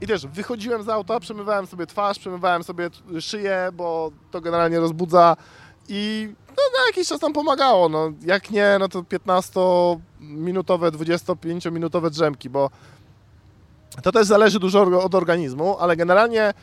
I 0.00 0.06
też 0.06 0.26
wychodziłem 0.26 0.82
z 0.82 0.88
auta, 0.88 1.20
przemywałem 1.20 1.66
sobie 1.66 1.86
twarz, 1.86 2.18
przemywałem 2.18 2.64
sobie 2.64 2.90
szyję, 3.20 3.68
bo 3.72 4.10
to 4.30 4.40
generalnie 4.40 4.80
rozbudza 4.80 5.36
i 5.88 6.28
no, 6.48 6.78
na 6.78 6.86
jakiś 6.86 7.08
czas 7.08 7.20
tam 7.20 7.32
pomagało. 7.32 7.88
No, 7.88 8.12
jak 8.24 8.50
nie, 8.50 8.76
no 8.80 8.88
to 8.88 9.02
15-minutowe, 9.02 10.90
25-minutowe 10.90 12.10
drzemki, 12.10 12.50
bo 12.50 12.70
to 14.02 14.12
też 14.12 14.26
zależy 14.26 14.58
dużo 14.58 15.02
od 15.02 15.14
organizmu, 15.14 15.76
ale 15.78 15.96
generalnie 15.96 16.54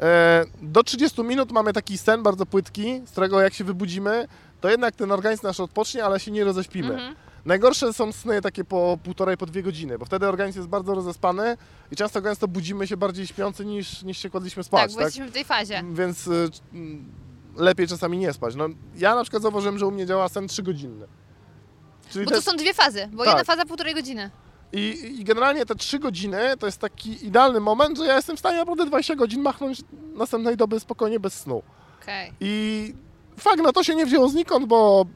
e, 0.00 0.44
do 0.62 0.82
30 0.82 1.22
minut 1.22 1.52
mamy 1.52 1.72
taki 1.72 1.98
sen 1.98 2.22
bardzo 2.22 2.46
płytki, 2.46 3.02
z 3.06 3.10
którego 3.10 3.40
jak 3.40 3.54
się 3.54 3.64
wybudzimy, 3.64 4.28
to 4.60 4.70
jednak 4.70 4.96
ten 4.96 5.12
organizm 5.12 5.46
nasz 5.46 5.60
odpocznie, 5.60 6.04
ale 6.04 6.20
się 6.20 6.30
nie 6.30 6.44
roześpimy. 6.44 6.94
Mhm. 6.94 7.14
Najgorsze 7.46 7.92
są 7.92 8.12
sny 8.12 8.42
takie 8.42 8.64
po 8.64 8.98
półtorej, 9.04 9.36
po 9.36 9.46
dwie 9.46 9.62
godziny, 9.62 9.98
bo 9.98 10.04
wtedy 10.04 10.28
organizm 10.28 10.58
jest 10.58 10.68
bardzo 10.68 10.94
rozespany 10.94 11.56
i 11.92 11.96
często 11.96 12.22
gęsto 12.22 12.48
budzimy 12.48 12.86
się 12.86 12.96
bardziej 12.96 13.26
śpiący 13.26 13.64
niż, 13.64 14.02
niż 14.02 14.18
się 14.18 14.30
kładliśmy 14.30 14.62
Tak, 14.62 14.66
spać. 14.68 14.94
bo 14.94 15.00
jesteśmy 15.00 15.28
w 15.28 15.32
tej 15.32 15.44
fazie. 15.44 15.82
Więc 15.92 16.26
y, 16.26 16.48
mm, 16.72 17.12
lepiej 17.56 17.88
czasami 17.88 18.18
nie 18.18 18.32
spać. 18.32 18.54
No, 18.54 18.68
ja 18.96 19.14
na 19.14 19.22
przykład 19.22 19.42
zauważyłem, 19.42 19.78
że 19.78 19.86
u 19.86 19.90
mnie 19.90 20.06
działa 20.06 20.28
sen 20.28 20.48
trzygodzinny. 20.48 21.06
Czyli 22.10 22.24
Bo 22.24 22.30
te- 22.30 22.36
to 22.36 22.42
są 22.42 22.56
dwie 22.56 22.74
fazy, 22.74 23.08
bo 23.12 23.24
Tak. 23.24 23.26
jedna 23.32 23.44
faza 23.44 23.64
półtorej 23.66 23.94
godziny. 23.94 24.30
i, 24.72 25.14
I 25.20 25.24
generalnie 25.24 25.66
te 25.66 25.74
3 25.74 25.98
godziny 25.98 26.38
to 26.58 26.66
jest 26.66 26.78
taki 26.78 27.26
idealny 27.26 27.60
moment, 27.60 27.98
że 27.98 28.04
ja 28.06 28.16
jestem 28.16 28.36
w 28.36 28.38
stanie 28.38 28.58
naprawdę 28.58 28.86
20 28.86 29.14
godzin 29.16 29.42
machnąć 29.42 29.80
następnej 30.14 30.56
doby 30.56 30.80
spokojnie 30.80 31.20
bez 31.20 31.34
snu. 31.40 31.62
Okej. 32.02 32.32
I 32.40 32.94
fakt, 33.38 33.58
no 33.62 33.72
to 33.72 33.84
się 33.84 33.94
nie 33.94 34.06
wzięło 34.06 34.28
znikąd, 34.28 34.66
bo 34.66 35.06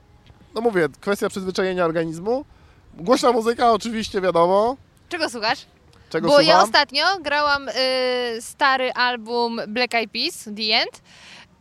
no 0.55 0.61
mówię, 0.61 0.89
kwestia 1.01 1.29
przyzwyczajenia 1.29 1.85
organizmu. 1.85 2.45
Głośna 2.95 3.33
muzyka 3.33 3.73
oczywiście 3.73 4.21
wiadomo, 4.21 4.77
Czego 5.09 5.29
słuchasz? 5.31 5.67
czego 6.11 6.29
Bo 6.29 6.35
słucham. 6.35 6.47
ja 6.49 6.63
ostatnio 6.63 7.05
grałam 7.21 7.69
y, 7.69 7.73
stary 8.41 8.93
album 8.93 9.61
Black 9.69 9.95
Eyed 9.95 10.11
Peas, 10.13 10.45
The 10.45 10.75
End. 10.83 11.03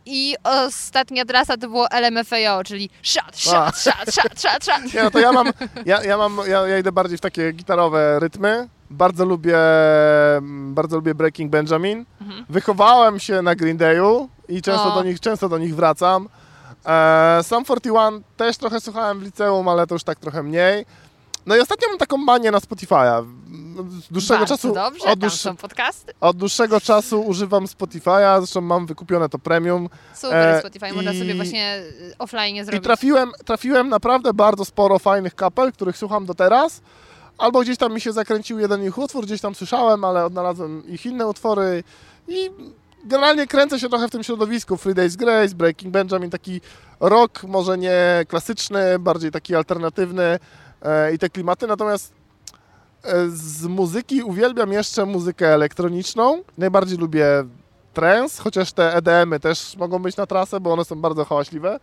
I 0.06 0.36
ostatnia 0.44 1.24
trasa 1.24 1.56
to 1.56 1.68
było 1.68 1.86
LMFAO, 2.00 2.64
czyli 2.64 2.90
shot, 3.02 3.36
shot, 3.38 3.76
shot, 3.78 4.14
shot, 4.14 4.40
shot, 4.40 4.64
shot. 4.64 4.94
Nie, 4.94 5.02
no 5.02 5.10
to 5.10 5.18
ja 5.18 5.32
mam, 5.32 5.46
ja, 5.86 6.04
ja 6.04 6.16
mam, 6.18 6.38
ja, 6.48 6.66
ja 6.66 6.78
idę 6.78 6.92
bardziej 6.92 7.18
w 7.18 7.20
takie 7.20 7.52
gitarowe 7.52 8.18
rytmy. 8.20 8.68
Bardzo 8.90 9.24
lubię, 9.24 9.56
bardzo 10.70 10.96
lubię 10.96 11.14
Breaking 11.14 11.50
Benjamin. 11.50 12.04
Mhm. 12.20 12.46
Wychowałem 12.48 13.20
się 13.20 13.42
na 13.42 13.54
Green 13.54 13.76
Dayu 13.76 14.28
i 14.48 14.62
często 14.62 14.92
O. 14.92 14.94
do 14.94 15.02
nich, 15.04 15.20
często 15.20 15.48
do 15.48 15.58
nich 15.58 15.76
wracam. 15.76 16.28
E, 16.86 17.40
Sam 17.42 17.64
41 17.64 18.22
też 18.36 18.56
trochę 18.56 18.80
słuchałem 18.80 19.20
w 19.20 19.22
liceum, 19.22 19.68
ale 19.68 19.86
to 19.86 19.94
już 19.94 20.04
tak 20.04 20.18
trochę 20.18 20.42
mniej. 20.42 20.86
No 21.46 21.56
i 21.56 21.60
ostatnio 21.60 21.88
mam 21.88 21.98
taką 21.98 22.16
manię 22.16 22.50
na 22.50 22.58
Spotify'a. 22.58 23.24
Od 23.80 23.86
dłuższego 24.10 24.38
Bardzo 24.38 24.54
czasu, 24.56 24.74
dobrze, 24.74 25.50
od, 25.50 25.58
podcasty. 25.60 26.12
od 26.20 26.36
dłuższego 26.36 26.80
czasu 26.80 27.20
używam 27.22 27.64
Spotify'a, 27.66 28.38
zresztą 28.38 28.60
mam 28.60 28.86
wykupione 28.86 29.28
to 29.28 29.38
premium. 29.38 29.88
Super 30.14 30.48
E, 30.48 30.60
Spotify, 30.60 30.92
można 30.92 31.12
i- 31.12 31.18
sobie 31.18 31.34
właśnie 31.34 31.78
y, 31.78 32.14
offline 32.18 32.56
I 32.56 32.64
zrobić. 32.64 32.84
trafiłem, 32.84 33.32
trafiłem 33.44 33.88
naprawdę 33.88 34.34
bardzo 34.34 34.64
sporo 34.64 34.98
fajnych 34.98 35.34
kapel, 35.34 35.72
których 35.72 35.96
słucham 35.98 36.26
do 36.26 36.34
teraz. 36.34 36.80
Albo 37.38 37.60
gdzieś 37.60 37.78
tam 37.78 37.94
mi 37.94 38.00
się 38.00 38.12
zakręcił 38.12 38.58
jeden 38.58 38.84
ich 38.84 38.98
utwór, 38.98 39.24
gdzieś 39.24 39.40
tam 39.40 39.54
słyszałem, 39.54 40.04
ale 40.04 40.24
odnalazłem 40.24 40.86
ich 40.88 41.06
inne 41.06 41.26
utwory 41.26 41.84
i 42.28 42.50
generalnie 43.04 43.46
kręcę 43.46 43.80
się 43.80 43.88
trochę 43.88 44.08
w 44.08 44.10
tym 44.10 44.22
środowisku. 44.22 44.76
Three 44.76 44.94
Days 44.94 45.16
Grace, 45.16 45.54
Breaking 45.54 45.92
Benjamin, 45.92 46.30
taki 46.30 46.60
rock 47.00 47.44
może 47.44 47.78
nie 47.78 48.24
klasyczny, 48.28 48.98
bardziej 48.98 49.30
taki 49.30 49.54
alternatywny 49.54 50.38
e, 50.82 51.14
i 51.14 51.18
te 51.18 51.30
klimaty. 51.30 51.66
Natomiast 51.66 52.12
e, 53.04 53.28
z 53.28 53.66
muzyki 53.66 54.22
uwielbiam 54.22 54.72
jeszcze 54.72 55.06
muzykę 55.06 55.54
elektroniczną. 55.54 56.42
Najbardziej 56.58 56.98
lubię 56.98 57.26
trance, 57.94 58.42
chociaż 58.42 58.72
te 58.72 58.94
EDM-y 58.94 59.40
też 59.40 59.76
mogą 59.76 59.98
być 59.98 60.16
na 60.16 60.26
trasę, 60.26 60.60
bo 60.60 60.72
one 60.72 60.84
są 60.84 60.96
bardzo 60.96 61.24
hałaśliwe. 61.24 61.80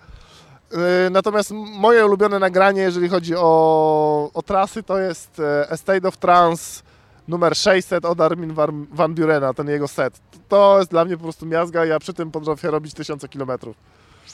Yy, 0.71 0.77
Natomiast 1.11 1.51
moje 1.53 2.05
ulubione 2.05 2.39
nagranie, 2.39 2.81
jeżeli 2.81 3.09
chodzi 3.09 3.35
o, 3.35 4.29
o 4.33 4.41
trasy, 4.41 4.83
to 4.83 4.97
jest 4.97 5.39
e, 5.39 5.67
A 5.71 5.77
State 5.77 6.07
of 6.07 6.17
Trance 6.17 6.83
numer 7.27 7.55
600 7.55 8.05
od 8.05 8.21
Armin 8.21 8.53
Van, 8.91 9.15
Burena, 9.15 9.53
ten 9.53 9.67
jego 9.69 9.87
set. 9.87 10.19
To 10.49 10.79
jest 10.79 10.91
dla 10.91 11.05
mnie 11.05 11.17
po 11.17 11.23
prostu 11.23 11.45
miazga, 11.45 11.85
ja 11.85 11.99
przy 11.99 12.13
tym 12.13 12.31
potrafię 12.31 12.71
robić 12.71 12.93
tysiące 12.93 13.27
kilometrów. 13.29 13.75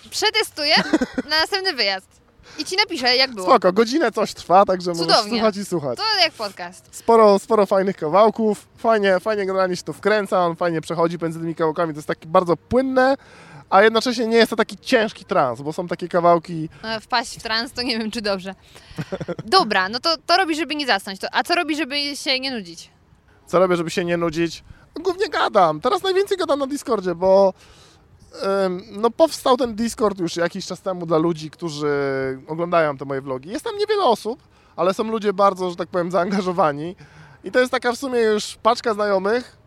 Przetestuję 0.10 0.76
na 1.30 1.39
następny 1.39 1.74
wyjazd. 1.74 2.08
I 2.58 2.66
ci 2.66 2.76
napiszę, 2.76 3.16
jak 3.16 3.32
było. 3.36 3.48
Spoko, 3.48 3.74
godzinę 3.74 4.12
coś 4.12 4.34
trwa, 4.34 4.66
także 4.66 4.91
możesz 4.91 5.06
Cudownie. 5.08 5.32
słuchać 5.32 5.58
i 5.58 5.66
słuchać. 5.66 5.98
To 5.98 6.04
jak 6.24 6.34
podcast. 6.34 6.89
Sporo, 6.91 7.39
sporo 7.39 7.66
fajnych 7.66 7.98
kawałków, 7.98 8.68
fajnie, 8.78 9.20
fajnie 9.20 9.46
generalnie 9.46 9.76
się 9.76 9.84
to 9.84 9.94
wkręca, 9.94 10.46
on 10.46 10.56
fajnie 10.56 10.82
przechodzi 10.82 11.18
między 11.22 11.39
tymi 11.39 11.56
kawałkami, 11.56 11.94
to 11.94 11.98
jest 11.98 12.08
takie 12.08 12.28
bardzo 12.28 12.58
płynne, 12.58 13.16
a 13.74 13.84
jednocześnie 13.84 14.28
nie 14.28 14.38
jest 14.38 14.49
to 14.49 14.55
taki 14.55 14.78
ciężki 14.78 15.26
trans, 15.26 15.61
bo 15.61 15.74
są 15.74 15.88
takie 15.88 16.07
kawałki, 16.07 16.69
E, 16.84 16.99
Wpaść 16.99 17.39
w 17.39 17.43
trans, 17.43 17.71
to 17.71 17.82
nie 17.82 17.99
wiem, 17.99 18.11
czy 18.11 18.21
dobrze. 18.21 18.55
Dobra, 19.45 19.89
no 19.89 19.99
to, 19.99 20.17
to 20.26 20.38
robi, 20.38 20.55
żeby 20.55 20.76
nie 20.76 20.86
zasnąć. 20.88 21.19
To, 21.19 21.28
a 21.32 21.43
co 21.43 21.55
robi, 21.55 21.76
żeby 21.76 22.15
się 22.15 22.39
nie 22.39 22.51
nudzić? 22.51 22.89
co 23.47 23.59
robię, 23.59 23.76
żeby 23.76 23.89
się 23.89 24.05
nie 24.05 24.17
nudzić? 24.17 24.63
No, 24.95 25.03
Głównie 25.03 25.30
gadam. 25.30 25.82
Teraz 25.82 26.03
najwięcej 26.03 26.38
gadam 26.38 26.59
na 26.59 26.67
Discordzie, 26.67 27.15
bo 27.15 27.53
no, 28.91 29.11
powstał 29.11 29.57
ten 29.57 29.76
Discord 29.76 30.19
już 30.19 30.36
jakiś 30.36 30.65
czas 30.65 30.82
temu 30.82 31.05
dla 31.05 31.17
ludzi, 31.17 31.49
którzy 31.49 31.91
oglądają 32.47 32.97
te 32.97 33.05
moje 33.05 33.21
vlogi. 33.21 33.49
Jest 33.49 33.65
tam 33.65 33.78
niewiele 33.78 34.03
osób, 34.03 34.39
ale 34.76 34.93
są 34.93 35.03
ludzie 35.03 35.34
bardzo, 35.34 35.69
że 35.69 35.76
tak 35.76 35.89
powiem, 35.89 36.11
zaangażowani. 36.11 36.95
I 37.43 37.51
to 37.51 37.59
jest 37.59 37.71
taka 37.71 37.91
w 37.91 37.95
sumie 37.97 38.19
już 38.19 38.55
paczka 38.63 38.93
znajomych, 38.93 39.57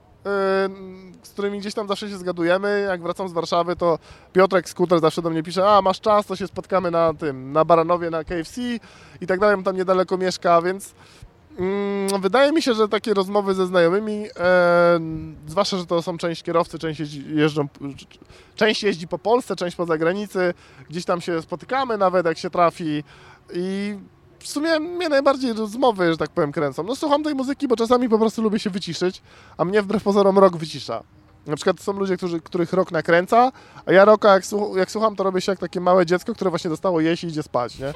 z 1.22 1.30
którymi 1.32 1.60
gdzieś 1.60 1.74
tam 1.74 1.88
zawsze 1.88 2.08
się 2.10 2.18
zgadujemy. 2.18 2.86
Jak 2.88 3.02
wracam 3.02 3.28
z 3.28 3.32
Warszawy, 3.32 3.76
to 3.76 3.98
Piotrek 4.32 4.68
Skuter 4.68 5.00
zawsze 5.00 5.22
do 5.22 5.30
mnie 5.30 5.42
pisze, 5.42 5.68
a 5.68 5.82
masz 5.82 6.00
czas, 6.00 6.26
to 6.26 6.36
się 6.36 6.46
spotkamy 6.46 6.90
na 6.90 7.14
tym, 7.14 7.52
na 7.52 7.64
Baranowie, 7.64 8.10
na 8.10 8.24
KFC 8.24 8.60
i 9.20 9.26
tak 9.26 9.40
dalej, 9.40 9.62
tam 9.62 9.76
niedaleko 9.76 10.18
mieszka, 10.18 10.62
więc 10.62 10.94
Mm, 11.58 12.20
Wydaje 12.20 12.52
mi 12.52 12.62
się, 12.62 12.74
że 12.74 12.88
takie 12.88 13.14
rozmowy 13.14 13.54
ze 13.54 13.66
znajomymi, 13.66 14.26
e, 14.36 15.00
zwłaszcza, 15.46 15.76
że 15.76 15.86
to 15.86 16.02
są 16.02 16.18
część 16.18 16.42
kierowcy, 16.42 16.78
część 16.78 17.00
jeździ, 17.00 17.24
jeżdżą, 17.34 17.68
część 18.54 18.82
jeździ 18.82 19.08
po 19.08 19.18
Polsce, 19.18 19.56
część 19.56 19.76
poza 19.76 19.98
granicy, 19.98 20.54
gdzieś 20.90 21.04
tam 21.04 21.20
się 21.20 21.42
spotykamy 21.42 21.98
nawet 21.98 22.26
jak 22.26 22.38
się 22.38 22.50
trafi 22.50 23.04
i 23.52 23.96
w 24.38 24.48
sumie 24.48 24.80
mnie 24.80 25.08
najbardziej 25.08 25.52
rozmowy, 25.52 26.12
że 26.12 26.16
tak 26.18 26.30
powiem, 26.30 26.52
kręcą. 26.52 26.82
No 26.82 26.96
słucham 26.96 27.22
tej 27.22 27.34
muzyki, 27.34 27.68
bo 27.68 27.76
czasami 27.76 28.08
po 28.08 28.18
prostu 28.18 28.42
lubię 28.42 28.58
się 28.58 28.70
wyciszyć, 28.70 29.22
a 29.56 29.64
mnie 29.64 29.82
wbrew 29.82 30.02
pozorom 30.02 30.38
rok 30.38 30.56
wycisza. 30.56 31.02
Na 31.46 31.56
przykład 31.56 31.80
są 31.80 31.92
ludzie, 31.92 32.16
którzy, 32.16 32.40
których 32.40 32.72
rok 32.72 32.92
nakręca, 32.92 33.52
a 33.86 33.92
ja 33.92 34.04
roka 34.04 34.32
jak, 34.34 34.44
słuch- 34.46 34.76
jak 34.76 34.90
słucham, 34.90 35.16
to 35.16 35.24
robię 35.24 35.40
się 35.40 35.52
jak 35.52 35.58
takie 35.58 35.80
małe 35.80 36.06
dziecko, 36.06 36.34
które 36.34 36.50
właśnie 36.50 36.70
dostało 36.70 37.00
jeść 37.00 37.24
i 37.24 37.26
idzie 37.26 37.42
spać, 37.42 37.78
nie? 37.78 37.92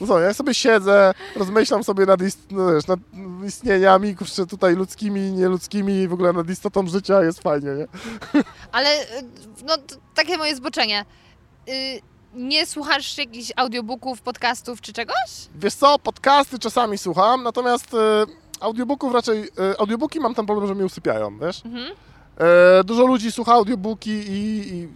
No 0.00 0.06
co, 0.06 0.20
ja 0.20 0.34
sobie 0.34 0.54
siedzę, 0.54 1.14
rozmyślam 1.36 1.84
sobie 1.84 2.06
nad, 2.06 2.20
ist- 2.20 2.38
no 2.50 2.74
wiesz, 2.74 2.86
nad 2.86 3.00
istnieniami, 3.46 4.16
kurczę, 4.16 4.46
tutaj 4.46 4.76
ludzkimi, 4.76 5.20
nieludzkimi, 5.32 6.08
w 6.08 6.12
ogóle 6.12 6.32
nad 6.32 6.50
istotą 6.50 6.86
życia, 6.86 7.22
jest 7.24 7.42
fajnie, 7.42 7.68
nie? 7.70 7.86
Ale 8.72 9.02
y, 9.02 9.04
no 9.64 9.74
takie 10.14 10.38
moje 10.38 10.56
zboczenie. 10.56 11.04
Y, 11.68 11.72
nie 12.34 12.66
słuchasz 12.66 13.18
jakichś 13.18 13.52
audiobooków, 13.56 14.22
podcastów 14.22 14.80
czy 14.80 14.92
czegoś? 14.92 15.48
Wiesz 15.54 15.74
co, 15.74 15.98
podcasty 15.98 16.58
czasami 16.58 16.98
słucham, 16.98 17.42
natomiast 17.42 17.94
e, 17.94 18.26
audiobooków 18.60 19.14
raczej, 19.14 19.42
e, 19.42 19.80
audiobooki 19.80 20.20
mam 20.20 20.34
ten 20.34 20.46
problem, 20.46 20.68
że 20.68 20.74
mnie 20.74 20.84
usypiają, 20.84 21.38
wiesz? 21.38 21.66
Mhm. 21.66 21.92
E, 22.38 22.84
dużo 22.84 23.06
ludzi 23.06 23.32
słucha 23.32 23.52
audiobooki 23.52 24.10
i, 24.10 24.68
i 24.74 24.88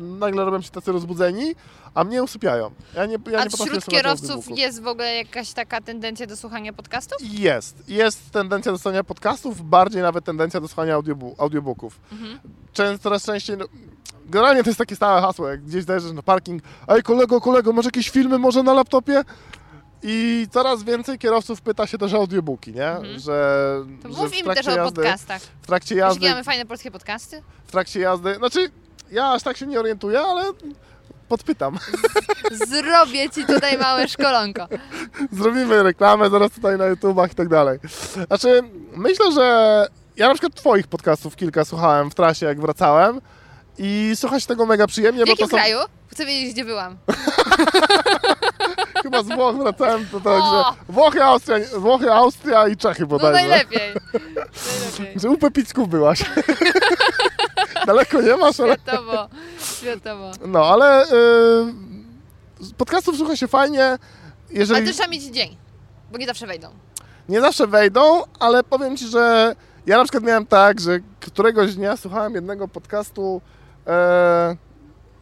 nagle 0.00 0.44
robią 0.44 0.60
się 0.60 0.70
tacy 0.70 0.92
rozbudzeni, 0.92 1.54
a 1.94 2.04
mnie 2.04 2.22
usypiają. 2.22 2.70
Ja 2.94 3.06
nie, 3.06 3.18
ja 3.30 3.38
A 3.38 3.44
nie 3.44 3.50
wśród 3.50 3.86
kierowców 3.86 4.58
jest 4.58 4.82
w 4.82 4.86
ogle 4.86 5.14
jakaś 5.14 5.52
taka 5.52 5.80
tendencja 5.80 6.26
do 6.26 6.36
słuchania 6.36 6.72
podcastów? 6.72 7.18
Jest. 7.22 7.88
Jest 7.88 8.30
tendencja 8.30 8.72
do 8.72 8.78
słuchania 8.78 9.04
podcastów, 9.04 9.68
bardziej 9.68 10.02
nawet 10.02 10.24
tendencja 10.24 10.60
do 10.60 10.68
słuchania 10.68 10.94
audiobooków. 11.38 12.00
Mhm. 12.12 12.38
Często, 12.72 13.02
coraz 13.02 13.24
częściej... 13.24 13.56
No, 13.56 13.64
generalnie 14.26 14.62
to 14.62 14.70
jest 14.70 14.78
takie 14.78 14.96
stałe 14.96 15.20
hasło, 15.20 15.48
jak 15.48 15.64
gdzieś 15.64 15.84
zajrzysz 15.84 16.12
na 16.12 16.22
parking, 16.22 16.62
ej 16.88 17.02
kolego, 17.02 17.40
kolego, 17.40 17.72
masz 17.72 17.84
jakieś 17.84 18.10
filmy 18.10 18.38
może 18.38 18.62
na 18.62 18.72
laptopie? 18.72 19.24
I 20.02 20.46
coraz 20.50 20.82
więcej 20.82 21.18
kierowców 21.18 21.60
pyta 21.60 21.86
się 21.86 21.98
też 21.98 22.14
o 22.14 22.16
audiobooki, 22.16 22.72
nie? 22.72 22.90
Mhm. 22.90 23.18
Że, 23.18 23.76
To 24.02 24.12
że 24.12 24.22
mów 24.22 24.38
im 24.38 24.46
też 24.46 24.66
o 24.66 24.70
jazdy, 24.70 24.94
podcastach. 24.94 25.42
W 25.62 25.66
trakcie 25.66 25.94
Wiesz, 25.94 26.02
jazdy, 26.02 26.20
jakie 26.20 26.34
mamy 26.34 26.44
fajne 26.44 26.66
polskie 26.66 26.90
podcasty? 26.90 27.42
w 27.66 27.70
trakcie 27.72 28.00
jazdy, 28.00 28.34
znaczy 28.34 28.70
ja 29.10 29.32
aż 29.32 29.42
tak 29.42 29.56
się 29.56 29.66
nie 29.66 29.80
orientuję, 29.80 30.20
ale 30.20 30.44
podpytam. 31.30 31.78
Zrobię 32.68 33.30
ci 33.30 33.44
tutaj 33.44 33.78
małe 33.78 34.08
szkolonko. 34.08 34.68
Zrobimy 35.32 35.82
reklamę 35.82 36.30
zaraz 36.30 36.52
tutaj 36.52 36.78
na 36.78 36.86
YouTubach 36.86 37.32
i 37.32 37.34
tak 37.34 37.48
dalej. 37.48 37.78
Znaczy, 38.26 38.62
myślę, 38.96 39.32
że 39.32 39.86
ja 40.16 40.28
na 40.28 40.34
przykład 40.34 40.54
twoich 40.54 40.86
podcastów 40.86 41.36
kilka 41.36 41.64
słuchałem 41.64 42.10
w 42.10 42.14
trasie, 42.14 42.46
jak 42.46 42.60
wracałem 42.60 43.20
i 43.78 44.12
słuchać 44.14 44.46
tego 44.46 44.66
mega 44.66 44.86
przyjemnie, 44.86 45.24
W 45.24 45.28
bo 45.28 45.36
to 45.36 45.42
jakim 45.42 45.48
są 45.48 45.56
kraju? 45.56 45.78
Chcę 46.12 46.26
wiedzieć, 46.26 46.52
gdzie 46.52 46.64
byłam. 46.64 46.96
chyba 49.02 49.22
z 49.22 49.26
Włoch 49.26 49.56
wracałem, 49.56 50.06
to 50.12 50.20
tak, 50.20 50.42
O! 50.42 50.74
że 50.88 50.92
Włochy, 50.92 51.24
Austria, 51.24 51.58
Włochy, 51.78 52.12
Austria 52.12 52.68
i 52.68 52.76
Czechy 52.76 53.00
No 53.02 53.06
bodajże. 53.06 53.48
najlepiej. 53.48 53.80
Najlepiej. 54.14 55.12
Że 55.22 55.30
u 55.30 55.38
Pepicków 55.38 55.88
byłaś. 55.88 56.24
Daleko 57.86 58.22
nie 58.22 58.36
masz, 58.36 58.60
ale... 58.60 58.74
Światowo. 58.74 59.09
Światowo. 59.80 60.30
No, 60.46 60.64
ale 60.66 61.06
z 62.60 62.72
podcastów 62.72 63.16
słucha 63.16 63.36
się 63.36 63.48
fajnie, 63.48 63.98
jeżeli... 64.50 64.76
Ale 64.76 64.86
też 64.86 64.96
trzeba 64.96 65.10
mieć 65.10 65.24
dzień, 65.24 65.56
bo 66.12 66.18
nie 66.18 66.26
zawsze 66.26 66.46
wejdą. 66.46 66.68
Nie 67.28 67.40
zawsze 67.40 67.66
wejdą, 67.66 68.22
ale 68.38 68.64
powiem 68.64 68.96
Ci, 68.96 69.08
że 69.08 69.54
ja 69.86 69.96
na 69.96 70.04
przykład 70.04 70.24
miałem 70.24 70.46
tak, 70.46 70.80
że 70.80 70.98
któregoś 71.20 71.74
dnia 71.74 71.96
słuchałem 71.96 72.34
jednego 72.34 72.68
podcastu, 72.68 73.40
e, 73.86 74.56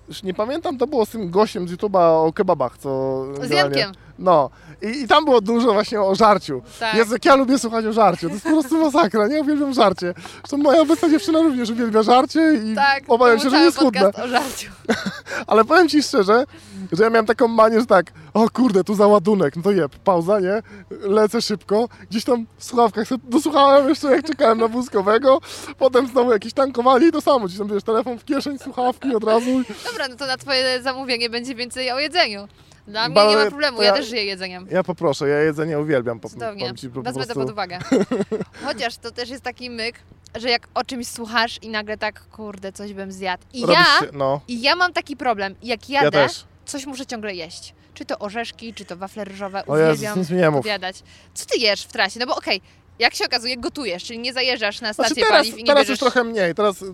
już 0.09 0.23
nie 0.23 0.35
pamiętam, 0.35 0.79
to 0.79 0.87
było 0.87 1.07
z 1.07 1.11
tym 1.11 1.31
gościem 1.31 1.69
z 1.69 1.73
YouTube'a 1.73 2.27
o 2.27 2.33
kebabach, 2.33 2.79
co... 2.79 3.25
Z 3.47 3.51
Jankiem. 3.51 3.93
No. 4.19 4.51
I, 4.83 4.87
I 5.03 5.09
tam 5.09 5.25
było 5.25 5.41
dużo 5.41 5.73
właśnie 5.73 6.01
o 6.01 6.14
żarciu. 6.14 6.62
Tak. 6.81 6.95
Jezu, 6.95 7.12
jak 7.12 7.25
ja 7.25 7.35
lubię 7.37 7.59
słuchać 7.59 7.87
o 7.87 7.93
żarciu. 7.93 8.27
To 8.29 8.33
jest 8.35 8.45
po 8.45 8.51
prostu 8.51 8.79
masakra, 8.85 9.27
nie? 9.27 9.41
Uwielbiam 9.41 9.75
żarcie. 9.75 10.14
Zresztą 10.39 10.57
moja 10.57 10.81
obecna 10.81 11.09
dziewczyna 11.11 11.39
również 11.43 11.71
uwielbia 11.71 12.03
żarcie 12.03 12.55
i 12.64 12.75
Tak, 12.75 13.03
obawiam 13.09 13.41
się, 13.41 13.51
że 13.51 13.61
nie 13.61 13.73
schudnę. 13.73 14.11
o 14.25 14.29
żarciu. 14.29 14.71
Ale 15.47 15.64
powiem 15.64 15.89
Ci 15.89 16.03
szczerze, 16.03 16.45
że 16.93 17.05
ja 17.05 17.11
miałem 17.11 17.27
taką 17.27 17.49
manię, 17.49 17.81
że 17.81 17.87
tak, 17.87 18.07
o 18.35 18.51
kurde, 18.51 18.85
tu 18.85 18.95
załadunek, 18.95 19.57
no 19.57 19.62
to 19.62 19.71
jeb, 19.71 19.97
pauza, 19.97 20.41
nie? 20.41 20.62
Lecę 20.91 21.43
szybko, 21.43 21.89
gdzieś 22.11 22.25
tam 22.25 22.47
w 22.59 22.64
słuchawkach 22.64 23.09
sobie 23.09 23.23
dosłuchałem 23.29 23.89
jeszcze, 23.89 24.11
jak 24.11 24.27
czekałem 24.27 24.59
na 24.59 24.69
wózkowego, 24.69 25.41
potem 25.79 26.07
znowu 26.07 26.33
jakieś 26.33 26.53
tankowanie 26.53 27.07
i 27.09 27.12
to 27.12 27.21
samo, 27.21 27.47
gdzieś 27.47 27.59
tam, 27.59 27.69
wiesz, 27.69 27.83
telefon 27.83 28.19
w 28.19 28.25
kieszeń, 28.25 28.59
słuchawki 28.59 29.14
od 29.14 29.25
razu. 29.25 29.51
Dobra, 29.91 30.09
no 30.09 30.16
to 30.16 30.27
na 30.27 30.37
twoje 30.37 30.83
zamówienie 30.83 31.31
będzie 31.31 31.55
więcej 31.55 31.91
o 31.93 31.99
jedzeniu. 31.99 32.49
Dla 32.89 33.09
mnie 33.09 33.26
nie 33.26 33.36
ma 33.36 33.47
problemu, 33.47 33.76
to 33.76 33.82
ja 33.82 33.89
ja- 33.89 33.95
też 33.97 34.09
żyję 34.09 34.24
jedzeniem. 34.24 34.66
Ja 34.70 34.82
poproszę, 34.84 35.28
ja 35.28 35.39
jedzenie 35.39 35.78
uwielbiam, 35.78 36.20
po, 36.20 36.28
Cudownie. 36.28 36.74
Ci 36.74 36.91
po 36.91 37.03
Wezmę 37.03 37.26
to 37.26 37.26
prostu. 37.34 37.41
pod 37.43 37.51
uwagę. 37.51 37.78
Chociaż 38.64 38.97
to 38.97 39.11
też 39.11 39.28
jest 39.28 39.43
taki 39.45 39.70
myk, 39.70 39.97
że 40.36 40.51
jak 40.51 40.68
o 40.74 40.84
czymś 40.84 41.07
słuchasz 41.09 41.59
i 41.62 41.68
nagle 41.68 41.99
tak, 41.99 42.20
kurde, 42.28 42.72
coś 42.72 42.93
bym 42.93 43.12
zjadł. 43.12 43.43
I 43.53 43.62
Robisz 43.62 43.76
ja, 43.78 44.07
się- 44.07 44.12
No, 44.12 44.41
i 44.49 44.61
ja 44.62 44.76
mam 44.76 44.93
taki 44.93 45.16
problem. 45.16 45.55
Jak 45.62 45.91
ja 45.91 46.03
jadę, 46.03 46.26
też. 46.26 46.45
coś 46.66 46.86
muszę 46.86 47.07
ciągle 47.07 47.34
jeść. 47.34 47.74
Czy 47.95 48.05
to 48.05 48.18
orzeszki, 48.18 48.74
czy 48.74 48.84
to 48.84 48.97
wafle 48.97 49.24
ryżowe. 49.24 49.62
Uwielbiam 49.66 50.18
opowiadać. 50.55 51.03
Co 51.34 51.47
ty 51.47 51.59
jesz 51.59 51.82
w 51.82 51.93
trasie? 51.93 52.20
No 52.20 52.26
bo 52.26 52.36
okej, 52.36 52.61
jak 52.99 53.14
się 53.14 53.24
okazuje, 53.24 53.57
gotujesz, 53.57 54.05
czyli 54.05 54.18
nie 54.18 54.32
zajeżdżasz 54.32 54.80
na 54.80 54.93
Znaczy 54.93 55.09
stację 55.11 55.24
teraz, 55.24 55.41
paliw 55.43 55.59
i 55.59 55.62
nie 55.62 55.66
teraz 55.66 55.80
bierzesz... 55.82 55.89
już 55.91 55.99
trochę 55.99 56.24
mniej, 56.24 56.55
teraz 56.55 56.84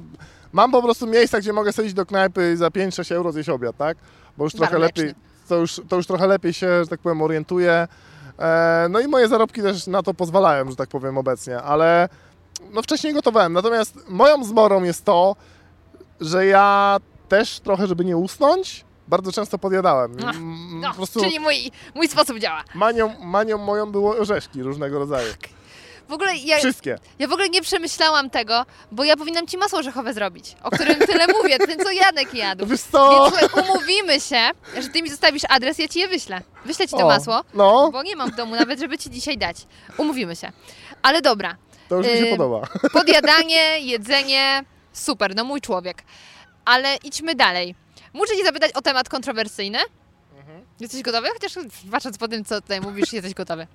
mam 0.53 0.71
po 0.73 0.83
prostu 0.83 1.07
miejsca, 1.07 1.39
gdzie 1.41 1.53
mogę 1.53 1.73
sobie 1.73 1.87
iść 1.87 1.95
do 1.95 2.07
knajpy 2.07 2.53
i 2.53 2.57
za 2.57 2.69
5-6 2.69 3.15
euro 3.15 3.33
zjeść 3.33 3.49
obiad, 3.49 3.77
tak? 3.77 3.97
Bo 4.37 4.45
już 4.45 4.53
trochę 4.53 4.79
lepiej. 4.79 5.15
To 5.49 5.57
już, 5.57 5.81
to 5.89 5.97
już 5.97 6.07
trochę 6.07 6.27
lepiej 6.27 6.53
się, 6.53 6.85
że 6.85 6.87
tak 6.87 7.01
powiem, 7.01 7.23
orientuję. 7.23 7.89
E, 8.39 8.87
no 8.91 9.01
i 9.01 9.09
moje 9.09 9.29
zarobki 9.29 9.63
też 9.63 9.87
na 9.87 10.03
to 10.03 10.15
pozwalają, 10.15 10.71
że 10.71 10.77
tak 10.77 10.89
powiem, 10.89 11.19
obecnie, 11.19 11.63
ale 11.63 12.09
no 12.73 12.83
wcześniej 12.83 13.15
gotowałem. 13.15 13.53
Natomiast 13.53 14.09
moją 14.09 14.45
zmorą 14.45 14.83
jest 14.83 15.05
to, 15.05 15.37
że 16.21 16.47
ja 16.47 16.97
też 17.29 17.61
trochę, 17.61 17.87
żeby 17.87 18.05
nie 18.05 18.17
usnąć, 18.17 18.85
bardzo 19.09 19.33
często 19.33 19.59
podjadałem. 19.59 20.17
No, 20.17 20.93
czyli 21.21 21.41
mój, 21.41 21.71
mój 21.95 22.09
sposób 22.09 22.39
działa. 22.39 22.65
manią, 22.75 23.15
manią 23.25 23.59
moją 23.59 23.93
było 23.93 24.17
orzeszki 24.17 24.63
różnego 24.63 24.99
rodzaju. 24.99 25.33
W 26.09 26.13
ogóle 26.13 26.37
ja, 26.37 26.59
Wszystkie. 26.59 26.99
ja 27.19 27.29
w 27.29 27.33
ogóle 27.33 27.49
nie 27.49 27.63
przemyślałam 27.63 28.31
tego, 28.31 28.67
bo 28.93 29.05
ja 29.05 29.17
powinnam 29.17 29.47
ci 29.47 29.59
masło 29.59 29.79
orzechowe 29.79 30.15
zrobić, 30.15 30.57
o 30.63 30.71
którym 30.71 30.99
tyle 30.99 31.27
mówię, 31.27 31.59
ten 31.59 31.79
co 31.85 31.91
Janek 31.91 32.35
jadł. 32.35 32.67
Wiesz 32.67 32.81
co? 32.81 33.31
Więc 33.31 33.51
słuchaj, 33.51 33.65
umówimy 33.65 34.21
się, 34.21 34.51
że 34.83 34.89
ty 34.89 35.03
mi 35.03 35.11
zostawisz 35.11 35.43
adres, 35.49 35.79
ja 35.79 35.89
ci 35.89 35.99
je 35.99 36.09
wyślę. 36.09 36.41
Wyślę 36.65 36.89
ci 36.89 36.97
to 36.97 37.05
O, 37.05 37.09
masło, 37.09 37.41
No, 37.55 37.91
bo 37.93 38.03
nie 38.03 38.17
mam 38.17 38.31
w 38.33 38.37
domu 38.37 38.55
nawet, 38.57 38.81
żeby 38.81 38.99
ci 38.99 39.11
dzisiaj 39.11 39.39
dać. 39.39 39.57
Umówimy 39.99 40.37
się. 40.37 40.53
Ale 41.03 41.23
dobra, 41.23 41.57
to 41.89 41.97
już 41.97 42.07
mi 42.07 42.13
się 42.13 42.19
Ym, 42.25 42.31
podoba. 42.39 42.67
podjadanie, 42.93 43.79
jedzenie, 43.81 44.65
super, 44.93 45.35
no 45.37 45.45
mój 45.45 45.61
człowiek. 45.61 46.03
Ale 46.65 46.97
idźmy 47.05 47.35
dalej. 47.35 47.75
Muszę 48.13 48.37
cię 48.37 48.45
zapytać 48.45 48.73
o 48.73 48.83
temat 48.83 49.09
kontrowersyjny. 49.09 49.79
Mhm. 50.39 50.65
Jesteś 50.81 51.03
gotowy? 51.03 51.29
Chociaż 51.33 51.53
patrząc 51.91 52.19
po 52.19 52.29
tym, 52.29 52.45
co 52.45 52.61
tutaj 52.61 52.81
mówisz, 52.81 53.13
jesteś 53.13 53.35
gotowy. 53.35 53.67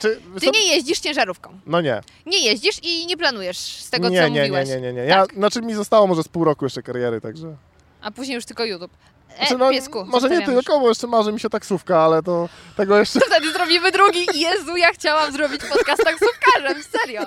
Znaczy, 0.00 0.20
Ty 0.40 0.46
nie 0.50 0.66
jeździsz 0.74 0.98
ciężarówką. 1.00 1.58
No 1.66 1.80
nie. 1.80 2.00
Nie 2.26 2.38
jeździsz 2.38 2.76
i 2.82 3.06
nie 3.06 3.16
planujesz 3.16 3.58
z 3.58 3.90
tego, 3.90 4.08
nie, 4.08 4.22
co 4.22 4.28
nie, 4.28 4.40
mówiłeś. 4.40 4.68
Nie, 4.68 4.74
nie, 4.76 4.80
nie, 4.80 4.92
nie. 4.92 5.02
Ja, 5.02 5.26
Tak. 5.26 5.34
Znaczy 5.36 5.62
mi 5.62 5.74
zostało 5.74 6.06
może 6.06 6.22
z 6.22 6.28
pół 6.28 6.44
roku 6.44 6.64
jeszcze 6.64 6.82
kariery, 6.82 7.20
także... 7.20 7.56
A 8.00 8.10
później 8.10 8.34
już 8.34 8.44
tylko 8.44 8.64
YouTube. 8.64 8.90
E, 9.30 9.36
Znaczy, 9.36 9.58
no, 9.58 9.70
piesku, 9.70 10.04
może 10.04 10.28
nie 10.30 10.42
tylko, 10.46 10.80
bo 10.80 10.88
jeszcze 10.88 11.06
marzy 11.06 11.32
mi 11.32 11.40
się 11.40 11.50
taksówka, 11.50 12.00
ale 12.00 12.22
to 12.22 12.48
tego 12.76 12.98
jeszcze... 12.98 13.20
To 13.20 13.26
wtedy 13.26 13.52
zrobimy 13.52 13.92
drugi. 13.92 14.26
Jezu, 14.34 14.76
ja 14.76 14.92
chciałam 14.92 15.32
zrobić 15.32 15.60
podcast 15.60 16.04
taksówkarzem, 16.04 16.82
serio. 16.82 17.22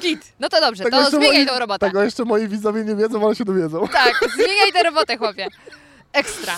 Git. 0.00 0.20
No 0.40 0.48
to 0.48 0.60
dobrze, 0.60 0.84
Tego 0.84 1.04
to 1.04 1.10
zmieniaj 1.10 1.44
moi- 1.44 1.46
tą 1.46 1.58
robotę. 1.58 1.86
Tego 1.86 2.02
jeszcze 2.02 2.24
moi 2.24 2.48
widzowie 2.48 2.84
nie 2.84 2.94
wiedzą, 2.96 3.26
ale 3.26 3.34
się 3.36 3.44
dowiedzą. 3.44 3.88
Tak, 3.88 4.30
zmieniaj 4.34 4.72
tę 4.72 4.82
robotę, 4.82 5.16
chłopie. 5.16 5.46
Ekstra. 6.12 6.54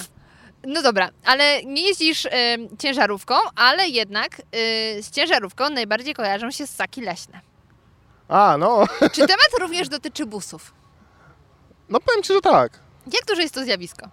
No 0.66 0.82
dobra, 0.82 1.10
ale 1.24 1.62
nie 1.64 1.82
jeździsz 1.88 2.24
y, 2.24 2.30
ciężarówką, 2.78 3.34
ale 3.56 3.88
jednak 3.88 4.40
y, 4.40 4.42
z 5.02 5.10
ciężarówką 5.10 5.70
najbardziej 5.70 6.14
kojarzą 6.14 6.50
się 6.50 6.66
ssaki 6.66 7.00
leśne. 7.00 7.40
A, 8.28 8.56
no. 8.58 8.84
Czy 9.14 9.20
temat 9.20 9.50
również 9.60 9.88
dotyczy 9.88 10.26
busów? 10.26 10.74
No 11.88 12.00
powiem 12.00 12.22
ci, 12.22 12.32
że 12.32 12.40
tak. 12.40 12.80
Jak 13.12 13.24
duże 13.28 13.42
jest 13.42 13.54
to 13.54 13.64
zjawisko? 13.64 14.08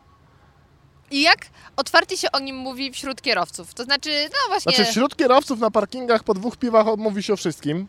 I 1.12 1.22
jak 1.22 1.38
otwarcie 1.76 2.18
się 2.18 2.32
o 2.32 2.40
nim 2.40 2.56
mówi 2.56 2.92
wśród 2.92 3.22
kierowców? 3.22 3.74
To 3.74 3.84
znaczy, 3.84 4.30
no 4.32 4.38
właśnie... 4.48 4.76
Znaczy 4.76 4.92
wśród 4.92 5.16
kierowców 5.16 5.60
na 5.60 5.72
parkingach 5.72 6.24
po 6.24 6.34
dwóch 6.34 6.58
piwach 6.58 6.86
mówi 6.98 7.24
się 7.24 7.34
o 7.34 7.38
wszystkim. 7.38 7.88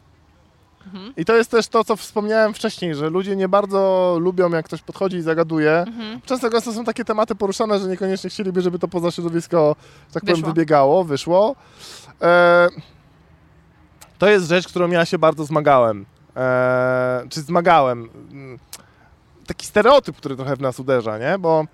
Mhm. 0.94 1.12
I 1.16 1.24
to 1.24 1.36
jest 1.36 1.50
też 1.50 1.68
to, 1.68 1.84
co 1.84 1.96
wspomniałem 1.96 2.54
wcześniej, 2.54 2.94
że 2.94 3.10
ludzie 3.10 3.36
nie 3.36 3.48
bardzo 3.48 4.16
lubią, 4.20 4.50
jak 4.50 4.66
ktoś 4.66 4.82
podchodzi 4.82 5.16
i 5.16 5.22
zagaduje. 5.22 5.72
Mhm. 5.78 6.20
Często 6.24 6.50
gęsto 6.50 6.72
są 6.72 6.84
takie 6.84 7.04
tematy 7.04 7.34
poruszane, 7.34 7.78
że 7.78 7.88
niekoniecznie 7.88 8.30
chcieliby, 8.30 8.62
żeby 8.62 8.78
to 8.78 8.88
poza 8.88 9.10
środowisko, 9.10 9.76
że 10.08 10.14
tak 10.14 10.22
powiem, 10.22 10.36
Wyszło. 10.36 10.48
wybiegało, 10.48 11.04
wyszło. 11.04 11.56
E, 12.22 12.68
to 14.18 14.28
jest 14.28 14.48
rzecz, 14.48 14.68
którą 14.68 14.90
ja 14.90 15.04
się 15.04 15.18
bardzo 15.18 15.44
zmagałem. 15.44 16.06
E, 16.36 17.22
czy 17.30 17.40
zmagałem. 17.40 18.08
Mm, 18.32 18.58
Taki 19.46 19.66
stereotyp, 19.66 20.16
który 20.16 20.36
trochę 20.36 20.56
w 20.56 20.60
nas 20.60 20.80
uderza, 20.80 21.18
nie? 21.18 21.38
Bo 21.38 21.64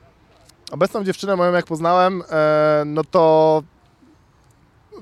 obecną 0.71 1.05
dziewczynę 1.05 1.37
moją, 1.37 1.53
jak 1.53 1.67
poznałem, 1.67 2.23
e, 2.31 2.83
no 2.87 3.03
to 3.05 3.63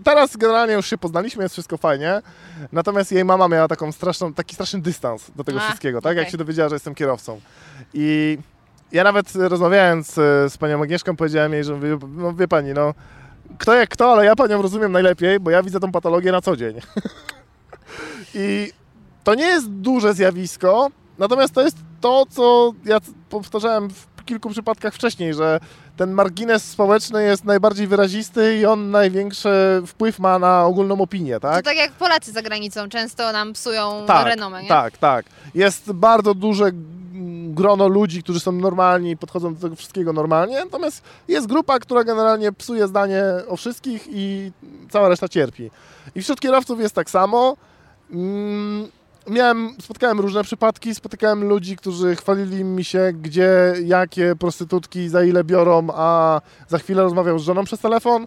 teraz 0.04 0.36
generalnie 0.36 0.74
już 0.74 0.86
się 0.86 0.98
poznaliśmy, 0.98 1.42
jest 1.42 1.54
wszystko 1.54 1.76
fajnie. 1.76 2.22
Natomiast 2.72 3.12
jej 3.12 3.24
mama 3.24 3.48
miała 3.48 3.68
taką 3.68 3.92
straszną, 3.92 4.34
taki 4.34 4.54
straszny 4.54 4.80
dystans 4.80 5.30
do 5.36 5.44
tego 5.44 5.60
A, 5.60 5.66
wszystkiego, 5.66 6.00
tak? 6.00 6.16
Jak 6.16 6.22
okej. 6.22 6.32
się 6.32 6.38
dowiedziała, 6.38 6.68
że 6.68 6.74
jestem 6.74 6.94
kierowcą. 6.94 7.40
I 7.94 8.38
ja 8.92 9.04
nawet 9.04 9.34
rozmawiając 9.34 10.18
e, 10.18 10.50
z 10.50 10.58
panią 10.58 10.82
Agnieszką 10.82 11.16
powiedziałem 11.16 11.52
jej, 11.52 11.64
że 11.64 11.80
wie, 11.80 11.98
no 12.08 12.34
wie 12.34 12.48
pani, 12.48 12.72
no 12.72 12.94
kto 13.58 13.74
jak 13.74 13.90
kto, 13.90 14.12
ale 14.12 14.24
ja 14.24 14.36
panią 14.36 14.62
rozumiem 14.62 14.92
najlepiej, 14.92 15.40
bo 15.40 15.50
ja 15.50 15.62
widzę 15.62 15.80
tą 15.80 15.92
patologię 15.92 16.32
na 16.32 16.40
co 16.40 16.56
dzień. 16.56 16.80
I 18.34 18.72
to 19.24 19.34
nie 19.34 19.44
jest 19.44 19.70
duże 19.70 20.14
zjawisko, 20.14 20.90
natomiast 21.18 21.54
to 21.54 21.62
jest 21.62 21.76
to, 22.00 22.26
co 22.30 22.72
ja 22.84 22.98
powtarzałem 23.30 23.90
w 23.90 24.06
kilku 24.24 24.50
przypadkach 24.50 24.94
wcześniej, 24.94 25.34
że 25.34 25.60
ten 25.96 26.10
margines 26.12 26.64
społeczny 26.64 27.24
jest 27.24 27.44
najbardziej 27.44 27.86
wyrazisty 27.86 28.56
i 28.58 28.66
on 28.66 28.90
największy 28.90 29.82
wpływ 29.86 30.18
ma 30.18 30.38
na 30.38 30.64
ogólną 30.64 31.00
opinię, 31.00 31.34
To 31.34 31.40
tak? 31.40 31.64
tak 31.64 31.76
jak 31.76 31.92
Polacy 31.92 32.32
za 32.32 32.42
granicą 32.42 32.88
często 32.88 33.32
nam 33.32 33.52
psują 33.52 34.04
tak, 34.06 34.26
renomę, 34.26 34.62
nie? 34.62 34.68
tak, 34.68 34.98
tak. 34.98 35.26
Jest 35.54 35.92
bardzo 35.92 36.34
duże 36.34 36.70
grono 37.48 37.88
ludzi, 37.88 38.22
którzy 38.22 38.40
są 38.40 38.52
normalni 38.52 39.10
i 39.10 39.16
podchodzą 39.16 39.54
do 39.54 39.60
tego 39.60 39.76
wszystkiego 39.76 40.12
normalnie, 40.12 40.64
natomiast 40.64 41.02
jest 41.28 41.46
grupa, 41.46 41.78
która 41.78 42.04
generalnie 42.04 42.52
psuje 42.52 42.86
zdanie 42.88 43.22
o 43.48 43.56
wszystkich 43.56 44.06
i 44.10 44.52
cała 44.90 45.08
reszta 45.08 45.28
cierpi. 45.28 45.70
I 46.14 46.22
wśród 46.22 46.40
kierowców 46.40 46.80
jest 46.80 46.94
tak 46.94 47.10
samo. 47.10 47.56
Mm, 48.10 48.88
Miałem, 49.28 49.74
spotkałem 49.80 50.20
różne 50.20 50.44
przypadki, 50.44 50.94
spotykałem 50.94 51.44
ludzi, 51.44 51.76
którzy 51.76 52.16
chwalili 52.16 52.64
mi 52.64 52.84
się, 52.84 53.12
gdzie, 53.12 53.74
jakie 53.84 54.36
prostytutki, 54.36 55.08
za 55.08 55.24
ile 55.24 55.44
biorą, 55.44 55.88
a 55.94 56.40
za 56.68 56.78
chwilę 56.78 57.02
rozmawiał 57.02 57.38
z 57.38 57.42
żoną 57.42 57.64
przez 57.64 57.80
telefon, 57.80 58.26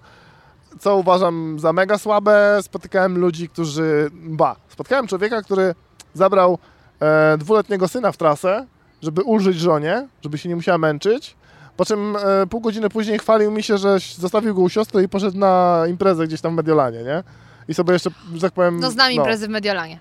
co 0.79 0.97
uważam 0.97 1.59
za 1.59 1.73
mega 1.73 1.97
słabe. 1.97 2.59
Spotykałem 2.61 3.17
ludzi, 3.17 3.49
którzy, 3.49 4.09
ba, 4.13 4.55
spotkałem 4.69 5.07
człowieka, 5.07 5.41
który 5.41 5.75
zabrał 6.13 6.57
e, 6.99 7.37
dwuletniego 7.37 7.87
syna 7.87 8.11
w 8.11 8.17
trasę, 8.17 8.65
żeby 9.01 9.23
ulżyć 9.23 9.57
żonie, 9.59 10.07
żeby 10.21 10.37
się 10.37 10.49
nie 10.49 10.55
musiała 10.55 10.77
męczyć. 10.77 11.35
Po 11.77 11.85
czym 11.85 12.15
e, 12.15 12.47
pół 12.47 12.61
godziny 12.61 12.89
później 12.89 13.19
chwalił 13.19 13.51
mi 13.51 13.63
się, 13.63 13.77
że 13.77 13.97
zostawił 14.17 14.55
go 14.55 14.61
u 14.61 14.69
siostry 14.69 15.03
i 15.03 15.09
poszedł 15.09 15.37
na 15.37 15.83
imprezę 15.87 16.27
gdzieś 16.27 16.41
tam 16.41 16.53
w 16.53 16.55
Mediolanie, 16.55 17.03
nie? 17.03 17.23
I 17.67 17.73
sobie 17.73 17.93
jeszcze, 17.93 18.09
że 18.33 18.41
tak 18.41 18.53
powiem... 18.53 18.79
No 18.79 18.91
znam 18.91 19.11
imprezy 19.11 19.47
w 19.47 19.49
Mediolanie. 19.49 19.99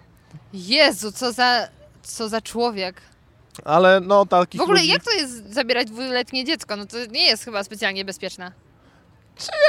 Jezu, 0.53 1.13
co 1.13 1.33
za, 1.33 1.69
co 2.03 2.29
za 2.29 2.41
człowiek. 2.41 3.01
Ale 3.65 4.01
no 4.01 4.27
takich 4.27 4.61
W 4.61 4.63
ogóle 4.63 4.81
ludzi... 4.81 4.93
jak 4.93 5.05
to 5.05 5.11
jest 5.11 5.53
zabierać 5.53 5.87
dwuletnie 5.87 6.45
dziecko? 6.45 6.77
No 6.77 6.87
to 6.87 6.97
nie 7.07 7.27
jest 7.27 7.45
chyba 7.45 7.65
specjalnie 7.65 8.05
bezpieczne. 8.05 8.53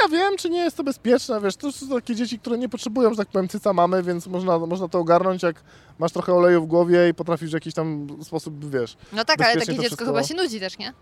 Ja 0.02 0.08
wiem, 0.08 0.36
czy 0.36 0.50
nie 0.50 0.58
jest 0.58 0.76
to 0.76 0.84
bezpieczne, 0.84 1.40
wiesz, 1.40 1.56
to 1.56 1.72
są 1.72 1.88
takie 1.88 2.14
dzieci, 2.14 2.38
które 2.38 2.58
nie 2.58 2.68
potrzebują, 2.68 3.10
że 3.10 3.16
tak 3.16 3.28
powiem, 3.28 3.48
cyca 3.48 3.72
mamy, 3.72 4.02
więc 4.02 4.26
można, 4.26 4.58
można 4.58 4.88
to 4.88 4.98
ogarnąć, 4.98 5.42
jak 5.42 5.62
masz 5.98 6.12
trochę 6.12 6.34
oleju 6.34 6.62
w 6.62 6.66
głowie 6.66 7.08
i 7.08 7.14
potrafisz 7.14 7.50
w 7.50 7.54
jakiś 7.54 7.74
tam 7.74 8.08
sposób, 8.22 8.70
wiesz... 8.70 8.96
No 9.12 9.24
tak, 9.24 9.40
ale 9.40 9.54
takie 9.54 9.66
dziecko 9.66 9.82
wszystko- 9.82 10.04
chyba 10.04 10.22
się 10.22 10.34
nudzi 10.34 10.60
też, 10.60 10.78
nie? 10.78 10.92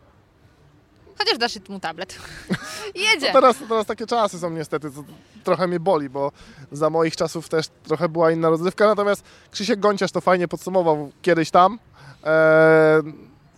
Chociaż 1.19 1.39
dasz 1.39 1.59
mu 1.69 1.81
tablet. 1.81 2.19
Jedzie. 2.95 3.27
No 3.27 3.33
teraz, 3.33 3.57
teraz 3.69 3.87
takie 3.87 4.07
czasy 4.07 4.39
są 4.39 4.51
niestety, 4.51 4.91
co 4.91 5.05
trochę 5.45 5.67
mnie 5.67 5.81
boli, 5.81 6.11
bo 6.11 6.33
za 6.73 6.91
moich 6.91 7.17
czasów 7.17 7.49
też 7.49 7.67
trochę 7.83 8.09
była 8.09 8.31
inna 8.31 8.51
rozrywka, 8.51 8.87
natomiast 8.87 9.25
Krzysiek 9.51 9.81
Gonciarz 9.81 10.13
to 10.13 10.21
fajnie 10.21 10.49
podsumował 10.49 11.13
kiedyś 11.23 11.51
tam. 11.51 11.79
Eee, 12.25 13.03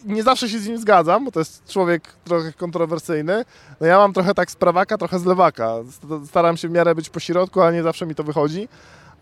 nie 0.05 0.23
zawsze 0.23 0.49
się 0.49 0.59
z 0.59 0.67
nim 0.69 0.79
zgadzam, 0.79 1.25
bo 1.25 1.31
to 1.33 1.39
jest 1.41 1.67
człowiek 1.69 2.13
trochę 2.25 2.53
kontrowersyjny. 2.53 3.45
No 3.81 3.87
ja 3.87 3.99
mam 3.99 4.13
trochę 4.13 4.35
tak 4.35 4.51
z 4.51 4.57
prawaka, 4.57 4.99
trochę 4.99 5.19
z 5.19 5.25
lewaka. 5.25 5.69
St- 5.91 6.27
Staram 6.29 6.57
się 6.57 6.69
w 6.69 6.71
miarę 6.71 6.95
być 6.95 7.09
po 7.11 7.21
środku, 7.21 7.61
ale 7.63 7.73
nie 7.73 7.83
zawsze 7.83 8.07
mi 8.07 8.15
to 8.15 8.25
wychodzi. 8.25 8.69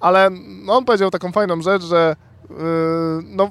Ale 0.01 0.31
no, 0.65 0.77
on 0.77 0.85
powiedział 0.85 1.11
taką 1.11 1.33
fajną 1.33 1.63
rzecz, 1.63 1.83
że 1.83 2.17
yy, 2.51 2.57
no 3.23 3.51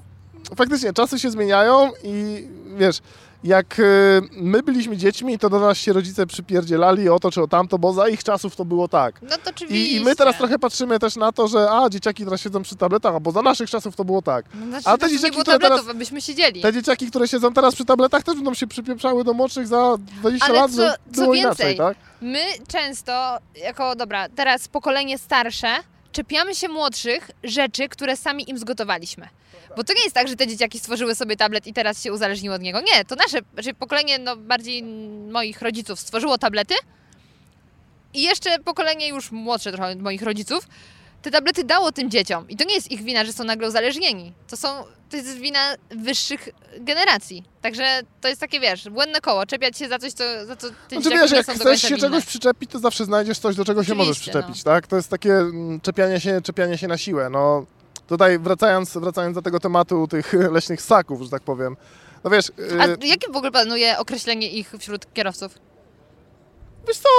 faktycznie 0.55 0.93
czasy 0.93 1.19
się 1.19 1.31
zmieniają 1.31 1.91
i 2.03 2.47
wiesz, 2.77 2.99
jak 3.44 3.80
y, 3.80 3.84
my 4.32 4.64
byliśmy 4.64 4.98
dziećmi, 4.98 5.40
to 5.40 5.49
do 5.49 5.60
nas 5.60 5.78
się 5.78 5.94
rodzice 5.94 6.26
przypierdzielali 6.28 7.10
o 7.10 7.20
to 7.20 7.32
czy 7.32 7.41
o 7.41 7.48
tamto, 7.48 7.80
bo 7.80 7.94
za 7.94 8.07
ich 8.10 8.24
czasów 8.24 8.56
to 8.56 8.65
było 8.65 8.88
tak. 8.88 9.22
No 9.22 9.30
to 9.44 9.49
oczywiście. 9.49 9.91
I, 9.91 9.95
I 9.95 10.03
my 10.03 10.15
teraz 10.15 10.38
trochę 10.38 10.60
patrzymy 10.60 10.99
też 10.99 11.15
na 11.15 11.32
to, 11.32 11.48
że 11.48 11.72
a, 11.72 11.90
dzieciaki 11.90 12.24
teraz 12.26 12.41
siedzą 12.41 12.61
przy 12.64 12.76
tabletach, 12.76 13.20
bo 13.20 13.32
za 13.32 13.41
naszych 13.41 13.70
czasów 13.70 13.95
to 13.95 14.06
było 14.06 14.22
tak. 14.22 14.45
No, 14.53 14.65
znaczy, 14.68 14.90
A 14.90 14.98
te 14.98 15.07
nie 15.07 15.11
dzieciaki, 15.14 15.38
które 15.38 15.45
tabletów, 15.60 15.80
teraz- 15.80 15.95
abyśmy 15.95 16.22
siedzieli. 16.22 16.61
Te 16.61 16.74
dzieciaki, 16.74 17.07
które 17.07 17.28
siedzą 17.28 17.53
teraz 17.53 17.76
przy 17.76 17.86
tabletach, 17.86 18.24
też 18.24 18.36
będą 18.36 18.53
się 18.53 18.68
przypieprzały 18.68 19.24
do 19.24 19.34
młodszych 19.34 19.68
za 19.68 19.98
20 20.20 20.45
Ale 20.45 20.60
lat, 20.60 20.72
co 20.72 21.22
było 21.22 21.34
więcej, 21.34 21.41
inaczej, 21.44 21.78
tak? 21.78 21.98
My 22.22 22.44
często, 22.68 23.38
jako 23.56 23.95
dobra, 23.95 24.30
teraz 24.30 24.68
pokolenie 24.68 25.18
starsze, 25.18 25.68
czepiamy 26.14 26.56
się 26.56 26.68
młodszych 26.68 27.31
rzeczy, 27.44 27.90
które 27.90 28.18
sami 28.18 28.49
im 28.49 28.57
zgotowaliśmy. 28.57 29.27
Bo 29.77 29.84
to 29.84 29.94
nie 29.94 30.03
jest 30.03 30.15
tak, 30.15 30.27
że 30.27 30.35
te 30.35 30.48
dzieciaki 30.48 30.80
stworzyły 30.80 31.15
sobie 31.15 31.35
tablet 31.35 31.68
i 31.68 31.73
teraz 31.73 32.03
się 32.03 32.14
uzależniły 32.14 32.56
od 32.56 32.61
niego. 32.61 32.81
Nie, 32.81 33.06
to 33.06 33.15
nasze, 33.15 33.40
znaczy 33.53 33.73
pokolenie 33.73 34.19
no, 34.19 34.35
bardziej 34.35 34.84
moich 35.31 35.61
rodziców 35.61 35.99
stworzyło 35.99 36.38
tablety 36.38 36.76
i 38.14 38.22
jeszcze 38.22 38.60
pokolenie 38.60 39.07
już 39.07 39.31
młodsze 39.31 39.72
trochę 39.72 39.95
moich 39.95 40.22
rodziców 40.22 40.68
te 41.24 41.32
tablety 41.32 41.64
dało 41.64 41.91
tym 41.91 42.10
dzieciom. 42.10 42.50
I 42.50 42.58
to 42.58 42.64
nie 42.64 42.76
jest 42.76 42.91
ich 42.91 43.04
wina, 43.04 43.26
że 43.26 43.34
są 43.34 43.44
nagle 43.44 43.68
uzależnieni. 43.68 44.34
To, 44.48 44.58
są, 44.58 44.68
to 45.10 45.18
jest 45.18 45.38
wina 45.38 45.60
wyższych 45.90 46.50
generacji. 46.80 47.44
Także 47.62 48.02
to 48.22 48.28
jest 48.28 48.41
takie, 48.41 48.60
wiesz, 48.60 48.90
błędne 48.90 49.22
koło. 49.22 49.45
Czepiać 49.45 49.78
się 49.78 49.88
za 49.90 50.00
coś, 50.00 50.14
co, 50.14 50.45
za 50.45 50.56
co 50.56 50.68
te 50.70 51.02
Znaczy 51.02 51.10
wiesz, 51.10 51.32
jak 51.32 51.45
chcesz 51.45 51.82
się 51.82 51.88
winne. 51.88 52.00
czegoś 52.00 52.26
przyczepić, 52.26 52.72
to 52.72 52.80
zawsze 52.80 53.06
znajdziesz 53.06 53.40
coś, 53.40 53.56
do 53.56 53.66
czego 53.66 53.84
się 53.84 53.95
możesz 53.95 54.18
no. 54.18 54.22
przyczepić, 54.22 54.64
tak? 54.64 54.88
To 54.88 54.95
jest 54.95 55.10
takie 55.10 55.34
mm, 55.34 55.82
czepianie 55.82 56.20
się, 56.20 56.41
czepianie 56.41 56.78
się 56.78 56.88
na 56.88 56.98
siłę. 56.98 57.30
No, 57.30 57.66
tutaj 58.08 58.40
wracając, 58.40 58.98
wracając 58.98 59.36
do 59.36 59.41
tego 59.41 59.60
tematu 59.60 60.08
tych 60.08 60.34
leśnych 60.56 60.82
ssaków, 60.82 61.22
że 61.22 61.30
tak 61.30 61.41
powiem. 61.41 61.78
No 62.24 62.30
wiesz, 62.30 62.52
A 62.80 62.88
y, 62.88 62.98
jakie 63.08 63.32
w 63.32 63.36
ogóle 63.36 63.52
panuje 63.52 63.98
określenie 63.98 64.52
ich 64.52 64.74
wśród 64.80 65.14
kierowców? 65.14 65.58
wiesz 66.88 66.98
co, 66.98 67.10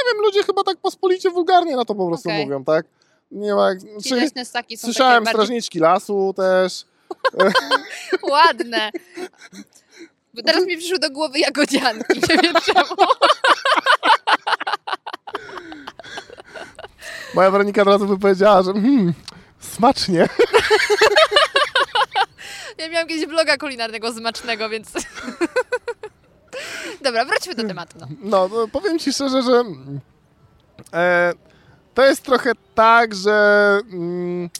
nie 0.00 0.12
wiem, 0.12 0.22
ludzie 0.22 0.42
chyba 0.42 0.64
tak 0.64 0.76
pospolicie 0.76 1.30
wulgarnie 1.30 1.76
na 1.76 1.84
to 1.84 1.94
po 1.94 2.06
prostu 2.06 2.28
Okej. 2.28 2.44
mówią, 2.44 2.64
tak? 2.64 2.86
Nie 3.30 3.54
ma, 3.54 3.76
Ci 3.76 3.84
czy, 4.08 4.30
słyszałem 4.76 5.24
takie 5.24 5.24
bardziej 5.24 5.26
strażniczki 5.26 5.78
lasu 5.78 6.34
też. 6.36 6.84
ładne. 8.30 8.90
Bo 10.34 10.42
teraz 10.42 10.66
mi 10.66 10.76
przyszły 10.76 10.98
do 10.98 11.10
głowy 11.10 11.38
jagodzianki, 11.38 12.20
nie 12.30 12.36
wiem 12.42 12.54
czemu. 12.64 12.86
Moja 17.34 17.50
Weronika 17.50 17.82
od 17.82 17.88
razu 17.88 18.06
by 18.06 18.18
powiedziała, 18.18 18.62
że 18.62 18.72
hmm, 18.72 19.14
smacznie. 19.60 20.28
Ja 22.78 22.88
miałam 22.88 23.08
kiedyś 23.08 23.26
vloga 23.26 23.56
kulinarnego 23.56 24.12
smacznego, 24.12 24.68
więc... 24.68 24.88
Dobra, 27.04 27.24
wróćmy 27.24 27.54
do 27.54 27.64
tematu. 27.64 27.98
No. 28.00 28.06
No, 28.22 28.48
no 28.48 28.68
powiem 28.68 28.98
Ci 28.98 29.12
szczerze, 29.12 29.42
że 29.42 29.64
e, 30.92 31.32
to 31.94 32.04
jest 32.04 32.22
trochę 32.22 32.52
tak, 32.74 33.14
że 33.14 33.78
mm, 33.92 34.50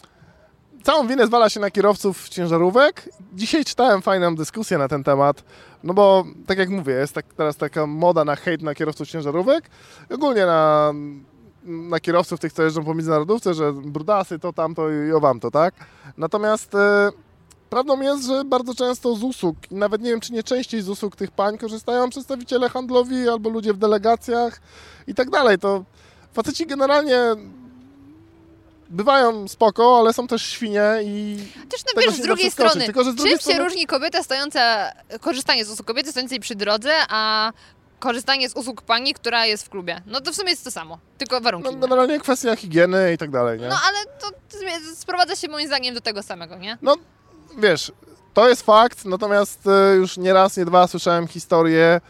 całą 0.83 1.07
winę 1.07 1.27
zwala 1.27 1.49
się 1.49 1.59
na 1.59 1.71
kierowców 1.71 2.29
ciężarówek. 2.29 3.09
Dzisiaj 3.33 3.65
czytałem 3.65 4.01
fajną 4.01 4.35
dyskusję 4.35 4.77
na 4.77 4.87
ten 4.87 5.03
temat, 5.03 5.43
no 5.83 5.93
bo 5.93 6.25
tak 6.47 6.57
jak 6.57 6.69
mówię, 6.69 6.93
jest 6.93 7.13
tak, 7.13 7.25
teraz 7.37 7.57
taka 7.57 7.87
moda 7.87 8.25
na 8.25 8.35
hejt 8.35 8.61
na 8.61 8.75
kierowców 8.75 9.07
ciężarówek, 9.07 9.69
ogólnie 10.13 10.45
na, 10.45 10.93
na 11.63 11.99
kierowców 11.99 12.39
tych, 12.39 12.53
co 12.53 12.63
jeżdżą 12.63 12.83
po 12.83 12.93
międzynarodówce, 12.93 13.53
że 13.53 13.73
brudasy 13.73 14.39
to 14.39 14.53
tamto 14.53 14.89
i 14.89 15.11
owam 15.11 15.39
to, 15.39 15.51
tak? 15.51 15.73
Natomiast 16.17 16.75
e, 16.75 17.09
Prawdą 17.71 18.01
jest, 18.01 18.25
że 18.27 18.45
bardzo 18.45 18.75
często 18.75 19.15
z 19.15 19.23
usług, 19.23 19.57
nawet 19.71 20.01
nie 20.01 20.09
wiem 20.09 20.19
czy 20.19 20.33
nie 20.33 20.43
częściej 20.43 20.81
z 20.81 20.89
usług 20.89 21.15
tych 21.15 21.31
pań 21.31 21.57
korzystają 21.57 22.09
przedstawiciele 22.09 22.69
handlowi 22.69 23.29
albo 23.29 23.49
ludzie 23.49 23.73
w 23.73 23.77
delegacjach 23.77 24.61
i 25.07 25.15
tak 25.15 25.29
dalej. 25.29 25.59
To 25.59 25.83
faceci 26.33 26.65
generalnie 26.65 27.19
bywają 28.89 29.47
spoko, 29.47 29.99
ale 29.99 30.13
są 30.13 30.27
też 30.27 30.45
świnie 30.45 30.83
i 31.03 31.37
Też 31.69 31.81
no 31.95 32.01
wiesz, 32.01 32.15
się 32.15 32.21
z 32.23 32.25
drugiej 32.25 32.51
strony, 32.51 32.85
tylko 32.85 33.03
że 33.03 33.11
z 33.11 33.15
drugiej 33.15 33.33
czym 33.33 33.39
się 33.39 33.43
strony- 33.43 33.63
różni 33.63 33.87
kobieta 33.87 34.23
stojąca, 34.23 34.91
korzystanie 35.21 35.65
z 35.65 35.69
usług 35.69 35.87
kobiety 35.87 36.11
stojącej 36.11 36.39
przy 36.39 36.55
drodze, 36.55 36.91
a 37.09 37.51
korzystanie 37.99 38.49
z 38.49 38.55
usług 38.55 38.81
pani, 38.81 39.13
która 39.13 39.45
jest 39.45 39.65
w 39.65 39.69
klubie? 39.69 40.01
No 40.05 40.21
to 40.21 40.31
w 40.31 40.35
sumie 40.35 40.49
jest 40.49 40.63
to 40.63 40.71
samo, 40.71 40.97
tylko 41.17 41.41
warunki 41.41 41.65
no, 41.65 41.71
inne. 41.71 41.81
generalnie 41.81 42.19
kwestia 42.19 42.55
higieny 42.55 43.13
i 43.13 43.17
tak 43.17 43.31
dalej, 43.31 43.59
nie? 43.59 43.67
No 43.67 43.75
ale 43.87 43.97
to 44.19 44.27
sprowadza 44.95 45.35
się 45.35 45.47
moim 45.47 45.67
zdaniem 45.67 45.95
do 45.95 46.01
tego 46.01 46.23
samego, 46.23 46.57
nie? 46.57 46.77
No, 46.81 46.95
wiesz, 47.57 47.91
to 48.33 48.49
jest 48.49 48.61
fakt, 48.61 49.05
natomiast 49.05 49.67
e, 49.67 49.95
już 49.95 50.17
nie 50.17 50.33
raz, 50.33 50.57
nie 50.57 50.65
dwa 50.65 50.87
słyszałem 50.87 51.27
historię, 51.27 52.01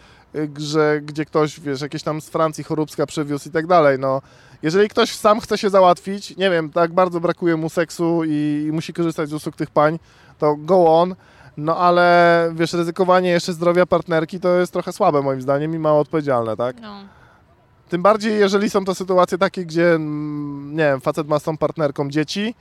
że 0.58 1.02
gdzie 1.02 1.26
ktoś, 1.26 1.60
wiesz, 1.60 1.82
jakieś 1.82 2.04
tam 2.04 2.22
z 2.22 2.30
Francji 2.30 2.64
choróbska 2.64 3.06
przywiózł 3.06 3.50
i 3.50 3.52
tak 3.52 3.68
dalej, 3.68 4.00
no. 4.00 4.22
Jeżeli 4.62 4.90
ktoś 4.90 5.16
sam 5.16 5.40
chce 5.40 5.58
się 5.58 5.70
załatwić, 5.70 6.38
nie 6.38 6.50
wiem, 6.50 6.70
tak 6.70 6.94
bardzo 6.94 7.20
brakuje 7.20 7.58
mu 7.58 7.70
seksu 7.70 8.22
i, 8.26 8.66
i 8.68 8.72
musi 8.72 8.94
korzystać 8.94 9.30
z 9.30 9.34
usług 9.34 9.56
tych 9.56 9.70
pań, 9.70 10.00
to 10.40 10.56
go 10.56 11.00
on, 11.00 11.16
no 11.58 11.78
ale, 11.78 12.50
wiesz, 12.56 12.74
ryzykowanie 12.74 13.30
jeszcze 13.30 13.54
zdrowia 13.54 13.86
partnerki 13.86 14.40
to 14.40 14.50
jest 14.50 14.74
trochę 14.74 14.94
słabe 14.94 15.22
moim 15.22 15.42
zdaniem 15.42 15.76
i 15.76 15.80
mało 15.80 16.00
odpowiedzialne, 16.00 16.58
tak? 16.58 16.82
No. 16.82 17.04
Tym 17.90 18.02
bardziej, 18.02 18.40
jeżeli 18.40 18.70
są 18.70 18.86
to 18.86 18.96
sytuacje 18.96 19.38
takie, 19.38 19.66
gdzie, 19.66 19.94
mm, 19.94 20.72
nie 20.72 20.84
wiem, 20.84 21.02
facet 21.02 21.28
ma 21.28 21.40
z 21.40 21.44
tą 21.44 21.58
partnerką 21.58 22.10
dzieci, 22.10 22.56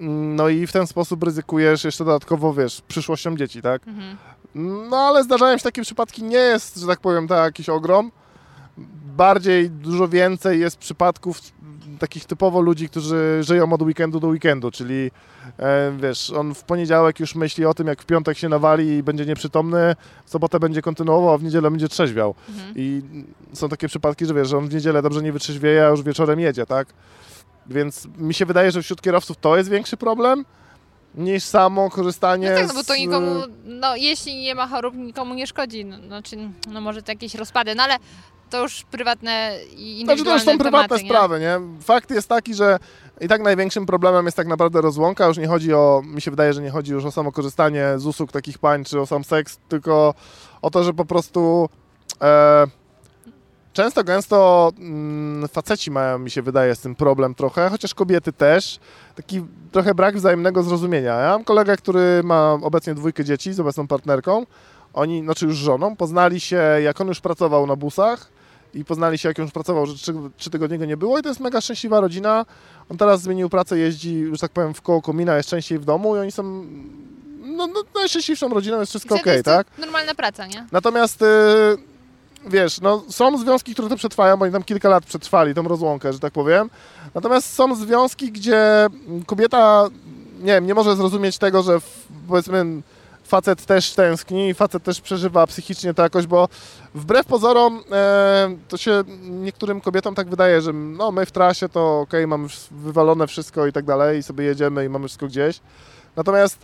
no 0.00 0.48
i 0.48 0.66
w 0.66 0.72
ten 0.72 0.86
sposób 0.86 1.22
ryzykujesz 1.22 1.84
jeszcze 1.84 2.04
dodatkowo, 2.04 2.54
wiesz, 2.54 2.82
przyszłością 2.88 3.36
dzieci, 3.36 3.62
tak? 3.62 3.88
Mhm. 3.88 4.16
No 4.54 4.96
ale 4.96 5.24
zdarzają 5.24 5.58
się 5.58 5.64
takie 5.64 5.82
przypadki, 5.82 6.22
nie 6.22 6.36
jest, 6.36 6.76
że 6.76 6.86
tak 6.86 7.00
powiem, 7.00 7.28
tak 7.28 7.44
jakiś 7.44 7.68
ogrom. 7.68 8.12
Bardziej, 9.16 9.70
dużo 9.70 10.08
więcej 10.08 10.60
jest 10.60 10.76
przypadków 10.76 11.40
takich 11.98 12.24
typowo 12.24 12.60
ludzi, 12.60 12.88
którzy 12.88 13.38
żyją 13.40 13.72
od 13.72 13.82
weekendu 13.82 14.20
do 14.20 14.28
weekendu, 14.28 14.70
czyli 14.70 15.10
e, 15.58 15.92
wiesz, 16.00 16.30
on 16.30 16.54
w 16.54 16.64
poniedziałek 16.64 17.20
już 17.20 17.34
myśli 17.34 17.66
o 17.66 17.74
tym, 17.74 17.86
jak 17.86 18.02
w 18.02 18.06
piątek 18.06 18.38
się 18.38 18.48
nawali 18.48 18.88
i 18.88 19.02
będzie 19.02 19.26
nieprzytomny, 19.26 19.96
w 20.24 20.30
sobotę 20.30 20.60
będzie 20.60 20.82
kontynuował, 20.82 21.34
a 21.34 21.38
w 21.38 21.42
niedzielę 21.42 21.70
będzie 21.70 21.88
trzeźwiał. 21.88 22.34
Mhm. 22.48 22.72
I 22.76 23.02
są 23.52 23.68
takie 23.68 23.88
przypadki, 23.88 24.26
że 24.26 24.34
wiesz, 24.34 24.48
że 24.48 24.58
on 24.58 24.68
w 24.68 24.74
niedzielę 24.74 25.02
dobrze 25.02 25.22
nie 25.22 25.32
wytrzeźwieje, 25.32 25.86
a 25.86 25.88
już 25.88 26.02
wieczorem 26.02 26.40
jedzie, 26.40 26.66
tak? 26.66 26.88
Więc 27.70 28.08
mi 28.18 28.34
się 28.34 28.46
wydaje, 28.46 28.70
że 28.70 28.82
wśród 28.82 29.02
kierowców 29.02 29.36
to 29.36 29.56
jest 29.56 29.70
większy 29.70 29.96
problem 29.96 30.44
niż 31.14 31.44
samo 31.44 31.90
korzystanie 31.90 32.50
No 32.50 32.56
tak, 32.56 32.68
no 32.68 32.74
bo 32.74 32.84
to 32.84 32.94
z... 32.94 32.98
nikomu, 32.98 33.30
no 33.64 33.96
jeśli 33.96 34.36
nie 34.36 34.54
ma 34.54 34.66
chorób, 34.66 34.94
nikomu 34.94 35.34
nie 35.34 35.46
szkodzi. 35.46 35.84
No, 35.84 35.96
znaczy, 36.06 36.36
no 36.72 36.80
może 36.80 37.02
to 37.02 37.12
jakieś 37.12 37.34
rozpady, 37.34 37.74
no 37.74 37.82
ale 37.82 37.96
to 38.50 38.62
już 38.62 38.84
prywatne 38.90 39.58
i 39.62 39.64
Znaczy 39.64 39.78
to 39.78 40.10
indywidualne 40.12 40.42
już 40.42 40.52
są 40.52 40.58
prywatne 40.58 40.88
tematy, 40.88 41.04
nie? 41.04 41.10
sprawy, 41.10 41.40
nie? 41.40 41.60
Fakt 41.82 42.10
jest 42.10 42.28
taki, 42.28 42.54
że 42.54 42.78
i 43.20 43.28
tak 43.28 43.42
największym 43.42 43.86
problemem 43.86 44.24
jest 44.24 44.36
tak 44.36 44.46
naprawdę 44.46 44.80
rozłąka. 44.80 45.26
Już 45.26 45.38
nie 45.38 45.48
chodzi 45.48 45.74
o, 45.74 46.02
mi 46.04 46.20
się 46.20 46.30
wydaje, 46.30 46.52
że 46.52 46.62
nie 46.62 46.70
chodzi 46.70 46.92
już 46.92 47.04
o 47.04 47.10
samo 47.10 47.32
korzystanie 47.32 47.86
z 47.96 48.06
usług 48.06 48.32
takich 48.32 48.58
pań, 48.58 48.84
czy 48.84 49.00
o 49.00 49.06
sam 49.06 49.24
seks, 49.24 49.58
tylko 49.68 50.14
o 50.62 50.70
to, 50.70 50.84
że 50.84 50.92
po 50.94 51.04
prostu 51.04 51.68
e, 52.22 52.66
często, 53.82 54.04
gęsto 54.04 54.72
mm, 54.78 55.48
faceci 55.48 55.90
mają, 55.90 56.18
mi 56.18 56.30
się 56.30 56.42
wydaje, 56.42 56.74
z 56.74 56.80
tym 56.80 56.94
problem 56.94 57.34
trochę, 57.34 57.70
chociaż 57.70 57.94
kobiety 57.94 58.32
też. 58.32 58.78
Taki 59.14 59.42
trochę 59.72 59.94
brak 59.94 60.16
wzajemnego 60.16 60.62
zrozumienia. 60.62 61.14
Ja 61.20 61.28
mam 61.28 61.44
kolegę, 61.44 61.76
który 61.76 62.22
ma 62.24 62.52
obecnie 62.52 62.94
dwójkę 62.94 63.24
dzieci 63.24 63.52
z 63.52 63.60
obecną 63.60 63.86
partnerką. 63.86 64.46
Oni, 64.94 65.22
znaczy 65.22 65.46
już 65.46 65.56
żoną, 65.56 65.96
poznali 65.96 66.40
się, 66.40 66.62
jak 66.82 67.00
on 67.00 67.08
już 67.08 67.20
pracował 67.20 67.66
na 67.66 67.76
busach 67.76 68.28
i 68.74 68.84
poznali 68.84 69.18
się, 69.18 69.28
jak 69.28 69.38
on 69.38 69.44
już 69.44 69.52
pracował, 69.52 69.86
że 69.86 69.94
trzy, 69.94 70.14
trzy 70.36 70.50
tygodnie 70.50 70.78
go 70.78 70.84
nie 70.84 70.96
było 70.96 71.18
i 71.18 71.22
to 71.22 71.28
jest 71.28 71.40
mega 71.40 71.60
szczęśliwa 71.60 72.00
rodzina. 72.00 72.46
On 72.90 72.96
teraz 72.96 73.22
zmienił 73.22 73.48
pracę, 73.48 73.78
jeździ, 73.78 74.26
że 74.32 74.38
tak 74.38 74.50
powiem, 74.50 74.74
w 74.74 74.82
koło 74.82 75.02
komina, 75.02 75.36
jest 75.36 75.48
częściej 75.48 75.78
w 75.78 75.84
domu 75.84 76.16
i 76.16 76.18
oni 76.18 76.32
są 76.32 76.42
no, 77.40 77.66
no, 77.66 77.82
najszczęśliwszą 77.94 78.48
rodziną, 78.48 78.80
jest 78.80 78.92
wszystko 78.92 79.14
okej, 79.14 79.42
to 79.42 79.50
tak? 79.50 79.66
Normalna 79.78 80.14
praca, 80.14 80.46
nie? 80.46 80.66
Natomiast 80.72 81.22
y, 81.22 81.26
wiesz, 82.46 82.80
no, 82.80 83.02
są 83.08 83.38
związki, 83.38 83.72
które 83.72 83.88
to 83.88 83.96
przetrwają, 83.96 84.36
bo 84.36 84.44
oni 84.44 84.52
tam 84.52 84.62
kilka 84.62 84.88
lat 84.88 85.04
przetrwali 85.04 85.54
tą 85.54 85.62
rozłąkę, 85.62 86.12
że 86.12 86.18
tak 86.18 86.32
powiem. 86.32 86.70
Natomiast 87.14 87.54
są 87.54 87.74
związki, 87.74 88.32
gdzie 88.32 88.86
kobieta, 89.26 89.88
nie 90.40 90.52
wiem, 90.52 90.66
nie 90.66 90.74
może 90.74 90.96
zrozumieć 90.96 91.38
tego, 91.38 91.62
że 91.62 91.78
powiedzmy 92.28 92.64
facet 93.24 93.66
też 93.66 93.92
tęskni 93.92 94.48
i 94.48 94.54
facet 94.54 94.82
też 94.82 95.00
przeżywa 95.00 95.46
psychicznie 95.46 95.94
to 95.94 96.02
jakoś, 96.02 96.26
bo 96.26 96.48
wbrew 96.94 97.26
pozorom 97.26 97.82
e, 97.92 98.56
to 98.68 98.76
się 98.76 99.04
niektórym 99.22 99.80
kobietom 99.80 100.14
tak 100.14 100.28
wydaje, 100.28 100.62
że 100.62 100.72
no 100.72 101.12
my 101.12 101.26
w 101.26 101.32
trasie 101.32 101.68
to 101.68 102.00
okej, 102.00 102.26
mamy 102.26 102.48
wsz- 102.48 102.68
wywalone 102.70 103.26
wszystko 103.26 103.66
i 103.66 103.72
tak 103.72 103.84
dalej 103.84 104.18
i 104.18 104.22
sobie 104.22 104.44
jedziemy 104.44 104.84
i 104.84 104.88
mamy 104.88 105.08
wszystko 105.08 105.26
gdzieś. 105.26 105.60
Natomiast 106.16 106.58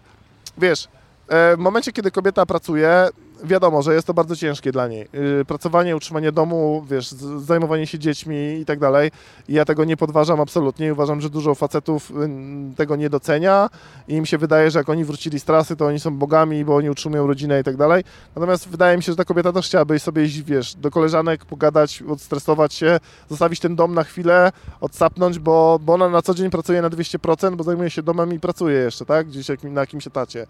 wiesz, 0.59 0.89
e, 1.29 1.57
w 1.57 1.59
momencie, 1.59 1.93
kiedy 1.93 2.11
kobieta 2.11 2.47
pracuje, 2.47 3.09
wiadomo, 3.45 3.83
że 3.83 3.95
jest 3.95 4.07
to 4.07 4.15
bardzo 4.15 4.37
ciężkie 4.37 4.73
dla 4.73 4.89
niej. 4.89 5.09
Yy, 5.13 5.45
Pracowanie, 5.45 5.97
utrzymanie 5.97 6.33
domu, 6.33 6.85
wiesz, 6.91 7.09
zajmowanie 7.39 7.87
się 7.87 7.99
dziećmi 7.99 8.59
i 8.61 8.65
tak 8.65 8.79
dalej. 8.79 9.11
Ja 9.49 9.65
tego 9.65 9.85
nie 9.85 9.97
podważam 9.97 10.41
absolutnie. 10.41 10.93
Uważam, 10.93 11.21
że 11.21 11.31
dużo 11.31 11.55
facetów 11.55 12.11
ym, 12.11 12.75
tego 12.77 12.97
nie 12.97 13.11
docenia 13.11 13.71
i 14.09 14.15
im 14.15 14.27
się 14.27 14.39
wydaje, 14.39 14.71
że 14.71 14.79
jak 14.79 14.89
oni 14.89 15.05
wrócili 15.05 15.41
z 15.41 15.45
trasy, 15.45 15.77
to 15.77 15.87
oni 15.87 16.01
są 16.01 16.19
bogami, 16.19 16.65
bo 16.65 16.77
oni 16.77 16.91
utrzymują 16.91 17.27
rodzinę 17.27 17.61
i 17.61 17.65
tak 17.65 17.77
dalej. 17.77 18.05
Natomiast 18.37 18.69
wydaje 18.69 18.97
mi 18.97 19.03
się, 19.03 19.13
że 19.13 19.17
ta 19.17 19.25
kobieta 19.25 19.53
też 19.53 19.67
chciałaby 19.67 19.99
sobie 19.99 20.25
iść, 20.25 20.43
wiesz, 20.43 20.75
do 20.75 20.91
koleżanek, 20.91 21.45
pogadać, 21.45 22.03
odstresować 22.03 22.75
się, 22.75 23.01
zostawić 23.31 23.61
ten 23.61 23.77
dom 23.77 23.95
na 23.95 24.05
chwilę, 24.05 24.53
odsapnąć, 24.81 25.39
bo, 25.39 25.79
bo 25.83 25.95
ona 25.95 26.09
na 26.09 26.23
co 26.23 26.35
dzień 26.35 26.51
pracuje 26.51 26.83
na 26.83 26.91
200%, 26.91 27.57
bo 27.57 27.65
zajmuje 27.65 27.91
się 27.91 28.03
domem 28.03 28.33
i 28.33 28.41
pracuje 28.41 28.79
jeszcze, 28.79 29.05
tak? 29.05 29.27
Gdzieś 29.27 29.49
jak, 29.49 29.63
na 29.63 29.81
jakimś 29.81 30.07
etacie. 30.07 30.47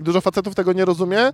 Dużo 0.00 0.20
facetów 0.20 0.54
tego 0.54 0.72
nie 0.72 0.84
rozumie, 0.84 1.32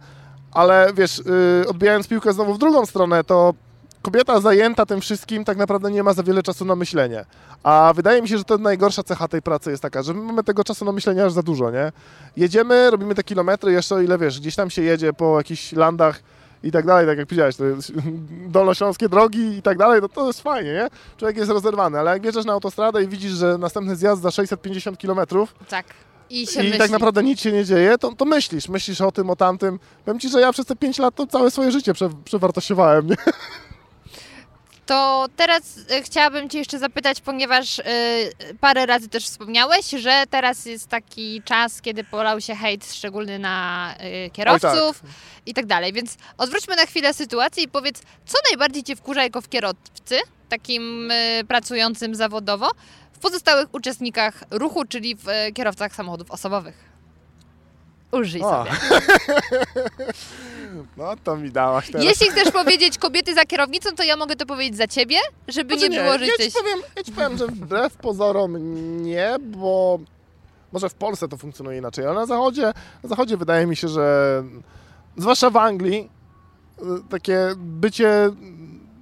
ale 0.52 0.92
wiesz, 0.94 1.18
yy, 1.18 1.68
odbijając 1.68 2.08
piłkę 2.08 2.32
znowu 2.32 2.54
w 2.54 2.58
drugą 2.58 2.86
stronę, 2.86 3.24
to 3.24 3.54
kobieta 4.02 4.40
zajęta 4.40 4.86
tym 4.86 5.00
wszystkim 5.00 5.44
tak 5.44 5.58
naprawdę 5.58 5.90
nie 5.90 6.02
ma 6.02 6.12
za 6.12 6.22
wiele 6.22 6.42
czasu 6.42 6.64
na 6.64 6.76
myślenie. 6.76 7.24
A 7.62 7.92
wydaje 7.96 8.22
mi 8.22 8.28
się, 8.28 8.38
że 8.38 8.44
to 8.44 8.58
najgorsza 8.58 9.02
cecha 9.02 9.28
tej 9.28 9.42
pracy 9.42 9.70
jest 9.70 9.82
taka, 9.82 10.02
że 10.02 10.14
my 10.14 10.22
mamy 10.22 10.44
tego 10.44 10.64
czasu 10.64 10.84
na 10.84 10.92
myślenie 10.92 11.24
aż 11.24 11.32
za 11.32 11.42
dużo, 11.42 11.70
nie? 11.70 11.92
Jedziemy, 12.36 12.90
robimy 12.90 13.14
te 13.14 13.24
kilometry, 13.24 13.72
jeszcze 13.72 13.94
o 13.94 14.00
ile 14.00 14.18
wiesz, 14.18 14.40
gdzieś 14.40 14.56
tam 14.56 14.70
się 14.70 14.82
jedzie 14.82 15.12
po 15.12 15.38
jakichś 15.38 15.72
landach 15.72 16.20
i 16.62 16.72
tak 16.72 16.86
dalej, 16.86 17.06
tak 17.06 17.18
jak 17.18 17.26
powiedziałeś, 17.26 17.56
to 17.56 17.64
dolnośląskie 18.58 19.08
drogi 19.08 19.56
i 19.58 19.62
tak 19.62 19.78
dalej, 19.78 20.00
to 20.00 20.08
to 20.08 20.26
jest 20.26 20.40
fajnie, 20.42 20.72
nie? 20.72 20.88
Człowiek 21.16 21.36
jest 21.36 21.50
rozerwany, 21.50 21.98
ale 21.98 22.10
jak 22.10 22.22
wjeżdżasz 22.22 22.44
na 22.44 22.52
autostradę 22.52 23.02
i 23.02 23.08
widzisz, 23.08 23.32
że 23.32 23.58
następny 23.58 23.96
zjazd 23.96 24.22
za 24.22 24.30
650 24.30 24.98
kilometrów, 24.98 25.54
Tak. 25.68 25.86
I 26.30 26.46
się 26.46 26.60
i 26.60 26.64
myśli. 26.64 26.78
tak 26.78 26.90
naprawdę 26.90 27.22
nic 27.22 27.40
się 27.40 27.52
nie 27.52 27.64
dzieje, 27.64 27.98
to, 27.98 28.12
to 28.12 28.24
myślisz, 28.24 28.68
myślisz 28.68 29.00
o 29.00 29.12
tym, 29.12 29.30
o 29.30 29.36
tamtym. 29.36 29.78
Powiem 30.04 30.20
Ci, 30.20 30.28
że 30.28 30.40
ja 30.40 30.52
przez 30.52 30.66
te 30.66 30.76
5 30.76 30.98
lat 30.98 31.14
to 31.14 31.26
całe 31.26 31.50
swoje 31.50 31.72
życie 31.72 31.94
prze, 31.94 32.10
przewartościowałem, 32.24 33.06
nie? 33.06 33.16
To 34.86 35.26
teraz 35.36 35.62
e, 35.90 36.02
chciałabym 36.02 36.48
Cię 36.48 36.58
jeszcze 36.58 36.78
zapytać, 36.78 37.20
ponieważ 37.20 37.78
e, 37.78 37.82
parę 38.60 38.86
razy 38.86 39.08
też 39.08 39.24
wspomniałeś, 39.24 39.90
że 39.90 40.24
teraz 40.30 40.66
jest 40.66 40.88
taki 40.88 41.42
czas, 41.44 41.82
kiedy 41.82 42.04
polał 42.04 42.40
się 42.40 42.54
hejt 42.54 42.92
szczególny 42.94 43.38
na 43.38 43.88
e, 43.98 44.30
kierowców 44.30 45.02
i 45.46 45.54
tak 45.54 45.66
dalej. 45.66 45.92
Więc 45.92 46.16
odwróćmy 46.38 46.76
na 46.76 46.86
chwilę 46.86 47.14
sytuację 47.14 47.62
i 47.62 47.68
powiedz, 47.68 48.02
co 48.26 48.38
najbardziej 48.50 48.82
Cię 48.82 48.96
wkurza 48.96 49.22
jako 49.22 49.40
w 49.40 49.48
kierowcy, 49.48 50.18
takim 50.48 51.10
e, 51.10 51.44
pracującym 51.44 52.14
zawodowo, 52.14 52.70
pozostałych 53.20 53.74
uczestnikach 53.74 54.44
ruchu, 54.50 54.84
czyli 54.84 55.16
w 55.16 55.28
e, 55.28 55.52
kierowcach 55.52 55.94
samochodów 55.94 56.30
osobowych. 56.30 56.90
Użyj 58.12 58.42
O. 58.42 58.50
sobie. 58.50 58.70
No 60.96 61.14
to 61.24 61.36
mi 61.36 61.50
dałaś 61.50 61.90
teraz. 61.90 62.04
Jeśli 62.06 62.26
chcesz 62.30 62.50
powiedzieć 62.52 62.98
kobiety 62.98 63.34
za 63.34 63.44
kierownicą, 63.44 63.90
to 63.96 64.02
ja 64.02 64.16
mogę 64.16 64.36
to 64.36 64.46
powiedzieć 64.46 64.76
za 64.76 64.86
ciebie, 64.86 65.16
żeby 65.48 65.74
Znaczy 65.78 65.88
nie 65.90 66.00
było, 66.02 66.18
że 66.18 66.26
ja 66.26 66.26
jesteś... 66.26 66.46
ci, 66.52 66.58
powiem, 66.62 66.78
ja 66.96 67.02
ci 67.02 67.12
powiem, 67.12 67.38
że 67.38 67.46
wbrew 67.46 67.96
pozorom 67.96 68.56
nie, 69.02 69.36
bo 69.40 69.98
może 70.72 70.88
w 70.88 70.94
Polsce 70.94 71.28
to 71.28 71.36
funkcjonuje 71.36 71.78
inaczej, 71.78 72.06
ale 72.06 72.14
na 72.14 72.26
zachodzie, 72.26 72.72
na 73.02 73.08
zachodzie 73.08 73.36
wydaje 73.36 73.66
mi 73.66 73.76
się, 73.76 73.88
że 73.88 74.42
zwłaszcza 75.16 75.50
w 75.50 75.56
Anglii 75.56 76.10
y, 76.78 76.84
takie 77.10 77.38
bycie 77.56 78.30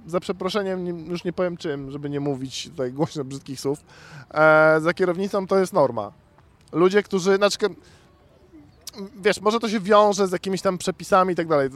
za 0.09 0.19
przeproszeniem, 0.19 0.83
nie- 0.83 1.11
już 1.11 1.23
nie 1.23 1.33
powiem 1.33 1.57
czym, 1.57 1.91
żeby 1.91 2.09
nie 2.09 2.19
mówić 2.19 2.69
tutaj 2.69 2.91
głośno 2.93 3.23
brzydkich 3.23 3.59
słów, 3.59 3.79
e, 4.33 4.77
za 4.81 4.93
kierownicą 4.93 5.47
to 5.47 5.59
jest 5.59 5.73
norma. 5.73 6.11
Ludzie, 6.71 7.03
którzy, 7.03 7.35
znaczy, 7.35 7.57
wiesz, 9.21 9.41
może 9.41 9.59
to 9.59 9.69
się 9.69 9.79
wiąże 9.79 10.27
z 10.27 10.31
jakimiś 10.31 10.61
tam 10.61 10.77
przepisami 10.77 11.33
i 11.33 11.35
tak 11.35 11.47
dalej. 11.47 11.69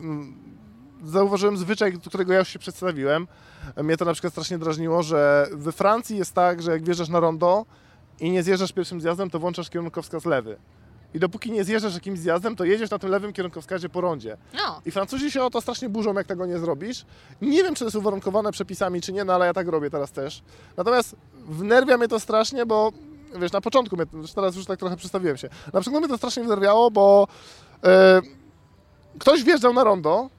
Zauważyłem 1.06 1.58
zwyczaj, 1.58 1.94
do 1.94 2.10
którego 2.10 2.34
ja 2.34 2.40
już 2.40 2.48
się 2.48 2.60
przedstawiłem. 2.60 3.28
Mnie 3.84 3.98
to 3.98 4.06
na 4.06 4.14
przykład 4.14 4.34
strasznie 4.34 4.58
drażniło, 4.58 5.04
że 5.04 5.48
we 5.52 5.72
Francji 5.72 6.18
jest 6.18 6.34
tak, 6.34 6.62
że 6.62 6.72
jak 6.72 6.84
wjeżdżasz 6.84 7.10
na 7.10 7.20
rondo 7.20 7.66
i 8.20 8.32
nie 8.32 8.44
zjeżdżasz 8.44 8.72
pierwszym 8.72 9.02
zjazdem, 9.02 9.30
to 9.30 9.40
włączasz 9.40 9.70
kierunkowskaz 9.70 10.26
lewy. 10.26 10.58
I 11.14 11.20
dopóki 11.20 11.52
nie 11.52 11.64
zjeżdżasz 11.64 11.94
jakimś 11.94 12.20
zjazdem, 12.20 12.56
to 12.56 12.66
jedziesz 12.66 12.90
na 12.90 13.00
tym 13.00 13.10
lewym 13.10 13.34
kierunkowskazie 13.34 13.90
po 13.90 14.02
rondzie. 14.02 14.38
No, 14.54 14.82
I 14.86 14.92
Francuzi 14.92 15.32
się 15.32 15.44
o 15.44 15.50
to 15.50 15.62
strasznie 15.62 15.90
burzą, 15.90 16.14
jak 16.14 16.28
tego 16.28 16.46
nie 16.46 16.60
zrobisz. 16.60 17.06
Nie 17.42 17.64
wiem, 17.64 17.76
czy 17.76 17.80
to 17.80 17.86
jest 17.86 17.96
uwarunkowane 17.96 18.52
przepisami, 18.52 19.02
czy 19.02 19.14
nie, 19.14 19.24
no 19.24 19.34
ale 19.34 19.46
ja 19.46 19.54
tak 19.54 19.68
robię 19.68 19.90
teraz 19.90 20.12
też. 20.12 20.44
Natomiast 20.78 21.16
wnerwia 21.48 21.98
mnie 21.98 22.08
to 22.08 22.20
strasznie, 22.20 22.66
bo 22.66 22.92
wiesz, 23.40 23.52
na 23.52 23.62
początku, 23.62 23.96
mnie, 23.96 24.06
teraz 24.36 24.56
już 24.56 24.66
tak 24.66 24.80
trochę 24.80 24.96
przedstawiłem 24.98 25.38
się. 25.38 25.50
Na 25.74 25.82
przykład 25.82 26.02
mnie 26.02 26.10
to 26.10 26.18
strasznie 26.18 26.44
wnerwiało, 26.44 26.92
bo 26.92 27.28
e, 27.84 28.22
ktoś 29.20 29.44
wjeżdżał 29.44 29.74
na 29.74 29.84
rondo, 29.84 30.30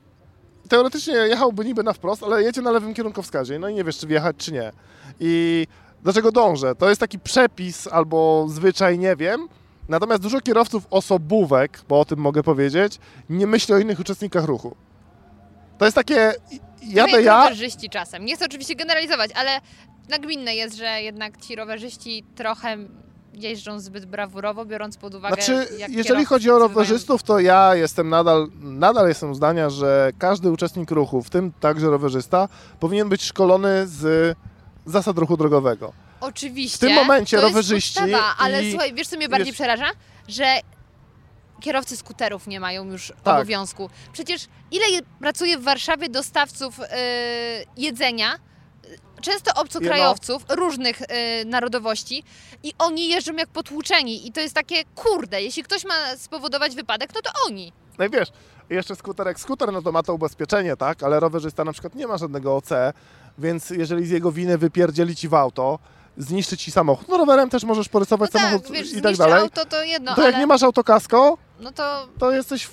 teoretycznie 0.69 1.15
jechałby 1.15 1.65
niby 1.65 1.83
na 1.83 1.93
wprost, 1.93 2.23
ale 2.23 2.43
jedzie 2.43 2.63
na 2.63 2.71
lewym 2.71 2.95
kierunkowskazie, 2.95 3.59
no 3.59 3.69
i 3.69 3.75
nie 3.75 3.85
wiesz, 3.85 3.99
czy 3.99 4.07
wjechać, 4.07 4.37
czy 4.37 4.53
nie. 4.53 4.73
I 5.21 5.67
do 6.03 6.13
czego 6.13 6.33
dążę? 6.33 6.75
To 6.75 6.89
jest 6.89 7.01
taki 7.01 7.19
przepis 7.19 7.87
albo 7.87 8.47
zwyczaj, 8.49 8.99
nie 8.99 9.17
wiem. 9.17 9.49
Natomiast 9.89 10.23
dużo 10.23 10.41
kierowców 10.41 10.87
osobówek, 10.91 11.81
bo 11.89 12.01
o 12.01 12.05
tym 12.05 12.19
mogę 12.19 12.43
powiedzieć, 12.43 12.99
nie 13.31 13.47
myśli 13.47 13.75
o 13.75 13.79
innych 13.79 14.01
uczestnikach 14.01 14.45
ruchu. 14.45 14.77
To 15.79 15.85
jest 15.85 15.95
takie, 15.95 16.35
jadę 16.83 17.23
ja, 17.23 17.43
rowerzyści 17.43 17.91
czasem. 17.91 18.25
Nie 18.25 18.37
chcę 18.37 18.45
oczywiście 18.45 18.75
generalizować, 18.77 19.31
ale 19.35 19.61
nagminne 20.09 20.55
jest, 20.55 20.77
że 20.77 21.03
jednak 21.03 21.37
ci 21.37 21.57
rowerzyści 21.57 22.25
trochę 22.35 22.77
jeżdżą 23.35 23.81
zbyt 23.81 24.07
brawurowo, 24.07 24.65
biorąc 24.65 24.97
pod 24.97 25.15
uwagę, 25.15 25.35
Znaczy, 25.35 25.69
jeżeli 25.89 26.25
chodzi 26.25 26.51
o 26.51 26.59
rowerzystów, 26.59 27.23
to 27.23 27.41
ja 27.41 27.75
jestem 27.75 28.09
nadal, 28.09 28.49
nadal 28.61 29.09
jestem 29.09 29.35
zdania, 29.35 29.71
że 29.71 30.11
każdy 30.19 30.51
uczestnik 30.51 30.91
ruchu, 30.91 31.23
w 31.23 31.31
tym 31.31 31.53
także 31.61 31.91
rowerzysta, 31.91 32.49
powinien 32.81 33.09
być 33.09 33.25
szkolony 33.25 33.87
z 33.87 34.37
zasad 34.87 35.19
ruchu 35.19 35.37
drogowego. 35.37 35.93
Oczywiście. 36.25 36.77
W 36.77 36.81
tym 36.81 36.95
momencie 36.95 37.37
to 37.37 37.43
jest 37.43 37.55
rowerzyści 37.57 38.01
podstawa, 38.01 38.35
ale 38.39 38.65
i- 38.65 38.71
słuchaj, 38.71 38.95
wiesz 38.95 39.09
co 39.09 39.17
mnie 39.17 39.29
bardziej 39.29 39.47
wiesz- 39.53 39.55
przeraża? 39.55 39.91
Że 40.29 40.45
kierowcy 41.61 41.97
skuterów 41.97 42.47
nie 42.47 42.61
mają 42.61 42.85
już 42.85 43.13
Tak. 43.25 43.35
obowiązku. 43.35 43.91
Przecież 44.13 44.47
ile 44.71 44.87
je- 44.91 45.01
pracuje 45.21 45.59
w 45.59 45.63
Warszawie 45.63 46.09
dostawców 46.09 46.79
yy, 46.79 46.85
jedzenia, 47.77 48.35
często 49.21 49.55
obcokrajowców 49.55 50.45
różnych 50.49 51.01
yy, 51.01 51.07
narodowości 51.47 52.25
i 52.63 52.73
oni 52.79 53.09
jeżdżą 53.09 53.33
jak 53.33 53.49
potłuczeni 53.49 54.27
i 54.29 54.33
to 54.33 54.41
jest 54.41 54.55
takie, 54.55 54.85
kurde, 54.95 55.43
jeśli 55.43 55.63
ktoś 55.63 55.85
ma 55.85 56.17
spowodować 56.17 56.75
wypadek, 56.75 57.11
no 57.15 57.21
to 57.23 57.31
oni. 57.47 57.73
No 57.99 58.05
i 58.05 58.11
wiesz, 58.11 58.29
jeszcze 58.71 58.97
skuter 58.97 59.27
jak 59.27 59.41
skuter, 59.41 59.73
no 59.73 59.83
to 59.83 59.93
ma 59.93 60.03
to 60.03 60.15
ubezpieczenie, 60.15 60.77
tak? 60.77 61.03
Ale 61.03 61.21
rowerzysta 61.21 61.65
na 61.65 61.73
przykład 61.73 61.95
nie 61.95 62.07
ma 62.07 62.19
żadnego 62.19 62.57
OC, 62.57 62.71
więc 63.39 63.71
jeżeli 63.71 64.07
z 64.07 64.11
jego 64.11 64.33
winy 64.33 64.59
wypierdzieli 64.59 65.17
ci 65.17 65.29
w 65.29 65.35
auto, 65.35 65.79
zniszczy 66.17 66.57
ci 66.57 66.71
samochód, 66.71 67.09
no 67.09 67.17
rowerem 67.17 67.51
też 67.51 67.65
możesz 67.65 67.89
porysować 67.89 68.33
No 68.33 68.41
samochód 68.41 68.63
tak, 68.67 68.73
wiesz, 68.73 68.93
i 68.93 69.03
tak 69.03 69.17
dalej. 69.17 69.41
auto 69.41 69.65
to 69.65 69.83
jedno, 69.83 70.15
to 70.15 70.23
ale 70.23 70.31
jak 70.31 70.41
nie 70.41 70.47
masz 70.47 70.63
autokasko, 70.63 71.39
no 71.61 71.73
to 71.73 72.09
to 72.19 72.33
jesteś, 72.33 72.67
w, 72.67 72.71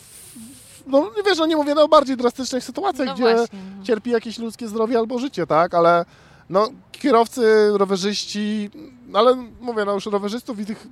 no 0.88 1.12
wiesz, 1.26 1.38
no 1.38 1.46
nie 1.46 1.56
mówię 1.56 1.76
no, 1.76 1.84
o 1.84 1.88
bardziej 1.88 2.18
drastycznych 2.18 2.64
sytuacjach, 2.64 3.08
no 3.08 3.14
gdzie 3.14 3.24
właśnie. 3.24 3.60
no. 3.78 3.86
cierpi 3.86 4.10
jakieś 4.10 4.38
ludzkie 4.40 4.68
zdrowie 4.68 4.98
albo 4.98 5.20
życie, 5.20 5.48
tak? 5.48 5.74
Ale 5.74 6.06
no 6.50 6.70
kierowcy, 6.92 7.72
rowerzyści, 7.74 8.70
ale 9.14 9.36
mówię, 9.62 9.86
no 9.86 9.94
już 9.94 10.06
rowerzystów 10.06 10.60
i 10.60 10.66
tych... 10.66 10.88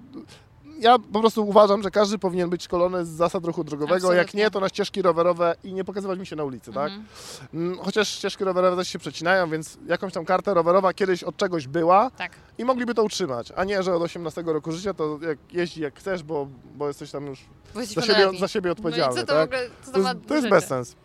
Ja 0.80 0.99
po 1.14 1.19
prostu 1.19 1.47
uważam, 1.47 1.84
że 1.84 1.91
każdy 1.91 2.18
powinien 2.18 2.49
być 2.49 2.64
szkolony 2.64 3.06
z 3.06 3.10
zasad 3.10 3.45
ruchu 3.45 3.64
drogowego. 3.64 3.95
Jak 3.95 4.06
Absolutnie. 4.26 4.43
nie, 4.43 4.51
to 4.51 4.60
na 4.60 4.69
ścieżki 4.69 5.01
rowerowe 5.01 5.56
i 5.64 5.73
nie 5.73 5.84
pokazywać 5.84 6.19
mi 6.19 6.26
się 6.26 6.35
na 6.35 6.43
ulicy, 6.43 6.73
tak? 6.73 6.91
Mhm. 6.91 7.06
Mm, 7.53 7.77
Chociaż 7.80 8.10
ścieżki 8.10 8.43
rowerowe 8.43 8.77
też 8.77 8.88
się 8.88 8.99
przecinają, 8.99 9.49
więc 9.49 9.77
jakąś 9.88 10.14
tam 10.14 10.26
kartę 10.26 10.53
rowerowa 10.53 10.93
kiedyś 10.93 11.23
od 11.23 11.38
czegoś 11.38 11.68
była 11.68 12.11
Tak. 12.11 12.31
i 12.57 12.65
mogliby 12.65 12.93
to 12.93 13.03
utrzymać, 13.03 13.51
a 13.56 13.64
nie, 13.64 13.84
że 13.84 13.95
od 13.95 14.01
18 14.01 14.41
roku 14.45 14.72
życia 14.72 14.93
to 14.93 15.19
jak 15.22 15.38
jeździ 15.51 15.81
jak 15.81 15.95
chcesz, 15.99 16.23
bo, 16.23 16.47
bo 16.76 16.88
jesteś 16.88 17.11
tam 17.11 17.26
już 17.26 17.39
za 17.95 18.01
siebie, 18.01 18.30
za 18.39 18.47
siebie 18.47 18.72
odpowiedzialny, 18.72 19.15
no 19.15 19.22
i 19.22 19.26
co 19.26 19.27
to 19.27 19.34
tak? 19.34 19.43
ogóle, 19.49 19.60
co 19.84 19.91
to, 19.91 19.91
To 19.91 19.99
jest, 19.99 20.27
to 20.27 20.34
jest 20.34 20.45
rzeczy? 20.47 20.56
bezsens. 20.56 20.95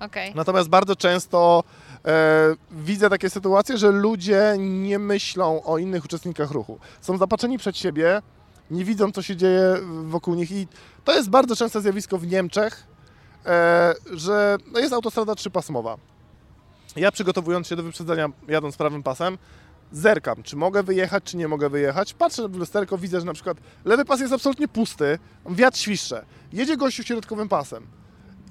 Okej. 0.00 0.32
Natomiast 0.34 0.68
bardzo 0.68 0.96
często 0.96 1.64
e, 2.04 2.54
widzę 2.70 3.10
takie 3.10 3.30
sytuacje, 3.30 3.78
że 3.78 3.90
ludzie 3.90 4.54
nie 4.58 4.98
myślą 4.98 5.62
o 5.64 5.78
innych 5.78 6.04
uczestnikach 6.04 6.50
ruchu. 6.50 6.78
Są 7.00 7.18
zapatrzeni 7.18 7.58
przed 7.58 7.76
siebie, 7.76 8.22
nie 8.70 8.84
widzą, 8.84 9.12
co 9.12 9.22
się 9.22 9.36
dzieje 9.36 9.74
wokół 10.04 10.34
nich 10.34 10.50
i 10.50 10.68
to 11.04 11.14
jest 11.14 11.30
bardzo 11.30 11.56
częste 11.56 11.80
zjawisko 11.80 12.18
w 12.18 12.26
Niemczech, 12.26 12.86
e, 13.46 13.94
że 14.12 14.56
no 14.72 14.78
jest 14.78 14.92
autostrada 14.92 15.34
trzypasmowa. 15.34 15.96
Ja 16.96 17.12
przygotowując 17.12 17.66
się 17.66 17.76
do 17.76 17.82
wyprzedzania, 17.82 18.28
jadąc 18.48 18.76
prawym 18.76 19.02
pasem, 19.02 19.38
zerkam, 19.92 20.42
czy 20.42 20.56
mogę 20.56 20.82
wyjechać, 20.82 21.24
czy 21.24 21.36
nie 21.36 21.48
mogę 21.48 21.70
wyjechać. 21.70 22.14
Patrzę 22.14 22.48
w 22.48 22.56
lusterko, 22.56 22.98
widzę, 22.98 23.20
że 23.20 23.26
na 23.26 23.34
przykład 23.34 23.56
lewy 23.84 24.04
pas 24.04 24.20
jest 24.20 24.32
absolutnie 24.32 24.68
pusty, 24.68 25.18
wiatr 25.50 25.78
świszcze. 25.78 26.24
Jedzie 26.52 26.76
gościu 26.76 27.02
środkowym 27.02 27.48
pasem. 27.48 27.86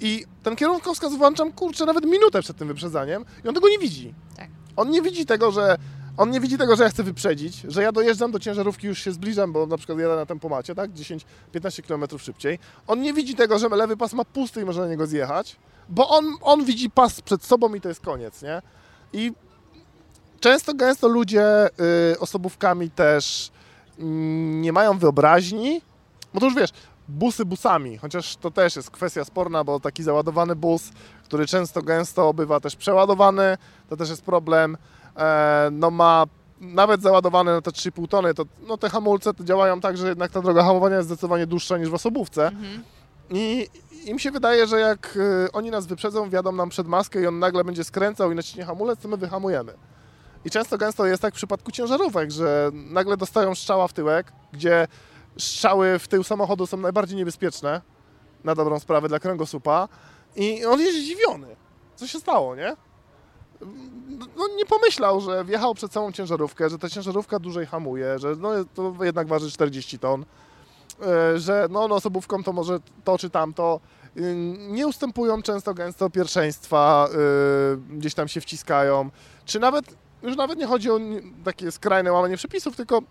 I 0.02 0.26
ten 0.44 0.56
kierunkowskaz 0.56 1.16
włączam, 1.16 1.52
kurczę, 1.52 1.86
nawet 1.86 2.06
minutę 2.06 2.42
przed 2.42 2.58
tym 2.58 2.68
wyprzedzaniem 2.68 3.26
i 3.46 3.48
on 3.48 3.56
tego 3.56 3.70
nie 3.70 3.80
widzi. 3.80 4.14
Tak. 4.38 4.50
On 4.76 4.90
nie 4.90 5.02
widzi 5.02 5.26
tego, 5.26 5.52
że 5.52 5.78
on 6.18 6.32
nie 6.32 6.40
widzi 6.40 6.58
tego, 6.58 6.76
że 6.76 6.84
ja 6.84 6.90
chcę 6.90 7.04
wyprzedzić, 7.04 7.62
że 7.68 7.84
ja 7.84 7.92
dojeżdżam 7.92 8.32
do 8.32 8.40
ciężarówki, 8.40 8.88
już 8.88 9.00
się 9.00 9.12
zbliżam, 9.12 9.54
bo 9.54 9.66
na 9.66 9.78
przykład 9.78 10.00
jadę 10.00 10.16
na 10.16 10.26
tempomacie, 10.26 10.76
tak, 10.76 10.92
10-15 10.92 11.88
km 11.88 12.20
szybciej. 12.20 12.60
On 12.88 13.02
nie 13.02 13.14
widzi 13.14 13.36
tego, 13.36 13.60
że 13.60 13.70
lewy 13.70 13.98
pas 13.98 14.14
ma 14.14 14.26
pusty 14.26 14.62
i 14.62 14.66
może 14.66 14.82
na 14.82 14.88
niego 14.88 15.08
zjechać, 15.08 15.56
bo 15.90 16.10
on, 16.10 16.26
on 16.42 16.66
widzi 16.66 16.90
pas 16.90 17.22
przed 17.22 17.44
sobą 17.44 17.74
i 17.74 17.82
to 17.82 17.90
jest 17.90 18.02
koniec, 18.02 18.42
nie? 18.42 18.62
I 19.14 19.34
często, 20.40 20.74
gęsto 20.74 21.08
ludzie 21.08 21.68
y, 22.14 22.20
osobówkami 22.20 22.90
też 22.90 23.52
mm, 24.00 24.62
nie 24.62 24.74
mają 24.74 24.98
wyobraźni, 24.98 25.82
bo 26.34 26.40
to 26.40 26.46
już 26.46 26.56
wiesz, 26.56 26.70
busy 27.08 27.46
busami, 27.46 27.98
chociaż 27.98 28.36
to 28.36 28.52
też 28.52 28.76
jest 28.76 28.92
kwestia 28.92 29.26
sporna, 29.26 29.64
bo 29.64 29.80
taki 29.80 30.04
załadowany 30.04 30.56
bus, 30.56 30.92
który 31.24 31.48
często 31.48 31.82
gęsto 31.82 32.34
bywa 32.34 32.60
też 32.60 32.76
przeładowany, 32.76 33.58
to 33.90 33.98
też 33.98 34.10
jest 34.10 34.22
problem. 34.22 34.78
E, 35.18 35.70
no 35.72 35.92
ma 35.92 36.26
nawet 36.62 37.02
załadowany 37.02 37.52
na 37.52 37.62
te 37.62 37.72
3,5 37.72 38.08
tony, 38.08 38.34
to 38.34 38.46
no 38.68 38.78
te 38.78 38.90
hamulce 38.90 39.34
to 39.34 39.44
działają 39.44 39.82
tak, 39.82 39.98
że 39.98 40.08
jednak 40.08 40.32
ta 40.32 40.42
droga 40.42 40.64
hamowania 40.64 40.96
jest 40.96 41.08
zdecydowanie 41.08 41.48
dłuższa 41.48 41.78
niż 41.78 41.90
w 41.90 41.94
osobówce. 41.94 42.48
Mhm. 42.48 42.84
I 43.30 43.68
im 44.06 44.20
się 44.20 44.32
wydaje, 44.32 44.68
że 44.68 44.80
jak 44.80 45.16
y, 45.16 45.52
oni 45.52 45.72
nas 45.72 45.86
wyprzedzą, 45.86 46.30
wjadą 46.30 46.52
nam 46.52 46.70
przed 46.70 46.88
maskę 46.88 47.22
i 47.22 47.28
on 47.28 47.40
nagle 47.40 47.64
będzie 47.64 47.84
skręcał 47.84 48.32
i 48.32 48.36
naciśnie 48.36 48.66
hamulec, 48.66 49.00
to 49.00 49.08
my 49.08 49.18
wyhamujemy. 49.18 49.74
I 50.46 50.50
często 50.50 50.78
gęsto 50.78 51.06
jest 51.06 51.22
tak 51.22 51.34
w 51.34 51.38
przypadku 51.38 51.72
ciężarówek, 51.72 52.32
że 52.32 52.72
nagle 52.74 53.18
dostają 53.18 53.56
strzała 53.56 53.88
w 53.88 53.94
tyłek, 53.94 54.32
gdzie 54.54 54.88
strzały 55.38 56.00
w 56.00 56.08
tył 56.08 56.24
samochodu 56.24 56.68
są 56.68 56.78
najbardziej 56.78 57.18
niebezpieczne, 57.18 57.82
na 58.44 58.56
dobrą 58.56 58.80
sprawę 58.80 59.08
dla 59.08 59.20
kręgosłupa 59.20 59.88
i 60.36 60.66
on 60.66 60.80
jest 60.80 60.98
zdziwiony. 60.98 61.56
Co 61.96 62.08
się 62.08 62.20
stało, 62.20 62.56
nie? 62.56 62.76
No, 64.38 64.48
nie 64.58 64.66
pomyślał, 64.66 65.22
że 65.22 65.46
wjechał 65.46 65.76
przed 65.76 65.92
całą 65.92 66.12
ciężarówkę, 66.12 66.70
że 66.70 66.80
ta 66.80 66.90
ciężarówka 66.90 67.40
dłużej 67.40 67.66
hamuje, 67.66 68.20
że 68.20 68.36
no, 68.40 68.50
to 68.74 68.94
jednak 69.02 69.28
waży 69.28 69.52
40 69.52 70.00
ton, 70.00 70.26
e, 71.02 71.40
że 71.40 71.68
no, 71.72 71.88
no 71.88 71.96
osobówką 71.96 72.44
to 72.44 72.54
może 72.54 72.80
to 73.04 73.18
czy 73.18 73.30
tamto. 73.30 73.80
Y, 74.18 74.36
Nie 74.58 74.88
ustępują 74.88 75.42
często 75.42 75.74
gęsto 75.74 76.10
pierwszeństwa, 76.10 77.10
y, 77.94 77.98
gdzieś 77.98 78.14
tam 78.14 78.28
się 78.28 78.42
wciskają, 78.42 79.10
czy 79.46 79.60
nawet, 79.60 79.86
już 80.24 80.36
nawet 80.38 80.60
nie 80.60 80.66
chodzi 80.68 80.92
o 80.92 81.00
takie 81.44 81.72
skrajne 81.72 82.12
łamanie 82.12 82.38
przepisów, 82.38 82.76
tylko 82.76 83.02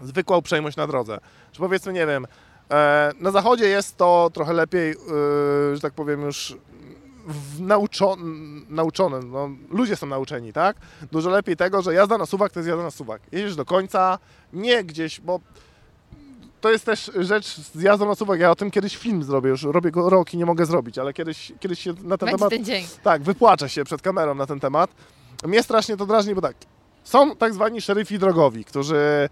zwykła 0.00 0.36
uprzejmość 0.36 0.76
na 0.76 0.86
drodze. 0.86 1.18
Że 1.52 1.58
powiedzmy, 1.58 1.92
nie 1.92 2.06
wiem, 2.06 2.26
e, 2.70 3.10
na 3.20 3.30
zachodzie 3.30 3.68
jest 3.68 3.96
to 3.96 4.30
trochę 4.32 4.52
lepiej, 4.52 4.90
y, 4.92 4.96
że 5.74 5.80
tak 5.80 5.92
powiem 5.92 6.22
już 6.22 6.56
nauczo, 7.58 8.16
nauczone, 8.68 9.20
no, 9.20 9.50
ludzie 9.70 9.96
są 9.96 10.06
nauczeni, 10.06 10.52
tak? 10.52 10.76
Dużo 11.12 11.30
lepiej 11.30 11.56
tego, 11.56 11.82
że 11.82 11.94
jazda 11.94 12.18
na 12.18 12.26
suwak 12.26 12.52
to 12.52 12.58
jest 12.60 12.68
jazda 12.68 12.82
na 12.84 12.90
suwak. 12.90 13.22
Jedziesz 13.32 13.56
do 13.56 13.64
końca, 13.64 14.18
nie 14.52 14.84
gdzieś, 14.84 15.20
bo 15.20 15.40
to 16.60 16.70
jest 16.70 16.84
też 16.84 17.10
rzecz 17.18 17.60
z 17.60 17.82
jazdą 17.82 18.06
na 18.06 18.14
suwak. 18.14 18.40
Ja 18.40 18.50
o 18.50 18.54
tym 18.54 18.70
kiedyś 18.70 18.96
film 18.96 19.22
zrobię, 19.24 19.50
już 19.50 19.62
robię 19.62 19.90
go 19.90 20.10
rok 20.10 20.34
i 20.34 20.36
nie 20.36 20.46
mogę 20.46 20.66
zrobić, 20.66 20.98
ale 20.98 21.12
kiedyś, 21.12 21.52
kiedyś 21.60 21.80
się 21.80 21.90
na 21.90 22.18
ten 22.18 22.26
Będzie 22.26 22.38
temat 22.38 22.50
ten 22.50 22.64
dzień. 22.64 22.84
tak, 23.02 23.22
wypłaczę 23.22 23.68
się 23.68 23.84
przed 23.84 24.02
kamerą 24.02 24.34
na 24.34 24.46
ten 24.46 24.60
temat. 24.60 24.90
Mnie 25.44 25.62
strasznie 25.62 25.96
to 25.96 26.06
drażni, 26.06 26.34
bo 26.34 26.40
tak, 26.40 26.56
są 27.04 27.36
tak 27.36 27.54
zwani 27.54 27.80
szeryfi 27.80 28.18
drogowi, 28.18 28.64
którzy 28.64 29.28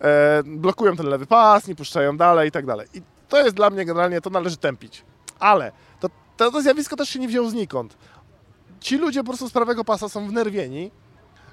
e, 0.00 0.42
blokują 0.46 0.96
ten 0.96 1.06
lewy 1.06 1.26
pas, 1.26 1.66
nie 1.68 1.74
puszczają 1.74 2.16
dalej 2.16 2.48
i 2.48 2.52
tak 2.52 2.66
dalej. 2.66 2.86
I 2.94 3.02
to 3.28 3.44
jest 3.44 3.56
dla 3.56 3.70
mnie 3.70 3.84
generalnie, 3.84 4.20
to 4.20 4.30
należy 4.30 4.56
tępić. 4.56 5.04
Ale 5.38 5.72
to, 6.38 6.50
to, 6.50 6.62
zjawisko 6.62 6.96
też 6.96 7.08
się 7.08 7.18
nie 7.18 7.28
wzięło 7.28 7.50
znikąd. 7.50 7.96
Ci 8.80 8.96
ludzie 8.98 9.20
po 9.20 9.26
prostu 9.26 9.48
z 9.48 9.52
prawego 9.52 9.84
pasa 9.84 10.08
są 10.08 10.28
wnerwieni, 10.28 10.90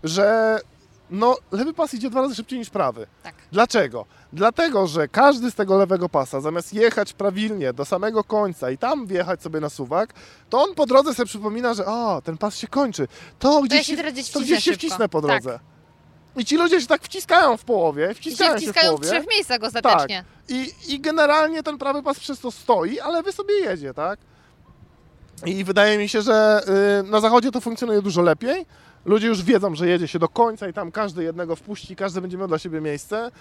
że 0.04 0.60
no, 1.10 1.38
lewy 1.52 1.74
pas 1.74 1.94
idzie 1.94 2.10
dwa 2.10 2.22
razy 2.22 2.36
szybciej 2.36 2.60
niż 2.60 2.70
prawy. 2.70 3.08
Tak. 3.24 3.36
Dlaczego? 3.52 4.06
Dlatego, 4.34 4.88
że 4.88 5.08
każdy 5.08 5.52
z 5.52 5.56
tego 5.56 5.78
lewego 5.78 6.10
pasa, 6.10 6.42
zamiast 6.42 6.74
jechać 6.74 7.14
prawilnie 7.14 7.74
do 7.74 7.86
samego 7.86 8.24
końca 8.24 8.72
i 8.72 8.78
tam 8.78 9.08
wjechać 9.08 9.42
sobie 9.42 9.60
na 9.60 9.70
suwak, 9.70 10.14
to 10.50 10.64
on 10.64 10.76
po 10.76 10.86
drodze 10.86 11.14
sobie 11.14 11.28
przypomina, 11.28 11.74
że 11.74 11.86
o, 11.86 12.22
ten 12.22 12.38
pas 12.38 12.56
się 12.58 12.68
kończy. 12.68 13.08
To 13.40 13.62
gdzieś, 13.62 13.90
ja 13.90 13.98
się 13.98 14.12
gdzieś 14.12 14.32
to 14.32 14.40
gdzieś 14.40 14.64
się 14.64 14.74
wcisnę 14.74 15.10
po 15.10 15.22
Tak. 15.22 15.30
drodze. 15.44 15.60
I 16.38 16.46
ci 16.46 16.58
ludzie 16.58 16.82
się 16.82 16.88
tak 16.88 17.02
wciskają 17.04 17.58
w 17.58 17.64
połowie, 17.64 18.06
I 18.06 18.08
się 18.08 18.14
wciskają 18.22 18.52
się, 18.52 18.58
w 18.58 18.62
wciskają 18.62 18.92
w 18.92 19.00
połowie. 19.00 19.08
trzech 19.20 19.30
miejscach 19.30 19.64
ostatecznie. 19.64 20.24
I, 20.50 20.72
I 20.88 21.00
generalnie 21.00 21.64
ten 21.64 21.78
prawy 21.78 22.04
pas 22.04 22.20
przez 22.20 22.40
to 22.40 22.52
stoi, 22.52 23.00
ale 23.00 23.24
wy 23.24 23.32
sobie 23.32 23.54
jedzie, 23.54 23.94
tak? 23.94 24.20
I 25.46 25.64
wydaje 25.64 25.98
mi 25.98 26.10
się, 26.10 26.22
że 26.22 26.62
y, 27.00 27.04
na 27.12 27.20
zachodzie 27.20 27.52
to 27.52 27.62
funkcjonuje 27.62 28.02
dużo 28.02 28.22
lepiej. 28.22 28.66
Ludzie 29.06 29.28
już 29.28 29.44
wiedzą, 29.44 29.76
że 29.76 29.88
jedzie 29.88 30.08
się 30.08 30.20
do 30.20 30.28
końca 30.30 30.68
i 30.68 30.74
tam 30.74 30.92
każdy 30.92 31.24
jednego 31.24 31.56
wpuści, 31.56 31.96
każdy 31.96 32.22
będzie 32.22 32.38
miał 32.38 32.48
dla 32.48 32.60
siebie 32.60 32.82
miejsce. 32.82 33.32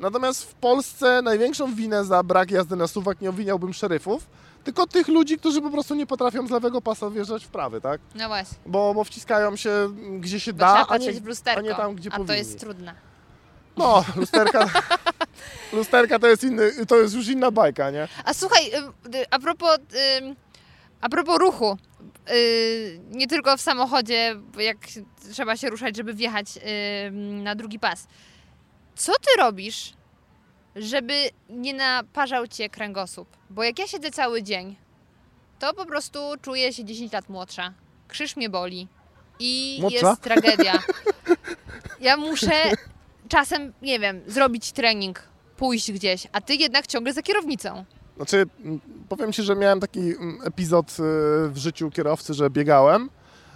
Natomiast 0.00 0.44
w 0.44 0.54
Polsce 0.54 1.22
największą 1.22 1.74
winę 1.74 2.04
za 2.04 2.22
brak 2.22 2.50
jazdy 2.50 2.76
na 2.76 2.86
suwak 2.86 3.20
nie 3.20 3.30
obwiniałbym 3.30 3.72
szeryfów, 3.72 4.26
tylko 4.64 4.86
tych 4.86 5.08
ludzi, 5.08 5.38
którzy 5.38 5.62
po 5.62 5.70
prostu 5.70 5.94
nie 5.94 6.06
potrafią 6.06 6.46
z 6.46 6.50
lewego 6.50 6.80
pasa 6.80 7.10
wjeżdżać 7.10 7.44
w 7.44 7.48
prawy, 7.48 7.80
tak? 7.80 8.00
No 8.14 8.28
właśnie. 8.28 8.58
Bo, 8.66 8.94
bo 8.94 9.04
wciskają 9.04 9.56
się 9.56 9.70
gdzie 10.20 10.40
się 10.40 10.52
Bo 10.52 10.58
da, 10.58 10.86
a 10.88 10.96
nie, 10.98 11.12
a 11.56 11.60
nie 11.60 11.74
tam, 11.74 11.94
gdzie 11.94 12.08
a 12.08 12.12
to 12.12 12.18
powinni. 12.18 12.38
jest 12.38 12.60
trudne. 12.60 12.94
No, 13.76 14.04
lusterka, 14.16 14.68
lusterka 15.72 16.18
to 16.18 16.26
jest, 16.26 16.44
inny, 16.44 16.86
to 16.86 16.96
jest 16.96 17.14
już 17.14 17.28
inna 17.28 17.50
bajka, 17.50 17.90
nie? 17.90 18.08
A 18.24 18.34
słuchaj, 18.34 18.66
y, 18.66 19.16
y, 19.18 19.26
a 19.30 19.38
propos, 19.38 19.78
y, 19.78 20.36
a 21.02 21.08
propos 21.08 21.38
ruchu, 21.38 21.78
y, 22.30 23.00
nie 23.10 23.26
tylko 23.26 23.56
w 23.56 23.60
samochodzie, 23.60 24.36
jak 24.58 24.76
trzeba 25.32 25.56
się 25.56 25.70
ruszać, 25.70 25.96
żeby 25.96 26.14
wjechać 26.14 26.46
y, 26.56 27.10
na 27.42 27.54
drugi 27.54 27.78
pas. 27.78 28.06
Co 28.96 29.12
ty 29.12 29.36
robisz, 29.38 29.92
żeby 30.76 31.14
nie 31.48 31.74
naparzał 31.74 32.46
cię 32.46 32.68
kręgosłup. 32.68 33.28
Bo 33.50 33.62
jak 33.62 33.78
ja 33.78 33.86
siedzę 33.86 34.10
cały 34.10 34.42
dzień, 34.42 34.76
to 35.58 35.74
po 35.74 35.86
prostu 35.86 36.18
czuję 36.42 36.72
się 36.72 36.84
10 36.84 37.12
lat 37.12 37.28
młodsza. 37.28 37.72
Krzyż 38.08 38.36
mnie 38.36 38.48
boli. 38.50 38.88
I 39.38 39.78
Młodsza? 39.80 40.08
jest 40.08 40.22
tragedia. 40.22 40.82
Ja 42.00 42.16
muszę 42.16 42.52
czasem, 43.28 43.72
nie 43.82 43.98
wiem, 43.98 44.22
zrobić 44.26 44.72
trening, 44.72 45.22
pójść 45.56 45.92
gdzieś, 45.92 46.26
a 46.32 46.40
ty 46.40 46.54
jednak 46.54 46.86
ciągle 46.86 47.12
za 47.12 47.22
kierownicą. 47.22 47.84
Znaczy, 48.16 48.46
powiem 49.08 49.32
Ci, 49.32 49.42
że 49.42 49.56
miałem 49.56 49.80
taki 49.80 50.00
epizod 50.44 50.90
y, 50.90 50.94
w 51.48 51.56
życiu 51.56 51.90
kierowcy, 51.90 52.34
że 52.34 52.50
biegałem. 52.50 53.10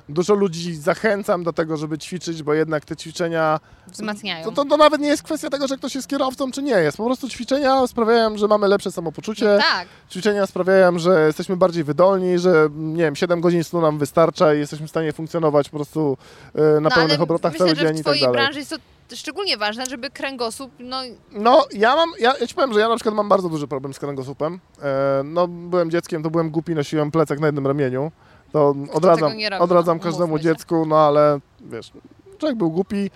Dużo 0.09 0.35
ludzi 0.35 0.75
zachęcam 0.75 1.45
do 1.45 1.53
tego, 1.53 1.77
żeby 1.77 1.99
ćwiczyć, 1.99 2.43
bo 2.43 2.55
jednak 2.55 2.85
te 2.85 2.97
ćwiczenia 2.97 3.61
Wzmacniają. 3.93 4.45
To, 4.45 4.53
to, 4.53 4.65
to 4.65 4.77
nawet 4.77 5.01
nie 5.01 5.09
jest 5.09 5.23
kwestia 5.23 5.51
tego, 5.51 5.67
że 5.69 5.77
ktoś 5.77 5.95
jest 5.95 6.09
kierowcą, 6.09 6.51
czy 6.51 6.63
nie 6.63 6.73
jest. 6.73 6.97
Po 6.97 7.05
prostu 7.05 7.29
ćwiczenia 7.29 7.87
sprawiają, 7.87 8.39
że 8.39 8.49
mamy 8.49 8.69
lepsze 8.69 8.93
samopoczucie. 8.93 9.59
Tak. 9.73 9.89
Ćwiczenia 10.11 10.47
sprawiają, 10.47 10.99
że 10.99 11.27
jesteśmy 11.27 11.57
bardziej 11.57 11.85
wydolni, 11.85 12.39
że 12.39 12.69
nie 12.75 13.03
wiem, 13.03 13.17
7 13.17 13.41
godzin 13.41 13.65
snu 13.65 13.81
nam 13.81 13.99
wystarcza 13.99 14.55
i 14.55 14.59
jesteśmy 14.59 14.87
w 14.87 14.91
stanie 14.91 15.13
funkcjonować 15.13 15.69
po 15.69 15.77
prostu 15.77 16.19
e, 16.55 16.63
na 16.63 16.81
no, 16.81 16.91
pełnych 16.91 17.21
obrotach 17.21 17.53
myślę, 17.53 17.67
cały 17.67 17.77
że 17.77 17.87
dzień 17.87 17.97
w 17.97 18.01
i 18.01 18.05
tak 18.05 18.21
dalej. 18.21 18.33
branży 18.33 18.59
jest 18.59 18.71
to 18.71 18.77
szczególnie 19.15 19.57
ważne, 19.57 19.87
żeby 19.87 20.11
kręgosłup, 20.11 20.73
no 20.79 20.97
No, 21.33 21.67
ja 21.73 21.97
mam, 21.97 22.09
ja, 22.19 22.35
ja 22.41 22.47
ci 22.47 22.55
powiem, 22.55 22.73
że 22.73 22.81
ja 22.81 22.89
na 22.89 22.97
przykład 22.97 23.15
mam 23.15 23.29
bardzo 23.29 23.49
duży 23.49 23.69
problem 23.69 23.95
z 23.95 23.99
kręgosłupem. 23.99 24.61
E, 24.83 25.23
no, 25.25 25.49
byłem 25.49 25.91
dzieckiem, 25.91 26.23
to 26.23 26.31
byłem 26.31 26.51
głupi, 26.51 26.75
nosiłem 26.75 27.11
plecak 27.11 27.41
na 27.41 27.47
jednym 27.47 27.67
ramieniu. 27.67 28.13
To 28.53 28.75
odradzam, 28.93 29.31
robi, 29.33 29.47
odradzam 29.59 29.97
no, 29.97 30.03
każdemu 30.03 30.39
dziecku, 30.39 30.87
no 30.87 30.99
ale 30.99 31.41
wiesz, 31.61 31.93
człowiek 32.39 32.59
był 32.59 32.71
głupi, 32.71 33.11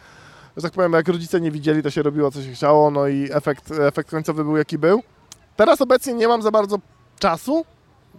że 0.56 0.62
tak 0.62 0.72
powiem, 0.72 0.92
jak 0.92 1.08
rodzice 1.08 1.40
nie 1.40 1.50
widzieli, 1.50 1.82
to 1.82 1.90
się 1.90 2.02
robiło, 2.02 2.30
co 2.30 2.42
się 2.42 2.52
chciało, 2.52 2.90
no 2.90 3.08
i 3.08 3.28
efekt, 3.32 3.70
efekt 3.70 4.10
końcowy 4.10 4.44
był, 4.44 4.56
jaki 4.56 4.78
był. 4.78 5.02
Teraz 5.56 5.80
obecnie 5.80 6.14
nie 6.14 6.28
mam 6.28 6.42
za 6.42 6.50
bardzo 6.50 6.76
czasu 7.18 7.64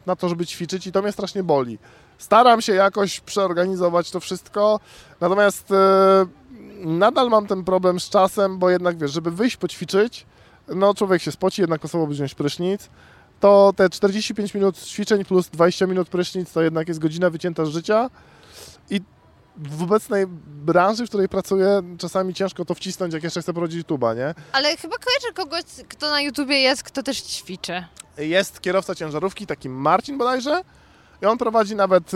na 0.06 0.15
to, 0.15 0.30
żeby 0.30 0.45
ćwiczyć 0.45 0.88
i 0.88 0.91
to 0.91 1.02
mnie 1.02 1.11
strasznie 1.11 1.43
boli. 1.43 1.80
Staram 2.18 2.61
się 2.61 2.73
jakoś 2.73 3.19
przeorganizować 3.19 4.11
to 4.11 4.19
wszystko, 4.19 4.80
natomiast 5.22 5.72
e, 5.72 6.26
nadal 6.86 7.30
mam 7.30 7.48
ten 7.48 7.64
problem 7.64 7.99
z 7.99 8.10
czasem, 8.10 8.60
bo 8.60 8.70
jednak 8.70 8.98
wiesz, 8.98 9.12
żeby 9.12 9.32
wyjść 9.32 9.58
poćwiczyć, 9.58 10.26
no 10.68 10.94
człowiek 10.94 11.22
się 11.22 11.32
spoci, 11.32 11.62
jednak 11.62 11.86
osoba 11.86 12.06
wziąć 12.06 12.36
prysznic, 12.36 12.90
to 13.40 13.74
te 13.76 13.90
45 13.90 14.53
minut 14.53 14.78
ćwiczeń 14.78 15.26
plus 15.26 15.49
20 15.49 15.88
minut 15.88 16.10
prysznic 16.10 16.52
to 16.52 16.62
jednak 16.62 16.88
jest 16.88 16.99
godzina 16.99 17.30
wycięta 17.30 17.66
z 17.66 17.70
życia 17.70 18.10
i 18.90 19.02
w 19.58 19.84
obecnej 19.84 20.26
branży, 20.48 21.06
w 21.06 21.10
której 21.10 21.30
pracuję, 21.30 21.82
czasami 21.98 22.34
ciężko 22.34 22.66
to 22.66 22.76
wcisnąć, 22.76 23.14
jak 23.14 23.24
jeszcze 23.24 23.41
chcę 23.41 23.53
prowadzić 23.53 23.86
YouTube'a, 23.86 24.16
nie? 24.16 24.34
ale 24.52 24.78
chyba 24.78 24.95
kojarzę 24.98 25.34
kogoś, 25.34 25.64
kto 25.90 26.10
na 26.10 26.22
YouTubie 26.22 26.60
jest, 26.60 26.84
kto 26.84 27.03
też 27.03 27.22
ćwiczy. 27.22 27.84
Jest 28.18 28.62
kierowca 28.62 28.95
ciężarówki, 28.95 29.48
taki 29.48 29.70
Marcin 29.70 30.18
bodajże, 30.18 30.62
i 31.22 31.26
on 31.26 31.38
prowadzi 31.38 31.76
nawet 31.76 32.11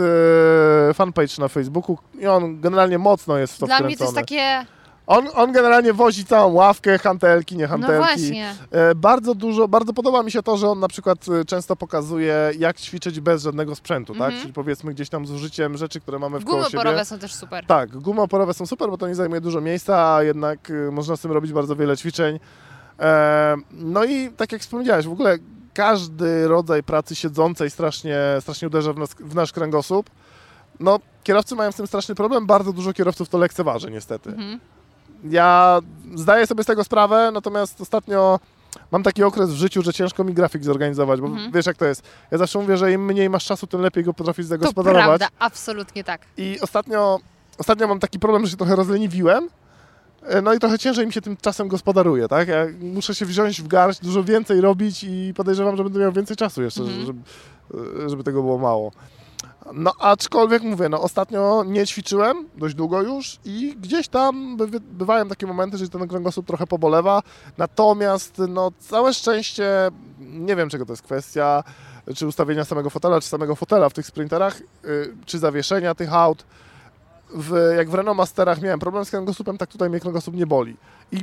e, 0.90 0.94
fanpage 0.94 1.34
na 1.38 1.48
Facebooku 1.48 1.98
i 2.18 2.26
on 2.26 2.60
generalnie 2.60 2.98
mocno 2.98 3.38
jest 3.38 3.54
w 3.54 3.58
to 3.58 3.66
Dla 3.66 3.76
wkręcony. 3.76 3.88
mnie 3.88 3.96
to 3.96 4.04
jest 4.04 4.16
takie, 4.16 4.66
on, 5.06 5.28
on 5.34 5.52
generalnie 5.52 5.92
wozi 5.92 6.24
całą 6.24 6.52
ławkę, 6.52 6.98
hantelki, 6.98 7.56
nie 7.56 7.62
no 7.64 7.68
hantelki. 7.68 7.96
właśnie. 7.96 8.54
E, 8.70 8.94
Bardzo 8.94 9.34
dużo, 9.34 9.68
bardzo 9.68 9.92
podoba 9.92 10.22
mi 10.22 10.30
się 10.30 10.42
to, 10.42 10.56
że 10.56 10.68
on 10.68 10.80
na 10.80 10.88
przykład 10.88 11.18
e, 11.40 11.44
często 11.44 11.76
pokazuje, 11.76 12.50
jak 12.58 12.80
ćwiczyć 12.80 13.20
bez 13.20 13.42
żadnego 13.42 13.74
sprzętu, 13.74 14.12
tak? 14.12 14.22
Mhm. 14.22 14.40
Czyli 14.40 14.52
powiedzmy 14.52 14.94
gdzieś 14.94 15.08
tam 15.08 15.26
z 15.26 15.30
użyciem 15.30 15.76
rzeczy, 15.76 16.00
które 16.00 16.18
mamy 16.18 16.38
w 16.38 16.44
Gumy 16.44 16.64
siebie. 16.64 16.78
oporowe 16.78 17.04
są 17.04 17.18
też 17.18 17.34
super. 17.34 17.66
Tak, 17.66 17.96
gumy 17.96 18.20
oporowe 18.22 18.54
są 18.54 18.66
super, 18.66 18.90
bo 18.90 18.98
to 18.98 19.08
nie 19.08 19.14
zajmuje 19.14 19.40
dużo 19.40 19.60
miejsca, 19.60 20.14
a 20.14 20.22
jednak 20.22 20.70
y, 20.70 20.90
można 20.92 21.16
z 21.16 21.20
tym 21.20 21.32
robić 21.32 21.52
bardzo 21.52 21.76
wiele 21.76 21.96
ćwiczeń. 21.96 22.40
E, 23.00 23.56
no 23.72 24.04
i 24.04 24.30
tak 24.36 24.52
jak 24.52 24.60
wspomniałeś, 24.60 25.06
w 25.06 25.12
ogóle 25.12 25.38
każdy 25.76 26.48
rodzaj 26.48 26.82
pracy 26.82 27.16
siedzącej 27.16 27.70
strasznie, 27.70 28.18
strasznie 28.40 28.68
uderza 28.68 28.92
w, 28.92 28.98
nas, 28.98 29.14
w 29.20 29.34
nasz 29.34 29.52
kręgosłup. 29.52 30.10
No, 30.80 30.98
kierowcy 31.24 31.54
mają 31.54 31.72
z 31.72 31.76
tym 31.76 31.86
straszny 31.86 32.14
problem, 32.14 32.46
bardzo 32.46 32.72
dużo 32.72 32.92
kierowców 32.92 33.28
to 33.28 33.38
lekceważy 33.38 33.90
niestety. 33.90 34.30
Mhm. 34.30 34.60
Ja 35.24 35.78
zdaję 36.14 36.46
sobie 36.46 36.62
z 36.62 36.66
tego 36.66 36.84
sprawę, 36.84 37.30
natomiast 37.34 37.80
ostatnio 37.80 38.40
mam 38.90 39.02
taki 39.02 39.22
okres 39.22 39.50
w 39.50 39.56
życiu, 39.56 39.82
że 39.82 39.92
ciężko 39.92 40.24
mi 40.24 40.34
grafik 40.34 40.64
zorganizować, 40.64 41.20
bo 41.20 41.26
Mhm. 41.26 41.52
wiesz 41.52 41.66
jak 41.66 41.76
to 41.76 41.84
jest. 41.84 42.02
Ja 42.30 42.38
zawsze 42.38 42.58
mówię, 42.58 42.76
że 42.76 42.92
im 42.92 43.04
mniej 43.04 43.30
masz 43.30 43.44
czasu, 43.44 43.66
tym 43.66 43.80
lepiej 43.80 44.04
go 44.04 44.14
potrafisz 44.14 44.44
To 44.44 44.48
zagospodarować. 44.48 45.06
prawda, 45.06 45.28
absolutnie 45.38 46.04
tak. 46.04 46.20
I 46.36 46.58
ostatnio, 46.60 47.18
ostatnio 47.58 47.88
mam 47.88 48.00
taki 48.00 48.18
problem, 48.18 48.44
że 48.44 48.50
się 48.50 48.56
trochę 48.56 48.76
rozleniwiłem. 48.76 49.48
E, 50.28 50.42
No 50.42 50.54
i 50.54 50.58
trochę 50.58 50.78
ciężej 50.78 51.06
mi 51.06 51.12
się 51.12 51.20
tym 51.20 51.36
czasem 51.36 51.68
gospodaruje, 51.68 52.28
tak? 52.28 52.48
Ja 52.48 52.66
muszę 52.80 53.14
się 53.14 53.26
wziąć 53.26 53.62
w 53.62 53.68
garść, 53.68 54.00
dużo 54.00 54.24
więcej 54.24 54.60
robić 54.60 55.04
i 55.04 55.32
podejrzewam, 55.36 55.76
że 55.76 55.84
będę 55.84 56.00
miał 56.00 56.12
więcej 56.12 56.36
czasu 56.36 56.62
jeszcze, 56.62 56.82
Mhm. 56.82 57.06
żeby, 57.06 57.20
żeby 58.10 58.24
tego 58.24 58.42
było 58.42 58.58
mało. 58.58 58.92
No 59.72 59.92
aczkolwiek 60.00 60.62
mówię, 60.62 60.88
no 60.88 61.02
ostatnio 61.02 61.64
nie 61.66 61.86
ćwiczyłem 61.86 62.48
dość 62.56 62.74
długo 62.74 63.02
już 63.02 63.38
i 63.44 63.76
gdzieś 63.80 64.08
tam 64.08 64.56
by, 64.56 64.80
bywają 64.80 65.28
takie 65.28 65.46
momenty, 65.46 65.78
że 65.78 65.88
ten 65.88 66.08
kręgosłup 66.08 66.46
trochę 66.46 66.66
pobolewa. 66.66 67.22
Natomiast 67.58 68.42
no 68.48 68.72
całe 68.78 69.14
szczęście, 69.14 69.88
nie 70.20 70.56
wiem 70.56 70.68
czego 70.68 70.86
to 70.86 70.92
jest 70.92 71.02
kwestia, 71.02 71.64
czy 72.14 72.26
ustawienia 72.26 72.64
samego 72.64 72.90
fotela, 72.90 73.20
czy 73.20 73.28
samego 73.28 73.56
fotela 73.56 73.88
w 73.88 73.92
tych 73.92 74.06
sprinterach, 74.06 74.60
y, 74.84 75.14
czy 75.26 75.38
zawieszenia 75.38 75.94
tych 75.94 76.14
aut. 76.14 76.44
W, 77.34 77.74
jak 77.76 77.90
w 77.90 77.94
Renault 77.94 78.16
Masterach 78.16 78.60
miałem 78.62 78.78
problem 78.80 79.04
z 79.04 79.10
kręgosłupem, 79.10 79.58
tak 79.58 79.68
tutaj 79.70 79.90
mnie 79.90 80.00
kręgosłup 80.00 80.34
nie 80.36 80.46
boli. 80.46 80.76
I 81.12 81.18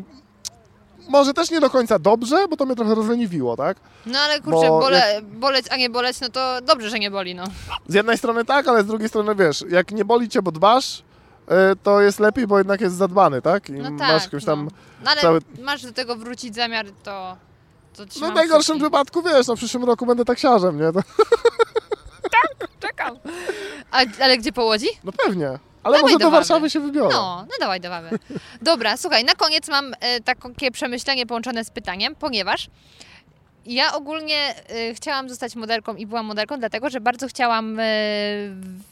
może 1.09 1.33
też 1.33 1.51
nie 1.51 1.59
do 1.59 1.69
końca 1.69 1.99
dobrze, 1.99 2.47
bo 2.47 2.57
to 2.57 2.65
mnie 2.65 2.75
trochę 2.75 2.95
rozleniwiło, 2.95 3.57
tak? 3.57 3.77
No 4.05 4.19
ale 4.19 4.39
kurczę, 4.41 4.67
Bo 4.69 4.79
bole, 4.79 5.21
boleć, 5.23 5.65
a 5.71 5.77
nie 5.77 5.89
boleć, 5.89 6.21
no 6.21 6.29
to 6.29 6.61
dobrze, 6.61 6.89
że 6.89 6.99
nie 6.99 7.11
boli, 7.11 7.35
no. 7.35 7.43
Z 7.87 7.93
jednej 7.93 8.17
strony 8.17 8.45
tak, 8.45 8.67
ale 8.67 8.83
z 8.83 8.85
drugiej 8.85 9.09
strony 9.09 9.35
wiesz, 9.35 9.63
jak 9.69 9.91
nie 9.91 10.05
boli 10.05 10.29
cię, 10.29 10.41
bo 10.41 10.51
dbasz, 10.51 10.99
y, 10.99 11.53
to 11.83 12.01
jest 12.01 12.19
lepiej, 12.19 12.47
bo 12.47 12.57
jednak 12.57 12.81
jest 12.81 12.95
zadbany, 12.95 13.41
tak? 13.41 13.69
I 13.69 13.73
No 13.73 13.91
masz 13.91 13.99
tak, 14.09 14.23
jakąś 14.23 14.45
no. 14.45 14.55
tam. 14.55 14.69
no 15.03 15.11
ale 15.11 15.21
cały- 15.21 15.39
masz 15.61 15.81
do 15.83 15.91
tego 15.93 16.15
wrócić 16.15 16.55
zamiar, 16.55 16.85
to... 17.03 17.37
to 17.95 18.03
No 18.21 18.31
w 18.31 18.33
najgorszym 18.35 18.75
kciuki. 18.75 18.83
wypadku 18.91 19.21
wiesz, 19.21 19.47
no 19.47 19.55
w 19.55 19.57
przyszłym 19.59 19.83
roku 19.83 20.05
będę 20.05 20.25
taksiarzem, 20.25 20.79
nie? 20.79 20.91
To, 22.59 22.65
Czekam. 22.79 23.17
A, 23.91 24.01
ale 24.21 24.37
gdzie 24.37 24.51
po 24.53 24.63
Łodzi? 24.63 24.87
no 25.03 25.11
pewnie. 25.25 25.59
Ale 25.83 25.97
Dawaj 25.97 26.01
może 26.01 26.13
do 26.13 26.25
do. 26.25 26.31
Warszawy 26.31 26.69
się 26.69 26.79
wybiorę. 26.79 27.09
No, 27.13 27.45
no 27.49 27.55
dawaj 27.59 27.79
do 27.81 27.89
Wawy. 27.89 28.19
Dobra, 28.61 28.97
słuchaj, 28.97 29.23
na 29.23 29.35
koniec 29.35 29.67
mam 29.67 29.93
e, 29.99 30.21
takie 30.21 30.71
przemyślenie 30.71 31.25
połączone 31.25 31.65
z 31.65 31.69
pytaniem, 31.69 32.15
ponieważ 32.15 32.67
ja 33.65 33.93
ogólnie 33.93 34.55
e, 34.69 34.93
chciałam 34.93 35.29
zostać 35.29 35.55
modelką 35.55 35.95
i 35.95 36.05
byłam 36.05 36.25
modelką, 36.25 36.59
dlatego 36.59 36.89
że 36.89 37.01
bardzo 37.01 37.27
chciałam 37.27 37.79
e, 37.79 37.83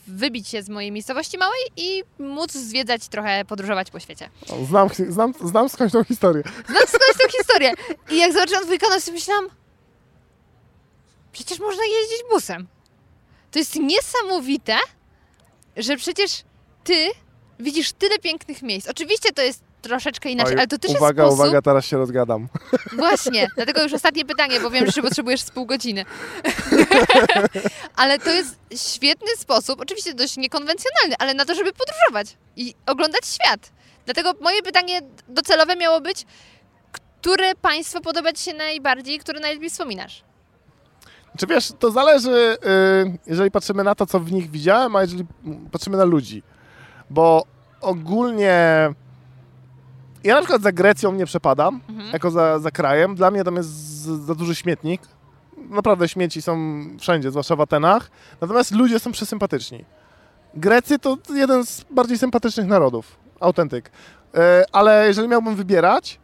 wybić 0.08 0.48
się 0.48 0.64
z 0.64 0.70
mojej 0.70 0.92
miejscowości 0.92 1.38
małej 1.38 1.60
i 1.78 2.04
móc 2.20 2.52
zwiedzać 2.52 3.08
trochę, 3.08 3.46
podróżować 3.46 3.92
po 3.92 4.00
świecie. 4.00 4.30
O, 4.50 4.66
Znam, 4.66 4.90
znam, 5.10 5.34
znam 5.46 5.70
skądś 5.70 5.94
tą 5.94 6.04
historię. 6.04 6.44
Znam 6.66 6.84
skądś 6.88 7.18
tą 7.22 7.38
historię. 7.38 7.74
I 8.12 8.18
jak 8.18 8.34
zobaczyłam 8.34 8.64
twój 8.64 8.80
kanał, 8.80 9.00
sobie 9.00 9.16
myślałam, 9.16 9.48
przecież 11.32 11.60
można 11.60 11.84
jeździć 11.84 12.24
busem. 12.32 12.68
To 13.52 13.60
jest 13.60 13.76
niesamowite, 13.76 14.76
że 15.78 15.98
przecież 15.98 16.44
ty 16.84 17.08
widzisz 17.60 17.92
tyle 17.92 18.20
pięknych 18.20 18.62
miejsc. 18.62 18.88
Oczywiście 18.88 19.34
to 19.34 19.42
jest 19.42 19.64
troszeczkę 19.82 20.30
inaczej, 20.30 20.54
Oj, 20.54 20.60
ale 20.60 20.68
to 20.68 20.78
też 20.78 20.92
uwaga, 20.92 21.24
jest 21.24 21.36
sposób... 21.36 21.46
uwaga, 21.46 21.62
teraz 21.62 21.86
się 21.86 21.98
rozgadam. 21.98 22.48
Właśnie, 22.98 23.48
dlatego 23.56 23.84
już 23.84 23.94
ostatnie 23.94 24.26
pytanie, 24.26 24.60
bo 24.60 24.70
wiem, 24.70 24.80
że 24.80 24.86
jeszcze 24.86 25.02
potrzebujesz 25.02 25.42
z 25.42 25.52
pół 25.52 25.66
godziny. 25.66 26.06
ale 27.96 28.20
to 28.20 28.30
jest 28.30 28.58
świetny 28.76 29.36
sposób, 29.38 29.82
oczywiście 29.82 30.14
dość 30.14 30.38
niekonwencjonalny, 30.38 31.16
ale 31.20 31.34
na 31.34 31.46
to, 31.46 31.56
żeby 31.56 31.72
podróżować 31.74 32.38
i 32.56 32.76
oglądać 32.86 33.22
świat. 33.26 33.72
Dlatego 34.06 34.34
moje 34.42 34.64
pytanie 34.64 35.02
docelowe 35.28 35.76
miało 35.76 36.02
być, 36.02 36.26
które 37.22 37.56
państwo 37.56 38.02
podoba 38.02 38.34
Ci 38.34 38.44
się 38.44 38.54
najbardziej, 38.54 39.20
które 39.20 39.40
najlepiej 39.40 39.70
wspominasz? 39.70 40.24
Czy 41.38 41.48
wiesz, 41.48 41.72
to 41.80 41.92
zależy, 41.92 42.58
y, 43.06 43.18
jeżeli 43.28 43.52
patrzymy 43.52 43.84
na 43.84 43.96
to, 43.96 44.06
co 44.06 44.20
w 44.20 44.32
nich 44.32 44.52
widziałem, 44.52 44.96
a 44.96 45.02
jeżeli 45.02 45.26
patrzymy 45.72 45.98
na 45.98 46.04
ludzi. 46.04 46.44
Bo 47.12 47.44
ogólnie 47.82 48.90
ja 50.24 50.36
na 50.36 50.42
przykład 50.42 50.62
za 50.62 50.72
Grecją 50.72 51.12
nie 51.14 51.26
przepadam, 51.26 51.82
Mhm. 51.90 52.10
jako 52.14 52.32
za, 52.32 52.60
za 52.60 52.72
krajem. 52.72 53.16
Dla 53.16 53.32
mnie 53.32 53.44
tam 53.44 53.56
jest 53.56 53.70
za 54.26 54.36
duży 54.36 54.56
śmietnik. 54.56 55.02
Naprawdę 55.70 56.08
śmieci 56.10 56.42
są 56.42 56.58
wszędzie, 57.00 57.32
zwłaszcza 57.32 57.56
w 57.56 57.62
Atenach. 57.62 58.12
Natomiast 58.42 58.72
ludzie 58.72 59.00
są 59.00 59.12
przesympatyczni. 59.12 59.86
Grecy 60.54 61.00
to 61.00 61.18
jeden 61.34 61.66
z 61.66 61.84
bardziej 61.92 62.18
sympatycznych 62.18 62.68
narodów. 62.68 63.18
Autentyk. 63.40 63.92
E, 64.36 64.66
Ale 64.72 65.08
jeżeli 65.08 65.28
miałbym 65.28 65.56
wybierać 65.56 66.20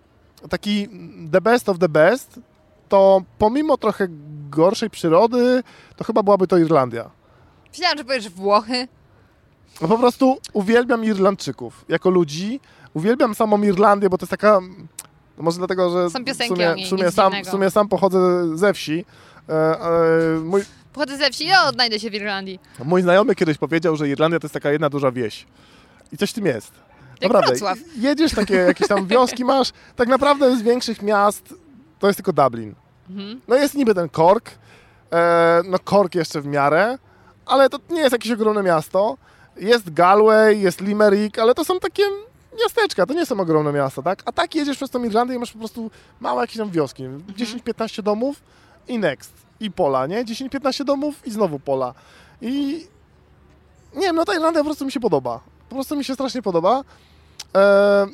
taki 0.49 0.87
the 1.31 1.41
best 1.41 1.69
of 1.69 1.79
the 1.79 1.89
best, 1.89 2.39
to 2.89 3.21
pomimo 3.37 3.77
trochę 3.77 4.07
gorszej 4.49 4.89
przyrody, 4.89 5.63
to 5.95 6.03
chyba 6.03 6.23
byłaby 6.23 6.47
to 6.47 6.57
Irlandia. 6.57 7.09
Myślałam, 7.71 7.97
że 7.97 8.03
powiesz 8.05 8.29
Włochy. 8.29 8.87
No 9.81 9.87
po 9.87 9.97
prostu 9.97 10.37
uwielbiam 10.53 11.05
Irlandczyków 11.05 11.85
jako 11.89 12.09
ludzi. 12.09 12.59
Uwielbiam 12.93 13.35
samą 13.35 13.61
Irlandię, 13.61 14.09
bo 14.09 14.17
to 14.17 14.23
jest 14.23 14.31
taka 14.31 14.59
To 15.37 15.43
może 15.43 15.57
dlatego, 15.57 15.89
że 15.89 16.09
Są 16.09 16.19
w 16.23 16.47
sumie, 16.47 16.75
w, 16.85 16.87
sumie 16.87 17.11
sam, 17.11 17.33
w 17.43 17.49
sumie 17.49 17.71
sam 17.71 17.87
pochodzę 17.87 18.19
ze 18.57 18.73
wsi. 18.73 19.05
E, 19.49 19.53
e, 19.53 20.39
mój, 20.39 20.61
Pochodzę 20.93 21.17
ze 21.17 21.29
wsi, 21.29 21.45
ja 21.47 21.63
odnajdę 21.67 21.99
się 21.99 22.09
w 22.09 22.13
Irlandii. 22.13 22.59
mój 22.85 23.01
znajomy 23.01 23.35
kiedyś 23.35 23.57
powiedział, 23.57 23.95
że 23.95 24.09
Irlandia 24.09 24.39
to 24.39 24.45
jest 24.45 24.53
taka 24.53 24.71
jedna 24.71 24.89
duża 24.89 25.11
wieś. 25.11 25.45
I 26.11 26.17
coś 26.17 26.29
w 26.29 26.33
tym 26.33 26.45
jest. 26.45 26.71
Jak 27.21 27.21
Naprawdę. 27.21 27.47
Wrocław. 27.47 27.77
Jedziesz, 27.97 28.31
takie 28.31 28.55
jakieś 28.71 28.87
tam 28.87 29.07
wioski 29.07 29.45
masz. 29.45 29.71
Tak 29.95 30.07
naprawdę 30.07 30.57
z 30.57 30.61
większych 30.61 31.01
miast 31.01 31.53
to 31.99 32.07
jest 32.07 32.17
tylko 32.17 32.33
Dublin. 32.33 32.75
Mhm. 33.09 33.41
No 33.47 33.55
jest 33.55 33.75
niby 33.75 33.95
ten 33.95 34.09
Cork, 34.09 34.51
e, 35.11 35.61
no 35.65 35.79
Cork 35.79 36.15
jeszcze 36.15 36.41
w 36.41 36.45
miarę, 36.45 36.97
ale 37.45 37.69
to 37.69 37.79
nie 37.89 37.99
jest 37.99 38.11
jakieś 38.11 38.31
ogromne 38.31 38.63
miasto. 38.63 39.17
Jest 39.59 39.93
Galway, 39.93 40.59
jest 40.59 40.81
Limerick, 40.81 41.39
ale 41.39 41.55
to 41.55 41.65
są 41.65 41.79
takie 41.79 42.03
miasteczka, 42.63 43.05
to 43.05 43.13
nie 43.13 43.25
są 43.25 43.39
ogromne 43.39 43.73
miasta, 43.73 44.01
tak? 44.01 44.23
A 44.25 44.31
tak 44.31 44.55
jedziesz 44.55 44.77
przez 44.77 44.89
tą 44.89 45.03
Irlandię 45.03 45.35
i 45.35 45.39
masz 45.39 45.51
po 45.51 45.59
prostu 45.59 45.91
małe 46.19 46.41
jakieś 46.41 46.57
tam 46.57 46.71
wioski, 46.71 47.03
10-15 47.03 48.01
domów 48.01 48.43
i 48.87 48.99
next, 48.99 49.33
i 49.59 49.71
pola, 49.71 50.07
nie? 50.07 50.25
10-15 50.25 50.83
domów 50.83 51.27
i 51.27 51.31
znowu 51.31 51.59
pola. 51.59 51.93
I 52.41 52.85
nie 53.95 54.01
wiem, 54.01 54.15
no 54.15 54.25
ta 54.25 54.33
Irlandia 54.33 54.61
po 54.61 54.65
prostu 54.65 54.85
mi 54.85 54.91
się 54.91 54.99
podoba. 54.99 55.39
Po 55.69 55.75
prostu 55.75 55.95
mi 55.95 56.03
się 56.03 56.13
strasznie 56.13 56.41
podoba. 56.41 56.83
E, 57.55 58.07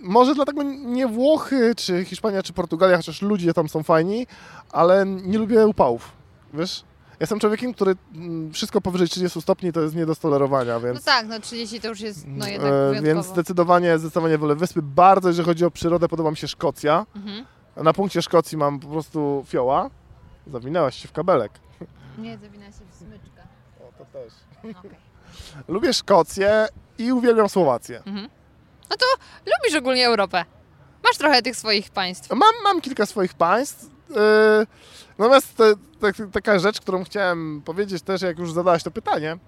może 0.00 0.34
dlatego 0.34 0.62
nie 0.62 1.06
Włochy, 1.06 1.74
czy 1.74 2.04
Hiszpania, 2.04 2.42
czy 2.42 2.52
Portugalia, 2.52 2.96
chociaż 2.96 3.22
ludzie 3.22 3.54
tam 3.54 3.68
są 3.68 3.82
fajni, 3.82 4.26
ale 4.72 5.06
nie 5.06 5.38
lubię 5.38 5.66
upałów, 5.66 6.12
wiesz? 6.54 6.84
Jestem 7.20 7.40
człowiekiem, 7.40 7.74
który 7.74 7.96
mm, 8.14 8.52
wszystko 8.52 8.80
powyżej 8.80 9.08
30 9.08 9.40
stopni 9.40 9.72
to 9.72 9.80
jest 9.80 9.94
nie 9.94 10.06
do 10.06 10.14
stolerowania, 10.14 10.80
więc, 10.80 10.98
No 10.98 11.12
tak, 11.12 11.26
no 11.26 11.40
30 11.40 11.80
to 11.80 11.88
już 11.88 12.00
jest 12.00 12.24
no 12.26 12.48
jednak 12.48 12.72
e, 12.72 13.02
więc 13.02 13.26
zdecydowanie, 13.26 13.98
zdecydowanie 13.98 14.38
wolę 14.38 14.54
wyspy. 14.54 14.82
Bardzo, 14.82 15.28
jeżeli 15.28 15.46
chodzi 15.46 15.64
o 15.64 15.70
przyrodę, 15.70 16.08
podoba 16.08 16.30
mi 16.30 16.36
się 16.36 16.48
Szkocja. 16.48 17.06
Mhm. 17.16 17.46
Na 17.76 17.92
punkcie 17.92 18.22
Szkocji 18.22 18.58
mam 18.58 18.80
po 18.80 18.88
prostu 18.88 19.44
fioła. 19.48 19.90
Zawinęłaś 20.46 21.02
się 21.02 21.08
w 21.08 21.12
kabelek. 21.12 21.52
Nie, 22.18 22.38
zawina 22.38 22.66
się 22.66 22.84
w 22.92 22.94
smyczkę. 22.94 23.42
O, 23.80 23.98
to 23.98 24.04
też. 24.04 24.32
Okej. 24.78 24.90
Lubię 25.68 25.92
Szkocję 25.92 26.68
i 26.98 27.12
uwielbiam 27.12 27.48
Słowację. 27.48 28.02
No 28.90 28.96
to 28.96 29.06
lubisz 29.46 29.78
ogólnie 29.78 30.06
Europę. 30.06 30.44
Masz 31.04 31.16
trochę 31.16 31.42
tych 31.42 31.56
swoich 31.56 31.90
państw. 31.90 32.30
Mam, 32.30 32.54
mam 32.64 32.80
kilka 32.80 33.06
swoich 33.06 33.34
państw. 33.34 33.84
Yy, 34.10 34.16
natomiast 35.18 35.62
te, 36.00 36.12
taka 36.32 36.58
rzecz, 36.58 36.80
którą 36.80 37.04
chciałem 37.04 37.62
powiedzieć 37.64 38.02
też, 38.02 38.22
jak 38.22 38.38
już 38.38 38.52
zadałaś 38.52 38.82
to 38.82 38.90
pytanie, 38.90 39.38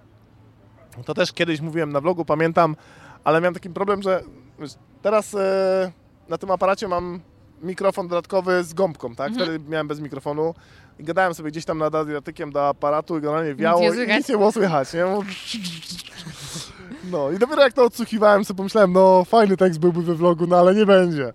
to 1.05 1.13
też 1.13 1.33
kiedyś 1.33 1.61
mówiłem 1.61 1.91
na 1.91 2.01
vlogu, 2.01 2.25
pamiętam, 2.25 2.75
ale 3.23 3.41
miałem 3.41 3.53
taki 3.53 3.69
problem, 3.69 4.01
że 4.01 4.23
wiesz, 4.59 4.71
teraz 5.01 5.33
yy, 5.33 5.39
na 6.29 6.37
tym 6.37 6.51
aparacie 6.51 6.87
mam 6.87 7.19
mikrofon 7.61 8.07
dodatkowy 8.07 8.63
z 8.63 8.73
gąbką, 8.73 9.15
tak? 9.15 9.27
Mhm. 9.27 9.47
Wtedy 9.47 9.69
miałem 9.69 9.87
bez 9.87 9.99
mikrofonu 9.99 10.53
i 10.99 11.03
gadałem 11.03 11.33
sobie 11.33 11.51
gdzieś 11.51 11.65
tam 11.65 11.77
nad 11.77 11.95
adriatykiem 11.95 12.51
do 12.51 12.67
aparatu 12.67 13.17
i 13.17 13.21
generalnie 13.21 13.55
wiało 13.55 13.81
nie 13.81 14.03
i 14.03 14.07
nic 14.07 14.29
nie 14.29 14.37
było 14.37 14.51
słychać, 14.51 14.93
nie? 14.93 15.05
No 17.11 17.31
i 17.31 17.39
dopiero 17.39 17.61
jak 17.61 17.73
to 17.73 17.83
odsłuchiwałem, 17.83 18.45
sobie 18.45 18.57
pomyślałem, 18.57 18.93
no 18.93 19.25
fajny 19.25 19.57
tekst 19.57 19.79
byłby 19.79 20.03
we 20.03 20.15
vlogu, 20.15 20.47
no 20.47 20.57
ale 20.57 20.75
nie 20.75 20.85
będzie. 20.85 21.33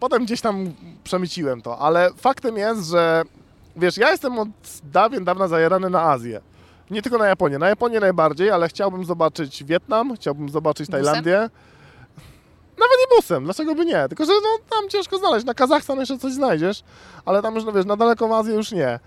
Potem 0.00 0.24
gdzieś 0.24 0.40
tam 0.40 0.72
przemyciłem 1.04 1.62
to, 1.62 1.78
ale 1.78 2.10
faktem 2.16 2.56
jest, 2.56 2.88
że 2.88 3.22
wiesz, 3.76 3.96
ja 3.96 4.10
jestem 4.10 4.38
od 4.38 4.48
dawien 4.84 5.24
dawna 5.24 5.48
zajarany 5.48 5.90
na 5.90 6.02
Azję. 6.02 6.40
Nie 6.90 7.02
tylko 7.02 7.18
na 7.18 7.26
Japonię. 7.26 7.58
Na 7.58 7.68
Japonię 7.68 8.00
najbardziej, 8.00 8.50
ale 8.50 8.68
chciałbym 8.68 9.04
zobaczyć 9.04 9.64
Wietnam, 9.64 10.16
chciałbym 10.16 10.48
zobaczyć 10.48 10.86
Busem? 10.86 11.04
Tajlandię. 11.04 11.50
Nawet 12.78 12.96
nie 13.00 13.16
busem, 13.16 13.44
dlaczego 13.44 13.74
by 13.74 13.84
nie? 13.84 14.08
Tylko, 14.08 14.24
że 14.24 14.32
no, 14.32 14.48
tam 14.70 14.88
ciężko 14.88 15.18
znaleźć. 15.18 15.46
Na 15.46 15.54
Kazachstan 15.54 15.98
jeszcze 15.98 16.18
coś 16.18 16.32
znajdziesz, 16.32 16.82
ale 17.24 17.42
tam 17.42 17.54
już, 17.54 17.64
no 17.64 17.72
wiesz, 17.72 17.86
na 17.86 17.96
daleką 17.96 18.36
Azję 18.36 18.54
już 18.54 18.72
nie. 18.72 18.98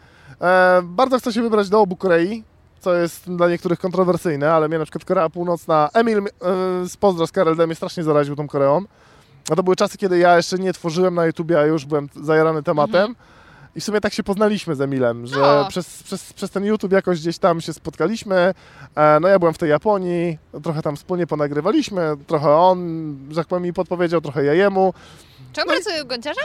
E, 0.41 0.82
bardzo 0.84 1.20
chcę 1.20 1.34
się 1.34 1.41
wybrać 1.41 1.70
do 1.70 1.82
obu 1.82 1.96
Korei, 1.96 2.44
co 2.80 2.94
jest 2.94 3.36
dla 3.36 3.50
niektórych 3.50 3.80
kontrowersyjne, 3.80 4.54
ale 4.54 4.68
mnie 4.68 4.80
na 4.80 4.86
przykład 4.86 5.06
Korea 5.06 5.30
Północna, 5.30 5.90
Emil 5.94 6.18
e, 6.18 6.24
z 6.86 6.98
Pozdro 6.98 7.28
z 7.28 7.32
KRLD 7.32 7.68
mnie 7.68 7.76
strasznie 7.76 8.04
zaraził 8.04 8.36
tą 8.36 8.48
Koreą. 8.48 8.82
A 9.52 9.56
to 9.56 9.64
były 9.64 9.76
czasy, 9.76 9.98
kiedy 9.98 10.18
ja 10.18 10.38
jeszcze 10.38 10.58
nie 10.58 10.74
tworzyłem 10.74 11.16
na 11.16 11.26
YouTubie, 11.26 11.60
a 11.60 11.66
już 11.66 11.86
byłem 11.86 12.10
zajarany 12.16 12.64
tematem. 12.64 13.16
I 13.76 13.82
w 13.82 13.84
sumie 13.84 14.02
tak 14.02 14.14
się 14.14 14.24
poznaliśmy 14.24 14.76
z 14.76 14.82
Emilem, 14.82 15.28
że 15.28 15.44
O. 15.44 15.66
przez, 15.70 16.04
przez, 16.04 16.34
przez 16.34 16.50
ten 16.52 16.66
YouTube 16.66 16.91
jakoś 16.91 17.20
gdzieś 17.20 17.38
tam 17.38 17.62
się 17.62 17.74
spotkaliśmy. 17.74 18.54
E, 18.96 19.20
no 19.22 19.28
ja 19.28 19.40
byłem 19.40 19.54
w 19.54 19.58
tej 19.58 19.70
Japonii, 19.70 20.38
trochę 20.64 20.82
tam 20.82 20.96
wspólnie 20.96 21.28
ponagrywaliśmy, 21.28 22.16
trochę 22.28 22.50
on, 22.56 23.18
że 23.30 23.36
tak 23.36 23.48
powiem, 23.48 23.64
mi 23.64 23.74
podpowiedział, 23.74 24.22
trochę 24.22 24.46
ja 24.46 24.54
jemu. 24.54 24.94
Czy 25.54 25.62
on 25.62 25.68
No 25.68 25.74
i- 25.74 25.78
pracuje 25.78 26.04
u 26.04 26.08
Gonciarza? 26.08 26.41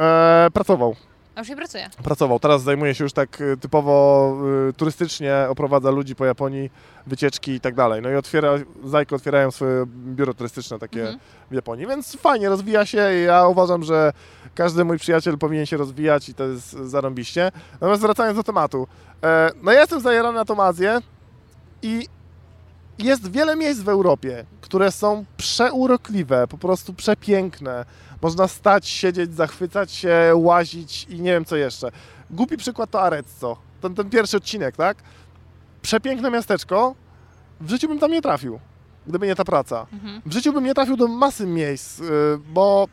E, 0.00 0.48
pracował. 0.52 0.96
A 1.38 1.40
już 1.40 1.48
nie 1.48 1.56
pracuje. 1.56 1.90
Pracował. 2.04 2.40
Teraz 2.40 2.62
zajmuje 2.62 2.94
się 2.94 3.04
już 3.04 3.12
tak 3.12 3.40
y, 3.40 3.56
typowo 3.56 4.34
y, 4.68 4.72
turystycznie, 4.72 5.34
oprowadza 5.48 5.90
ludzi 5.90 6.14
po 6.14 6.24
Japonii, 6.24 6.70
wycieczki 7.06 7.52
i 7.52 7.60
tak 7.60 7.74
dalej. 7.74 8.02
No 8.02 8.10
i 8.10 8.14
otwiera, 8.14 8.52
Zajko 8.84 9.16
otwierają 9.16 9.50
swoje 9.50 9.84
biuro 9.86 10.34
turystyczne 10.34 10.78
takie 10.78 11.00
Mhm. 11.00 11.18
w 11.50 11.54
Japonii, 11.54 11.86
więc 11.86 12.16
fajnie, 12.16 12.48
rozwija 12.48 12.86
się 12.86 13.08
i 13.14 13.22
ja 13.24 13.46
uważam, 13.46 13.82
że 13.84 14.12
każdy 14.54 14.84
mój 14.84 14.98
przyjaciel 14.98 15.38
powinien 15.38 15.66
się 15.66 15.76
rozwijać 15.76 16.28
i 16.28 16.34
to 16.34 16.44
jest 16.44 16.70
zarąbiście. 16.70 17.52
Natomiast 17.72 18.02
wracając 18.02 18.36
do 18.36 18.42
tematu, 18.44 18.86
e, 19.24 19.50
no 19.62 19.72
ja 19.72 19.80
jestem 19.80 20.00
zajarany 20.00 20.38
na 20.38 20.44
tą 20.44 20.62
Azję 20.62 20.98
i 21.82 22.06
jest 22.98 23.30
wiele 23.32 23.56
miejsc 23.56 23.80
w 23.80 23.88
Europie, 23.88 24.44
które 24.60 24.92
są 24.92 25.24
przeurokliwe, 25.36 26.48
po 26.48 26.58
prostu 26.58 26.94
przepiękne. 26.94 27.84
Można 28.22 28.48
stać, 28.48 28.88
siedzieć, 28.88 29.34
zachwycać 29.34 29.92
się, 29.92 30.32
łazić 30.34 31.06
i 31.08 31.20
nie 31.20 31.32
wiem 31.32 31.44
co 31.44 31.56
jeszcze. 31.56 31.90
Głupi 32.30 32.56
przykład 32.56 32.90
to 32.90 33.02
Arezzo, 33.02 33.56
ten, 33.80 33.94
ten 33.94 34.10
pierwszy 34.10 34.36
odcinek, 34.36 34.76
tak? 34.76 34.96
Przepiękne 35.82 36.30
miasteczko, 36.30 36.94
w 37.60 37.70
życiu 37.70 37.88
bym 37.88 37.98
tam 37.98 38.10
nie 38.10 38.22
trafił, 38.22 38.58
gdyby 39.06 39.26
nie 39.26 39.34
ta 39.34 39.44
praca. 39.44 39.86
Mhm. 39.92 40.22
W 40.26 40.32
życiu 40.32 40.52
bym 40.52 40.64
nie 40.64 40.74
trafił 40.74 40.96
do 40.96 41.08
masy 41.08 41.46
miejsc, 41.46 42.00
y, 42.00 42.04
bo 42.48 42.88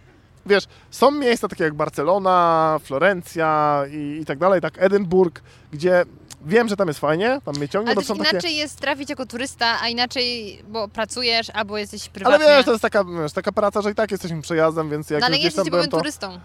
wiesz, 0.46 0.64
są 0.92 1.12
miejsca 1.12 1.48
takie 1.48 1.64
jak 1.64 1.74
Barcelona, 1.74 2.80
Florencja 2.84 3.84
i, 3.92 4.20
i 4.22 4.26
tak 4.26 4.38
dalej, 4.38 4.62
tak 4.62 4.74
Edynburg, 4.78 5.42
gdzie 5.72 6.06
wiem, 6.46 6.68
że 6.68 6.76
tam 6.76 6.88
jest 6.88 7.00
fajnie, 7.00 7.42
tam 7.46 7.56
mnie 7.56 7.70
ciągnie, 7.70 7.92
Ale 7.92 7.96
bo 7.96 8.02
są 8.02 8.16
inaczej 8.16 8.42
takie... 8.42 8.54
jest 8.54 8.80
trafić 8.80 9.10
jako 9.10 9.26
turysta, 9.26 9.82
a 9.82 9.88
inaczej, 9.88 10.60
bo 10.68 10.88
pracujesz 10.88 11.50
albo 11.50 11.78
jesteś 11.78 12.02
Ale 12.02 12.12
prywatnie. 12.14 12.48
wiesz, 12.48 12.66
to 12.66 12.72
jest 12.72 12.82
taka, 12.82 13.04
wiesz, 13.04 13.34
taka 13.34 13.52
praca, 13.52 13.82
że 13.82 13.92
i 13.92 13.96
tak 13.96 14.12
jesteśmy 14.12 14.42
przejazdem, 14.42 14.90
więc 14.90 15.10
jak 15.10 15.22
no, 15.22 15.28
ale 15.28 15.38
jesteś 15.38 15.70
byłem, 15.70 15.90
to... 15.90 15.98
turystą. 15.98 16.40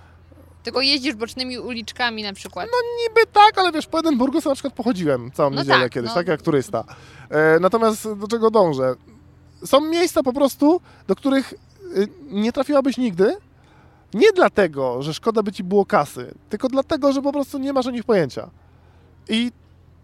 Tylko 0.63 0.81
jeździsz 0.81 1.15
bocznymi 1.15 1.59
uliczkami 1.59 2.23
na 2.23 2.33
przykład. 2.33 2.69
Niby 3.09 3.21
tak, 3.33 3.59
ale 3.59 3.73
wiesz, 3.73 3.87
po 3.87 3.99
Edynburgu 3.99 4.41
sobie 4.41 4.51
na 4.51 4.55
przykład 4.55 4.75
pochodziłem 4.75 5.31
całą 5.33 5.51
No 5.51 5.61
niedzielę 5.61 5.83
tak, 5.83 5.93
kiedyś, 5.93 6.09
no. 6.09 6.15
tak 6.15 6.29
jak 6.29 6.43
turysta. 6.43 6.85
E, 7.31 7.61
natomiast 7.61 8.13
do 8.13 8.29
czego 8.29 8.51
dążę? 8.51 8.95
Są 9.65 9.81
miejsca 9.81 10.23
po 10.23 10.33
prostu, 10.33 10.81
do 11.07 11.17
których 11.17 11.53
y, 11.53 12.09
nie 12.21 12.53
trafiłabyś 12.53 12.97
nigdy, 12.97 13.37
nie 14.15 14.33
dlatego, 14.33 15.03
że 15.03 15.15
szkoda 15.15 15.43
by 15.43 15.53
ci 15.53 15.65
było 15.65 15.87
kasy, 15.87 16.35
tylko 16.49 16.69
dlatego, 16.69 17.13
że 17.13 17.23
po 17.23 17.33
prostu 17.33 17.59
nie 17.59 17.73
masz 17.73 17.87
o 17.87 17.91
nich 17.91 18.05
pojęcia. 18.05 18.51
I 19.29 19.53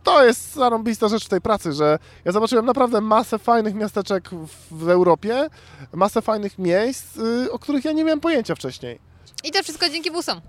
to 0.06 0.24
jest 0.24 0.54
zarąbista 0.54 1.08
rzecz 1.08 1.24
w 1.24 1.28
tej 1.28 1.40
pracy, 1.40 1.72
że 1.72 1.98
ja 2.24 2.32
zobaczyłem 2.32 2.66
naprawdę 2.66 3.00
masę 3.00 3.38
fajnych 3.38 3.74
miasteczek 3.74 4.30
w, 4.70 4.88
Europie, 4.88 5.48
masę 5.92 6.22
fajnych 6.22 6.58
miejsc, 6.58 7.16
y, 7.16 7.52
o 7.52 7.58
których 7.58 7.84
ja 7.84 7.92
nie 7.92 8.04
miałem 8.04 8.20
pojęcia 8.20 8.54
wcześniej. 8.54 8.98
I 9.44 9.50
to 9.50 9.62
wszystko 9.62 9.88
dzięki 9.88 10.10
busom. 10.10 10.40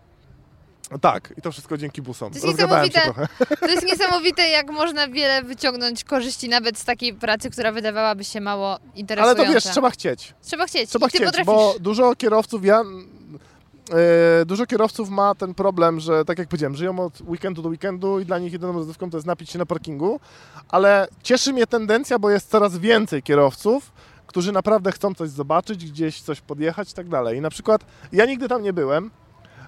Tak, 1.01 1.34
i 1.38 1.41
to 1.41 1.51
wszystko 1.51 1.77
dzięki 1.77 2.01
busom. 2.01 2.34
To 2.34 2.35
jest 2.35 2.47
niesamowite. 2.47 3.01
trochę. 3.01 3.27
To 3.59 3.67
jest 3.67 3.85
niesamowite, 3.91 4.49
jak 4.49 4.71
można 4.71 5.07
wiele 5.07 5.43
wyciągnąć 5.43 6.03
korzyści 6.03 6.49
nawet 6.49 6.77
z 6.77 6.85
takiej 6.85 7.13
pracy, 7.13 7.49
która 7.49 7.71
wydawałaby 7.71 8.23
się 8.23 8.41
mało 8.41 8.73
Ale 8.73 8.79
interesująca. 8.95 9.45
to 9.45 9.53
wiesz, 9.53 9.63
trzeba 9.63 9.89
chcieć. 9.89 10.34
Trzeba 10.41 10.67
chcieć. 10.67 10.89
Trzeba 10.89 11.07
I 11.07 11.09
chcieć, 11.09 11.45
bo 11.45 11.75
dużo 11.79 12.15
kierowców, 12.15 12.65
ja, 12.65 12.84
dużo 14.45 14.65
kierowców 14.65 15.09
ma 15.09 15.35
ten 15.35 15.53
problem, 15.53 15.99
że 15.99 16.26
tak 16.26 16.39
jak 16.39 16.47
powiedziałem, 16.47 16.76
żyją 16.76 16.99
od 16.99 17.22
weekendu 17.22 17.61
do 17.61 17.69
weekendu 17.69 18.19
i 18.19 18.26
dla 18.26 18.39
nich 18.39 18.53
jedyną 18.53 18.73
rozrywką 18.73 19.09
to 19.09 19.18
jest 19.18 19.27
napić 19.27 19.49
się 19.49 19.59
na 19.59 19.65
parkingu, 19.65 20.19
ale 20.69 21.07
cieszy 21.23 21.53
mnie 21.53 21.68
tendencja, 21.68 22.19
bo 22.19 22.30
jest 22.30 22.49
coraz 22.49 22.77
więcej 22.77 23.23
kierowców, 23.23 23.91
którzy 24.27 24.51
naprawdę 24.51 24.91
chcą 24.91 25.14
coś 25.14 25.30
zobaczyć, 25.30 25.85
gdzieś 25.91 26.22
coś 26.22 26.41
podjechać 26.41 26.91
i 26.91 26.93
tak 26.93 27.09
dalej. 27.09 27.38
I 27.38 27.41
na 27.41 27.49
przykład 27.49 27.85
ja 28.11 28.26
nigdy 28.26 28.47
tam 28.47 28.64
nie 28.64 28.73
byłem. 28.73 29.11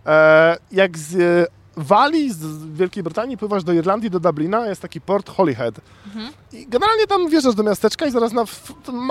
E, 0.06 0.58
jak 0.72 0.98
z 0.98 1.16
e, 1.16 1.60
Walii, 1.78 2.34
z 2.34 2.66
Wielkiej 2.74 3.04
Brytanii 3.04 3.38
pływasz 3.38 3.64
do 3.64 3.74
Irlandii, 3.74 4.10
do 4.10 4.20
Dublina, 4.20 4.68
jest 4.68 4.82
taki 4.82 5.02
port 5.02 5.30
Holyhead. 5.30 5.76
I 6.54 6.68
generalnie 6.68 7.08
tam 7.08 7.30
wjeżdżasz 7.30 7.56
do 7.56 7.64
miasteczka 7.64 8.06
i 8.06 8.12
zaraz 8.12 8.34
na 8.34 8.46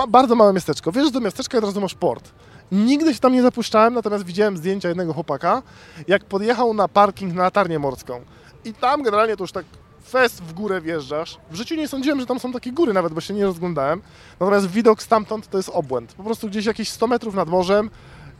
bardzo 0.07 0.35
małe 0.35 0.53
miasteczko. 0.53 0.91
Wjeżdżasz 0.91 1.13
do 1.13 1.19
miasteczka 1.19 1.57
i 1.57 1.59
od 1.59 1.63
razu 1.63 1.81
masz 1.81 1.95
port. 1.95 2.31
Nigdy 2.71 3.13
się 3.13 3.19
tam 3.19 3.33
nie 3.33 3.41
zapuszczałem, 3.41 3.93
natomiast 3.93 4.25
widziałem 4.25 4.57
zdjęcia 4.57 4.89
jednego 4.89 5.13
chłopaka, 5.13 5.61
jak 6.07 6.25
podjechał 6.25 6.73
na 6.73 6.87
parking 6.87 7.33
na 7.33 7.43
latarnię 7.43 7.79
morską. 7.79 8.21
I 8.65 8.73
tam 8.73 9.03
generalnie 9.03 9.37
to 9.37 9.43
już 9.43 9.51
tak 9.51 9.65
fest 10.09 10.43
w 10.43 10.53
górę 10.53 10.81
wjeżdżasz. 10.81 11.37
W 11.51 11.55
życiu 11.55 11.75
nie 11.75 11.87
sądziłem, 11.87 12.19
że 12.19 12.25
tam 12.25 12.39
są 12.39 12.51
takie 12.51 12.71
góry 12.71 12.93
nawet, 12.93 13.13
bo 13.13 13.21
się 13.21 13.33
nie 13.33 13.45
rozglądałem. 13.45 14.01
Natomiast 14.39 14.67
widok 14.67 15.03
stamtąd 15.03 15.49
to 15.49 15.57
jest 15.57 15.69
obłęd. 15.73 16.13
Po 16.13 16.23
prostu 16.23 16.47
gdzieś 16.47 16.65
jakieś 16.65 16.89
100 16.89 17.07
metrów 17.07 17.35
nad 17.35 17.49
morzem 17.49 17.89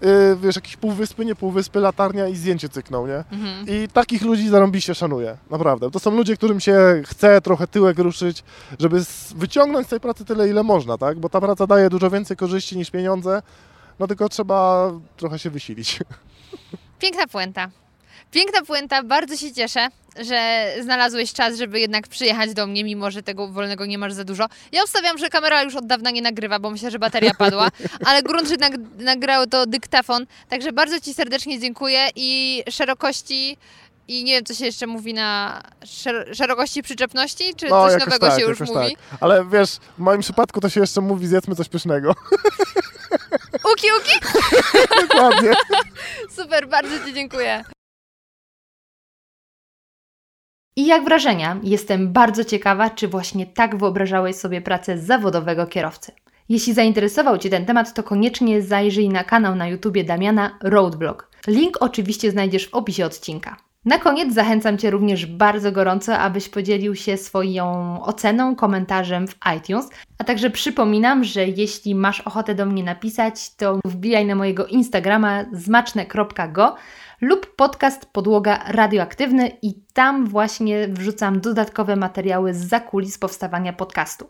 yy, 0.02 0.38
wiesz, 0.42 0.56
jakieś 0.56 0.78
półwyspy, 0.78 1.26
nie 1.26 1.36
półwyspy, 1.36 1.80
latarnia 1.80 2.28
i 2.28 2.36
zdjęcie 2.36 2.70
cyknął, 2.70 3.08
nie? 3.08 3.24
I 3.68 3.88
takich 3.94 4.22
ludzi 4.22 4.50
zarąbiście 4.50 4.96
szanuję, 4.96 5.38
naprawdę. 5.50 5.92
To 5.92 6.00
są 6.00 6.12
ludzie, 6.12 6.38
którym 6.38 6.60
się 6.60 7.02
chce 7.06 7.42
trochę 7.42 7.68
tyłek 7.68 8.00
ruszyć, 8.00 8.44
żeby 8.80 9.04
wyciągnąć 9.36 9.88
z 9.88 9.90
tej 9.90 10.00
pracy 10.00 10.26
tyle, 10.26 10.50
ile 10.50 10.64
można, 10.64 10.98
tak? 10.98 11.20
Bo 11.20 11.30
ta 11.30 11.42
praca 11.42 11.68
daje 11.68 11.90
dużo 11.90 12.10
więcej 12.10 12.38
korzyści 12.38 12.78
niż 12.78 12.92
pieniądze, 12.92 13.42
no 14.00 14.08
tylko 14.08 14.30
trzeba 14.30 14.92
trochę 15.18 15.40
się 15.40 15.50
wysilić. 15.50 16.00
Piękna 17.00 17.28
puenta. 17.28 17.70
Piękna 18.32 18.62
puenta, 18.62 19.04
bardzo 19.04 19.38
się 19.38 19.54
cieszę, 19.54 19.88
że 20.20 20.68
znalazłeś 20.82 21.34
czas, 21.34 21.58
żeby 21.58 21.80
jednak 21.80 22.08
przyjechać 22.08 22.54
do 22.54 22.68
mnie, 22.68 22.84
mimo 22.84 23.12
że 23.12 23.24
tego 23.24 23.48
wolnego 23.48 23.86
nie 23.86 23.98
masz 23.98 24.14
za 24.14 24.24
dużo. 24.24 24.46
Ja 24.72 24.84
obstawiam, 24.84 25.18
że 25.18 25.30
kamera 25.30 25.64
już 25.64 25.76
od 25.76 25.88
dawna 25.88 26.12
nie 26.12 26.22
nagrywa, 26.22 26.60
bo 26.60 26.70
myślę, 26.70 26.92
że 26.92 27.00
bateria 27.00 27.32
padła, 27.34 27.70
ale 28.08 28.24
grunt, 28.24 28.48
że 28.50 28.56
nag- 28.56 29.02
nagrał 29.04 29.48
to 29.48 29.66
dyktafon. 29.66 30.26
Także 30.50 30.72
bardzo 30.72 31.00
Ci 31.00 31.14
serdecznie 31.14 31.60
dziękuję 31.60 32.08
i 32.16 32.64
szerokości 32.70 33.58
i 34.10 34.24
nie 34.24 34.34
wiem, 34.34 34.46
co 34.46 34.54
się 34.54 34.66
jeszcze 34.66 34.88
mówi 34.88 35.14
na 35.14 35.62
szer- 35.86 36.36
szerokości 36.36 36.84
przyczepności, 36.84 37.56
czy 37.56 37.70
coś 37.70 37.92
jakoś 37.92 38.06
nowego 38.06 38.28
tak, 38.28 38.40
się 38.40 38.46
już 38.46 38.60
mówi? 38.60 38.74
Tak. 38.74 39.18
Ale 39.22 39.46
wiesz, 39.46 39.70
w 39.98 40.00
moim 40.00 40.22
przypadku 40.22 40.62
to 40.62 40.70
się 40.70 40.80
jeszcze 40.80 41.02
mówi, 41.02 41.28
zjedzmy 41.28 41.56
coś 41.56 41.70
pysznego. 41.70 42.12
Uki, 43.74 43.88
uki! 44.00 44.20
Dokładnie. 45.08 45.52
Super, 46.38 46.68
bardzo 46.68 47.06
Ci 47.06 47.14
dziękuję. 47.14 47.64
I 50.76 50.86
jak 50.86 51.06
wrażenia? 51.06 51.60
Jestem 51.64 52.14
bardzo 52.14 52.44
ciekawa, 52.44 52.90
czy 52.90 53.08
właśnie 53.08 53.46
tak 53.46 53.78
wyobrażałeś 53.78 54.36
sobie 54.36 54.62
pracę 54.62 54.98
zawodowego 54.98 55.68
kierowcy. 55.68 56.12
Jeśli 56.50 56.74
zainteresował 56.74 57.38
Cię 57.38 57.50
ten 57.50 57.66
temat, 57.66 57.94
to 57.94 58.04
koniecznie 58.04 58.62
zajrzyj 58.62 59.10
na 59.10 59.24
kanał 59.24 59.56
na 59.56 59.68
YouTubie 59.68 60.04
Damiana 60.04 60.60
Roadblog. 60.64 61.32
Link 61.48 61.78
oczywiście 61.80 62.32
znajdziesz 62.32 62.70
w 62.70 62.74
opisie 62.74 63.06
odcinka. 63.06 63.69
Na 63.86 64.00
koniec 64.00 64.34
zachęcam 64.34 64.78
Cię 64.78 64.90
również 64.90 65.26
bardzo 65.26 65.72
gorąco, 65.72 66.18
abyś 66.18 66.50
podzielił 66.50 66.96
się 66.96 67.18
swoją 67.18 67.98
oceną, 68.04 68.56
komentarzem 68.56 69.28
w 69.28 69.36
iTunes, 69.58 69.90
a 70.18 70.24
także 70.24 70.50
przypominam, 70.50 71.24
że 71.24 71.48
jeśli 71.48 71.96
masz 71.96 72.22
ochotę 72.22 72.56
do 72.56 72.66
mnie 72.66 72.84
napisać, 72.84 73.56
to 73.56 73.80
wbijaj 73.86 74.26
na 74.26 74.36
mojego 74.36 74.66
Instagrama 74.66 75.46
zmaczne.go 75.52 76.76
lub 77.22 77.56
podcast 77.56 78.06
Podłoga 78.06 78.64
Radioaktywny 78.68 79.52
i 79.62 79.74
tam 79.94 80.28
właśnie 80.28 80.88
wrzucam 80.88 81.42
dodatkowe 81.42 81.96
materiały 81.96 82.54
z 82.54 82.68
zakulis 82.68 83.18
powstawania 83.18 83.74
podcastu. 83.74 84.30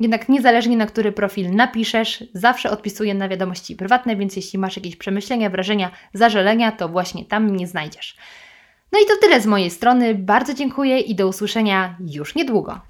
Jednak 0.00 0.28
niezależnie 0.28 0.76
na 0.76 0.86
który 0.86 1.12
profil 1.12 1.50
napiszesz, 1.50 2.24
zawsze 2.34 2.70
odpisuję 2.70 3.14
na 3.14 3.28
wiadomości 3.28 3.76
prywatne, 3.76 4.16
więc 4.16 4.36
jeśli 4.36 4.58
masz 4.58 4.76
jakieś 4.76 4.96
przemyślenia, 4.96 5.50
wrażenia, 5.50 5.90
zażalenia, 6.14 6.72
to 6.72 6.88
właśnie 6.88 7.24
tam 7.24 7.44
mnie 7.44 7.66
znajdziesz. 7.66 8.16
No 8.92 8.98
i 9.00 9.06
to 9.06 9.16
tyle 9.20 9.40
z 9.40 9.46
mojej 9.46 9.70
strony. 9.70 10.14
Bardzo 10.14 10.54
dziękuję 10.54 11.00
i 11.00 11.14
do 11.14 11.28
usłyszenia 11.28 11.96
już 12.00 12.34
niedługo. 12.34 12.80